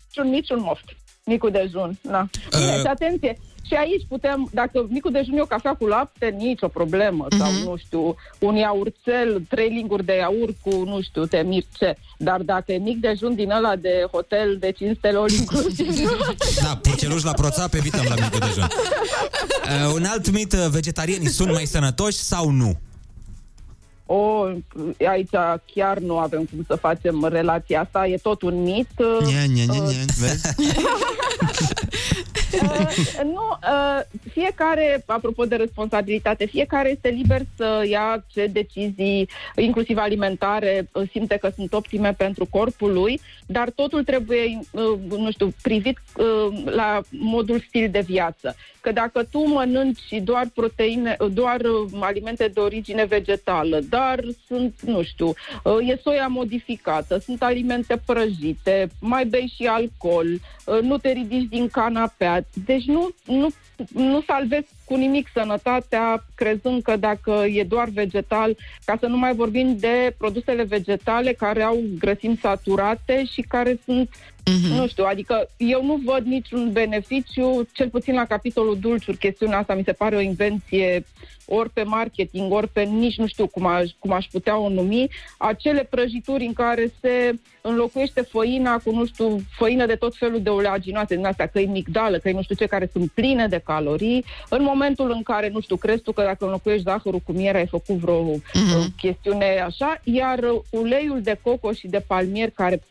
Niciun, 0.07 0.31
niciun 0.31 0.59
moft. 0.59 0.95
Micul 1.25 1.51
dejun. 1.51 1.97
Na. 2.01 2.29
Bine, 2.49 2.77
și 2.79 2.87
atenție, 2.87 3.37
și 3.67 3.73
aici 3.73 4.05
putem, 4.07 4.49
dacă 4.51 4.85
micul 4.89 5.11
dejun 5.11 5.37
e 5.37 5.41
o 5.41 5.45
cafea 5.45 5.75
cu 5.75 5.85
lapte, 5.85 6.35
nicio 6.37 6.67
problemă. 6.67 7.27
Sau, 7.37 7.51
nu 7.51 7.77
știu, 7.77 8.15
un 8.39 8.55
iaurțel, 8.55 9.41
trei 9.49 9.69
linguri 9.69 10.05
de 10.05 10.15
iaurt 10.15 10.55
cu, 10.61 10.83
nu 10.83 11.01
știu, 11.01 11.25
te 11.25 11.41
mir 11.41 11.63
ce. 11.77 11.95
Dar 12.17 12.41
dacă 12.41 12.71
e 12.71 12.77
mic 12.77 12.99
dejun 12.99 13.35
din 13.35 13.51
ăla 13.51 13.75
de 13.75 14.07
hotel 14.11 14.57
de 14.59 14.71
5 14.71 14.97
stele 14.97 15.17
all 15.17 15.31
inclusiv, 15.31 16.09
Da, 16.63 16.79
purceluși 16.81 17.25
la 17.25 17.31
proțap, 17.31 17.73
evităm 17.73 18.05
la 18.09 18.15
micul 18.15 18.39
dejun. 18.39 18.63
Uh, 18.63 19.93
un 19.93 20.03
alt 20.03 20.31
mit, 20.31 20.53
uh, 20.53 20.65
vegetarianii 20.71 21.27
sunt 21.27 21.51
mai 21.51 21.65
sănătoși 21.65 22.17
sau 22.17 22.49
nu? 22.49 22.77
o, 24.05 24.45
aici 25.07 25.29
chiar 25.73 25.97
nu 25.97 26.17
avem 26.17 26.43
cum 26.51 26.63
să 26.67 26.75
facem 26.75 27.25
relația 27.25 27.81
asta, 27.81 28.07
e 28.07 28.17
tot 28.17 28.41
un 28.41 28.61
mit. 28.61 28.89
Nia, 29.25 29.43
nia, 29.43 29.63
nia, 29.67 29.83
nia, 29.83 30.05
vezi? 30.19 30.47
Uh, 32.61 33.21
nu, 33.23 33.57
uh, 33.63 34.01
fiecare, 34.31 35.03
apropo 35.05 35.45
de 35.45 35.55
responsabilitate, 35.55 36.45
fiecare 36.45 36.89
este 36.89 37.09
liber 37.09 37.41
să 37.55 37.85
ia 37.89 38.25
ce 38.27 38.45
decizii, 38.45 39.29
inclusiv 39.55 39.97
alimentare, 39.97 40.89
uh, 40.91 41.09
simte 41.11 41.37
că 41.37 41.49
sunt 41.55 41.73
optime 41.73 42.13
pentru 42.13 42.47
corpul 42.49 42.93
lui, 42.93 43.21
dar 43.47 43.69
totul 43.69 44.03
trebuie, 44.03 44.59
uh, 44.71 44.99
nu 45.09 45.31
știu, 45.31 45.53
privit 45.61 45.99
uh, 46.15 46.63
la 46.65 47.01
modul 47.09 47.59
stil 47.67 47.89
de 47.91 47.99
viață. 47.99 48.55
Că 48.81 48.91
dacă 48.91 49.23
tu 49.23 49.47
mănânci 49.47 50.21
doar 50.23 50.47
proteine, 50.53 51.17
uh, 51.19 51.31
doar 51.33 51.61
uh, 51.61 51.89
alimente 51.99 52.47
de 52.47 52.59
origine 52.59 53.05
vegetală, 53.05 53.79
dar 53.89 54.23
sunt, 54.47 54.81
nu 54.81 55.03
știu, 55.03 55.27
uh, 55.63 55.89
e 55.89 55.99
soia 56.03 56.27
modificată, 56.27 57.17
sunt 57.17 57.43
alimente 57.43 58.01
prăjite, 58.05 58.89
mai 58.99 59.25
bei 59.25 59.53
și 59.55 59.65
alcool, 59.65 60.27
uh, 60.65 60.79
nu 60.81 60.97
te 60.97 61.11
ridici 61.11 61.49
din 61.49 61.67
canapea. 61.67 62.45
Deci 62.65 62.85
nu, 62.85 63.09
nu, 63.25 63.47
nu 63.93 64.21
salvezi 64.27 64.67
cu 64.93 64.99
nimic 64.99 65.27
sănătatea, 65.33 66.25
crezând 66.35 66.81
că 66.81 66.95
dacă 66.95 67.31
e 67.47 67.63
doar 67.63 67.89
vegetal, 67.89 68.57
ca 68.85 68.97
să 68.99 69.05
nu 69.05 69.17
mai 69.17 69.35
vorbim 69.35 69.77
de 69.77 70.15
produsele 70.17 70.63
vegetale 70.63 71.33
care 71.33 71.61
au 71.61 71.77
grăsimi 71.99 72.39
saturate 72.41 73.25
și 73.25 73.41
care 73.41 73.79
sunt, 73.85 74.09
mm-hmm. 74.51 74.77
nu 74.77 74.87
știu, 74.87 75.03
adică 75.03 75.49
eu 75.57 75.85
nu 75.85 76.01
văd 76.05 76.25
niciun 76.25 76.71
beneficiu, 76.71 77.67
cel 77.71 77.89
puțin 77.89 78.13
la 78.13 78.25
capitolul 78.25 78.77
dulciuri, 78.79 79.17
chestiunea 79.17 79.57
asta 79.57 79.75
mi 79.75 79.83
se 79.83 79.91
pare 79.91 80.15
o 80.15 80.19
invenție 80.19 81.03
ori 81.45 81.69
pe 81.69 81.83
marketing, 81.83 82.53
ori 82.53 82.67
pe 82.67 82.81
nici 82.81 83.17
nu 83.17 83.27
știu 83.27 83.47
cum 83.47 83.65
aș, 83.65 83.89
cum 83.99 84.11
aș 84.11 84.25
putea 84.31 84.57
o 84.57 84.69
numi, 84.69 85.09
acele 85.37 85.83
prăjituri 85.83 86.45
în 86.45 86.53
care 86.53 86.91
se 87.01 87.33
înlocuiește 87.61 88.21
făina 88.21 88.77
cu, 88.77 88.91
nu 88.91 89.05
știu, 89.05 89.41
făină 89.57 89.85
de 89.85 89.95
tot 89.95 90.15
felul 90.15 90.41
de 90.41 90.49
oleaginoase 90.49 91.15
din 91.15 91.25
astea, 91.25 91.47
că 91.47 91.59
e 91.59 91.65
migdală, 91.65 92.17
că 92.17 92.29
e 92.29 92.33
nu 92.33 92.41
știu 92.41 92.55
ce, 92.55 92.65
care 92.65 92.89
sunt 92.91 93.11
pline 93.11 93.47
de 93.47 93.61
calorii, 93.65 94.25
în 94.49 94.63
momentul 94.63 95.11
în 95.11 95.23
care, 95.23 95.49
nu 95.49 95.59
știu, 95.59 95.75
crezi 95.75 96.01
tu 96.01 96.11
că 96.11 96.21
dacă 96.21 96.45
înlocuiești 96.45 96.83
zahărul 96.83 97.19
cu 97.19 97.31
miere 97.31 97.57
ai 97.57 97.67
făcut 97.67 97.95
vreo 97.95 98.31
uh-huh. 98.33 98.95
chestiune 98.97 99.59
așa, 99.59 100.01
iar 100.03 100.39
uleiul 100.69 101.21
de 101.21 101.39
coco 101.41 101.71
și 101.71 101.87
de 101.87 102.03
palmier 102.07 102.49
care 102.49 102.81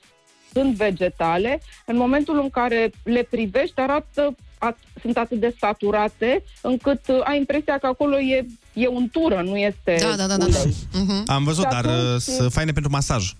sunt 0.52 0.74
vegetale, 0.76 1.60
în 1.86 1.96
momentul 1.96 2.38
în 2.42 2.50
care 2.50 2.90
le 3.02 3.26
privești, 3.30 3.80
arată 3.80 4.34
at, 4.58 4.78
sunt 5.00 5.16
atât 5.16 5.40
de 5.40 5.54
saturate 5.60 6.44
încât 6.60 7.00
uh, 7.08 7.20
ai 7.24 7.38
impresia 7.38 7.78
că 7.78 7.86
acolo 7.86 8.18
e, 8.20 8.46
e 8.72 8.86
untură, 8.86 9.40
nu 9.42 9.56
este 9.56 9.96
Da, 10.00 10.08
da, 10.08 10.16
da, 10.16 10.26
da, 10.26 10.36
da. 10.36 10.44
ulei. 10.58 10.74
Mhm. 10.92 11.22
Am 11.26 11.44
văzut, 11.44 11.64
Și 11.64 11.70
dar 11.70 11.84
uh, 11.84 11.90
atunci- 11.90 12.20
sunt 12.20 12.52
faine 12.52 12.72
pentru 12.72 12.90
masaj. 12.90 13.32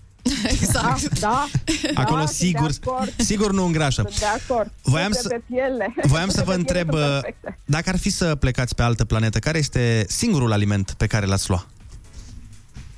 Exact. 0.43 1.19
Da, 1.19 1.45
Acolo 2.03 2.19
da, 2.19 2.25
sigur, 2.25 2.71
sunt 2.71 2.83
de 2.83 2.89
acord. 2.89 3.13
sigur 3.17 3.51
nu 3.51 3.65
îngrașă. 3.65 4.01
Sunt 4.07 4.19
de 4.19 4.25
acord. 4.49 4.71
Voiam 4.83 5.11
Sunt 5.11 5.23
să- 5.23 5.27
pe 5.29 5.41
piele. 5.49 5.93
Voiam 6.03 6.29
să 6.29 6.35
Sunt 6.35 6.45
vă 6.45 6.51
pe 6.51 6.61
piele, 6.63 6.79
întreb, 6.79 6.89
sunt 6.99 7.03
uh, 7.15 7.21
perfecte. 7.21 7.59
dacă 7.65 7.89
ar 7.89 7.97
fi 7.97 8.09
să 8.09 8.35
plecați 8.35 8.75
pe 8.75 8.81
altă 8.81 9.05
planetă, 9.05 9.39
care 9.39 9.57
este 9.57 10.05
singurul 10.07 10.51
aliment 10.51 10.93
pe 10.97 11.07
care 11.07 11.25
l-ați 11.25 11.49
lua? 11.49 11.65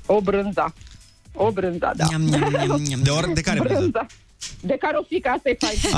O 0.06 0.20
brânza. 0.20 0.74
O 1.36 1.50
brânza, 1.50 1.92
da. 1.96 2.06
De, 3.02 3.10
or, 3.10 3.32
de 3.32 3.40
care 3.40 3.58
brânză? 3.60 3.78
brânza. 3.78 4.06
De 4.60 4.76
care 4.80 4.96
o 4.96 5.02
fi, 5.02 5.20
că 5.20 5.28
asta 5.28 5.48
e 5.48 5.56
fain. 5.58 5.76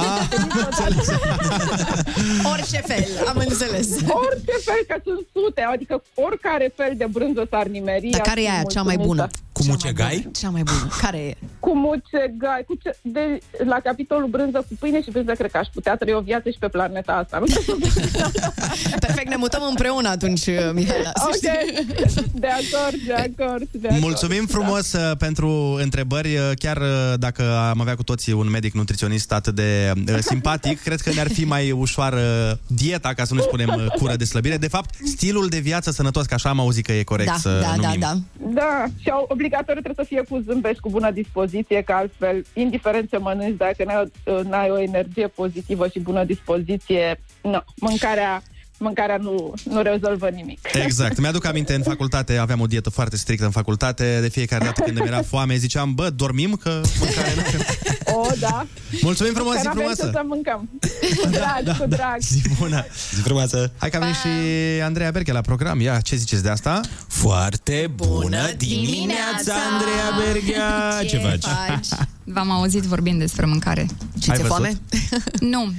Orice 2.53 2.77
fel, 2.87 3.07
am 3.27 3.37
înțeles. 3.37 3.89
Orice 3.97 4.53
fel, 4.65 4.85
că 4.89 4.97
sunt 5.05 5.27
sute, 5.33 5.61
adică 5.61 6.03
oricare 6.15 6.73
fel 6.77 6.93
de 6.97 7.07
brânză 7.11 7.47
s-ar 7.51 7.67
nimeri. 7.67 8.09
Dar 8.11 8.21
aș 8.21 8.27
care 8.27 8.41
e 8.41 8.45
fi 8.45 8.51
aia 8.51 8.63
cea 8.63 8.83
mai 8.83 8.97
mulțumită. 8.97 9.07
bună? 9.07 9.29
Cu 9.59 9.65
mucegai? 9.67 10.29
Cea 10.41 10.49
mai 10.51 10.63
bună. 10.63 10.89
Care 11.03 11.19
e? 11.19 11.37
Cu 11.61 11.77
mucegai, 11.77 12.63
cu 12.67 12.75
ce, 12.83 12.97
de, 13.03 13.39
la 13.65 13.77
capitolul 13.85 14.29
brânză 14.29 14.59
cu 14.59 14.75
pâine 14.79 15.03
și 15.03 15.11
brânză, 15.11 15.33
cred 15.33 15.51
că 15.51 15.59
aș 15.59 15.67
putea 15.75 15.97
trăi 15.97 16.15
o 16.15 16.21
viață 16.21 16.51
și 16.51 16.59
pe 16.59 16.69
planeta 16.69 17.13
asta. 17.13 17.39
Nu 17.39 17.47
Perfect, 19.07 19.29
ne 19.29 19.37
mutăm 19.37 19.63
împreună 19.69 20.09
atunci, 20.09 20.47
Mihaela. 20.73 21.11
să 21.15 21.25
Ok, 21.27 21.35
știi. 21.35 22.31
de 22.35 22.47
acord, 22.47 22.97
de 23.07 23.13
acord, 23.13 23.69
de 23.73 23.87
acord. 23.89 24.03
Mulțumim 24.03 24.47
frumos 24.47 24.93
uh, 24.93 25.17
pentru 25.19 25.79
întrebări. 25.83 26.35
Uh, 26.37 26.51
Chiar 26.59 26.77
uh, 26.77 27.15
dacă 27.19 27.57
am 27.71 27.81
avea 27.81 27.95
cu 27.95 28.03
toții 28.03 28.33
un 28.33 28.51
medic 28.51 28.73
nutriționist 28.75 29.33
atât 29.33 29.55
de 29.55 29.93
uh, 30.09 30.17
simpatic, 30.21 30.83
cred 30.83 31.01
că 31.01 31.13
ne-ar 31.13 31.29
fi 31.33 31.45
mai 31.45 31.71
ușoară 31.71 32.21
dieta, 32.67 33.13
ca 33.15 33.25
să 33.25 33.35
nu 33.35 33.41
spunem 33.41 33.69
uh, 33.77 33.87
cură 33.99 34.17
de 34.17 34.25
slăbire. 34.25 34.57
De 34.57 34.69
fapt, 34.69 34.95
stilul 35.05 35.49
de 35.49 35.59
viață 35.59 35.91
sănătos, 35.91 36.27
că 36.27 36.35
așa 36.35 36.49
am 36.49 36.61
auzit 36.61 36.87
că 36.87 36.93
e 36.93 37.03
corect 37.03 37.31
Da, 37.31 37.37
să 37.37 37.49
da, 37.49 37.75
da, 37.81 37.87
numim. 37.87 38.01
da. 38.01 38.13
Da, 38.55 38.85
și 39.03 39.09
au- 39.09 39.27
obligatoriu 39.49 39.83
trebuie 39.83 40.05
să 40.05 40.13
fie 40.15 40.23
cu 40.29 40.43
zâmbet 40.47 40.75
și 40.75 40.81
cu 40.81 40.91
bună 40.91 41.11
dispoziție, 41.11 41.83
că 41.83 41.93
altfel, 41.93 42.45
indiferent 42.55 43.09
ce 43.11 43.17
mănânci, 43.17 43.57
dacă 43.57 43.85
n-ai 43.85 44.11
o, 44.25 44.43
n-ai 44.43 44.71
o 44.71 44.79
energie 44.79 45.27
pozitivă 45.27 45.89
și 45.89 46.01
bună 46.01 46.25
dispoziție, 46.25 47.21
nu, 47.43 47.63
mâncarea, 47.77 48.43
mâncarea 48.79 49.17
nu, 49.17 49.55
nu 49.65 49.83
rezolvă 49.83 50.29
nimic. 50.29 50.59
Exact. 50.73 51.19
Mi-aduc 51.21 51.45
aminte, 51.45 51.75
în 51.75 51.83
facultate 51.83 52.37
aveam 52.37 52.61
o 52.61 52.67
dietă 52.67 52.91
foarte 52.91 53.17
strictă 53.17 53.45
în 53.45 53.51
facultate. 53.51 54.19
De 54.21 54.29
fiecare 54.29 54.65
dată 54.65 54.83
când 54.83 54.99
îmi 54.99 55.07
era 55.07 55.23
foame, 55.23 55.57
ziceam, 55.57 55.95
bă, 55.95 56.11
dormim, 56.11 56.53
că 56.63 56.81
mâncare 56.99 57.35
nu... 57.37 57.43
O, 58.19 58.27
da. 58.41 58.67
Mulțumim 59.01 59.33
frumos, 59.33 59.53
Că 59.55 59.59
zi 59.61 59.67
n-avem 59.67 59.81
frumoasă! 59.81 60.05
ce 60.05 60.11
să 60.13 60.23
mâncăm. 60.27 60.69
Cu 61.23 61.29
drag, 61.29 61.77
cu 61.79 61.87
drag. 61.87 62.17
Zi 62.21 62.43
bună! 62.59 62.87
Zi 63.15 63.21
frumoasă! 63.21 63.73
Hai 63.79 63.91
că 63.91 63.97
a 63.97 64.01
venit 64.01 64.15
și 64.15 64.29
Andreea 64.83 65.11
Berche 65.11 65.33
la 65.33 65.41
program. 65.41 65.81
Ia, 65.81 66.01
ce 66.01 66.17
ziceți 66.17 66.43
de 66.43 66.49
asta? 66.49 66.81
Foarte 67.07 67.91
bună 67.95 68.51
dimineața, 68.57 69.55
Andreea 69.73 70.09
Berghea! 70.33 71.05
Ce 71.09 71.17
faci? 71.19 71.45
V-am 72.25 72.51
auzit 72.51 72.83
vorbind 72.83 73.19
despre 73.19 73.47
mâncare. 73.47 73.87
Ce, 74.21 74.31
Ai 74.31 74.37
ți-e 74.37 74.47
văzut? 74.47 74.49
foame? 74.49 74.73
nu. 75.55 75.73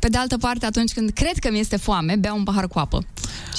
Pe 0.00 0.08
de 0.08 0.16
altă 0.18 0.36
parte, 0.36 0.66
atunci 0.66 0.92
când 0.92 1.10
cred 1.10 1.38
că 1.40 1.50
mi 1.50 1.58
este 1.58 1.76
foame, 1.76 2.16
beau 2.16 2.36
un 2.36 2.42
pahar 2.44 2.66
cu 2.66 2.78
apă. 2.78 3.04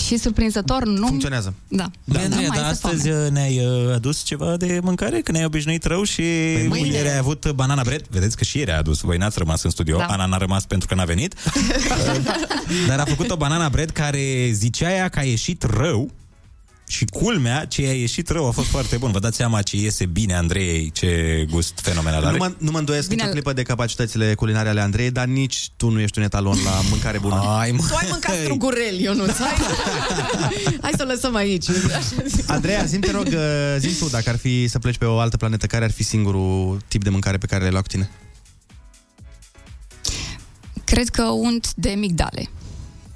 Și 0.08 0.18
surprinzător, 0.18 0.86
nu... 0.86 1.08
Funcționează. 1.08 1.54
Da. 1.68 1.92
Da, 2.04 2.20
Andreea, 2.20 2.48
mai 2.48 2.58
dar 2.58 2.72
este 2.72 2.86
astăzi 2.88 3.08
foame. 3.10 3.26
uh, 3.26 3.32
ne-ai 3.32 3.66
uh, 3.66 3.94
adus 3.94 4.24
ceva 4.24 4.58
de 4.58 4.80
mâncare? 4.84 5.22
Că 5.22 5.32
ne-ai 5.32 5.46
obișnuit 5.46 5.84
rău 5.84 6.04
și 6.04 6.22
păi 6.22 6.68
mâine. 6.68 6.88
ieri 6.96 7.10
ai 7.10 7.18
avut 7.18 7.52
banana 7.56 7.82
bread. 7.84 8.06
Vedeți 8.10 8.38
că 8.38 8.44
și 8.44 8.58
ieri 8.58 8.72
a 8.72 8.78
adus. 8.78 9.00
Voi 9.00 9.18
n-ați 9.18 9.38
rămas 9.38 9.64
în 9.64 9.70
studio. 9.70 9.98
Da. 9.98 10.06
Ana 10.06 10.26
n-a 10.26 10.38
rămas 10.38 10.66
pentru 10.66 10.88
că 10.88 10.96
n-a 10.96 11.04
venit. 11.06 11.34
Dar 12.88 13.00
a 13.00 13.06
făcut 13.06 13.30
o 13.30 13.36
banana 13.36 13.70
bread 13.70 13.90
care 13.90 14.50
zicea 14.52 14.92
ea 14.92 15.10
că 15.10 15.20
a 15.20 15.24
ieșit 15.24 15.64
rău 15.64 16.12
și 16.92 17.06
culmea, 17.06 17.66
ce 17.66 17.82
a 17.88 17.94
ieșit 17.94 18.30
rău 18.30 18.48
a 18.48 18.52
fost 18.52 18.68
foarte 18.68 18.98
bun. 18.98 19.12
Vă 19.12 19.20
dați 19.20 19.36
seama 19.36 19.62
ce 19.62 19.76
iese 19.76 20.06
bine 20.06 20.34
Andrei, 20.36 20.92
ce 20.92 21.46
gust 21.50 21.80
fenomenal 21.82 22.24
are? 22.24 22.38
Nu 22.38 22.44
mă, 22.44 22.54
nu 22.58 22.72
mă 22.72 22.78
îndoiesc 22.78 23.08
Bine, 23.08 23.22
nicio 23.22 23.34
clipă 23.34 23.54
de 23.54 23.64
capacitățile 23.64 24.34
culinare 24.34 24.70
ale 24.70 24.82
Andrei, 24.82 25.12
dar 25.12 25.26
nici 25.26 25.70
tu 25.78 25.90
nu 25.90 26.00
ești 26.00 26.18
un 26.18 26.24
etalon 26.24 26.58
la 26.64 26.82
mâncare 26.90 27.20
bună. 27.20 27.36
Ai, 27.36 27.72
mă. 27.72 27.84
Tu 27.88 27.96
ai 27.96 28.08
mâncat 28.10 28.36
strugurel, 28.36 29.00
Ionuț. 29.00 29.38
Hai, 29.38 29.54
hai 30.82 30.92
să 30.98 31.04
o 31.04 31.12
lăsăm 31.12 31.36
aici. 31.36 31.66
Andreea, 32.48 32.84
zi 32.84 32.98
te 32.98 33.12
rog, 33.12 33.26
uh, 33.26 33.76
zi 33.78 34.00
tu, 34.00 34.10
dacă 34.10 34.30
ar 34.30 34.38
fi 34.38 34.68
să 34.68 34.80
pleci 34.80 34.98
pe 34.98 35.06
o 35.06 35.20
altă 35.20 35.38
planetă, 35.38 35.66
care 35.66 35.84
ar 35.84 35.92
fi 35.92 36.04
singurul 36.04 36.82
tip 36.88 37.04
de 37.04 37.10
mâncare 37.10 37.38
pe 37.38 37.46
care 37.46 37.64
le 37.64 37.70
luat 37.70 37.82
cu 37.82 37.88
tine? 37.88 38.10
Cred 40.84 41.10
că 41.10 41.24
unt 41.24 41.74
de 41.76 41.90
migdale. 41.90 42.50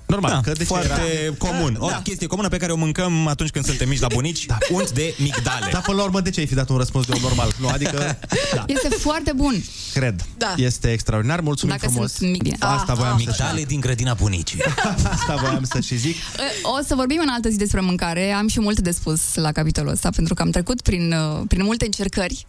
Normal, 0.07 0.31
da, 0.31 0.39
că 0.41 0.51
de 0.51 0.57
ce 0.57 0.63
foarte 0.63 0.91
era- 1.23 1.33
comun. 1.37 1.75
O 1.79 1.87
chestie 2.03 2.27
comună 2.27 2.47
pe 2.47 2.57
care 2.57 2.71
o 2.71 2.75
mâncăm 2.75 3.27
atunci 3.27 3.49
când 3.49 3.65
suntem 3.65 3.89
mici 3.89 3.99
la 3.99 4.07
bunici, 4.13 4.45
da. 4.45 4.57
unt 4.71 4.91
de 4.91 5.15
migdale. 5.17 5.69
Dar 5.71 5.81
până 5.81 5.97
la 5.97 6.03
urmă, 6.03 6.21
de 6.21 6.29
ce 6.29 6.39
ai 6.39 6.45
fi 6.45 6.53
dat 6.53 6.69
un 6.69 6.77
răspuns 6.77 7.05
de 7.05 7.11
om 7.15 7.21
normal? 7.21 7.51
Nu, 7.59 7.67
adică, 7.67 8.17
da, 8.55 8.63
Este 8.75 8.87
foarte 8.89 9.31
bun. 9.35 9.63
cred. 9.93 10.25
Da. 10.37 10.53
Este 10.57 10.91
extraordinar, 10.91 11.39
mulțumim 11.39 11.75
Dacă 11.79 11.91
frumos. 11.91 12.11
sunt 12.13 12.29
mici. 12.43 12.55
Asta 12.59 12.91
Ah, 12.91 12.97
voiam 12.97 13.15
ah. 13.15 13.21
să 13.23 13.29
Migdale 13.29 13.63
din 13.63 13.79
grădina 13.79 14.13
bunicii. 14.13 14.59
Asta 15.13 15.35
voiam 15.35 15.63
să 15.63 15.79
și 15.79 15.97
zic. 15.97 16.15
O 16.61 16.79
să 16.87 16.95
vorbim 16.95 17.19
în 17.21 17.29
altă 17.29 17.49
zi 17.49 17.57
despre 17.57 17.79
mâncare. 17.79 18.31
Am 18.31 18.47
și 18.47 18.59
multe 18.59 18.81
de 18.81 18.91
spus 18.91 19.35
la 19.35 19.51
capitolul 19.51 19.91
ăsta, 19.91 20.09
pentru 20.15 20.33
că 20.33 20.41
am 20.41 20.49
trecut 20.49 20.81
prin, 20.81 21.11
uh, 21.13 21.43
prin 21.47 21.63
multe 21.63 21.85
încercări 21.85 22.45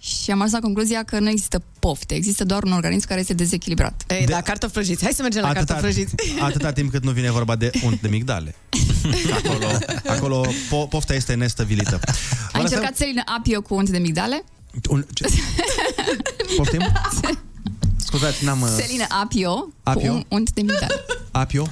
și 0.00 0.30
am 0.30 0.38
ajuns 0.38 0.52
la 0.52 0.58
concluzia 0.60 1.02
că 1.02 1.18
nu 1.18 1.28
există 1.30 1.62
pofte, 1.78 2.14
există 2.14 2.44
doar 2.44 2.62
un 2.62 2.72
organism 2.72 3.06
care 3.08 3.20
este 3.20 3.34
dezechilibrat. 3.34 4.04
Ei, 4.08 4.26
da, 4.26 4.40
cartofi 4.40 4.72
prăjiți. 4.72 5.02
Hai 5.02 5.12
să 5.12 5.22
mergem 5.22 5.42
la 5.42 5.52
cartofi 5.52 5.80
prăjiți. 5.80 6.14
atâta 6.40 6.72
timp 6.72 6.90
cât 6.90 7.04
nu 7.04 7.10
vine 7.10 7.30
vorba 7.30 7.56
de 7.56 7.70
unt 7.84 8.00
de 8.00 8.08
migdale. 8.08 8.54
Acolo, 9.44 9.66
acolo 10.06 10.46
po- 10.46 10.88
pofta 10.88 11.14
este 11.14 11.34
nestăvilită. 11.34 12.00
Vă 12.02 12.10
Ai 12.52 12.62
lăsăm- 12.62 12.62
încercat 12.62 12.96
țelină 12.96 13.22
apio 13.38 13.60
cu 13.62 13.74
unt 13.74 13.88
de 13.88 13.98
migdale? 13.98 14.44
Un, 14.88 15.06
ce? 15.14 15.26
Poftim? 16.56 16.80
Scuzați, 18.06 18.44
n-am... 18.44 18.60
uh, 18.60 18.68
Țelină 18.76 19.04
apio, 19.22 19.68
Apio? 19.82 20.10
cu 20.10 20.14
un 20.16 20.24
unt 20.28 20.50
de 20.52 20.60
migdale. 20.60 20.94
Apio? 21.30 21.66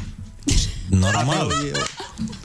Normal. 0.89 1.41
Apio 1.41 1.67
e, 1.67 1.73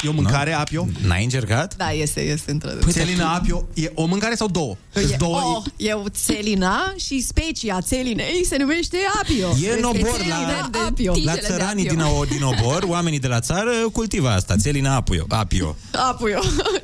e 0.04 0.10
o 0.10 0.12
mâncare, 0.12 0.54
apio? 0.54 0.88
N-ai 1.06 1.24
încercat? 1.24 1.76
Da, 1.76 1.92
este, 1.92 2.22
este 2.22 2.52
într-adevăr. 2.52 2.92
Țelină 2.92 3.24
apio 3.24 3.68
e 3.74 3.92
o 3.96 4.06
mâncare 4.06 4.36
sau 4.36 4.48
două? 4.48 4.76
Sunt 4.94 5.12
E, 5.12 5.16
două. 5.20 5.38
oh, 5.58 5.64
e 5.78 5.94
o 5.94 6.10
țelina 6.10 6.94
și 6.98 7.22
specia 7.22 7.82
țelinei 7.82 8.46
se 8.46 8.58
numește 8.58 8.98
apio. 9.22 9.68
E 9.68 9.74
în 9.78 9.84
obor 9.84 10.18
la, 10.30 10.68
de 10.72 10.78
apio. 10.88 11.14
la 11.24 11.38
țăranii 11.38 11.88
din, 11.88 12.00
o, 12.00 12.24
din 12.24 12.44
obor, 12.44 12.84
oamenii 12.88 13.20
de 13.20 13.28
la 13.28 13.40
țară 13.40 13.72
cultivă 13.94 14.30
asta, 14.30 14.56
țelina 14.56 14.96
apio. 14.96 15.26
apio. 15.30 15.76
Apio. 16.10 16.40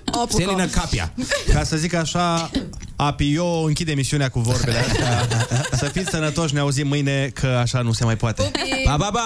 Apucă. 0.05 0.43
Țelină 0.43 0.65
capia. 0.65 1.13
Ca 1.53 1.63
să 1.63 1.77
zic 1.77 1.93
așa, 1.93 2.51
Apio 2.95 3.45
închide 3.45 3.91
emisiunea 3.91 4.29
cu 4.29 4.39
vorbele 4.39 4.77
astea. 4.77 5.27
Să 5.79 5.85
fiți 5.85 6.09
sănătoși, 6.09 6.53
ne 6.53 6.59
auzim 6.59 6.87
mâine, 6.87 7.31
că 7.33 7.47
așa 7.47 7.81
nu 7.81 7.91
se 7.91 8.03
mai 8.03 8.17
poate. 8.17 8.51
Pa, 8.83 8.95
pa, 8.95 9.09
pa! 9.13 9.21